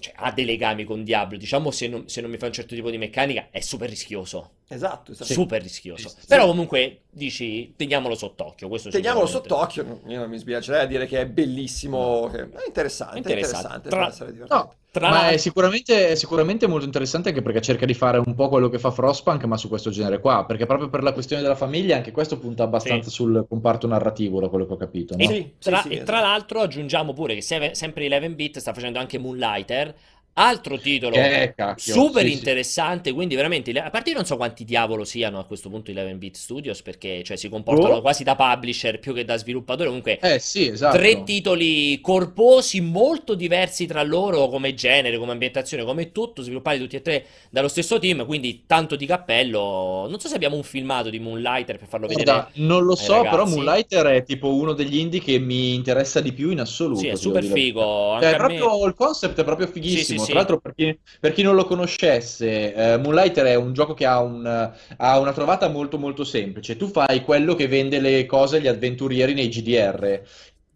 Cioè, 0.00 0.14
ha 0.16 0.32
dei 0.32 0.44
legami 0.44 0.84
con 0.84 1.04
Diablo. 1.04 1.36
Diciamo, 1.38 1.70
se 1.70 1.86
non, 1.86 2.08
se 2.08 2.20
non 2.20 2.30
mi 2.30 2.38
fa 2.38 2.46
un 2.46 2.52
certo 2.52 2.74
tipo 2.74 2.90
di 2.90 2.98
meccanica, 2.98 3.48
è 3.50 3.60
super 3.60 3.88
rischioso. 3.88 4.52
Esatto, 4.66 5.12
esatto. 5.12 5.32
Super 5.32 5.62
rischioso. 5.62 6.08
Sì, 6.08 6.16
sì. 6.20 6.26
Però, 6.26 6.46
comunque, 6.46 7.02
dici, 7.10 7.74
teniamolo 7.76 8.14
sott'occhio. 8.14 8.68
Questo 8.68 8.88
Teniamolo 8.90 9.26
sott'occhio, 9.26 10.00
io 10.06 10.18
non 10.18 10.28
mi 10.30 10.38
sbiacerei 10.38 10.82
a 10.82 10.86
dire 10.86 11.06
che 11.06 11.20
è 11.20 11.26
bellissimo, 11.26 12.28
che- 12.32 12.40
è 12.50 12.64
interessante, 12.66 13.18
Interessante. 13.18 13.18
interessante, 13.18 13.88
Tra- 13.88 13.98
può 13.98 14.08
essere 14.08 14.32
divertente. 14.32 14.54
No, 14.64 14.68
Tra 14.68 14.79
ma 15.04 15.30
è 15.30 15.36
sicuramente, 15.36 16.08
è 16.10 16.14
sicuramente 16.14 16.66
molto 16.66 16.84
interessante 16.84 17.28
anche 17.30 17.42
perché 17.42 17.60
cerca 17.60 17.86
di 17.86 17.94
fare 17.94 18.18
un 18.18 18.34
po' 18.34 18.48
quello 18.48 18.68
che 18.68 18.78
fa 18.78 18.90
Frostpunk, 18.90 19.44
ma 19.44 19.56
su 19.56 19.68
questo 19.68 19.90
genere 19.90 20.20
qua, 20.20 20.44
perché 20.46 20.66
proprio 20.66 20.88
per 20.90 21.02
la 21.02 21.12
questione 21.12 21.42
della 21.42 21.54
famiglia 21.56 21.96
anche 21.96 22.10
questo 22.12 22.38
punta 22.38 22.62
abbastanza 22.64 23.08
Sì. 23.10 23.16
sul 23.16 23.46
comparto 23.48 23.86
narrativo, 23.86 24.40
da 24.40 24.48
quello 24.48 24.66
che 24.66 24.72
ho 24.74 24.76
capito, 24.76 25.16
no? 25.16 25.22
E, 25.22 25.26
Sì, 25.26 25.54
tra, 25.60 25.82
sì, 25.82 25.88
e 25.90 25.98
sì, 25.98 26.02
tra 26.02 26.18
esatto. 26.18 26.20
l'altro 26.20 26.60
aggiungiamo 26.60 27.12
pure 27.12 27.34
che 27.34 27.42
se- 27.42 27.74
sempre 27.74 28.06
11-bit 28.06 28.58
sta 28.58 28.72
facendo 28.72 28.98
anche 28.98 29.18
Moonlighter, 29.18 29.94
altro 30.34 30.80
titolo 30.80 31.16
Che 31.16 31.52
cacchio, 31.56 31.94
super 31.94 32.24
sì, 32.24 32.30
sì. 32.30 32.32
interessante, 32.32 33.12
quindi 33.12 33.34
veramente, 33.34 33.72
a 33.72 33.90
parte 33.90 34.10
io 34.10 34.16
non 34.16 34.24
so 34.26 34.36
quanti 34.36 34.64
diavolo 34.64 35.04
siano 35.04 35.38
a 35.38 35.44
questo 35.44 35.68
punto 35.68 35.90
11-bit 35.90 36.36
Studios, 36.36 36.82
perché 36.82 37.22
cioè, 37.22 37.36
si 37.36 37.48
comportano 37.48 37.96
Oh. 37.96 38.00
quasi 38.00 38.22
da 38.24 38.34
publisher 38.36 38.98
più 38.98 39.14
che 39.14 39.24
da 39.24 39.36
sviluppatore, 39.36 39.86
comunque 39.88 40.18
Eh 40.20 40.38
sì, 40.38 40.68
esatto. 40.68 40.96
tre 40.98 41.22
titoli 41.24 42.00
corposi 42.00 42.80
molto 42.80 43.34
diversi 43.34 43.86
tra 43.86 44.02
loro 44.02 44.48
come 44.48 44.74
genere, 44.74 45.18
come 45.18 45.32
ambientazione, 45.32 45.84
come 45.84 46.12
tutto, 46.12 46.42
sviluppati 46.42 46.78
tutti 46.78 46.96
e 46.96 47.02
tre 47.02 47.26
dallo 47.50 47.68
stesso 47.68 47.98
team, 47.98 48.24
quindi 48.26 48.64
tanto 48.66 48.96
di 48.96 49.06
cappello. 49.06 50.06
Non 50.08 50.18
so 50.20 50.28
se 50.28 50.34
abbiamo 50.34 50.56
un 50.56 50.62
filmato 50.64 51.10
di 51.10 51.18
Moonlighter 51.18 51.78
per 51.78 51.88
farlo 51.88 52.06
Guarda, 52.06 52.48
vedere. 52.48 52.52
non 52.56 52.84
lo 52.84 52.94
so, 52.96 53.26
però 53.26 53.46
ragazzi. 53.46 53.46
Moonlighter 53.46 54.06
è 54.06 54.22
tipo 54.24 54.52
uno 54.54 54.72
degli 54.74 54.96
indie 54.98 55.20
che 55.20 55.38
mi 55.38 55.74
interessa 55.74 56.20
di 56.20 56.32
più 56.32 56.50
in 56.50 56.60
assoluto. 56.60 56.98
Sì, 56.98 57.06
è 57.08 57.14
super 57.16 57.44
figo. 57.44 58.18
Cioè, 58.18 58.34
a 58.34 58.38
me- 58.40 58.74
proprio, 58.74 58.86
il 58.86 58.94
concept 58.94 59.38
è 59.40 59.44
proprio 59.44 59.66
fighissimo. 59.66 59.96
Sì, 60.04 60.04
sì, 60.04 60.18
sì. 60.18 60.19
Tra 60.28 60.38
l'altro, 60.38 60.58
per 60.60 60.74
chi, 60.74 60.98
per 61.20 61.32
chi 61.32 61.42
non 61.42 61.54
lo 61.54 61.64
conoscesse, 61.64 62.74
eh, 62.74 62.96
Moonlighter 62.98 63.46
è 63.46 63.54
un 63.54 63.72
gioco 63.72 63.94
che 63.94 64.06
ha, 64.06 64.20
un- 64.20 64.72
ha 64.96 65.18
una 65.18 65.32
trovata 65.32 65.68
molto 65.68 65.98
molto 65.98 66.24
semplice. 66.24 66.76
Tu 66.76 66.88
fai 66.88 67.22
quello 67.22 67.54
che 67.54 67.68
vende 67.68 68.00
le 68.00 68.26
cose 68.26 68.56
agli 68.58 68.66
avventurieri 68.68 69.34
nei 69.34 69.48
GDR. 69.48 70.22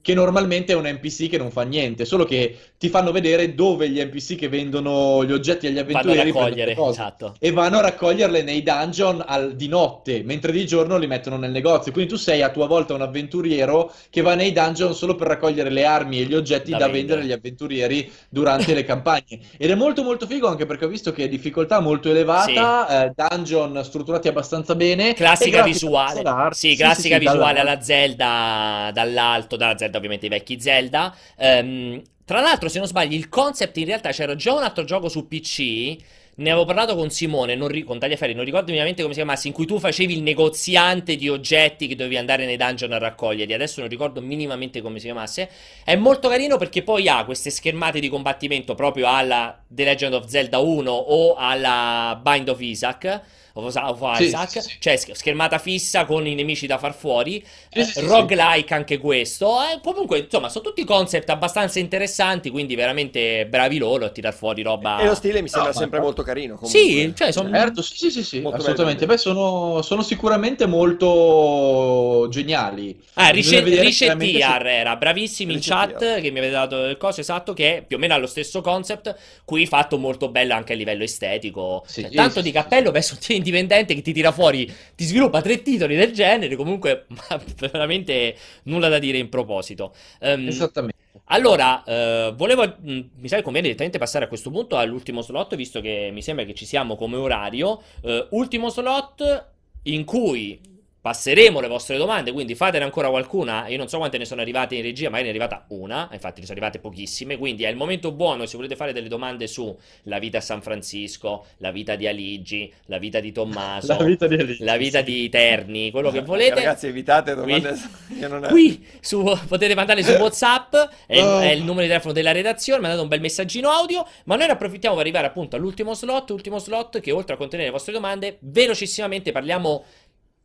Che 0.04 0.12
normalmente 0.12 0.74
è 0.74 0.76
un 0.76 0.84
NPC 0.86 1.30
che 1.30 1.38
non 1.38 1.50
fa 1.50 1.62
niente, 1.62 2.04
solo 2.04 2.26
che 2.26 2.54
ti 2.76 2.90
fanno 2.90 3.10
vedere 3.10 3.54
dove 3.54 3.88
gli 3.88 3.98
NPC 4.02 4.34
che 4.36 4.48
vendono 4.50 5.24
gli 5.24 5.32
oggetti 5.32 5.66
agli 5.66 5.78
Vanno 5.90 6.10
a 6.10 6.12
avventurieri 6.12 6.30
raccogliere, 6.30 6.74
cose. 6.74 6.90
esatto. 7.00 7.34
E 7.40 7.50
vanno 7.52 7.78
a 7.78 7.80
raccoglierle 7.80 8.42
nei 8.42 8.62
dungeon 8.62 9.24
al- 9.26 9.56
di 9.56 9.66
notte, 9.66 10.22
mentre 10.22 10.52
di 10.52 10.66
giorno 10.66 10.98
li 10.98 11.06
mettono 11.06 11.38
nel 11.38 11.50
negozio. 11.50 11.90
Quindi 11.90 12.10
tu 12.10 12.18
sei 12.18 12.42
a 12.42 12.50
tua 12.50 12.66
volta 12.66 12.92
un 12.92 13.00
avventuriero 13.00 13.90
che 14.10 14.20
va 14.20 14.34
nei 14.34 14.52
dungeon 14.52 14.94
solo 14.94 15.14
per 15.14 15.26
raccogliere 15.28 15.70
le 15.70 15.84
armi 15.86 16.20
e 16.20 16.24
gli 16.24 16.34
oggetti 16.34 16.70
Da 16.70 16.76
da, 16.76 16.88
vendere. 16.88 17.22
agli 17.22 17.32
avventurieri 17.32 18.10
durante 18.28 18.74
le 18.74 18.84
campagne. 18.84 19.40
Ed 19.56 19.70
è 19.70 19.74
molto 19.74 20.02
molto 20.02 20.26
figo 20.26 20.46
anche 20.48 20.66
perché 20.66 20.84
ho 20.84 20.88
visto 20.88 21.12
che 21.12 21.24
è 21.24 21.28
difficoltà 21.28 21.80
molto 21.80 22.10
elevata, 22.10 23.06
eh, 23.06 23.12
dungeon 23.16 23.82
strutturati 23.82 24.28
abbastanza 24.28 24.74
bene. 24.74 25.14
Classica 25.14 25.62
visuale, 25.62 26.20
art. 26.22 26.54
sì, 26.54 26.76
classica 26.76 27.14
sì, 27.18 27.20
visuale 27.24 27.60
alla 27.60 27.80
Zelda 27.80 28.90
dall'alto, 28.92 29.56
dalla 29.56 29.76
Zelda 29.76 29.93
ovviamente 29.96 30.26
i 30.26 30.28
vecchi 30.30 30.60
Zelda. 30.60 31.14
Ehm, 31.36 32.02
tra 32.24 32.40
l'altro, 32.40 32.70
se 32.70 32.78
non 32.78 32.88
sbaglio, 32.88 33.16
il 33.16 33.28
concept 33.28 33.76
in 33.76 33.84
realtà 33.84 34.10
c'era 34.10 34.34
già 34.34 34.54
un 34.54 34.62
altro 34.62 34.84
gioco 34.84 35.08
su 35.08 35.28
PC. 35.28 35.96
Ne 36.36 36.50
avevo 36.50 36.64
parlato 36.64 36.96
con 36.96 37.10
Simone, 37.10 37.54
non 37.54 37.68
ri- 37.68 37.84
con 37.84 37.98
Tagliaferri, 37.98 38.34
non 38.34 38.44
ricordo 38.44 38.66
minimamente 38.66 39.02
come 39.02 39.14
si 39.14 39.20
chiamasse, 39.20 39.46
in 39.46 39.52
cui 39.52 39.66
tu 39.66 39.78
facevi 39.78 40.16
il 40.16 40.22
negoziante 40.22 41.16
di 41.16 41.28
oggetti 41.28 41.86
che 41.86 41.94
dovevi 41.94 42.16
andare 42.16 42.44
nei 42.46 42.56
dungeon 42.56 42.92
a 42.92 42.98
raccoglierli. 42.98 43.52
Adesso 43.52 43.80
non 43.80 43.88
ricordo 43.88 44.20
minimamente 44.20 44.80
come 44.80 44.98
si 44.98 45.04
chiamasse. 45.04 45.48
È 45.84 45.94
molto 45.96 46.28
carino 46.28 46.56
perché 46.56 46.82
poi 46.82 47.08
ha 47.08 47.24
queste 47.24 47.50
schermate 47.50 48.00
di 48.00 48.08
combattimento 48.08 48.74
proprio 48.74 49.06
alla 49.06 49.62
The 49.68 49.84
Legend 49.84 50.14
of 50.14 50.26
Zelda 50.26 50.58
1 50.58 50.90
o 50.90 51.34
alla 51.34 52.18
Bind 52.20 52.48
of 52.48 52.60
Isaac. 52.60 53.22
Of 53.56 53.76
of 53.76 54.00
Sì, 54.16 54.24
Isaac, 54.24 54.48
sì, 54.50 54.60
sì. 54.60 54.76
cioè 54.80 54.96
sch- 54.96 55.12
schermata 55.12 55.58
fissa 55.58 56.04
con 56.06 56.26
i 56.26 56.34
nemici 56.34 56.66
da 56.66 56.76
far 56.76 56.92
fuori. 56.94 57.44
Sì, 57.70 57.80
Eh, 57.80 57.84
sì, 57.84 57.92
sì, 57.92 58.06
roguelike 58.06 58.74
anche 58.74 58.98
questo. 58.98 59.60
Eh, 59.62 59.80
comunque, 59.80 60.18
insomma, 60.18 60.48
sono 60.48 60.64
tutti 60.64 60.84
concept 60.84 61.30
abbastanza 61.30 61.78
interessanti. 61.78 62.50
Quindi, 62.50 62.74
veramente 62.74 63.46
bravi 63.46 63.78
loro 63.78 64.06
a 64.06 64.08
tirar 64.08 64.34
fuori 64.34 64.62
roba. 64.62 65.00
E 65.00 65.06
lo 65.06 65.14
stile 65.14 65.40
mi 65.40 65.48
sembra 65.48 65.70
No, 65.70 65.78
ma- 65.78 65.80
sempre 65.82 66.00
molto 66.00 66.22
carino. 66.24 66.56
Comunque. 66.56 66.80
Sì, 66.80 67.12
cioè, 67.14 67.30
sono. 67.32 67.48
Certo, 67.50 67.82
sì, 67.82 68.10
sì, 68.10 68.24
sì, 68.24 68.42
assolutamente. 68.50 69.06
Beh, 69.06 69.18
sono, 69.18 69.82
sono 69.82 70.02
sicuramente 70.02 70.66
molto 70.66 72.26
geniali. 72.30 73.00
Ah, 73.14 73.28
Rice- 73.28 73.60
Rice 73.62 74.16
TR 74.16 74.66
era 74.66 74.96
bravissimo 74.96 75.52
in 75.52 75.58
chat 75.60 75.98
TR. 75.98 76.20
che 76.20 76.30
mi 76.30 76.38
aveva 76.40 76.60
dato 76.66 76.84
il 76.86 76.96
coso 76.96 77.20
esatto 77.20 77.52
che 77.52 77.76
è 77.78 77.82
più 77.86 77.96
o 77.96 78.00
meno 78.00 78.14
ha 78.14 78.16
lo 78.18 78.26
stesso 78.26 78.60
concept 78.60 79.14
qui 79.44 79.66
fatto 79.66 79.98
molto 79.98 80.28
bello 80.30 80.52
anche 80.54 80.72
a 80.72 80.76
livello 80.76 81.04
estetico 81.04 81.84
Sì, 81.86 82.00
Cioè, 82.00 82.10
sì, 82.10 82.16
tanto 82.16 82.40
sì, 82.40 82.42
di 82.42 82.50
cappello 82.50 82.90
un 82.90 83.18
team 83.20 83.42
indipendente 83.44 83.94
che 83.94 84.02
ti 84.02 84.12
tira 84.12 84.32
fuori 84.32 84.70
ti 84.94 85.04
sviluppa 85.04 85.40
tre 85.42 85.62
titoli 85.62 85.96
del 85.96 86.12
genere 86.12 86.56
comunque 86.56 87.06
veramente 87.58 88.36
nulla 88.64 88.88
da 88.88 88.98
dire 88.98 89.18
in 89.18 89.28
proposito 89.28 89.94
Ehm, 90.20 90.48
Esattamente. 90.48 90.96
allora, 91.26 91.82
eh, 91.84 92.32
volevo, 92.36 92.64
mh, 92.64 93.00
mi 93.16 93.28
sa 93.28 93.36
che 93.36 93.42
conviene 93.42 93.66
direttamente 93.68 93.98
passare 93.98 94.24
a 94.24 94.28
questo 94.28 94.50
punto 94.50 94.76
all'ultimo 94.76 95.20
slot, 95.22 95.54
visto 95.56 95.80
che 95.80 96.10
mi 96.12 96.22
sembra 96.22 96.44
che 96.44 96.54
ci 96.54 96.66
siamo 96.66 96.96
come 96.96 97.16
orario. 97.16 97.82
Eh, 98.02 98.26
ultimo 98.30 98.68
slot 98.70 99.46
in 99.84 100.04
cui 100.04 100.60
passeremo 101.04 101.60
le 101.60 101.68
vostre 101.68 101.98
domande, 101.98 102.32
quindi 102.32 102.54
fatene 102.54 102.82
ancora 102.82 103.10
qualcuna. 103.10 103.68
Io 103.68 103.76
non 103.76 103.88
so 103.88 103.98
quante 103.98 104.16
ne 104.16 104.24
sono 104.24 104.40
arrivate 104.40 104.74
in 104.74 104.80
regia, 104.80 105.10
ma 105.10 105.18
ne 105.18 105.24
è 105.24 105.28
arrivata 105.28 105.66
una, 105.68 106.08
infatti 106.10 106.40
ne 106.40 106.46
sono 106.46 106.56
arrivate 106.58 106.78
pochissime, 106.78 107.36
quindi 107.36 107.64
è 107.64 107.68
il 107.68 107.76
momento 107.76 108.10
buono 108.10 108.46
se 108.46 108.56
volete 108.56 108.74
fare 108.74 108.94
delle 108.94 109.08
domande 109.08 109.46
su 109.46 109.76
la 110.04 110.18
vita 110.18 110.38
a 110.38 110.40
San 110.40 110.62
Francisco, 110.62 111.44
la 111.58 111.70
vita 111.72 111.94
di 111.96 112.06
Aligi, 112.06 112.72
la 112.86 112.96
vita 112.96 113.20
di 113.20 113.32
Tommaso, 113.32 113.92
La 113.98 114.02
vita 114.02 114.26
di 114.26 114.34
Alice. 114.36 114.64
la 114.64 114.76
vita 114.78 115.02
di 115.02 115.28
Terni, 115.28 115.90
quello 115.90 116.10
che 116.10 116.22
volete. 116.22 116.54
Ragazzi, 116.54 116.86
evitate 116.86 117.34
Qui- 117.34 117.60
domande 117.60 117.80
che 118.18 118.26
non 118.28 118.44
è... 118.46 118.48
Qui 118.48 118.86
su, 119.00 119.22
potete 119.46 119.74
mandarle 119.74 120.02
su 120.02 120.12
WhatsApp, 120.12 120.74
è, 121.06 121.16
il- 121.18 121.22
Oh. 121.24 121.40
è 121.40 121.50
il 121.50 121.62
numero 121.64 121.82
di 121.82 121.88
telefono 121.88 122.14
della 122.14 122.32
redazione. 122.32 122.80
Mandate 122.80 123.02
un 123.02 123.08
bel 123.08 123.20
messaggino 123.20 123.68
audio. 123.68 124.06
Ma 124.24 124.36
noi 124.36 124.46
ne 124.46 124.52
approfittiamo 124.52 124.94
per 124.94 125.04
arrivare 125.04 125.26
appunto 125.26 125.56
all'ultimo 125.56 125.92
slot. 125.92 126.30
Ultimo 126.30 126.58
slot 126.58 127.00
che 127.00 127.12
oltre 127.12 127.34
a 127.34 127.36
contenere 127.36 127.68
le 127.68 127.74
vostre 127.74 127.92
domande, 127.92 128.38
velocissimamente 128.40 129.32
parliamo. 129.32 129.84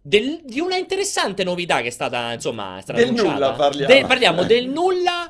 Del- 0.02 0.42
di 0.44 0.60
una 0.60 0.78
interessante 0.78 1.44
novità 1.44 1.82
che 1.82 1.88
è 1.88 1.92
stata, 1.92 2.32
insomma, 2.34 2.78
è 2.78 2.82
stata 2.82 3.00
Del 3.00 3.14
nulla 3.14 3.52
parliamo. 3.52 3.94
De- 3.94 4.06
parliamo 4.06 4.44
del 4.44 4.68
nulla 4.70 5.30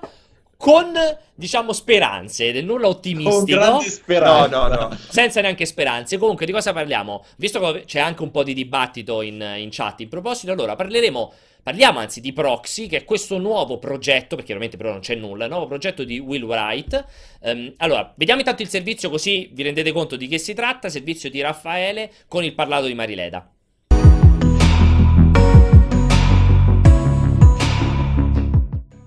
con, 0.58 0.92
diciamo, 1.36 1.72
speranze, 1.72 2.52
del 2.52 2.66
nulla 2.66 2.88
Con 2.88 2.96
ottimistico. 2.98 3.60
No, 3.64 3.80
speranze. 3.80 4.50
no, 4.56 4.68
no. 4.68 4.98
Senza 5.08 5.40
neanche 5.42 5.66
speranze. 5.66 6.18
Comunque, 6.18 6.46
di 6.46 6.52
cosa 6.52 6.74
parliamo? 6.74 7.24
Visto 7.38 7.60
che 7.60 7.84
c'è 7.86 8.00
anche 8.00 8.24
un 8.24 8.32
po' 8.32 8.44
di 8.44 8.54
dibattito 8.54 9.22
in, 9.22 9.42
in 9.58 9.70
chat 9.72 10.02
in 10.02 10.10
proposito, 10.10 10.52
allora 10.52 10.76
parleremo. 10.76 11.34
Parliamo 11.62 12.00
anzi 12.00 12.20
di 12.22 12.32
Proxy, 12.34 12.88
che 12.88 12.98
è 12.98 13.04
questo 13.06 13.38
nuovo 13.38 13.80
progetto, 13.80 14.36
perché 14.36 14.52
ovviamente 14.54 14.78
però 14.78 14.92
non 14.92 15.02
c'è 15.02 15.16
nulla, 15.16 15.48
nuovo 15.48 15.68
progetto 15.68 16.04
di 16.04 16.18
Will 16.18 16.44
Wright. 16.44 17.06
Ehm, 17.42 17.74
allora, 17.78 18.12
vediamo 18.16 18.40
intanto 18.40 18.62
il 18.62 18.70
servizio 18.70 19.10
così 19.10 19.50
vi 19.54 19.64
rendete 19.64 19.92
conto 19.92 20.16
di 20.16 20.28
che 20.28 20.38
si 20.40 20.54
tratta, 20.54 20.90
servizio 20.90 21.30
di 21.30 21.42
Raffaele 21.42 22.12
con 22.28 22.44
il 22.44 22.54
parlato 22.54 22.86
di 22.88 22.94
Marileda. 22.96 23.50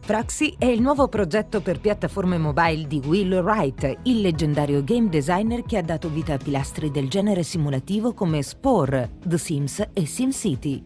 Proxy 0.05 0.57
è 0.59 0.65
il 0.65 0.81
nuovo 0.81 1.07
progetto 1.07 1.61
per 1.61 1.79
piattaforme 1.79 2.37
mobile 2.37 2.89
di 2.89 3.01
Will 3.05 3.41
Wright, 3.41 3.99
il 4.03 4.21
leggendario 4.21 4.83
game 4.83 5.09
designer 5.09 5.63
che 5.63 5.79
ha 5.79 5.83
dato 5.83 6.09
vita 6.09 6.35
a 6.35 6.39
pilastri 6.39 6.91
del 6.91 7.09
genere 7.09 7.45
simulativo 7.45 8.13
come 8.13 8.43
Spore, 8.43 9.13
The 9.25 9.39
Sims 9.39 9.87
e 9.93 10.05
SimCity. 10.05 10.85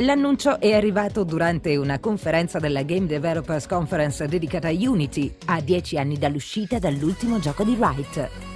L'annuncio 0.00 0.60
è 0.60 0.74
arrivato 0.74 1.24
durante 1.24 1.74
una 1.78 1.98
conferenza 1.98 2.58
della 2.58 2.82
Game 2.82 3.06
Developers 3.06 3.66
Conference 3.66 4.26
dedicata 4.28 4.68
a 4.68 4.72
Unity, 4.72 5.34
a 5.46 5.62
dieci 5.62 5.96
anni 5.96 6.18
dall'uscita 6.18 6.78
dall'ultimo 6.78 7.38
gioco 7.38 7.64
di 7.64 7.76
Wright. 7.78 8.55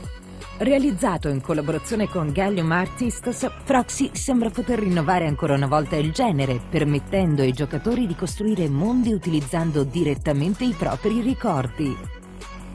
Realizzato 0.60 1.30
in 1.30 1.40
collaborazione 1.40 2.06
con 2.06 2.32
Gallium 2.32 2.70
Artists, 2.70 3.50
Proxy 3.64 4.10
sembra 4.12 4.50
poter 4.50 4.78
rinnovare 4.78 5.26
ancora 5.26 5.54
una 5.54 5.66
volta 5.66 5.96
il 5.96 6.12
genere, 6.12 6.60
permettendo 6.68 7.40
ai 7.40 7.54
giocatori 7.54 8.06
di 8.06 8.14
costruire 8.14 8.68
mondi 8.68 9.10
utilizzando 9.14 9.84
direttamente 9.84 10.64
i 10.64 10.74
propri 10.76 11.22
ricordi. 11.22 11.96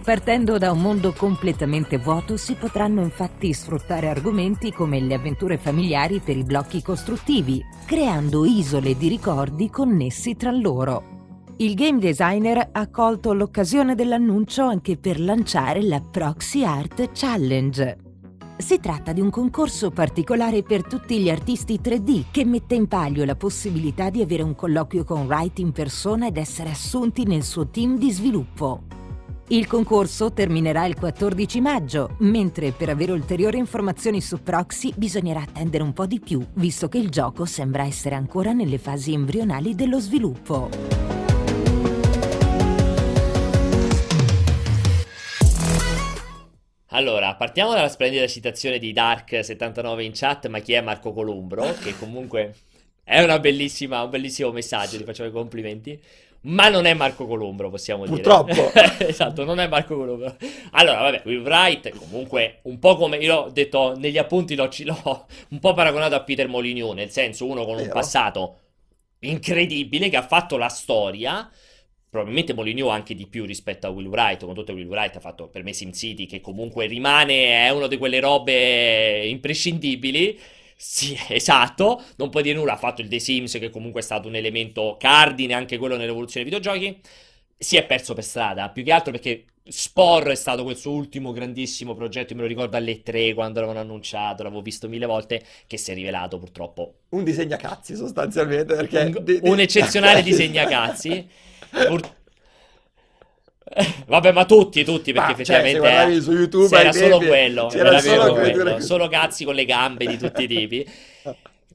Partendo 0.03 0.57
da 0.57 0.71
un 0.71 0.81
mondo 0.81 1.13
completamente 1.13 1.99
vuoto 1.99 2.37
si 2.37 2.55
potranno 2.55 3.01
infatti 3.03 3.53
sfruttare 3.53 4.09
argomenti 4.09 4.73
come 4.73 4.99
le 4.99 5.13
avventure 5.13 5.59
familiari 5.59 6.21
per 6.21 6.37
i 6.37 6.43
blocchi 6.43 6.81
costruttivi, 6.81 7.63
creando 7.85 8.45
isole 8.45 8.97
di 8.97 9.09
ricordi 9.09 9.69
connessi 9.69 10.35
tra 10.35 10.49
loro. 10.49 11.14
Il 11.57 11.73
game 11.73 11.99
designer 11.99 12.67
ha 12.73 12.89
colto 12.89 13.31
l'occasione 13.31 13.95
dell'annuncio 13.95 14.63
anche 14.63 14.97
per 14.97 15.21
lanciare 15.21 15.81
la 15.83 16.01
Proxy 16.01 16.65
Art 16.65 17.11
Challenge. 17.13 17.97
Si 18.57 18.77
tratta 18.81 19.13
di 19.13 19.21
un 19.21 19.29
concorso 19.29 19.89
particolare 19.89 20.63
per 20.63 20.85
tutti 20.85 21.17
gli 21.17 21.29
artisti 21.29 21.79
3D 21.81 22.25
che 22.29 22.43
mette 22.43 22.75
in 22.75 22.89
palio 22.89 23.23
la 23.23 23.37
possibilità 23.37 24.09
di 24.09 24.21
avere 24.21 24.43
un 24.43 24.53
colloquio 24.53 25.05
con 25.05 25.27
Wright 25.27 25.59
in 25.59 25.71
persona 25.71 26.27
ed 26.27 26.35
essere 26.35 26.71
assunti 26.71 27.23
nel 27.23 27.43
suo 27.43 27.69
team 27.69 27.97
di 27.97 28.11
sviluppo. 28.11 28.83
Il 29.47 29.65
concorso 29.65 30.33
terminerà 30.33 30.85
il 30.85 30.95
14 30.95 31.61
maggio, 31.61 32.15
mentre 32.19 32.73
per 32.73 32.89
avere 32.89 33.13
ulteriori 33.13 33.59
informazioni 33.59 34.19
su 34.19 34.43
Proxy 34.43 34.91
bisognerà 34.97 35.43
attendere 35.43 35.83
un 35.83 35.93
po' 35.93 36.05
di 36.05 36.19
più, 36.19 36.45
visto 36.55 36.89
che 36.89 36.97
il 36.97 37.09
gioco 37.09 37.45
sembra 37.45 37.83
essere 37.83 38.15
ancora 38.15 38.51
nelle 38.51 38.77
fasi 38.77 39.13
embrionali 39.13 39.73
dello 39.73 40.01
sviluppo. 40.01 41.24
Allora, 46.95 47.35
partiamo 47.35 47.73
dalla 47.73 47.89
splendida 47.89 48.25
citazione 48.25 48.79
di 48.79 48.93
Dark79 48.93 49.99
in 49.99 50.11
chat, 50.13 50.47
ma 50.47 50.59
chi 50.59 50.71
è 50.73 50.81
Marco 50.81 51.11
Columbro? 51.11 51.63
Che 51.83 51.97
comunque 51.99 52.55
è 53.03 53.21
una 53.21 53.37
bellissima, 53.39 54.01
un 54.01 54.09
bellissimo 54.09 54.51
messaggio, 54.51 54.97
ti 54.97 55.03
facciamo 55.03 55.27
i 55.27 55.31
complimenti. 55.33 55.99
Ma 56.43 56.69
non 56.69 56.85
è 56.85 56.93
Marco 56.93 57.27
Columbro, 57.27 57.69
possiamo 57.69 58.05
dire. 58.05 58.21
Purtroppo. 58.21 58.71
esatto, 59.03 59.43
non 59.43 59.59
è 59.59 59.67
Marco 59.67 59.97
Columbro. 59.97 60.37
Allora, 60.71 61.01
vabbè, 61.01 61.23
Will 61.25 61.41
Wright, 61.41 61.89
comunque, 61.89 62.59
un 62.63 62.79
po' 62.79 62.95
come 62.95 63.17
io 63.17 63.35
ho 63.35 63.49
detto 63.49 63.97
negli 63.97 64.17
appunti, 64.17 64.55
l'ho, 64.55 64.69
l'ho 64.83 65.25
un 65.49 65.59
po' 65.59 65.73
paragonato 65.73 66.15
a 66.15 66.21
Peter 66.21 66.47
Molyneux, 66.47 66.93
nel 66.93 67.09
senso 67.09 67.45
uno 67.45 67.65
con 67.65 67.75
un 67.75 67.81
Vero. 67.81 67.93
passato 67.93 68.59
incredibile 69.19 70.07
che 70.07 70.15
ha 70.15 70.25
fatto 70.25 70.55
la 70.55 70.69
storia. 70.69 71.49
Probabilmente 72.09 72.53
Molyneux 72.53 72.91
anche 72.91 73.13
di 73.13 73.27
più 73.27 73.45
rispetto 73.45 73.87
a 73.87 73.89
Will 73.89 74.07
Wright, 74.07 74.45
con 74.45 74.53
tutto 74.53 74.71
Will 74.73 74.87
Wright 74.87 75.15
ha 75.17 75.19
fatto 75.19 75.47
per 75.47 75.63
me 75.63 75.73
SimCity 75.73 76.25
che 76.25 76.39
comunque 76.39 76.85
rimane, 76.85 77.65
è 77.65 77.69
una 77.71 77.87
di 77.87 77.97
quelle 77.97 78.19
robe 78.19 79.25
imprescindibili. 79.27 80.39
Sì, 80.77 81.17
esatto, 81.29 82.01
non 82.17 82.29
puoi 82.29 82.43
dire 82.43 82.57
nulla, 82.57 82.73
ha 82.73 82.77
fatto 82.77 83.01
il 83.01 83.07
The 83.09 83.19
Sims 83.19 83.53
che 83.53 83.69
comunque 83.69 84.01
è 84.01 84.03
stato 84.03 84.27
un 84.27 84.35
elemento 84.35 84.95
cardine 84.99 85.53
anche 85.53 85.77
quello 85.77 85.97
nell'evoluzione 85.97 86.49
dei 86.49 86.57
videogiochi. 86.57 86.99
Si 87.57 87.77
è 87.77 87.85
perso 87.85 88.13
per 88.13 88.23
strada, 88.23 88.69
più 88.69 88.83
che 88.83 88.91
altro 88.91 89.11
perché 89.11 89.45
Spore 89.67 90.33
è 90.33 90.35
stato 90.35 90.61
quel 90.63 90.75
suo 90.75 90.91
ultimo 90.91 91.31
grandissimo 91.31 91.95
progetto, 91.95 92.35
me 92.35 92.41
lo 92.41 92.47
ricordo 92.47 92.77
alle 92.77 93.01
3 93.01 93.33
quando 93.33 93.61
l'avevano 93.61 93.83
annunciato, 93.83 94.43
l'avevo 94.43 94.61
visto 94.61 94.87
mille 94.87 95.07
volte, 95.07 95.43
che 95.65 95.77
si 95.77 95.89
è 95.89 95.95
rivelato 95.95 96.37
purtroppo 96.37 96.97
Un 97.09 97.23
disegnacazzi 97.23 97.95
sostanzialmente 97.95 98.75
perché... 98.75 99.11
un, 99.15 99.39
un 99.41 99.59
eccezionale 99.59 100.21
disegnacazzi. 100.23 101.27
Pur- 101.87 102.13
Vabbè, 104.05 104.31
ma 104.31 104.45
tutti, 104.45 104.83
tutti, 104.83 105.11
perché 105.11 105.35
Ma, 105.35 105.43
cioè, 105.43 105.55
effettivamente 105.57 105.71
se 105.71 105.93
guardavi 105.93 106.21
su 106.21 106.31
YouTube 106.31 106.67
c'era 106.69 106.91
solo 106.93 107.17
tempi, 107.17 107.25
quello, 107.27 107.65
c'era 107.67 107.89
era 107.89 107.99
solo 107.99 108.33
quello, 108.33 108.79
solo 108.79 109.07
cazzi 109.07 109.43
con 109.43 109.55
le 109.55 109.65
gambe 109.65 110.05
di 110.05 110.17
tutti 110.17 110.43
i 110.43 110.47
tipi. 110.47 110.89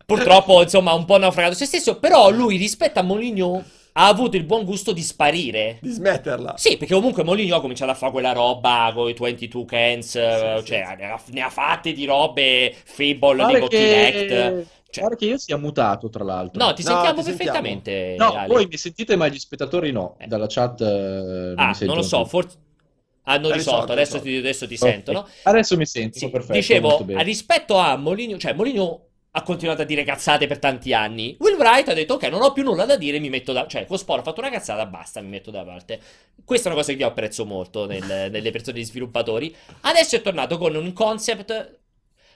Purtroppo, 0.07 0.63
insomma, 0.63 0.93
un 0.95 1.05
po' 1.05 1.19
naufragato 1.19 1.55
se 1.55 1.67
stesso, 1.67 1.99
però 1.99 2.31
lui 2.31 2.57
rispetto 2.57 2.99
a 3.01 3.03
Moligno 3.03 3.65
ha 3.93 4.07
avuto 4.07 4.37
il 4.37 4.45
buon 4.45 4.65
gusto 4.65 4.93
di 4.93 5.03
sparire. 5.03 5.79
Di 5.81 5.91
smetterla. 5.91 6.55
Sì, 6.57 6.77
perché 6.77 6.95
comunque 6.95 7.23
Moligno 7.23 7.57
ha 7.57 7.61
cominciato 7.61 7.91
a 7.91 7.95
fare 7.95 8.13
quella 8.13 8.33
roba 8.33 8.93
con 8.95 9.09
i 9.09 9.15
22 9.19 9.65
cans, 9.67 10.15
eh, 10.15 10.57
sì, 10.61 10.67
cioè 10.67 10.97
ne 10.97 11.11
ha, 11.11 11.21
ne 11.27 11.41
ha 11.43 11.51
fatte 11.51 11.93
di 11.93 12.05
robe 12.07 12.75
Fable, 12.85 13.37
Pare 13.37 13.55
tipo 13.55 13.67
che... 13.67 14.67
Cioè- 14.91 15.05
pare 15.05 15.17
che 15.17 15.25
io 15.27 15.39
sia 15.39 15.57
mutato, 15.57 16.09
tra 16.09 16.25
l'altro. 16.25 16.63
No, 16.65 16.73
ti 16.75 16.83
No, 16.83 16.89
sentiamo 16.91 17.19
ti 17.23 17.23
sentiamo. 17.29 17.53
perfettamente. 17.61 18.15
No, 18.19 18.33
Ale. 18.35 18.47
voi 18.49 18.67
mi 18.67 18.77
sentite, 18.77 19.17
ma 19.17 19.29
gli 19.29 19.39
spettatori 19.39 19.93
no. 19.93 20.17
Eh. 20.19 20.27
Dalla 20.27 20.47
chat 20.49 20.81
eh, 20.81 20.85
non 20.85 21.55
Ah, 21.57 21.77
non 21.81 21.97
lo 21.97 22.03
so, 22.03 22.25
forse 22.25 22.57
hanno 23.25 23.51
È 23.51 23.53
risolto, 23.53 23.57
risolto, 23.57 23.93
adesso 23.93 24.13
risolto. 24.15 24.29
ti, 24.29 24.37
adesso 24.39 24.67
ti 24.67 24.75
Ok. 24.75 24.79
sentono. 24.81 25.29
Adesso 25.45 25.77
mi 25.77 25.87
sentono, 25.87 26.25
Sì, 26.27 26.31
perfetto. 26.31 26.53
dicevo, 26.55 26.89
molto 26.89 27.05
bene. 27.05 27.23
rispetto 27.23 27.77
a 27.77 27.97
Moligno, 27.97 28.37
cioè 28.39 28.53
Moligno 28.55 29.05
ha 29.33 29.43
continuato 29.45 29.83
a 29.83 29.85
dire 29.85 30.03
cazzate 30.03 30.49
per 30.49 30.59
tanti 30.59 30.93
anni. 30.93 31.37
Will 31.39 31.57
Wright 31.57 31.89
ha 31.89 31.95
detto, 31.95 32.15
ok, 32.15 32.25
non 32.25 32.43
ho 32.43 32.51
più 32.53 32.65
nulla 32.65 32.85
da 32.85 32.97
dire, 32.97 33.21
mi 33.21 33.29
metto 33.29 33.53
da... 33.53 33.65
Cioè, 33.69 33.85
Cospor 33.87 34.19
ha 34.19 34.23
fatto 34.23 34.41
una 34.41 34.51
cazzata, 34.51 34.85
basta, 34.87 35.21
mi 35.21 35.29
metto 35.29 35.53
da 35.53 35.63
parte. 35.63 36.01
Questa 36.45 36.69
è 36.69 36.73
una 36.73 36.81
cosa 36.81 36.93
che 36.93 36.99
io 36.99 37.07
apprezzo 37.07 37.45
molto 37.47 37.87
nel- 37.87 38.03
nelle 38.33 38.51
persone 38.51 38.79
di 38.79 38.85
sviluppatori. 38.85 39.55
Adesso 39.83 40.17
è 40.17 40.23
tornato 40.23 40.59
con 40.59 40.75
un 40.75 40.93
concept 40.93 41.79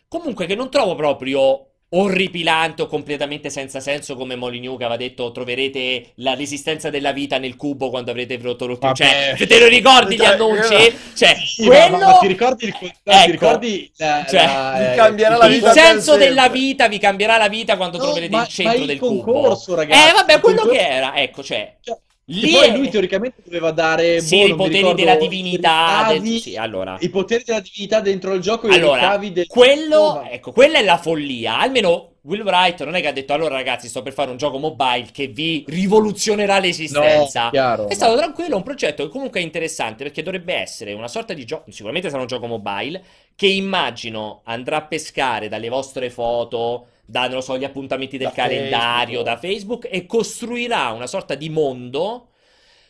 comunque 0.07 0.47
che 0.47 0.55
non 0.55 0.71
trovo 0.71 0.95
proprio 0.95 1.71
orripilante 1.97 2.83
o 2.83 2.87
completamente 2.87 3.51
senza 3.51 3.81
senso 3.81 4.17
come 4.17 4.35
Molineux 4.37 4.77
che 4.77 4.85
aveva 4.85 4.99
detto 4.99 5.31
troverete 5.33 6.13
la 6.17 6.35
resistenza 6.35 6.91
della 6.91 7.13
vita 7.13 7.39
nel 7.39 7.57
cubo 7.57 7.91
quando 7.91 8.11
avrete 8.11 8.39
rotto 8.41 8.67
l'ultimo 8.67 8.93
cioè 8.95 9.35
te 9.37 9.59
lo 9.59 9.67
ricordi 9.67 10.17
gli 10.17 10.25
annunci? 10.25 10.93
cioè 11.15 11.35
Sì, 11.37 11.65
quello 11.65 11.97
ma, 11.99 12.07
ma 12.07 12.19
ti 12.19 12.27
ricordi 12.27 12.65
il? 12.67 12.75
Ecco. 12.75 13.25
Ti 13.25 13.31
ricordi 13.31 13.93
la, 13.97 14.25
Cioè, 14.29 14.45
la- 14.45 14.93
eh, 14.93 14.97
cambierà 14.97 15.37
la 15.37 15.47
il 15.47 15.53
vita 15.55 15.73
senso 15.73 16.17
della 16.17 16.49
vita 16.49 16.89
vi 16.89 16.99
cambierà 16.99 17.37
la 17.37 17.49
vita 17.49 17.77
quando 17.77 17.99
No, 17.99 18.05
troverete 18.05 18.35
ma- 18.35 18.43
il 18.43 18.49
centro 18.49 18.75
ma 18.77 18.81
il 18.83 18.87
del 18.87 18.99
cubo. 18.99 19.23
concorso, 19.33 19.75
ragazzi, 19.75 20.09
Eh, 20.09 20.13
vabbè, 20.13 20.41
quello 20.41 20.61
concorso- 20.63 20.81
che 20.83 20.89
era, 20.89 21.17
ecco, 21.17 21.43
cioè. 21.43 21.77
Cioè, 21.81 21.97
Lì 22.29 22.51
poi 22.53 22.69
è- 22.69 22.77
lui 22.77 22.89
teoricamente 22.89 23.43
doveva 23.45 23.71
dare 23.71 24.21
Sì, 24.21 24.39
boh, 24.41 24.47
i 24.47 24.55
poteri 24.55 24.77
ricordo, 24.79 24.97
della 24.97 25.17
divinità. 25.17 26.05
del- 26.09 26.21
ricavi- 26.21 26.41
Sì, 26.41 26.57
allora. 26.57 26.97
I 27.01 27.11
poteri 27.11 27.45
della 27.45 27.61
divinità 27.61 28.01
dentro 28.01 28.33
il 28.33 28.41
gioco 28.41 28.67
Allora, 28.69 29.19
del 29.19 29.47
quello, 29.47 29.99
Oh, 29.99 30.27
ecco, 30.31 30.53
quella 30.53 30.79
è 30.79 30.83
la 30.83 30.97
follia. 30.97 31.59
Almeno 31.59 32.13
Will 32.23 32.41
Wright 32.41 32.83
non 32.85 32.95
è 32.95 33.03
che 33.03 33.09
ha 33.09 33.13
detto 33.13 33.35
allora 33.35 33.55
ragazzi 33.57 33.87
sto 33.89 34.01
per 34.01 34.15
fare 34.15 34.31
un 34.31 34.39
gioco 34.39 34.57
mobile 34.57 35.09
che 35.13 35.27
vi 35.27 35.63
rivoluzionerà 35.69 36.59
l'esistenza. 36.59 37.45
No, 37.45 37.51
chiaro. 37.51 37.89
È 37.91 37.93
stato 37.95 38.17
tranquillo, 38.17 38.57
un 38.57 38.63
progetto 38.63 39.03
che 39.05 39.11
comunque 39.11 39.41
è 39.41 39.43
interessante 39.43 40.05
perché 40.05 40.23
dovrebbe 40.23 40.55
essere 40.55 40.95
una 40.95 41.09
sorta 41.09 41.35
di 41.35 41.45
gioco, 41.45 41.71
sicuramente 41.71 42.09
sarà 42.09 42.23
un 42.23 42.27
gioco 42.27 42.47
mobile, 42.47 43.03
che 43.37 43.47
immagino 43.49 44.41
andrà 44.45 44.79
a 44.79 44.83
pescare 44.87 45.49
dalle 45.49 45.69
vostre 45.69 46.09
foto, 46.09 46.87
da, 47.07 47.23
non 47.27 47.35
lo 47.37 47.41
so, 47.41 47.57
gli 47.59 47.65
appuntamenti 47.65 48.17
del 48.19 48.29
Da 48.29 48.33
calendario, 48.35 49.23
Facebook. 49.23 49.25
da 49.25 49.37
Facebook 49.37 49.89
e 49.91 50.07
costruirà 50.07 50.91
una 50.91 51.07
sorta 51.07 51.35
di 51.35 51.49
mondo 51.51 52.29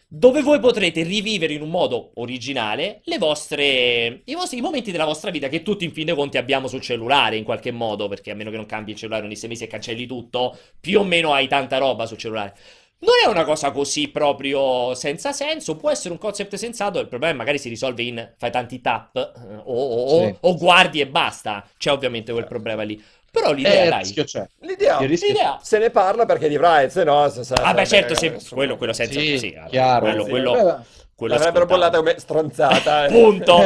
dove 0.07 0.43
voi 0.43 0.61
potrete 0.61 1.03
rivivere 1.03 1.55
in 1.55 1.63
un 1.63 1.71
modo 1.71 2.13
originale 2.17 3.01
le 3.05 3.19
vostre, 3.19 4.23
i, 4.25 4.35
vostri, 4.35 4.59
i 4.59 4.61
momenti 4.61 4.93
della 4.93 5.05
vostra 5.07 5.31
vita 5.31 5.49
che 5.49 5.63
tutti 5.63 5.85
in 5.85 5.93
fin 5.93 6.07
dei 6.07 6.15
conti 6.15 6.39
abbiamo 6.39 6.69
sul 6.69 6.81
cellulare 6.81 7.37
in 7.37 7.43
qualche 7.43 7.73
modo, 7.73 8.07
perché 8.07 8.31
a 8.31 8.35
meno 8.35 8.51
che 8.51 8.57
non 8.57 8.67
cambi 8.67 8.93
il 8.93 8.97
cellulare 8.97 9.25
ogni 9.25 9.35
sei 9.35 9.49
mesi 9.49 9.65
e 9.65 9.67
cancelli 9.67 10.07
tutto, 10.07 10.57
più 10.81 11.01
o 11.01 11.05
meno 11.05 11.33
hai 11.33 11.49
tanta 11.49 11.79
roba 11.79 12.07
sul 12.07 12.19
cellulare. 12.19 12.55
Non 13.01 13.13
è 13.25 13.29
una 13.29 13.45
cosa 13.45 13.73
così 13.73 14.09
proprio 14.09 14.95
senza 14.95 15.33
senso, 15.33 15.77
può 15.77 15.91
essere 15.91 16.13
un 16.13 16.19
concept 16.19 16.55
sensato, 16.55 17.01
il 17.01 17.09
problema 17.09 17.35
magari 17.35 17.59
si 17.59 17.69
risolve 17.69 18.03
in 18.05 18.35
fai 18.39 18.51
tanti 18.53 18.81
tap 18.81 19.17
eh, 19.17 19.57
o, 19.65 19.75
o- 19.75 20.27
Sì. 20.27 20.35
o 20.41 20.55
guardi 20.57 21.01
e 21.01 21.07
basta, 21.09 21.67
c'è 21.77 21.91
ovviamente 21.91 22.33
quel 22.33 22.47
problema 22.47 22.83
lì. 22.83 23.03
Però 23.35 23.51
Eh, 23.51 23.55
l'idea, 23.55 23.83
il 23.83 23.89
dai, 23.91 23.99
rischio 24.03 24.23
c'è. 24.25 24.47
L'idea 24.61 25.01
l'idea... 25.01 25.59
se 25.61 25.79
ne 25.79 25.91
parla 25.91 26.25
perché 26.25 26.49
di 26.49 26.57
Wright, 26.57 26.89
se 26.91 27.03
no... 27.03 27.29
Se, 27.29 27.43
se, 27.43 27.55
Ah 27.55 27.75
beh 27.75 27.85
certo, 27.87 28.15
se- 28.15 28.39
quello, 28.51 28.77
quello 28.77 28.93
senza... 28.93 29.19
Sì, 29.19 29.39
sì, 29.39 29.57
chiaro. 29.69 30.05
quello, 30.07 30.23
Sì. 30.25 30.31
quello, 30.31 30.53
Beh, 30.53 30.77
quello 31.17 31.35
L'avrebbero 31.35 31.67
bollata 31.67 31.97
come 31.99 32.15
stronzata. 32.19 33.07
eh. 33.07 33.11
Punto. 33.13 33.61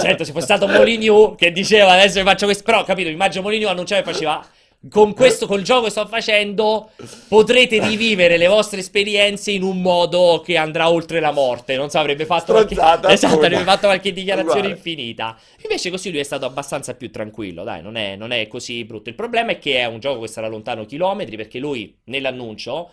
certo, 0.00 0.24
se 0.24 0.32
fosse 0.32 0.44
stato 0.46 0.66
Moligno 0.66 1.34
che 1.34 1.52
diceva 1.52 1.92
adesso 1.92 2.18
vi 2.18 2.24
faccio 2.26 2.46
questo, 2.46 2.62
però 2.64 2.82
capito, 2.84 3.10
immagino 3.10 3.42
Moligno 3.42 3.68
annunciava 3.68 4.00
e 4.00 4.04
faceva 4.04 4.42
con 4.88 5.14
questo, 5.14 5.46
col 5.46 5.62
gioco 5.62 5.84
che 5.84 5.90
sto 5.90 6.06
facendo, 6.06 6.90
potrete 7.28 7.80
rivivere 7.80 8.36
le 8.36 8.46
vostre 8.46 8.80
esperienze 8.80 9.50
in 9.50 9.62
un 9.62 9.80
modo 9.80 10.42
che 10.44 10.56
andrà 10.56 10.90
oltre 10.90 11.20
la 11.20 11.32
morte. 11.32 11.76
Non 11.76 11.88
so, 11.90 11.98
avrebbe 11.98 12.26
fatto 12.26 12.52
qualche, 12.52 12.74
esatto, 13.08 13.34
avrebbe 13.34 13.64
fatto 13.64 13.86
qualche 13.86 14.12
dichiarazione 14.12 14.66
Uguale. 14.66 14.74
infinita. 14.74 15.38
Invece 15.62 15.90
così 15.90 16.10
lui 16.10 16.20
è 16.20 16.24
stato 16.24 16.44
abbastanza 16.44 16.94
più 16.94 17.10
tranquillo, 17.10 17.64
dai, 17.64 17.82
non 17.82 17.96
è, 17.96 18.16
non 18.16 18.30
è 18.30 18.46
così 18.46 18.84
brutto. 18.84 19.08
Il 19.08 19.14
problema 19.14 19.52
è 19.52 19.58
che 19.58 19.78
è 19.78 19.86
un 19.86 20.00
gioco 20.00 20.20
che 20.20 20.28
sarà 20.28 20.48
lontano 20.48 20.84
chilometri 20.84 21.36
perché 21.36 21.58
lui 21.58 21.96
nell'annuncio 22.04 22.90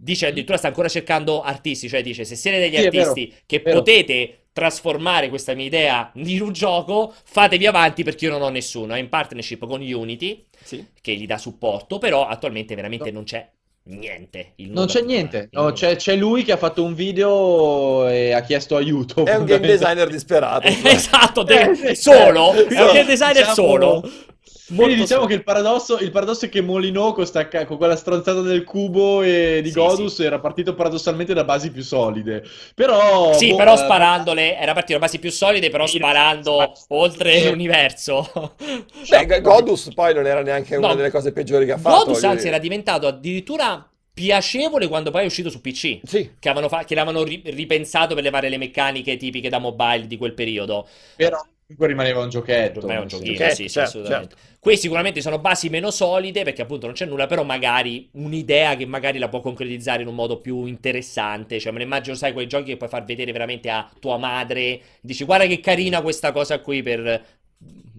dice 0.00 0.26
addirittura 0.26 0.58
sta 0.58 0.68
ancora 0.68 0.88
cercando 0.88 1.42
artisti, 1.42 1.88
cioè 1.88 2.02
dice 2.02 2.24
se 2.24 2.36
siete 2.36 2.58
degli 2.58 2.76
Sì, 2.76 2.84
è 2.84 2.90
vero, 2.90 3.08
artisti 3.10 3.34
che 3.46 3.60
potete 3.60 4.47
trasformare 4.58 5.28
questa 5.28 5.54
mia 5.54 5.66
idea 5.66 6.10
in 6.14 6.40
un 6.42 6.52
gioco, 6.52 7.14
fatevi 7.24 7.64
avanti 7.66 8.02
perché 8.02 8.24
io 8.24 8.32
non 8.32 8.42
ho 8.42 8.48
nessuno. 8.48 8.94
È 8.94 8.98
in 8.98 9.08
partnership 9.08 9.64
con 9.66 9.80
Unity 9.80 10.44
Sì. 10.64 10.84
che 11.00 11.14
gli 11.14 11.26
dà 11.26 11.38
supporto, 11.38 11.98
però 11.98 12.26
attualmente 12.26 12.74
veramente 12.74 13.12
non 13.12 13.22
c'è 13.22 13.48
niente. 13.84 14.52
il 14.56 14.70
Non 14.72 14.86
c'è 14.86 15.02
niente, 15.02 15.48
no, 15.52 15.70
c'è, 15.72 15.94
c'è 15.96 16.16
lui 16.16 16.42
che 16.42 16.52
ha 16.52 16.56
fatto 16.56 16.82
un 16.82 16.94
video 16.94 18.08
e 18.08 18.32
ha 18.32 18.42
chiesto 18.42 18.74
aiuto. 18.76 19.24
È 19.24 19.36
un 19.36 19.44
game 19.44 19.66
designer 19.66 20.08
disperato. 20.08 20.66
esatto, 20.84 21.42
Eh, 21.42 21.44
deve- 21.44 21.94
sì, 21.94 22.02
solo, 22.02 22.52
è 22.52 22.60
un 22.80 22.92
game 22.92 23.04
designer 23.04 23.34
Diciamo- 23.46 23.54
solo. 23.54 24.10
Quindi 24.74 24.94
diciamo 24.96 25.24
che 25.26 25.34
il 25.34 25.42
paradosso, 25.42 25.98
il 25.98 26.10
paradosso 26.10 26.44
è 26.44 26.48
che 26.48 26.60
Molino 26.60 27.12
con, 27.12 27.26
sta 27.26 27.48
con 27.64 27.76
quella 27.76 27.96
stronzata 27.96 28.40
del 28.42 28.64
cubo 28.64 29.22
e 29.22 29.60
di 29.62 29.70
Sì, 29.70 29.78
Godus 29.78 30.20
era 30.20 30.40
partito 30.40 30.74
paradossalmente 30.74 31.32
da 31.34 31.44
basi 31.44 31.70
più 31.70 31.82
solide. 31.82 32.42
Però... 32.74 33.32
Sì, 33.32 33.48
boh, 33.48 33.56
però 33.56 33.72
eh, 33.74 33.76
sparandole, 33.76 34.56
era 34.58 34.72
partito 34.74 34.98
da 34.98 35.04
basi 35.04 35.18
più 35.18 35.30
solide, 35.30 35.70
però 35.70 35.86
Sì, 35.86 35.96
sparando 35.98 36.72
sì. 36.74 36.84
oltre 36.88 37.40
Sì. 37.40 37.48
l'universo. 37.50 38.54
Beh, 39.08 39.40
Godus 39.40 39.92
poi 39.94 40.14
non 40.14 40.26
era 40.26 40.42
neanche 40.42 40.76
una 40.76 40.88
No, 40.88 40.94
delle 40.94 41.10
cose 41.10 41.32
peggiori 41.32 41.64
che 41.64 41.72
ha 41.72 41.78
fatto. 41.78 42.04
Godus 42.04 42.24
anzi 42.24 42.36
dire. 42.44 42.48
era 42.48 42.58
diventato 42.58 43.06
addirittura 43.06 43.88
piacevole 44.12 44.88
quando 44.88 45.10
poi 45.10 45.22
è 45.22 45.26
uscito 45.26 45.50
su 45.50 45.60
PC. 45.60 46.00
Sì. 46.04 46.30
Che, 46.38 46.68
fa- 46.68 46.84
che 46.84 46.94
l'avevano 46.94 47.22
ri- 47.24 47.42
ripensato 47.46 48.14
per 48.14 48.22
levare 48.24 48.48
le 48.48 48.58
meccaniche 48.58 49.16
tipiche 49.16 49.48
da 49.48 49.58
mobile 49.58 50.06
di 50.06 50.16
quel 50.16 50.34
periodo. 50.34 50.86
Però 51.16 51.40
comunque 51.68 51.86
rimaneva 51.88 52.22
un 52.22 52.30
giochetto. 52.30 52.86
È 52.86 52.98
un 52.98 53.06
giochino, 53.06 53.36
Certo, 53.36 53.54
sì, 53.54 53.62
sì, 53.64 53.68
certo, 53.68 53.98
assolutamente. 53.98 54.36
Qui 54.58 54.76
sicuramente 54.76 55.20
sono 55.20 55.38
basi 55.38 55.68
meno 55.68 55.90
solide 55.90 56.42
perché 56.42 56.62
appunto 56.62 56.86
non 56.86 56.94
c'è 56.94 57.04
nulla, 57.04 57.26
però 57.26 57.42
magari 57.44 58.08
un'idea 58.12 58.74
che 58.74 58.86
magari 58.86 59.18
la 59.18 59.28
può 59.28 59.40
concretizzare 59.40 60.00
in 60.02 60.08
un 60.08 60.14
modo 60.14 60.40
più 60.40 60.64
interessante. 60.64 61.60
Cioè, 61.60 61.70
me 61.72 61.78
ne 61.78 61.84
immagino, 61.84 62.16
sai, 62.16 62.32
quei 62.32 62.46
giochi 62.46 62.70
che 62.70 62.76
puoi 62.78 62.88
far 62.88 63.04
vedere 63.04 63.32
veramente 63.32 63.68
a 63.68 63.88
tua 64.00 64.16
madre. 64.16 64.80
Dici, 65.02 65.24
guarda 65.24 65.46
che 65.46 65.60
carina 65.60 66.00
questa 66.00 66.32
cosa 66.32 66.60
qui 66.60 66.82
per... 66.82 67.36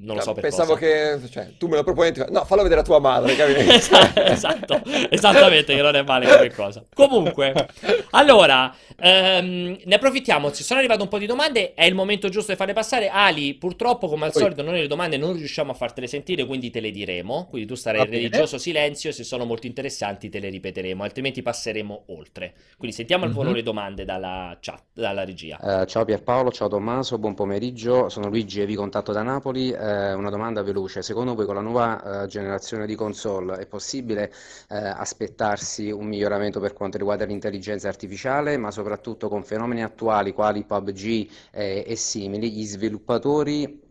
Non 0.02 0.16
lo 0.16 0.22
so 0.22 0.34
per 0.34 0.44
Pensavo 0.44 0.74
cosa. 0.76 0.80
che 0.80 1.20
cioè, 1.30 1.52
tu 1.58 1.68
me 1.68 1.76
lo 1.76 1.84
proponi, 1.84 2.12
ti- 2.12 2.24
no, 2.30 2.46
fallo 2.46 2.64
vedere 2.64 2.82
a 2.82 2.84
tua 2.84 3.00
madre, 3.00 3.36
capito? 3.36 3.60
esatto, 3.72 4.22
esatto, 4.22 4.82
esattamente, 5.10 5.76
che 5.76 5.82
non 5.82 5.96
è 5.96 6.04
male 6.04 6.28
come 6.28 6.52
cosa. 6.54 6.84
Comunque, 6.94 7.68
allora, 8.12 8.74
ehm, 8.98 9.78
ne 9.84 9.96
approfittiamo. 9.96 10.52
Ci 10.52 10.64
sono 10.64 10.80
arrivate 10.80 11.02
un 11.02 11.08
po' 11.08 11.18
di 11.18 11.26
domande. 11.26 11.74
È 11.74 11.84
il 11.86 11.96
momento 11.96 12.30
giusto 12.30 12.52
di 12.52 12.58
farle 12.58 12.74
passare. 12.74 13.10
Ali, 13.10 13.56
purtroppo, 13.56 14.08
come 14.08 14.26
al 14.26 14.32
Oi. 14.34 14.42
solito, 14.42 14.62
noi 14.62 14.80
le 14.82 14.88
domande 14.88 15.18
non 15.18 15.34
riusciamo 15.34 15.72
a 15.72 15.76
fartele 15.76 16.08
sentire, 16.08 16.46
quindi 16.46 16.70
te 16.70 16.80
le 16.80 16.92
diremo. 16.92 17.48
Quindi 17.50 17.68
tu 17.68 17.76
starai 17.76 18.02
in 18.02 18.10
religioso 18.10 18.58
silenzio. 18.58 19.12
Se 19.12 19.24
sono 19.24 19.46
molto 19.46 19.68
interessanti, 19.68 20.30
te 20.30 20.40
le 20.40 20.50
ripeteremo, 20.50 21.04
altrimenti 21.04 21.42
passeremo 21.42 22.04
oltre. 22.08 22.54
Quindi 22.78 22.96
sentiamo 22.96 23.26
al 23.26 23.32
volo 23.32 23.50
Mhm. 23.50 23.56
le 23.56 23.64
domande 23.64 24.06
dalla 24.06 24.58
chat, 24.62 24.84
dalla 24.94 25.24
regia. 25.26 25.82
Eh, 25.82 25.86
ciao 25.88 26.06
Pierpaolo, 26.06 26.52
ciao 26.52 26.68
Tommaso, 26.68 27.18
buon 27.18 27.34
pomeriggio. 27.34 28.10
Sono 28.10 28.28
Luigi 28.30 28.62
e 28.62 28.66
vi 28.66 28.76
contatto 28.76 29.12
da 29.12 29.24
Napoli. 29.24 29.72
Eh, 29.90 30.14
una 30.14 30.30
domanda 30.30 30.62
veloce. 30.62 31.02
Secondo 31.02 31.34
voi 31.34 31.46
con 31.46 31.56
la 31.56 31.62
nuova 31.62 32.24
eh, 32.24 32.28
generazione 32.28 32.86
di 32.86 32.94
console 32.94 33.58
è 33.58 33.66
possibile 33.66 34.32
eh, 34.70 34.78
aspettarsi 34.78 35.90
un 35.90 36.06
miglioramento 36.06 36.60
per 36.60 36.74
quanto 36.74 36.98
riguarda 36.98 37.26
l'intelligenza 37.26 37.88
artificiale, 37.88 38.58
ma 38.58 38.70
soprattutto 38.70 39.30
con 39.30 39.44
fenomeni 39.44 39.84
attuali 39.84 40.32
quali 40.32 40.64
PUBG 40.64 41.30
eh, 41.52 41.84
e 41.88 41.96
simili, 41.96 42.52
gli 42.52 42.66
sviluppatori 42.66 43.88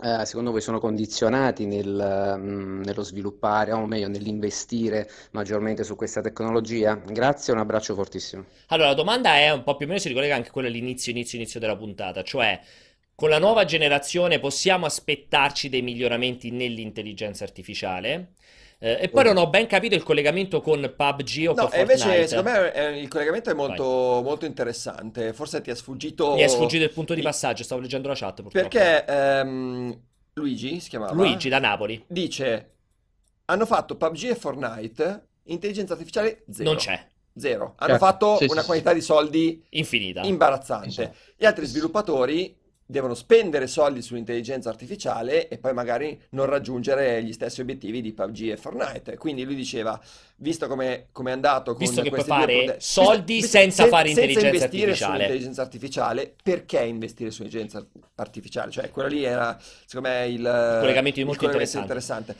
eh, 0.00 0.24
secondo 0.26 0.52
voi 0.52 0.60
sono 0.60 0.78
condizionati 0.78 1.66
nel, 1.66 2.36
mm, 2.38 2.82
nello 2.82 3.02
sviluppare, 3.02 3.72
o 3.72 3.84
meglio 3.86 4.06
nell'investire 4.06 5.10
maggiormente 5.32 5.82
su 5.82 5.96
questa 5.96 6.20
tecnologia? 6.20 6.94
Grazie, 6.94 7.52
un 7.52 7.58
abbraccio 7.58 7.94
fortissimo. 7.94 8.44
Allora, 8.68 8.88
la 8.90 8.94
domanda 8.94 9.36
è 9.36 9.50
un 9.50 9.64
po' 9.64 9.74
più 9.74 9.86
o 9.86 9.88
meno 9.88 10.00
si 10.00 10.08
ricollega 10.08 10.36
anche 10.36 10.48
a 10.48 10.52
quella 10.52 10.68
all'inizio, 10.68 11.10
inizio, 11.10 11.36
inizio 11.38 11.58
della 11.58 11.76
puntata, 11.76 12.22
cioè 12.22 12.60
con 13.18 13.30
la 13.30 13.40
nuova 13.40 13.64
generazione 13.64 14.38
possiamo 14.38 14.86
aspettarci 14.86 15.68
dei 15.68 15.82
miglioramenti 15.82 16.52
nell'intelligenza 16.52 17.42
artificiale? 17.42 18.34
Eh, 18.78 18.96
e 19.00 19.08
poi 19.08 19.24
non 19.24 19.38
ho 19.38 19.48
ben 19.48 19.66
capito 19.66 19.96
il 19.96 20.04
collegamento 20.04 20.60
con 20.60 20.80
PUBG 20.96 21.48
o 21.48 21.54
No, 21.54 21.66
con 21.66 21.76
e 21.76 21.80
invece 21.80 22.02
Fortnite. 22.04 22.28
secondo 22.28 22.50
me 22.52 22.72
eh, 22.72 23.00
il 23.00 23.08
collegamento 23.08 23.50
è 23.50 23.54
molto, 23.54 24.20
molto 24.22 24.44
interessante. 24.46 25.32
Forse 25.32 25.60
ti 25.60 25.70
è 25.70 25.74
sfuggito. 25.74 26.34
Mi 26.34 26.42
è 26.42 26.46
sfuggito 26.46 26.84
il 26.84 26.92
punto 26.92 27.14
di 27.14 27.22
passaggio, 27.22 27.64
stavo 27.64 27.80
leggendo 27.80 28.06
la 28.06 28.14
chat 28.14 28.40
purtroppo. 28.40 28.68
Perché 28.68 29.04
ehm, 29.04 30.00
Luigi 30.34 30.78
si 30.78 30.88
chiamava? 30.88 31.12
Luigi 31.12 31.48
da 31.48 31.58
Napoli 31.58 32.00
dice: 32.06 32.74
Hanno 33.46 33.66
fatto 33.66 33.96
PUBG 33.96 34.24
e 34.30 34.34
Fortnite, 34.36 35.26
intelligenza 35.46 35.94
artificiale 35.94 36.44
zero. 36.48 36.68
non 36.68 36.76
c'è, 36.78 37.04
Zero. 37.36 37.74
Hanno 37.78 37.98
Certo, 37.98 38.04
fatto 38.04 38.36
sì, 38.36 38.44
sì, 38.44 38.50
una 38.52 38.60
sì. 38.60 38.66
quantità 38.66 38.92
di 38.92 39.00
soldi 39.00 39.64
infinita. 39.70 40.20
imbarazzante. 40.22 41.14
Gli 41.36 41.44
altri 41.46 41.66
sviluppatori 41.66 42.57
devono 42.90 43.12
spendere 43.12 43.66
soldi 43.66 44.00
sull'intelligenza 44.00 44.70
artificiale 44.70 45.48
e 45.48 45.58
poi 45.58 45.74
magari 45.74 46.18
non 46.30 46.46
raggiungere 46.46 47.22
gli 47.22 47.34
stessi 47.34 47.60
obiettivi 47.60 48.00
di 48.00 48.14
PUBG 48.14 48.52
e 48.52 48.56
Fortnite. 48.56 49.18
Quindi 49.18 49.44
lui 49.44 49.54
diceva, 49.54 50.00
visto 50.36 50.66
come 50.66 51.08
come 51.12 51.30
è 51.30 51.34
andato 51.34 51.74
con 51.74 51.84
Visto 51.84 52.00
che 52.00 52.08
puoi 52.08 52.24
fare 52.24 52.76
soldi 52.78 53.34
visto- 53.34 53.48
senza 53.58 53.82
sen- 53.82 53.90
fare 53.90 54.08
intelligenza 54.08 54.46
investire 54.46 54.82
artificiale. 54.84 55.12
sull'intelligenza 55.14 55.62
artificiale, 55.62 56.34
perché 56.42 56.80
investire 56.80 57.30
sull'intelligenza 57.30 57.86
artificiale? 58.14 58.70
Cioè, 58.70 58.88
quello 58.90 59.08
lì 59.08 59.22
era, 59.22 59.54
secondo 59.84 60.08
me, 60.08 60.26
il, 60.26 60.40
il 60.40 60.76
collegamento 60.80 61.20
molto 61.24 61.46
collegamento 61.46 61.78
interessante. 61.78 62.32
interessante. 62.32 62.36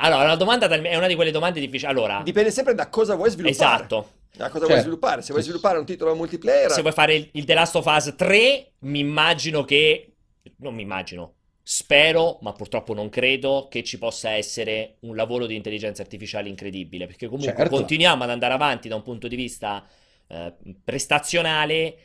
Allora, 0.00 0.24
una 0.24 0.36
domanda 0.36 0.66
è 0.68 0.96
una 0.96 1.06
di 1.06 1.14
quelle 1.14 1.30
domande 1.30 1.60
difficili. 1.60 1.90
Allora, 1.90 2.20
Dipende 2.24 2.50
sempre 2.50 2.74
da 2.74 2.88
cosa 2.88 3.14
vuoi 3.14 3.30
sviluppare. 3.30 3.74
esatto. 3.76 4.10
Da 4.36 4.50
cosa 4.50 4.66
Certo. 4.66 4.66
vuoi 4.66 4.80
sviluppare? 4.80 5.22
Se 5.22 5.32
vuoi 5.32 5.42
sviluppare 5.42 5.78
un 5.78 5.84
titolo 5.86 6.14
multiplayer, 6.14 6.70
Se 6.70 6.80
vuoi 6.80 6.92
fare 6.92 7.14
il, 7.14 7.28
il 7.32 7.44
The 7.44 7.54
Last 7.54 7.74
of 7.76 7.86
Us 7.86 8.14
3, 8.16 8.72
mi 8.80 9.00
immagino 9.00 9.64
che. 9.64 10.12
Non 10.58 10.74
mi 10.74 10.82
immagino. 10.82 11.34
Spero, 11.62 12.38
ma 12.42 12.52
purtroppo 12.52 12.94
non 12.94 13.08
credo, 13.10 13.68
che 13.70 13.82
ci 13.82 13.98
possa 13.98 14.30
essere 14.30 14.96
un 15.00 15.14
lavoro 15.14 15.44
di 15.46 15.54
intelligenza 15.54 16.02
artificiale 16.02 16.48
incredibile. 16.48 17.06
Perché 17.06 17.26
comunque 17.26 17.54
Certo. 17.54 17.74
continuiamo 17.74 18.22
ad 18.22 18.30
andare 18.30 18.54
avanti 18.54 18.88
da 18.88 18.94
un 18.94 19.02
punto 19.02 19.28
di 19.28 19.36
vista 19.36 19.86
eh, 20.28 20.54
prestazionale. 20.82 21.96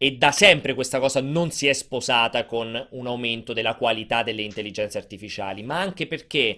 E 0.00 0.12
da 0.16 0.30
sempre 0.30 0.74
questa 0.74 1.00
cosa 1.00 1.20
non 1.20 1.50
si 1.50 1.66
è 1.66 1.72
sposata 1.72 2.44
con 2.46 2.86
un 2.90 3.06
aumento 3.08 3.52
della 3.52 3.74
qualità 3.74 4.22
delle 4.22 4.42
intelligenze 4.42 4.96
artificiali, 4.96 5.64
ma 5.64 5.80
anche 5.80 6.06
perché 6.06 6.56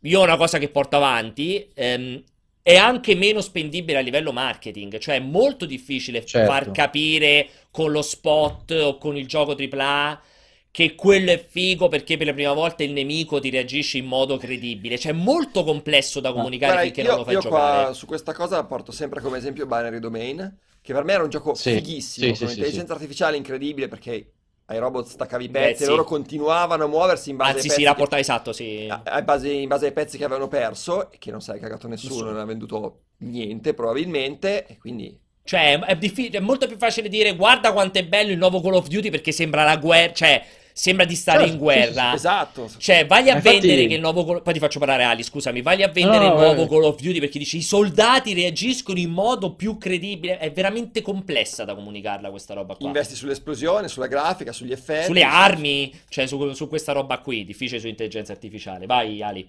io 0.00 0.20
ho 0.20 0.24
una 0.24 0.36
cosa 0.36 0.58
che 0.58 0.68
porto 0.68 0.96
avanti, 0.96 1.70
ehm, 1.72 2.22
è 2.64 2.76
anche 2.76 3.14
meno 3.14 3.40
spendibile 3.42 3.98
a 3.98 4.00
livello 4.00 4.32
marketing, 4.32 4.98
cioè 4.98 5.16
è 5.16 5.20
molto 5.20 5.66
difficile 5.66 6.22
Certo. 6.24 6.42
far 6.42 6.70
capire 6.72 7.48
con 7.70 7.92
lo 7.92 8.02
spot 8.02 8.70
o 8.72 8.98
con 8.98 9.16
il 9.16 9.26
gioco 9.28 9.54
AAA 9.54 10.22
che 10.70 10.94
quello 10.96 11.30
è 11.30 11.38
figo 11.38 11.88
perché 11.88 12.16
per 12.16 12.26
la 12.28 12.32
prima 12.34 12.52
volta 12.54 12.82
il 12.82 12.92
nemico 12.92 13.38
ti 13.40 13.50
reagisce 13.50 13.98
in 13.98 14.06
modo 14.06 14.36
credibile, 14.38 14.98
cioè 14.98 15.12
è 15.12 15.14
molto 15.14 15.62
complesso 15.64 16.20
da 16.20 16.32
comunicare 16.32 16.78
finché 16.78 17.02
io, 17.02 17.12
non 17.12 17.14
lo 17.14 17.24
fai 17.24 17.36
io 17.36 17.42
giocare. 17.42 17.88
qua 17.88 17.90
su 17.94 18.06
questa 18.06 18.32
cosa 18.32 18.64
porto 18.64 18.92
sempre 18.92 19.20
come 19.20 19.38
esempio 19.38 19.66
Binary 19.66 19.98
Domain, 19.98 20.58
che 20.80 20.92
per 20.92 21.04
me 21.04 21.12
era 21.12 21.22
un 21.22 21.28
gioco 21.30 21.62
Sì, 21.62 21.70
fighissimo, 21.70 22.34
sì, 22.34 22.34
con 22.36 22.46
sì, 22.48 22.64
sì, 22.64 22.64
un'intelligenza 22.64 22.92
artificiale 22.94 23.36
incredibile 23.36 23.88
perché 23.88 24.33
ai 24.66 24.78
robot 24.78 25.06
staccavi 25.06 25.44
i 25.44 25.48
Beh, 25.48 25.60
pezzi 25.60 25.82
e 25.82 25.86
sì. 25.86 25.90
loro 25.90 26.04
continuavano 26.04 26.84
a 26.84 26.86
muoversi 26.88 27.30
in 27.30 27.36
base 27.36 27.56
Anzi, 27.56 27.68
ai 27.68 27.72
si 27.74 27.82
pezzi 27.82 27.84
rapporta 27.84 28.18
esatto, 28.18 28.52
sì. 28.52 28.64
che, 28.64 28.86
a- 28.88 29.02
ai 29.04 29.22
base- 29.22 29.50
in 29.50 29.68
base 29.68 29.86
ai 29.86 29.92
pezzi 29.92 30.16
che 30.18 30.24
avevano 30.24 30.48
perso 30.48 31.10
e 31.10 31.18
che 31.18 31.30
non 31.30 31.40
si 31.40 31.50
è 31.50 31.58
cagato 31.58 31.88
nessuno, 31.88 32.14
Nessuno. 32.14 32.30
non 32.32 32.40
ha 32.40 32.44
venduto 32.44 33.00
niente 33.18 33.74
probabilmente 33.74 34.66
e 34.66 34.78
quindi 34.78 35.18
Cioè, 35.44 35.78
è, 35.80 35.96
diffi- 35.96 36.30
è 36.30 36.40
molto 36.40 36.66
più 36.66 36.78
facile 36.78 37.08
dire 37.08 37.34
guarda 37.36 37.72
quanto 37.72 37.98
è 37.98 38.06
bello 38.06 38.30
il 38.32 38.38
nuovo 38.38 38.60
Call 38.62 38.74
of 38.74 38.88
Duty 38.88 39.10
perché 39.10 39.30
sembra 39.32 39.64
la 39.64 39.76
guerra, 39.76 40.12
cioè 40.14 40.42
sembra 40.76 41.04
di 41.04 41.14
stare 41.14 41.46
Certo, 41.46 41.52
in 41.54 41.58
sì, 41.60 41.72
sì, 41.80 41.92
guerra. 41.92 42.14
esatto. 42.14 42.70
Cioè, 42.78 43.06
vai 43.06 43.30
a 43.30 43.36
infatti- 43.36 43.60
vendere 43.60 43.86
che 43.86 43.94
il 43.94 44.00
nuovo 44.00 44.24
Call... 44.24 44.42
Poi 44.42 44.52
ti 44.52 44.58
faccio 44.58 44.80
parlare 44.80 45.04
Ali, 45.04 45.22
scusami. 45.22 45.62
Vai 45.62 45.84
a 45.84 45.88
vendere 45.88 46.26
No, 46.26 46.34
il 46.34 46.40
nuovo. 46.40 46.66
Call 46.66 46.82
of 46.82 47.00
Duty 47.00 47.20
perché 47.20 47.38
dici 47.38 47.58
i 47.58 47.62
soldati 47.62 48.34
reagiscono 48.34 48.98
in 48.98 49.10
modo 49.10 49.54
più 49.54 49.78
credibile. 49.78 50.38
È 50.38 50.50
veramente 50.50 51.00
complessa 51.00 51.64
da 51.64 51.76
comunicarla 51.76 52.28
questa 52.30 52.54
roba 52.54 52.74
qua. 52.74 52.86
Investi 52.88 53.14
sull'esplosione, 53.14 53.86
sulla 53.86 54.08
grafica, 54.08 54.50
sugli 54.52 54.72
effetti. 54.72 55.04
Sulle 55.06 55.22
armi, 55.22 55.94
cioè 56.08 56.26
su, 56.26 56.52
su 56.54 56.68
questa 56.68 56.90
roba 56.92 57.18
qui, 57.20 57.44
difficile 57.44 57.78
su 57.78 57.86
intelligenza 57.86 58.32
artificiale. 58.32 58.86
Vai 58.86 59.22
Ali. 59.22 59.48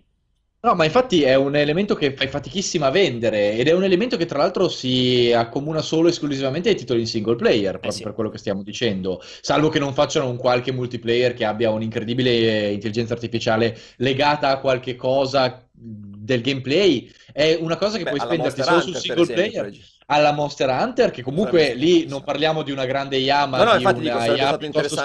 No, 0.65 0.73
ma 0.73 0.83
infatti 0.83 1.21
è 1.21 1.35
un 1.35 1.55
elemento 1.55 1.93
che 1.93 2.15
fai 2.15 2.27
fatichissima 2.27 2.87
a 2.87 2.89
vendere 2.89 3.51
ed 3.51 3.67
è 3.67 3.71
un 3.71 3.83
elemento 3.83 4.17
che 4.17 4.25
tra 4.25 4.39
l'altro 4.39 4.67
si 4.67 5.31
accomuna 5.31 5.79
solo 5.83 6.07
e 6.07 6.09
esclusivamente 6.09 6.69
ai 6.69 6.75
titoli 6.75 7.01
in 7.01 7.05
single 7.05 7.35
player, 7.35 7.73
proprio 7.73 7.91
sì. 7.91 8.01
per 8.01 8.15
quello 8.15 8.31
che 8.31 8.39
stiamo 8.39 8.63
dicendo, 8.63 9.21
salvo 9.41 9.69
che 9.69 9.77
non 9.77 9.93
facciano 9.93 10.27
un 10.27 10.37
qualche 10.37 10.71
multiplayer 10.71 11.35
che 11.35 11.45
abbia 11.45 11.69
un'incredibile 11.69 12.31
eh, 12.31 12.71
intelligenza 12.71 13.13
artificiale 13.13 13.77
legata 13.97 14.49
a 14.49 14.59
qualche 14.59 14.95
cosa 14.95 15.63
del 15.71 16.41
gameplay, 16.41 17.11
è 17.31 17.55
una 17.61 17.77
cosa 17.77 17.99
che 17.99 18.03
Beh, 18.03 18.09
puoi 18.09 18.21
spenderti 18.21 18.63
solo 18.63 18.81
sul 18.81 18.95
single 18.95 19.21
esempio, 19.21 19.43
player. 19.43 19.63
Regi. 19.65 19.83
Alla 20.07 20.33
Monster 20.33 20.69
Hunter, 20.69 21.09
che 21.09 21.23
comunque 21.23 21.73
lì 21.73 22.05
non 22.05 22.23
parliamo 22.23 22.61
di 22.61 22.71
una 22.71 22.85
grande 22.85 23.17
IA, 23.17 23.47
ma 23.47 23.57
No, 23.57 23.63
no, 23.63 23.71
di 23.71 23.77
infatti 23.77 24.01
dico, 24.01 24.15
una 24.15 24.25
sarebbe 24.25 24.41
IA 24.43 24.57
piuttosto 24.57 24.95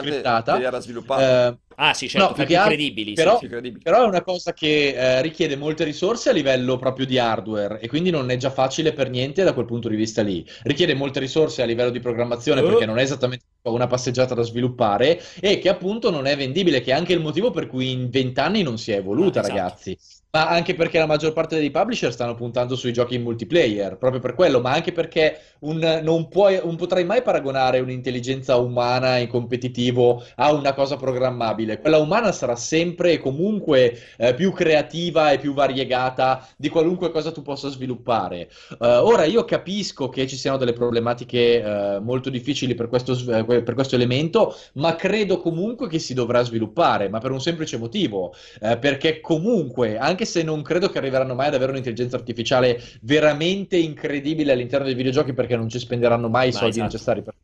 sviluppata. 0.80 1.48
Eh, 1.48 1.58
Ah, 1.82 1.94
sì, 1.94 2.10
certo, 2.10 2.28
No, 2.36 2.44
che 2.44 2.58
credibili. 2.58 3.14
però- 3.14 3.38
sì. 3.38 3.48
Però 3.82 4.02
è 4.04 4.06
una 4.06 4.20
cosa 4.20 4.52
che 4.52 4.88
eh, 4.94 5.22
richiede 5.22 5.56
molte 5.56 5.84
risorse 5.84 6.28
a 6.28 6.32
livello 6.34 6.76
proprio 6.76 7.06
di 7.06 7.18
hardware 7.18 7.80
e 7.80 7.88
quindi 7.88 8.10
non 8.10 8.30
è 8.30 8.36
già 8.36 8.50
facile 8.50 8.92
per 8.92 9.08
niente 9.08 9.42
da 9.44 9.54
quel 9.54 9.64
punto 9.64 9.88
di 9.88 9.96
vista 9.96 10.20
lì. 10.20 10.44
Richiede 10.64 10.92
molte 10.92 11.20
risorse 11.20 11.62
a 11.62 11.64
livello 11.64 11.88
di 11.88 12.00
programmazione 12.00 12.60
Eh. 12.60 12.64
perché 12.66 12.84
non 12.84 12.98
è 12.98 13.02
esattamente 13.02 13.46
una 13.62 13.86
passeggiata 13.86 14.34
da 14.34 14.42
sviluppare 14.42 15.22
e 15.40 15.58
che 15.58 15.70
appunto 15.70 16.10
non 16.10 16.26
è 16.26 16.36
vendibile, 16.36 16.82
che 16.82 16.90
è 16.90 16.94
anche 16.94 17.14
il 17.14 17.20
motivo 17.20 17.50
per 17.50 17.66
cui 17.66 17.90
in 17.92 18.10
vent'anni 18.10 18.62
non 18.62 18.76
si 18.76 18.92
è 18.92 18.96
evoluta, 18.96 19.40
Ah, 19.40 19.42
esatto. 19.44 19.54
ragazzi. 19.54 19.98
Ma 20.32 20.46
anche 20.48 20.74
perché 20.76 20.96
la 21.00 21.06
maggior 21.06 21.32
parte 21.32 21.58
dei 21.58 21.72
publisher 21.72 22.12
stanno 22.12 22.36
puntando 22.36 22.76
sui 22.76 22.92
giochi 22.92 23.16
in 23.16 23.22
multiplayer, 23.22 23.96
proprio 23.98 24.20
per 24.20 24.34
quello, 24.34 24.60
ma 24.60 24.70
anche 24.70 24.92
perché 24.92 25.40
un- 25.60 26.00
non 26.04 26.28
puoi, 26.28 26.60
non 26.62 26.76
potrai 26.76 27.04
mai 27.04 27.20
paragonare 27.22 27.80
un'intelligenza 27.80 28.54
umana 28.56 29.16
in 29.16 29.26
competitivo 29.26 30.22
a 30.36 30.52
una 30.52 30.72
cosa 30.72 30.94
programmabile. 30.96 31.80
Quella 31.80 31.98
umana 31.98 32.30
sarà 32.30 32.54
sempre 32.54 33.14
e 33.14 33.18
comunque 33.18 33.98
eh, 34.18 34.32
più 34.34 34.52
creativa 34.52 35.32
e 35.32 35.38
più 35.38 35.52
variegata 35.52 36.46
di 36.56 36.68
qualunque 36.68 37.10
cosa 37.10 37.32
tu 37.32 37.42
possa 37.42 37.68
sviluppare. 37.68 38.48
Eh, 38.80 38.86
ora 38.86 39.24
io 39.24 39.44
capisco 39.44 40.08
che 40.08 40.28
ci 40.28 40.36
siano 40.36 40.56
delle 40.58 40.72
problematiche 40.72 41.60
eh, 41.96 41.98
molto 42.00 42.30
difficili 42.30 42.74
per 42.76 42.88
questo, 42.88 43.12
eh, 43.34 43.44
per 43.62 43.74
questo 43.74 43.96
elemento, 43.96 44.54
ma 44.74 44.94
credo 44.94 45.38
comunque 45.40 45.88
che 45.88 45.98
si 45.98 46.14
dovrà 46.14 46.42
sviluppare, 46.42 47.08
ma 47.08 47.18
per 47.18 47.32
un 47.32 47.40
semplice 47.40 47.76
motivo, 47.78 48.32
eh, 48.60 48.78
perché 48.78 49.20
comunque, 49.20 49.98
anche 49.98 50.19
se 50.24 50.42
non 50.42 50.62
credo 50.62 50.88
che 50.88 50.98
arriveranno 50.98 51.34
mai 51.34 51.48
ad 51.48 51.54
avere 51.54 51.72
un'intelligenza 51.72 52.16
artificiale 52.16 52.80
veramente 53.02 53.76
incredibile 53.76 54.52
all'interno 54.52 54.86
dei 54.86 54.94
videogiochi, 54.94 55.32
perché 55.32 55.56
non 55.56 55.68
ci 55.68 55.78
spenderanno 55.78 56.28
mai 56.28 56.48
i 56.48 56.52
soldi 56.52 56.78
esatto. 56.78 56.84
necessari 56.84 57.22
per. 57.22 57.34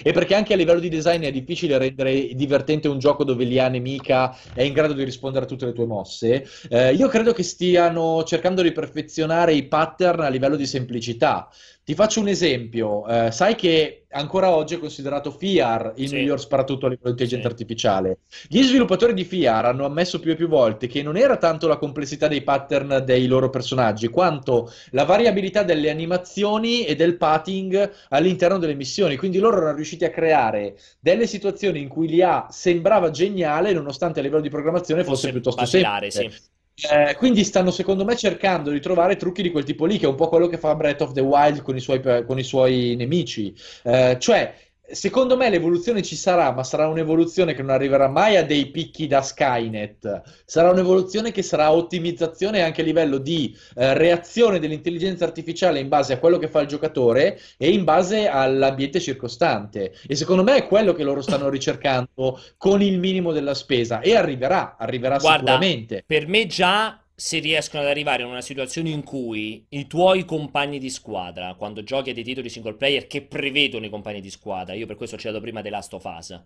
E 0.00 0.12
perché 0.12 0.36
anche 0.36 0.52
a 0.52 0.56
livello 0.56 0.78
di 0.78 0.88
design 0.88 1.22
è 1.22 1.32
difficile 1.32 1.76
rendere 1.76 2.28
divertente 2.34 2.86
un 2.86 3.00
gioco 3.00 3.24
dove 3.24 3.42
l'IA 3.42 3.68
nemica 3.68 4.36
è 4.54 4.62
in 4.62 4.72
grado 4.72 4.92
di 4.92 5.02
rispondere 5.02 5.44
a 5.44 5.48
tutte 5.48 5.66
le 5.66 5.72
tue 5.72 5.86
mosse. 5.86 6.46
Eh, 6.68 6.94
io 6.94 7.08
credo 7.08 7.32
che 7.32 7.42
stiano 7.42 8.22
cercando 8.22 8.62
di 8.62 8.70
perfezionare 8.70 9.54
i 9.54 9.66
pattern 9.66 10.20
a 10.20 10.28
livello 10.28 10.54
di 10.54 10.66
semplicità. 10.66 11.48
Ti 11.86 11.94
faccio 11.94 12.18
un 12.18 12.26
esempio, 12.26 13.06
eh, 13.06 13.30
sai 13.30 13.54
che 13.54 14.06
ancora 14.10 14.52
oggi 14.52 14.74
è 14.74 14.78
considerato 14.80 15.30
FIAR 15.30 15.92
il 15.98 16.08
Sì. 16.08 16.16
miglior 16.16 16.40
sparatutto 16.40 16.86
a 16.86 16.88
livello 16.88 17.14
di 17.14 17.22
intelligenza 17.22 17.46
Sì. 17.46 17.52
artificiale. 17.54 18.18
Gli 18.48 18.60
sviluppatori 18.62 19.14
di 19.14 19.22
FIAR 19.22 19.66
hanno 19.66 19.84
ammesso 19.84 20.18
più 20.18 20.32
e 20.32 20.34
più 20.34 20.48
volte 20.48 20.88
che 20.88 21.04
non 21.04 21.16
era 21.16 21.36
tanto 21.36 21.68
la 21.68 21.76
complessità 21.76 22.26
dei 22.26 22.42
pattern 22.42 23.04
dei 23.06 23.28
loro 23.28 23.50
personaggi, 23.50 24.08
quanto 24.08 24.68
la 24.90 25.04
variabilità 25.04 25.62
delle 25.62 25.88
animazioni 25.88 26.84
e 26.84 26.96
del 26.96 27.16
pathing 27.16 27.88
all'interno 28.08 28.58
delle 28.58 28.74
missioni. 28.74 29.16
Quindi 29.16 29.38
loro 29.38 29.58
erano 29.58 29.76
riusciti 29.76 30.04
a 30.04 30.10
creare 30.10 30.76
delle 30.98 31.28
situazioni 31.28 31.80
in 31.80 31.86
cui 31.86 32.08
l'IA 32.08 32.48
sembrava 32.50 33.10
geniale, 33.10 33.72
nonostante 33.72 34.18
a 34.18 34.22
livello 34.24 34.42
di 34.42 34.50
programmazione 34.50 35.04
fosse 35.04 35.14
Fosse 35.28 35.30
piuttosto 35.30 35.60
basilare, 35.60 36.10
semplice. 36.10 36.40
sì. 36.42 36.54
Eh, 36.78 37.14
quindi 37.16 37.42
stanno 37.42 37.70
secondo 37.70 38.04
me 38.04 38.16
cercando 38.16 38.70
di 38.70 38.80
trovare 38.80 39.16
trucchi 39.16 39.40
di 39.40 39.50
quel 39.50 39.64
tipo 39.64 39.86
lì, 39.86 39.96
che 39.96 40.04
è 40.04 40.08
un 40.08 40.14
po' 40.14 40.28
quello 40.28 40.46
che 40.46 40.58
fa 40.58 40.74
Breath 40.74 41.00
of 41.00 41.12
the 41.12 41.22
Wild 41.22 41.62
con 41.62 41.74
i 41.74 41.80
suoi, 41.80 42.02
con 42.26 42.38
i 42.38 42.42
suoi 42.42 42.94
nemici. 42.96 43.54
Eh, 43.82 44.16
cioè, 44.20 44.54
secondo 44.90 45.36
me 45.36 45.50
l'evoluzione 45.50 46.02
ci 46.02 46.16
sarà, 46.16 46.52
ma 46.52 46.62
sarà 46.62 46.86
un'evoluzione 46.88 47.54
che 47.54 47.62
non 47.62 47.70
arriverà 47.70 48.08
mai 48.08 48.36
a 48.36 48.44
dei 48.44 48.66
picchi 48.70 49.06
da 49.06 49.22
Skynet. 49.22 50.22
Sarà 50.44 50.70
un'evoluzione 50.70 51.32
che 51.32 51.42
sarà 51.42 51.72
ottimizzazione 51.72 52.62
anche 52.62 52.82
a 52.82 52.84
livello 52.84 53.18
di 53.18 53.56
eh, 53.74 53.94
reazione 53.94 54.58
dell'intelligenza 54.58 55.24
artificiale 55.24 55.80
in 55.80 55.88
base 55.88 56.12
a 56.12 56.18
quello 56.18 56.38
che 56.38 56.48
fa 56.48 56.60
il 56.60 56.68
giocatore 56.68 57.38
e 57.56 57.70
in 57.70 57.84
base 57.84 58.28
all'ambiente 58.28 59.00
circostante. 59.00 59.94
E 60.06 60.14
secondo 60.14 60.42
me 60.42 60.56
è 60.56 60.66
quello 60.66 60.92
che 60.92 61.04
loro 61.04 61.22
stanno 61.22 61.48
ricercando 61.50 62.40
con 62.56 62.82
il 62.82 62.98
minimo 62.98 63.32
della 63.32 63.54
spesa. 63.54 64.00
E 64.00 64.14
arriverà, 64.14 64.76
arriverà 64.78 65.18
Guarda, 65.18 65.38
sicuramente. 65.38 66.04
Per 66.06 66.28
me 66.28 66.46
già 66.46 67.00
se 67.18 67.38
riescono 67.38 67.82
ad 67.82 67.88
arrivare 67.88 68.22
in 68.22 68.28
una 68.28 68.42
situazione 68.42 68.90
in 68.90 69.02
cui 69.02 69.64
i 69.70 69.86
tuoi 69.86 70.26
compagni 70.26 70.78
di 70.78 70.90
squadra, 70.90 71.54
quando 71.54 71.82
giochi 71.82 72.10
a 72.10 72.14
dei 72.14 72.22
titoli 72.22 72.50
single 72.50 72.74
player 72.74 73.06
che 73.06 73.22
prevedono 73.22 73.86
i 73.86 73.90
compagni 73.90 74.20
di 74.20 74.28
squadra, 74.28 74.74
io 74.74 74.84
per 74.84 74.96
questo 74.96 75.16
ho 75.16 75.18
citato 75.18 75.40
prima 75.40 75.62
The 75.62 75.70
Last 75.70 75.94
of 75.94 76.04
Us, 76.04 76.38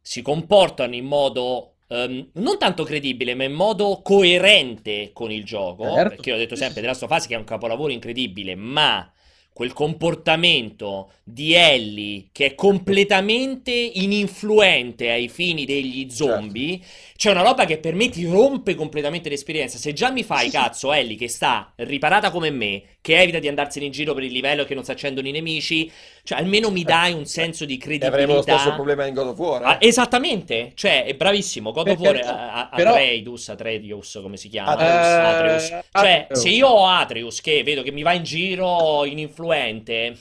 si 0.00 0.20
comportano 0.20 0.96
in 0.96 1.04
modo 1.04 1.74
ehm, 1.86 2.30
non 2.34 2.58
tanto 2.58 2.82
credibile, 2.82 3.34
ma 3.34 3.44
in 3.44 3.52
modo 3.52 4.00
coerente 4.02 5.10
con 5.12 5.30
il 5.30 5.44
gioco. 5.44 5.84
Certo. 5.84 6.08
Perché 6.08 6.30
io 6.30 6.34
ho 6.34 6.38
detto 6.38 6.56
sempre, 6.56 6.80
The 6.80 6.88
Last 6.88 7.04
of 7.04 7.10
Us 7.10 7.26
che 7.26 7.34
è 7.34 7.38
un 7.38 7.44
capolavoro 7.44 7.92
incredibile, 7.92 8.56
ma 8.56 9.12
quel 9.52 9.72
comportamento 9.72 11.12
di 11.22 11.52
Ellie 11.52 12.28
che 12.32 12.46
è 12.46 12.54
completamente 12.54 13.72
ininfluente 13.72 15.10
ai 15.10 15.28
fini 15.28 15.66
degli 15.66 16.08
zombie, 16.08 16.80
c'è 17.20 17.30
una 17.30 17.42
roba 17.42 17.66
che 17.66 17.76
per 17.76 17.94
me 17.94 18.08
ti 18.08 18.24
rompe 18.24 18.74
completamente 18.74 19.28
l'esperienza. 19.28 19.76
Se 19.76 19.92
già 19.92 20.10
mi 20.10 20.22
fai 20.22 20.48
cazzo 20.48 20.90
Ellie 20.90 21.18
che 21.18 21.28
sta 21.28 21.70
riparata 21.76 22.30
come 22.30 22.48
me, 22.48 22.82
che 23.02 23.20
evita 23.20 23.38
di 23.38 23.46
andarsene 23.46 23.84
in 23.84 23.92
giro 23.92 24.14
per 24.14 24.22
il 24.22 24.32
livello 24.32 24.62
e 24.62 24.64
che 24.64 24.74
non 24.74 24.84
si 24.84 24.90
accendono 24.90 25.28
i 25.28 25.30
nemici, 25.30 25.92
cioè 26.22 26.38
almeno 26.38 26.70
mi 26.70 26.82
dai 26.82 27.12
un 27.12 27.26
senso 27.26 27.66
di 27.66 27.74
E 27.74 27.76
credibilità. 27.76 28.14
avremo 28.14 28.34
lo 28.36 28.40
stesso 28.40 28.72
problema 28.72 29.04
in 29.04 29.12
God 29.12 29.26
of 29.26 29.38
War. 29.38 29.62
Ah, 29.62 29.76
eh. 29.78 29.88
esattamente, 29.88 30.72
cioè 30.74 31.04
è 31.04 31.12
bravissimo. 31.12 31.72
God 31.72 31.88
of 31.88 31.98
War 31.98 32.12
carità, 32.14 32.52
a- 32.54 32.68
a- 32.70 32.74
però- 32.74 32.92
Atreus, 32.94 33.48
Atreus, 33.50 34.18
come 34.22 34.38
si 34.38 34.48
chiama? 34.48 34.70
Atreus. 34.70 35.04
Atreus. 35.04 35.64
Eh, 35.72 35.84
Cioè, 35.92 36.20
Atreus. 36.22 36.40
se 36.40 36.48
io 36.48 36.68
ho 36.68 36.86
Atreus 36.86 37.40
che 37.42 37.62
vedo 37.62 37.82
che 37.82 37.92
mi 37.92 38.00
va 38.00 38.14
in 38.14 38.22
giro 38.22 39.04
ininfluente, 39.04 40.16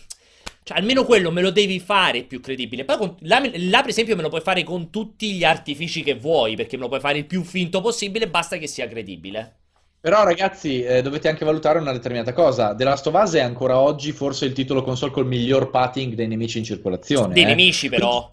cioè 0.69 0.77
almeno 0.77 1.03
quello 1.03 1.31
me 1.31 1.41
lo 1.41 1.49
devi 1.49 1.79
fare 1.79 2.25
più 2.25 2.39
credibile. 2.41 2.85
Poi 2.85 2.97
con- 2.97 3.15
là, 3.21 3.41
là, 3.55 3.81
per 3.81 3.89
esempio, 3.89 4.15
me 4.15 4.21
lo 4.21 4.29
puoi 4.29 4.41
fare 4.41 4.63
con 4.63 4.91
tutti 4.91 5.33
gli 5.33 5.43
artifici 5.43 6.03
che 6.03 6.13
vuoi, 6.13 6.55
perché 6.55 6.75
me 6.75 6.83
lo 6.83 6.89
puoi 6.89 6.99
fare 6.99 7.17
il 7.17 7.25
più 7.25 7.43
finto 7.43 7.81
possibile, 7.81 8.29
basta 8.29 8.57
che 8.57 8.67
sia 8.67 8.87
credibile. 8.87 9.55
Però 10.01 10.23
ragazzi, 10.23 10.81
eh, 10.83 11.01
dovete 11.01 11.27
anche 11.27 11.43
valutare 11.45 11.79
una 11.79 11.91
determinata 11.91 12.31
cosa. 12.33 12.73
The 12.75 12.83
Last 12.85 13.07
of 13.07 13.13
Us 13.21 13.33
è 13.33 13.41
ancora 13.41 13.79
oggi 13.79 14.11
forse 14.13 14.45
il 14.45 14.53
titolo 14.53 14.81
console 14.81 15.11
col 15.11 15.25
miglior 15.27 15.69
pathing 15.71 16.13
dei 16.13 16.27
nemici 16.27 16.57
in 16.57 16.63
circolazione. 16.63 17.33
Dei 17.33 17.43
eh. 17.43 17.45
nemici, 17.45 17.89
però. 17.89 18.29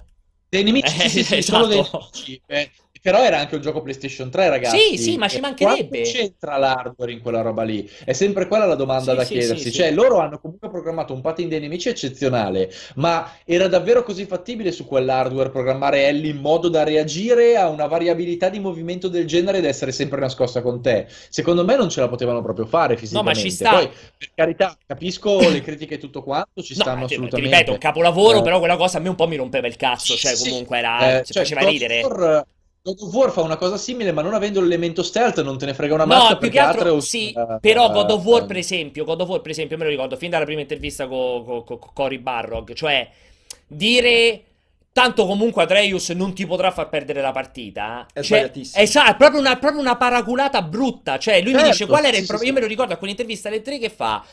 Dei 0.48 0.62
nemici, 0.62 0.98
sì, 0.98 1.08
sì, 1.08 1.24
sì, 1.24 1.36
Eh, 1.36 1.42
solo 1.42 1.66
dei 1.66 1.80
esatto. 1.80 1.98
nemici. 2.14 2.40
Eh, 2.46 2.70
però 3.06 3.22
era 3.22 3.38
anche 3.38 3.54
un 3.54 3.60
gioco 3.60 3.82
PlayStation 3.82 4.30
3, 4.30 4.48
ragazzi. 4.48 4.78
Sì, 4.78 4.98
sì, 4.98 5.16
ma 5.16 5.28
ci 5.28 5.38
mancherebbe. 5.38 6.00
Quanto 6.00 6.10
c'entra 6.10 6.56
l'hardware 6.56 7.12
in 7.12 7.20
quella 7.20 7.40
roba 7.40 7.62
lì? 7.62 7.88
È 8.04 8.12
sempre 8.12 8.48
quella 8.48 8.64
la 8.64 8.74
domanda 8.74 9.12
Sì, 9.12 9.16
da 9.16 9.24
sì, 9.24 9.32
chiedersi. 9.34 9.70
sì. 9.70 9.76
Cioè, 9.76 9.92
loro 9.92 10.18
hanno 10.18 10.40
comunque 10.40 10.68
programmato 10.68 11.12
un 11.14 11.20
pathing 11.20 11.48
dei 11.48 11.60
nemici 11.60 11.88
eccezionale, 11.88 12.68
ma 12.96 13.30
era 13.44 13.68
davvero 13.68 14.02
così 14.02 14.24
fattibile 14.26 14.72
su 14.72 14.86
quell'hardware 14.86 15.50
programmare 15.50 16.08
Ellie 16.08 16.32
in 16.32 16.38
modo 16.38 16.68
da 16.68 16.82
reagire 16.82 17.56
a 17.56 17.68
una 17.68 17.86
variabilità 17.86 18.48
di 18.48 18.58
movimento 18.58 19.06
del 19.06 19.24
genere 19.24 19.58
ed 19.58 19.66
essere 19.66 19.92
sempre 19.92 20.18
nascosta 20.18 20.60
con 20.60 20.82
te? 20.82 21.06
Secondo 21.28 21.64
me 21.64 21.76
non 21.76 21.88
ce 21.88 22.00
la 22.00 22.08
potevano 22.08 22.42
proprio 22.42 22.66
fare 22.66 22.94
No, 22.94 22.98
fisicamente. 22.98 23.38
ma 23.38 23.44
ci 23.46 23.50
sta. 23.52 23.70
Poi, 23.70 23.88
per 24.18 24.30
carità, 24.34 24.76
capisco 24.84 25.48
le 25.48 25.60
critiche 25.60 25.94
e 25.94 25.98
tutto 25.98 26.24
quanto, 26.24 26.60
ci 26.60 26.74
No, 26.74 26.80
stanno 26.82 27.00
ti- 27.02 27.06
ti 27.06 27.14
assolutamente. 27.14 27.50
ripeto, 27.50 27.72
un 27.72 27.78
capolavoro, 27.78 28.38
Eh, 28.38 28.42
però 28.42 28.58
quella 28.58 28.76
cosa 28.76 28.98
a 28.98 29.00
me 29.00 29.08
un 29.10 29.14
po' 29.14 29.28
mi 29.28 29.36
rompeva 29.36 29.68
il 29.68 29.76
cazzo. 29.76 30.16
Cioè, 30.16 30.36
comunque 30.36 30.78
era. 30.78 31.20
eh, 31.20 31.24
ci 31.24 31.32
cioè, 31.32 31.42
faceva 31.44 31.60
ridere. 31.70 32.00
War- 32.02 32.46
God 32.86 33.00
of 33.02 33.12
War 33.12 33.30
fa 33.32 33.42
una 33.42 33.56
cosa 33.58 33.76
simile, 33.76 34.12
ma 34.12 34.22
non 34.22 34.32
avendo 34.32 34.60
l'elemento 34.62 35.02
stealth 35.02 35.42
non 35.42 35.58
te 35.58 35.66
ne 35.66 35.74
frega 35.74 35.92
una 35.94 36.04
No, 36.04 36.14
mazza 36.14 36.38
più 36.38 36.48
perché 36.48 36.50
che 36.50 36.60
altro 36.60 36.94
Atreus, 36.94 37.08
sì, 37.08 37.32
eh, 37.34 37.60
però 37.60 37.90
God 37.90 38.10
of 38.12 38.24
War 38.24 38.46
per 38.46 38.56
esempio, 38.56 39.04
God 39.04 39.22
of 39.22 39.28
War 39.28 39.40
per 39.40 39.50
esempio, 39.50 39.76
me 39.76 39.84
lo 39.84 39.90
ricordo 39.90 40.16
fin 40.16 40.30
dalla 40.30 40.44
prima 40.44 40.60
intervista 40.60 41.08
con 41.08 41.64
Cory 41.92 42.18
Barrog, 42.18 42.72
cioè 42.74 43.10
dire 43.66 44.42
tanto 44.92 45.26
comunque 45.26 45.64
Atreus 45.64 46.10
non 46.10 46.32
ti 46.32 46.46
potrà 46.46 46.70
far 46.70 46.88
perdere 46.88 47.20
la 47.20 47.32
partita. 47.32 48.06
È 48.12 48.22
Cioè, 48.22 48.22
sbagliatissimo. 48.22 48.84
Esatto, 48.84 49.10
è 49.10 49.16
proprio 49.16 49.40
una, 49.40 49.56
proprio 49.58 49.80
una 49.80 49.96
paraculata 49.96 50.62
brutta, 50.62 51.18
cioè 51.18 51.42
lui 51.42 51.54
mi 51.54 51.62
Certo, 51.62 51.64
dice 51.64 51.86
qual 51.86 52.04
era 52.04 52.16
sì, 52.16 52.20
il 52.20 52.26
problema, 52.26 52.48
sì. 52.48 52.54
io 52.54 52.54
me 52.54 52.60
lo 52.60 52.66
ricordo 52.70 52.94
a 52.94 52.96
quell'intervista 52.96 53.48
alle 53.48 53.62
tre 53.62 53.78
che 53.78 53.90
fa 53.90 54.24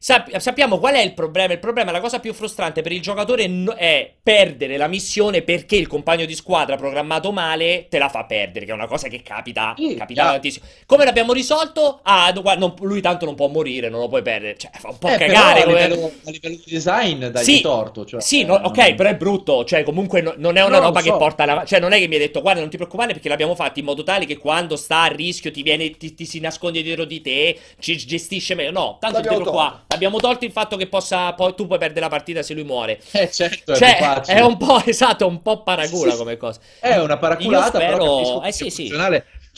Sap- 0.00 0.36
sappiamo 0.36 0.78
qual 0.78 0.94
è 0.94 1.00
il 1.00 1.12
problema. 1.12 1.52
Il 1.52 1.58
problema, 1.58 1.90
la 1.90 1.98
cosa 2.00 2.20
più 2.20 2.32
frustrante 2.32 2.82
per 2.82 2.92
il 2.92 3.00
giocatore 3.02 3.48
no- 3.48 3.74
è 3.74 4.08
perdere 4.22 4.76
la 4.76 4.86
missione 4.86 5.42
perché 5.42 5.74
il 5.74 5.88
compagno 5.88 6.24
di 6.24 6.36
squadra 6.36 6.76
programmato 6.76 7.32
male 7.32 7.88
te 7.88 7.98
la 7.98 8.08
fa 8.08 8.24
perdere, 8.24 8.64
che 8.64 8.70
è 8.70 8.74
una 8.74 8.86
cosa 8.86 9.08
che 9.08 9.22
capita, 9.22 9.74
Sì, 9.76 9.96
capita 9.96 10.20
chiaro. 10.22 10.30
tantissimo. 10.34 10.66
Come 10.86 11.04
l'abbiamo 11.04 11.32
risolto? 11.32 11.98
Ah, 12.04 12.30
no, 12.32 12.42
guarda, 12.42 12.60
non- 12.64 12.74
lui 12.82 13.00
tanto 13.00 13.24
non 13.24 13.34
può 13.34 13.48
morire, 13.48 13.88
non 13.88 13.98
lo 13.98 14.06
puoi 14.08 14.22
perdere. 14.22 14.56
Cioè, 14.56 14.70
fa 14.78 14.88
un 14.90 14.98
po' 14.98 15.08
eh, 15.08 15.16
però 15.16 15.32
cagare. 15.32 15.60
a 15.62 15.64
come- 15.64 15.82
livello, 15.88 16.12
a 16.26 16.30
livello 16.30 16.54
di 16.54 16.70
design 16.70 17.24
dai 17.26 17.44
Sì, 17.44 17.60
torto. 17.60 18.04
Cioè, 18.04 18.20
sì, 18.20 18.44
no, 18.44 18.56
eh, 18.62 18.66
ok, 18.66 18.94
però 18.94 19.08
è 19.08 19.16
brutto. 19.16 19.64
Cioè, 19.64 19.82
comunque 19.82 20.20
no- 20.20 20.34
non 20.36 20.56
è 20.56 20.62
una 20.64 20.78
roba 20.78 21.00
lo 21.00 21.04
che 21.06 21.10
so. 21.10 21.16
porta 21.16 21.42
alla. 21.42 21.64
Cioè, 21.64 21.80
non 21.80 21.90
è 21.90 21.98
che 21.98 22.06
mi 22.06 22.14
hai 22.14 22.20
detto, 22.20 22.40
guarda, 22.40 22.60
non 22.60 22.70
ti 22.70 22.76
preoccupare 22.76 23.14
perché 23.14 23.28
l'abbiamo 23.28 23.56
fatto 23.56 23.80
in 23.80 23.84
modo 23.84 24.04
tale 24.04 24.26
che 24.26 24.36
quando 24.38 24.76
sta 24.76 25.02
a 25.02 25.06
rischio 25.08 25.50
ti 25.50 25.62
viene, 25.64 25.90
ti, 25.96 26.14
ti 26.14 26.24
si 26.24 26.38
nasconde 26.38 26.82
dietro 26.82 27.04
di 27.04 27.20
te, 27.20 27.58
ci 27.80 27.96
gestisce 27.96 28.54
meglio. 28.54 28.70
No, 28.70 28.96
tanto 29.00 29.16
L'abbiamo 29.20 29.44
qua. 29.44 29.82
Abbiamo 29.90 30.18
tolto 30.18 30.44
il 30.44 30.52
fatto 30.52 30.76
che 30.76 30.86
possa. 30.86 31.32
Poi 31.32 31.54
tu 31.54 31.66
puoi 31.66 31.78
perdere 31.78 32.00
la 32.00 32.08
partita 32.08 32.42
se 32.42 32.52
lui 32.52 32.64
muore. 32.64 33.00
Eh, 33.12 33.30
certo, 33.30 33.72
è 33.72 33.76
Cioè, 33.76 33.96
facile. 33.98 34.38
è 34.38 34.40
un 34.42 34.56
po', 34.58 34.80
esatto, 34.84 35.24
è 35.24 35.26
un 35.26 35.40
po' 35.40 35.62
paragula 35.62 36.12
Sì, 36.12 36.16
come 36.18 36.36
cosa. 36.36 36.60
È 36.78 36.96
una 36.98 37.16
paraculata, 37.16 37.78
Io 37.78 37.84
spero- 37.84 37.96
però 37.96 38.42
eh, 38.42 38.52
sì, 38.52 38.68
sì. 38.70 38.88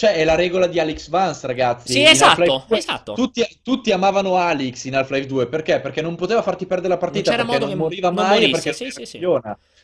Cioè, 0.01 0.15
è 0.15 0.25
la 0.25 0.35
regola 0.35 0.67
di 0.67 0.81
Alex 0.81 1.11
Vance, 1.11 1.47
ragazzi. 1.47 1.93
Sì, 1.93 2.03
esatto, 2.03 2.41
Half-Life 2.41 2.65
2 2.69 2.79
esatto. 2.79 3.13
Tutti, 3.13 3.47
tutti 3.63 3.93
amavano 3.93 4.37
Alex 4.37 4.85
in 4.85 4.97
Half-Life 4.97 5.27
2, 5.27 5.47
perché? 5.47 5.79
Perché 5.79 6.01
non 6.01 6.15
poteva 6.15 6.41
farti 6.41 6.65
perdere 6.65 6.95
la 6.95 6.97
partita, 6.97 7.33
c'era 7.33 7.45
perché 7.45 7.67
non 7.67 7.77
moriva 7.77 8.09
non 8.09 8.25
mai 8.25 8.41
morisse, 8.41 8.51
perché 8.51 8.73
sì, 8.73 8.85
non 8.85 8.93
sì, 8.93 9.05
sì. 9.05 9.19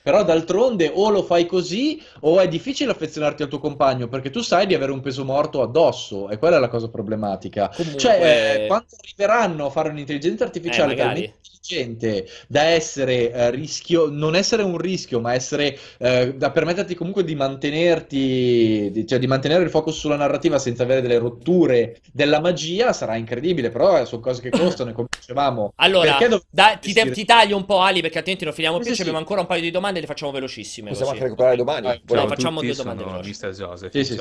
Però 0.03 0.25
d'altronde 0.25 0.91
o 0.95 1.11
lo 1.11 1.23
fai 1.23 1.45
così 1.45 2.03
o 2.21 2.41
è 2.41 2.49
difficile 2.49 2.93
affezionarti 2.93 3.43
al 3.43 3.51
tuo 3.51 3.59
compagno 3.59 4.09
perché 4.09 4.31
tu 4.31 4.41
sai 4.41 4.67
di 4.67 4.73
avere 4.73 4.93
un 4.93 5.01
peso 5.01 5.23
morto 5.23 5.61
addosso 5.61 6.31
e 6.31 6.39
quella 6.39 6.57
è 6.57 6.61
la 6.61 6.69
cosa 6.69 6.89
problematica. 6.89 7.69
Comunque- 7.75 8.01
Cioè, 8.01 8.63
eh, 8.63 8.67
quando 8.69 8.87
arriveranno 8.99 9.67
a 9.67 9.71
fare 9.71 9.91
un'intelligenza 9.91 10.45
artificiale 10.45 10.95
Eh, 10.95 10.97
magari. 10.97 11.35
Intelligente 11.69 12.27
da 12.49 12.63
essere 12.63 13.33
eh, 13.33 13.51
rischio, 13.51 14.09
non 14.11 14.35
essere 14.35 14.63
un 14.63 14.77
rischio, 14.79 15.21
ma 15.21 15.35
essere 15.35 15.77
eh, 15.99 16.35
da 16.35 16.51
permetterti 16.51 16.95
comunque 16.95 17.25
di 17.25 17.35
mantenerti, 17.35 18.91
di- 18.93 19.07
cioè 19.07 19.19
di 19.19 19.27
mantenere 19.27 19.65
il 19.65 19.71
focus 19.71 19.99
sulla 19.99 20.17
narrativa 20.17 20.59
senza 20.59 20.83
avere 20.85 21.01
delle 21.01 21.19
rotture 21.19 22.01
della 22.13 22.41
magia, 22.41 22.93
sarà 22.93 23.17
incredibile. 23.17 23.71
Però 23.71 23.99
eh, 24.01 24.07
sono 24.07 24.21
cose 24.23 24.41
che 24.43 24.51
costano, 24.53 24.91
e 24.91 24.93
come 24.93 25.09
dicevamo. 25.19 25.73
Allora, 25.79 26.19
da- 26.49 26.77
ti, 26.79 26.93
ti 26.95 27.25
taglio 27.25 27.57
un 27.57 27.65
po' 27.67 27.81
Ali 27.81 28.01
perché 28.01 28.17
altrimenti 28.19 28.45
non 28.47 28.55
finiamo 28.55 28.79
Sì, 28.79 28.85
più. 28.85 28.91
sì, 28.91 28.95
Ci 28.95 29.01
abbiamo 29.03 29.19
sì. 29.19 29.25
ancora 29.25 29.41
un 29.43 29.47
paio 29.47 29.61
di 29.61 29.71
domande 29.71 29.99
e 29.99 30.01
le 30.03 30.07
facciamo 30.07 30.33
velocissime. 30.33 30.89
Possiamo 30.89 31.11
così. 31.11 31.23
anche 31.23 31.25
recuperare 31.25 31.57
domani. 31.57 31.87
Volendo. 32.05 32.07
Ciao, 32.07 32.27
facciamo 32.29 32.63
due 32.63 32.75
domande 32.75 33.05
veloci. 33.05 33.29
Mr. 33.29 33.51
Joseph 33.51 33.93
Sì, 33.93 33.99
in 33.99 34.05
sì. 34.05 34.17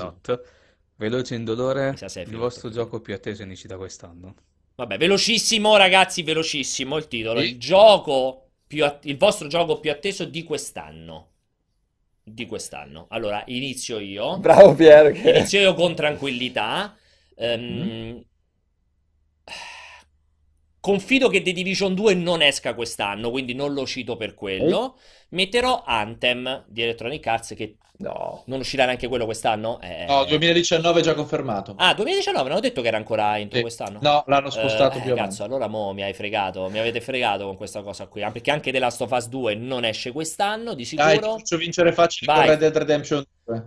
Veloce 0.98 1.34
e 1.34 1.38
indolore, 1.38 1.90
il 2.24 2.36
vostro 2.38 2.70
gioco 2.70 3.02
più 3.02 3.14
atteso 3.14 3.44
inizi 3.44 3.68
da 3.68 3.78
quest'anno. 3.78 4.34
Vabbè, 4.76 4.98
velocissimo, 4.98 5.78
ragazzi, 5.78 6.22
velocissimo 6.24 6.98
il 6.98 7.08
titolo. 7.08 7.42
Il 7.42 7.58
gioco 7.58 8.50
più 8.68 8.84
att- 8.84 9.06
il 9.06 9.18
vostro 9.18 9.48
gioco 9.48 9.80
più 9.80 9.92
atteso 9.92 10.26
di 10.26 10.44
quest'anno. 10.44 11.32
Di 12.24 12.46
quest'anno. 12.46 13.06
Allora, 13.10 13.44
inizio 13.48 14.00
io. 14.00 14.38
Bravo 14.40 14.74
Pier. 14.74 15.12
Che... 15.12 15.30
Inizio 15.30 15.60
io 15.62 15.74
con 15.74 15.96
tranquillità. 15.96 16.96
Ehm, 17.36 17.62
Mm-hmm. 17.62 18.18
Confido 20.80 21.30
che 21.30 21.42
The 21.42 21.52
Division 21.52 21.96
2 21.96 22.14
non 22.14 22.42
esca 22.44 22.76
quest'anno, 22.76 23.32
quindi 23.32 23.56
non 23.56 23.74
lo 23.74 23.88
cito 23.88 24.18
per 24.18 24.36
quello. 24.36 25.00
Metterò 25.30 25.84
Anthem 25.86 26.64
di 26.68 26.82
Electronic 26.84 27.26
Arts, 27.28 27.54
che 27.56 27.76
No. 27.98 28.44
non 28.48 28.60
uscirà 28.60 28.84
neanche 28.84 29.08
quello 29.08 29.24
quest'anno. 29.24 29.80
Eh, 29.82 30.04
No, 30.06 30.26
2019 30.26 31.00
è 31.00 31.04
già 31.04 31.14
confermato. 31.14 31.76
Ah, 31.78 31.94
2019, 31.94 32.50
non 32.50 32.58
ho 32.58 32.62
detto 32.62 32.82
che 32.82 32.90
era 32.90 32.98
ancora 32.98 33.40
entro 33.40 33.56
Sì. 33.56 33.62
quest'anno. 33.62 34.00
No, 34.02 34.24
l'hanno 34.28 34.50
spostato 34.50 34.98
Eh, 34.98 35.02
più 35.02 35.14
avanti. 35.14 35.30
cazzo, 35.30 35.44
allora 35.46 35.68
mo 35.68 35.94
mi 35.94 36.04
hai 36.04 36.14
fregato, 36.14 36.68
mi 36.70 36.78
avete 36.80 37.00
fregato 37.00 37.46
con 37.46 37.56
questa 37.56 37.82
cosa 37.84 38.06
qui, 38.08 38.22
perché 38.34 38.52
anche 38.52 38.74
The 38.74 38.80
Last 38.80 39.00
of 39.02 39.12
Us 39.12 39.28
2 39.30 39.56
non 39.56 39.86
esce 39.86 40.12
quest'anno, 40.12 40.74
di 40.74 40.88
Dai, 40.94 41.16
ti 41.18 41.20
sicuro. 41.24 41.38
faccio 41.38 41.56
vincere 41.58 41.94
facile 41.94 42.34
Vai. 42.34 42.42
con 42.42 42.50
Red 42.50 42.60
Dead 42.60 42.78
Redemption 42.78 43.26
2. 43.46 43.64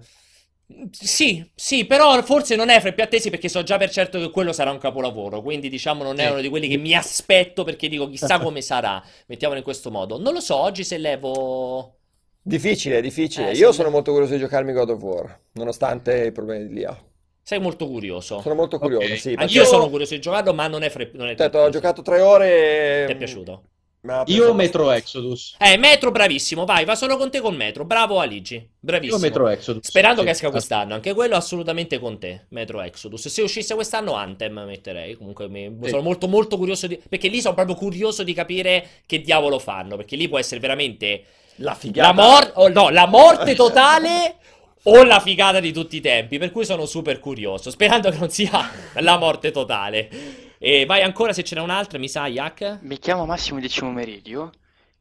Sì, 0.91 1.51
sì, 1.55 1.87
però 1.87 2.23
forse 2.23 2.55
non 2.55 2.69
è 2.69 2.79
fra 2.81 2.91
i 2.91 2.95
più 2.95 3.03
attesi 3.03 3.31
perché 3.31 3.49
so 3.49 3.63
già 3.63 3.79
per 3.79 3.91
certo 3.91 4.19
che 4.19 4.31
quello 4.31 4.53
sarà 4.53 4.71
un 4.71 4.79
capolavoro, 4.79 5.41
quindi 5.41 5.71
diciamo 5.71 6.03
non 6.03 6.19
è 6.19 6.29
uno 6.31 6.43
di 6.43 6.49
quelli 6.51 6.69
che 6.69 6.77
mi 6.77 6.95
aspetto 6.95 7.65
perché 7.65 7.89
dico 7.89 8.07
chissà 8.09 8.39
come 8.39 8.61
sarà, 8.61 9.03
mettiamolo 9.27 9.59
in 9.59 9.65
questo 9.65 9.91
modo. 9.91 10.19
Non 10.19 10.35
lo 10.35 10.41
so, 10.41 10.57
oggi 10.57 10.85
se 10.85 10.99
levo... 10.99 11.95
Difficile, 12.43 13.01
difficile. 13.01 13.51
Eh, 13.51 13.57
Io 13.57 13.73
sono 13.73 13.89
molto 13.91 14.11
curioso 14.13 14.35
di 14.35 14.41
giocarmi 14.41 14.73
God 14.73 14.91
of 14.91 15.03
War, 15.03 15.41
nonostante 15.53 16.27
i 16.27 16.33
problemi 16.33 16.67
di 16.69 16.75
Lia. 16.75 16.97
Sei 17.43 17.59
molto 17.61 17.87
curioso. 17.89 18.41
Sono 18.43 18.55
molto 18.55 18.79
curioso, 18.79 19.05
Ok. 19.13 19.19
sì. 19.19 19.29
Anch'io 19.37 19.63
perché 19.63 19.65
sono 19.65 19.89
curioso 19.89 20.15
di 20.15 20.21
giocarlo, 20.21 20.53
ma 20.53 20.67
non 20.67 20.83
è 20.83 20.91
fra 20.91 21.03
i- 21.03 21.11
non 21.15 21.29
è 21.29 21.33
Ho 21.33 21.35
detto, 21.35 21.51
tra 21.51 21.61
ho 21.61 21.63
più 21.65 21.73
giocato 21.73 22.03
tre 22.03 22.21
ore 22.21 23.03
e... 23.03 23.07
Ti 23.07 23.13
è 23.13 23.17
piaciuto? 23.17 23.63
Io. 24.27 24.55
Metro 24.55 24.91
Exodus. 24.93 25.57
Eh, 25.59 25.77
Metro 25.77 26.11
bravissimo, 26.13 26.65
vai, 26.65 26.85
va 26.85 26.95
solo 26.95 27.17
con 27.17 27.31
te 27.31 27.41
con 27.41 27.55
Metro. 27.57 27.85
Bravo 27.85 28.21
Aligi, 28.21 28.55
Io 28.55 28.69
bravissimo. 28.79 29.19
Metro 29.19 29.49
Exodus. 29.49 29.87
Sperando 29.89 30.21
Sì. 30.21 30.27
che 30.27 30.33
esca 30.33 30.51
quest'anno, 30.51 30.95
anche 30.95 31.13
quello 31.15 31.35
assolutamente 31.35 31.99
con 31.99 32.19
te, 32.19 32.47
Metro 32.51 32.81
Exodus. 32.81 33.27
Se 33.29 33.43
uscisse 33.43 33.75
quest'anno 33.75 34.15
Anthem 34.15 34.63
metterei, 34.67 35.15
comunque 35.17 35.49
mi- 35.49 35.77
Sì. 35.83 35.89
sono 35.91 36.03
molto 36.03 36.29
molto 36.29 36.57
curioso 36.57 36.87
di... 36.87 36.99
perché 37.09 37.29
lì 37.29 37.41
sono 37.41 37.55
proprio 37.55 37.75
curioso 37.75 38.23
di 38.23 38.33
capire 38.35 38.87
che 39.05 39.21
diavolo 39.21 39.59
fanno, 39.59 39.97
perché 39.97 40.15
lì 40.17 40.29
può 40.29 40.39
essere 40.39 40.61
veramente 40.61 41.25
La 41.57 41.75
figata. 41.75 42.09
la 42.09 42.15
morte, 42.15 42.69
no, 42.73 42.89
la 42.91 43.07
morte 43.07 43.55
totale 43.57 44.37
o 44.85 45.03
la 45.03 45.19
figata 45.21 45.59
di 45.59 45.73
tutti 45.73 45.97
i 45.97 46.01
tempi, 46.01 46.39
per 46.39 46.53
cui 46.53 46.65
sono 46.65 46.87
super 46.87 47.19
curioso, 47.19 47.69
sperando 47.71 48.11
che 48.11 48.17
non 48.19 48.31
sia 48.31 48.71
la 48.95 49.19
morte 49.19 49.51
totale. 49.51 50.47
E 50.59 50.85
vai 50.87 51.03
ancora 51.03 51.33
se 51.33 51.45
ce 51.45 51.55
n'è 51.55 51.61
un'altra, 51.61 51.99
mi 51.99 52.09
sa, 52.09 52.27
Yak? 52.27 52.79
Mi 52.83 52.99
chiamo 52.99 53.27
Massimo 53.27 53.61
Decimo 53.61 53.93
Meridio 53.93 54.51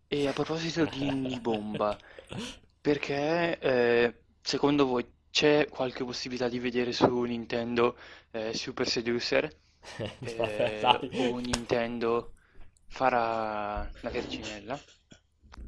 e 0.08 0.28
a 0.28 0.34
proposito 0.34 0.86
di 0.86 1.38
Bomba, 1.42 1.98
perché 2.80 3.58
eh, 3.60 4.14
secondo 4.42 4.86
voi 4.86 5.06
c'è 5.32 5.68
qualche 5.68 6.04
possibilità 6.04 6.48
di 6.48 6.60
vedere 6.60 6.92
su 6.92 7.22
Nintendo 7.24 7.98
eh, 8.32 8.54
Super 8.54 8.88
Seducer? 8.88 9.50
Vabbè, 9.98 10.76
Eh, 10.78 10.80
dai. 10.80 11.32
o 11.32 11.38
Nintendo 11.40 12.34
farà 12.88 13.90
la 14.02 14.10
verginella? 14.10 14.80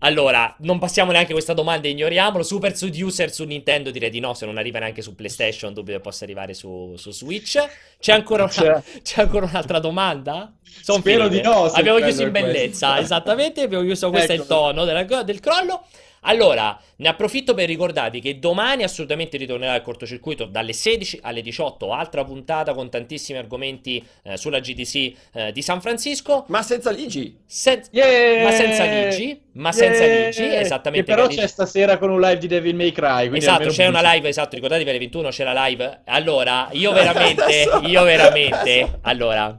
Allora, 0.02 0.56
non 0.60 0.80
passiamo 0.80 1.12
neanche 1.12 1.34
questa 1.34 1.54
domanda, 1.54 1.90
ignoriamolo. 1.90 2.42
Super 2.44 2.74
Seducer 2.76 3.34
su 3.34 3.44
Nintendo 3.44 3.92
direi 3.92 4.10
di 4.10 4.22
no, 4.22 4.34
se 4.34 4.46
non 4.46 4.58
arriva 4.58 4.80
neanche 4.80 5.02
su 5.02 5.14
PlayStation, 5.14 5.74
dubito 5.74 5.98
che 5.98 6.02
possa 6.04 6.24
arrivare 6.24 6.54
su, 6.54 6.94
su 6.96 7.12
Switch. 7.12 7.60
C'è 8.00 8.14
ancora, 8.14 8.44
una- 8.44 8.52
C'è. 8.52 8.82
c'è 9.04 9.22
ancora 9.22 9.46
un'altra 9.46 9.80
domanda? 9.80 10.54
Sono 10.82 11.00
Spero 11.00 11.24
finite. 11.26 11.42
di 11.42 11.48
no, 11.48 11.64
Abbiamo 11.66 11.98
chiuso 12.00 12.22
in 12.22 12.28
è 12.30 12.32
questo. 12.32 12.48
bellezza, 12.52 13.00
esattamente, 13.00 13.62
abbiamo 13.62 13.84
chiuso, 13.84 14.10
questo 14.10 14.32
è 14.32 14.36
il 14.36 14.42
Ecco. 14.42 14.54
tono 14.56 14.86
della- 14.86 15.24
del 15.24 15.40
crollo. 15.42 15.84
Allora, 16.22 16.78
ne 16.98 17.08
approfitto 17.08 17.54
per 17.54 17.68
ricordarvi 17.68 18.20
che 18.20 18.40
domani 18.40 18.84
assolutamente 18.84 19.38
ritornerà 19.38 19.76
il 19.76 19.82
cortocircuito 19.82 20.46
dalle 20.46 20.74
16 20.74 21.20
alle 21.22 21.42
18, 21.42 21.92
altra 21.94 22.24
puntata 22.24 22.74
con 22.74 22.90
tantissimi 22.90 23.38
argomenti 23.38 24.04
eh, 24.24 24.38
sulla 24.38 24.60
GDC 24.60 25.14
eh, 25.34 25.52
di 25.52 25.62
San 25.62 25.82
Francisco. 25.82 26.46
Ma 26.48 26.62
senza 26.62 26.92
Ligi. 26.92 27.38
Sen- 27.46 27.84
Yeah! 27.92 28.44
Ma 28.44 28.52
senza 28.52 28.84
Ligi, 28.86 29.42
ma 29.54 29.72
senza 29.72 30.04
Yeah! 30.04 30.26
Ligi, 30.28 30.44
esattamente. 30.56 31.06
Che 31.06 31.14
però 31.16 31.28
Ligi- 31.28 31.42
c'è 31.42 31.48
stasera 31.48 31.98
con 31.98 32.10
un 32.10 32.20
live 32.20 32.38
di 32.38 32.48
Devil 32.48 32.76
May 32.76 32.92
Cry. 32.92 33.36
Esatto, 33.36 33.70
c'è 33.70 33.88
una 33.88 34.02
live, 34.14 34.28
esatto, 34.28 34.56
ricordatevi 34.56 34.90
alle 34.90 35.00
21 35.00 35.30
c'è 35.30 35.44
la 35.44 35.66
live. 35.66 36.02
Allora, 36.06 36.68
io 36.72 36.92
veramente, 36.94 37.70
io 37.84 38.04
veramente, 38.04 39.00
allora, 39.02 39.58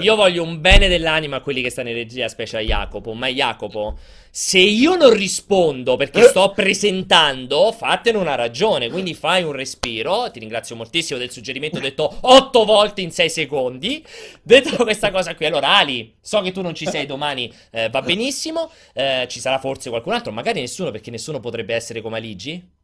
io 0.00 0.14
voglio 0.16 0.42
un 0.42 0.60
bene 0.60 0.88
dell'anima 0.88 1.36
a 1.36 1.40
quelli 1.40 1.62
che 1.62 1.70
stanno 1.70 1.88
in 1.88 1.94
regia, 1.94 2.28
specie 2.28 2.58
a 2.58 2.60
Jacopo, 2.60 3.12
ma 3.12 3.28
Jacopo, 3.28 3.98
se 4.30 4.58
io 4.58 4.96
non 4.96 5.12
rispondo 5.12 5.96
perché 5.96 6.22
sto 6.24 6.52
presentando, 6.54 7.72
fatene 7.72 8.18
una 8.18 8.34
ragione, 8.34 8.90
quindi 8.90 9.14
fai 9.14 9.42
un 9.42 9.52
respiro, 9.52 10.30
ti 10.30 10.40
ringrazio 10.40 10.76
moltissimo 10.76 11.18
del 11.18 11.30
suggerimento. 11.30 11.78
Detto 11.78 12.18
otto 12.20 12.64
volte 12.64 13.00
in 13.00 13.10
sei 13.10 13.30
secondi, 13.30 14.04
detto 14.42 14.76
questa 14.84 15.10
cosa 15.10 15.34
qui, 15.34 15.46
allora 15.46 15.76
Ali, 15.76 16.16
so 16.20 16.40
che 16.40 16.52
tu 16.52 16.60
non 16.60 16.74
ci 16.74 16.86
sei 16.86 17.06
domani, 17.06 17.52
eh, 17.70 17.88
va 17.88 18.02
benissimo, 18.02 18.70
eh, 18.92 19.26
ci 19.28 19.40
sarà 19.40 19.58
forse 19.58 19.88
qualcun 19.88 20.12
altro, 20.12 20.32
magari 20.32 20.60
nessuno 20.60 20.90
perché 20.90 21.10
nessuno 21.10 21.40
potrebbe 21.40 21.74
essere 21.74 22.00
come 22.02 22.18
Aligi? 22.18 22.75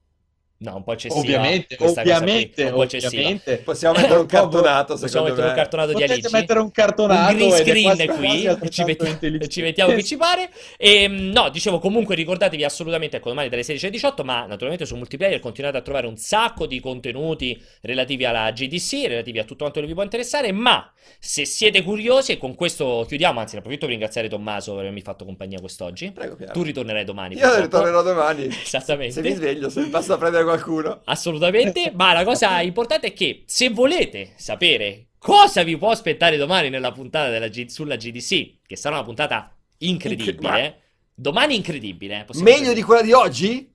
No, 0.62 0.76
un 0.76 0.84
po' 0.84 0.92
eccessiva. 0.92 1.20
Ovviamente, 1.20 1.76
questa 1.76 2.02
cosa 2.02 2.18
qui, 2.18 2.22
ovviamente, 2.30 2.62
un 2.64 2.70
po' 2.72 2.80
ovviamente. 2.82 3.56
Possiamo 3.58 3.98
mettere 3.98 4.18
un 4.20 4.26
cartonato, 4.26 4.96
Possiamo 4.96 5.26
mettere 5.26 5.48
un 5.48 5.54
cartonato 5.54 5.88
di 5.88 5.94
Potete 5.94 6.12
Alici. 6.12 6.32
mettere 6.32 6.58
un 6.60 6.70
cartonato 6.70 7.32
un 7.32 7.38
green 7.38 7.96
screen 7.96 8.16
qui 8.16 8.70
ci, 8.70 8.82
intelligente. 8.82 9.48
ci 9.48 9.62
mettiamo 9.62 9.92
che 9.94 10.04
ci 10.04 10.16
pare 10.16 10.50
e 10.76 11.08
mm, 11.08 11.30
no 11.32 11.48
dicevo 11.50 11.78
comunque 11.78 12.14
ricordatevi 12.14 12.62
assolutamente 12.64 13.16
ecco 13.16 13.28
domani 13.30 13.48
dalle 13.48 13.62
16 13.62 13.86
alle 13.86 13.94
18 13.94 14.24
ma 14.24 14.46
naturalmente 14.46 14.86
su 14.86 14.94
multiplayer 14.96 15.40
continuate 15.40 15.76
a 15.78 15.80
trovare 15.80 16.06
un 16.06 16.16
sacco 16.16 16.66
di 16.66 16.78
contenuti 16.80 17.60
relativi 17.82 18.24
alla 18.24 18.50
GDC 18.50 19.06
relativi 19.06 19.38
a 19.38 19.42
tutto 19.44 19.58
quanto 19.64 19.80
che 19.80 19.86
vi 19.86 19.94
può 19.94 20.02
interessare 20.02 20.52
ma 20.52 20.90
se 21.18 21.44
siete 21.44 21.82
curiosi 21.82 22.32
e 22.32 22.38
con 22.38 22.54
questo 22.54 23.04
chiudiamo 23.08 23.40
anzi 23.40 23.54
ne 23.54 23.58
approfitto 23.58 23.86
per 23.86 23.94
ringraziare 23.94 24.28
Tommaso 24.28 24.72
per 24.72 24.80
avermi 24.82 25.00
fatto 25.00 25.24
compagnia 25.24 25.58
quest'oggi 25.60 26.12
Prego, 26.12 26.36
Piero. 26.36 26.52
tu 26.52 26.62
ritornerai 26.62 27.04
domani 27.04 27.34
Io 27.34 27.40
purtroppo. 27.40 27.62
ritornerò 27.62 28.02
domani. 28.02 28.46
esattamente 28.62 29.12
Se 29.12 29.20
mi 29.22 29.32
sveglio, 29.34 29.68
se 29.68 29.80
mi 29.80 29.88
passa 29.88 30.14
a 30.14 30.18
prendere 30.18 30.44
qualcuno. 30.54 31.00
Assolutamente, 31.04 31.92
ma 31.96 32.12
la 32.12 32.24
cosa 32.24 32.60
importante 32.60 33.08
è 33.08 33.12
che 33.12 33.44
se 33.46 33.70
volete 33.70 34.32
sapere 34.36 35.06
cosa 35.18 35.62
vi 35.62 35.76
può 35.76 35.90
aspettare 35.90 36.36
domani 36.36 36.68
nella 36.68 36.92
puntata 36.92 37.30
della 37.30 37.48
G- 37.48 37.66
sulla 37.68 37.96
GDC, 37.96 38.58
che 38.66 38.76
sarà 38.76 38.96
una 38.96 39.04
puntata 39.04 39.54
incredibile, 39.78 40.30
Incre- 40.32 40.80
domani 41.14 41.56
incredibile, 41.56 42.26
eh, 42.28 42.40
Meglio 42.40 42.60
dire. 42.62 42.74
di 42.74 42.82
quella 42.82 43.02
di 43.02 43.12
oggi? 43.12 43.70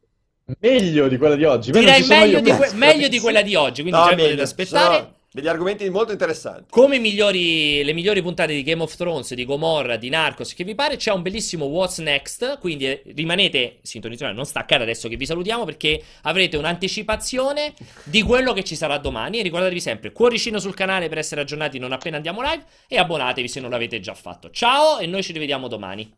Meglio 0.59 1.07
di 1.09 1.17
quella 1.17 1.35
di 1.35 1.43
oggi. 1.43 1.71
Direi 1.71 2.05
meglio 2.05 2.37
io, 2.37 2.41
di, 2.41 2.51
que- 2.51 2.71
meglio 2.75 3.07
di 3.09 3.19
quella 3.19 3.41
di 3.41 3.55
oggi, 3.55 3.81
quindi 3.81 3.99
No, 3.99 4.05
già 4.05 4.09
meglio. 4.11 4.23
potete 4.23 4.41
aspettare. 4.41 4.95
sono 4.95 5.15
degli 5.37 5.47
argomenti 5.47 5.87
molto 5.89 6.11
interessanti. 6.11 6.65
Come 6.69 6.97
migliori, 6.97 7.83
le 7.83 7.93
migliori 7.93 8.23
puntate 8.23 8.53
di 8.53 8.63
Game 8.63 8.81
of 8.81 8.95
Thrones, 8.95 9.33
di 9.35 9.45
Gomorra, 9.45 9.95
di 9.95 10.09
Narcos, 10.09 10.53
che 10.55 10.63
vi 10.63 10.73
pare, 10.73 10.97
c'è 10.97 11.11
un 11.11 11.21
bellissimo 11.21 11.65
What's 11.65 11.99
Next. 11.99 12.57
Quindi 12.57 12.87
eh, 12.87 13.03
rimanete 13.15 13.77
sintonizzati, 13.83 14.33
non 14.33 14.45
staccate 14.45 14.81
adesso 14.81 15.07
che 15.07 15.15
vi 15.15 15.27
salutiamo 15.27 15.63
perché 15.63 16.01
avrete 16.23 16.57
un'anticipazione 16.57 17.73
di 18.03 18.23
quello 18.23 18.53
che 18.53 18.63
ci 18.63 18.75
sarà 18.75 18.97
domani. 18.97 19.39
E 19.39 19.43
ricordatevi 19.43 19.79
sempre, 19.79 20.11
cuoricino 20.11 20.57
sul 20.59 20.73
canale 20.73 21.07
per 21.07 21.19
essere 21.19 21.41
aggiornati 21.41 21.77
non 21.77 21.91
appena 21.91 22.15
andiamo 22.15 22.41
live. 22.41 22.63
E 22.87 22.97
abbonatevi 22.97 23.47
se 23.47 23.59
non 23.59 23.69
l'avete 23.69 23.99
già 23.99 24.15
fatto. 24.15 24.49
Ciao 24.49 24.97
e 24.97 25.05
noi 25.05 25.21
ci 25.21 25.33
rivediamo 25.33 25.67
domani. 25.67 26.11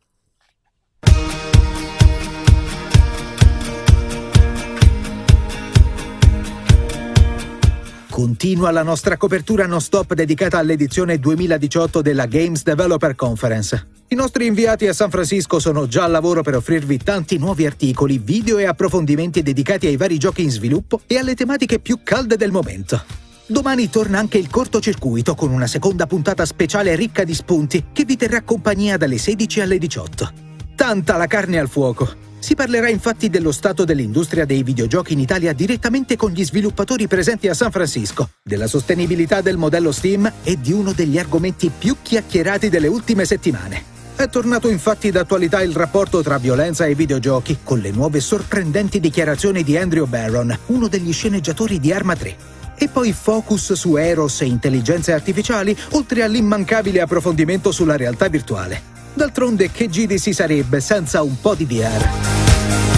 Continua 8.20 8.70
la 8.72 8.84
nostra 8.84 9.16
copertura 9.16 9.66
non 9.66 9.80
stop 9.80 10.14
dedicata 10.14 10.58
all'edizione 10.58 11.20
2018 11.20 12.02
della 12.02 12.26
Games 12.26 12.64
Developer 12.64 13.16
Conference. 13.16 13.88
I 14.10 14.16
nostri 14.16 14.46
inviati 14.46 14.88
a 14.88 14.94
San 14.94 15.10
Francisco 15.10 15.58
sono 15.58 15.88
già 15.88 16.04
al 16.04 16.12
lavoro 16.12 16.44
per 16.44 16.58
offrirvi 16.58 16.98
tanti 16.98 17.38
nuovi 17.38 17.66
articoli, 17.66 18.18
video 18.18 18.58
e 18.58 18.66
approfondimenti 18.66 19.42
dedicati 19.42 19.88
ai 19.88 19.96
vari 19.96 20.18
giochi 20.18 20.42
in 20.44 20.52
sviluppo 20.52 21.00
e 21.08 21.18
alle 21.18 21.34
tematiche 21.34 21.80
più 21.80 22.02
calde 22.04 22.36
del 22.36 22.52
momento. 22.52 23.02
Domani 23.46 23.90
torna 23.90 24.20
anche 24.20 24.38
il 24.38 24.50
cortocircuito 24.50 25.34
con 25.34 25.52
una 25.52 25.68
seconda 25.68 26.06
puntata 26.06 26.46
speciale 26.46 26.96
ricca 26.96 27.24
di 27.24 27.34
spunti 27.34 27.86
che 27.94 28.04
vi 28.04 28.18
terrà 28.18 28.42
compagnia 28.42 28.98
dalle 28.98 29.18
16 29.18 29.62
alle 29.62 29.78
18. 29.78 30.49
Tanta 30.80 31.18
la 31.18 31.28
carne 31.28 31.60
al 31.60 31.68
fuoco. 31.68 32.10
Si 32.40 32.56
parlerà 32.56 32.88
infatti 32.88 33.30
dello 33.30 33.52
stato 33.52 33.84
dell'industria 33.84 34.46
dei 34.46 34.64
videogiochi 34.64 35.12
in 35.12 35.20
Italia 35.20 35.52
direttamente 35.52 36.16
con 36.16 36.32
gli 36.32 36.46
sviluppatori 36.46 37.06
presenti 37.06 37.50
a 37.50 37.54
San 37.54 37.70
Francisco, 37.70 38.30
della 38.42 38.66
sostenibilità 38.66 39.42
del 39.42 39.58
modello 39.58 39.92
Steam 39.92 40.32
e 40.42 40.58
di 40.58 40.72
uno 40.72 40.94
degli 40.94 41.20
argomenti 41.20 41.70
più 41.78 41.98
chiacchierati 42.02 42.70
delle 42.70 42.88
ultime 42.88 43.26
settimane. 43.26 43.84
È 44.16 44.30
tornato 44.30 44.70
infatti 44.70 45.12
d'attualità 45.12 45.62
il 45.62 45.76
rapporto 45.76 46.24
tra 46.24 46.38
violenza 46.38 46.86
e 46.86 46.96
videogiochi 46.96 47.58
con 47.62 47.80
le 47.80 47.92
nuove 47.92 48.22
sorprendenti 48.22 49.02
dichiarazioni 49.02 49.64
di 49.64 49.76
Andrew 49.76 50.06
Barron, 50.06 50.58
uno 50.68 50.88
degli 50.88 51.12
sceneggiatori 51.12 51.82
di 51.82 51.92
Arma 51.92 52.16
3. 52.16 52.36
E 52.78 52.88
poi 52.88 53.12
focus 53.12 53.74
su 53.74 53.98
Eros 53.98 54.40
e 54.40 54.46
intelligenze 54.46 55.12
artificiali, 55.12 55.76
oltre 55.90 56.24
all'immancabile 56.24 57.02
approfondimento 57.02 57.74
sulla 57.74 57.98
realtà 57.98 58.30
virtuale. 58.30 58.99
D'altronde 59.20 59.70
che 59.70 59.90
giri 59.90 60.18
si 60.18 60.32
sarebbe 60.32 60.80
senza 60.80 61.22
un 61.24 61.42
po' 61.42 61.54
di 61.54 61.66
VR? 61.66 62.89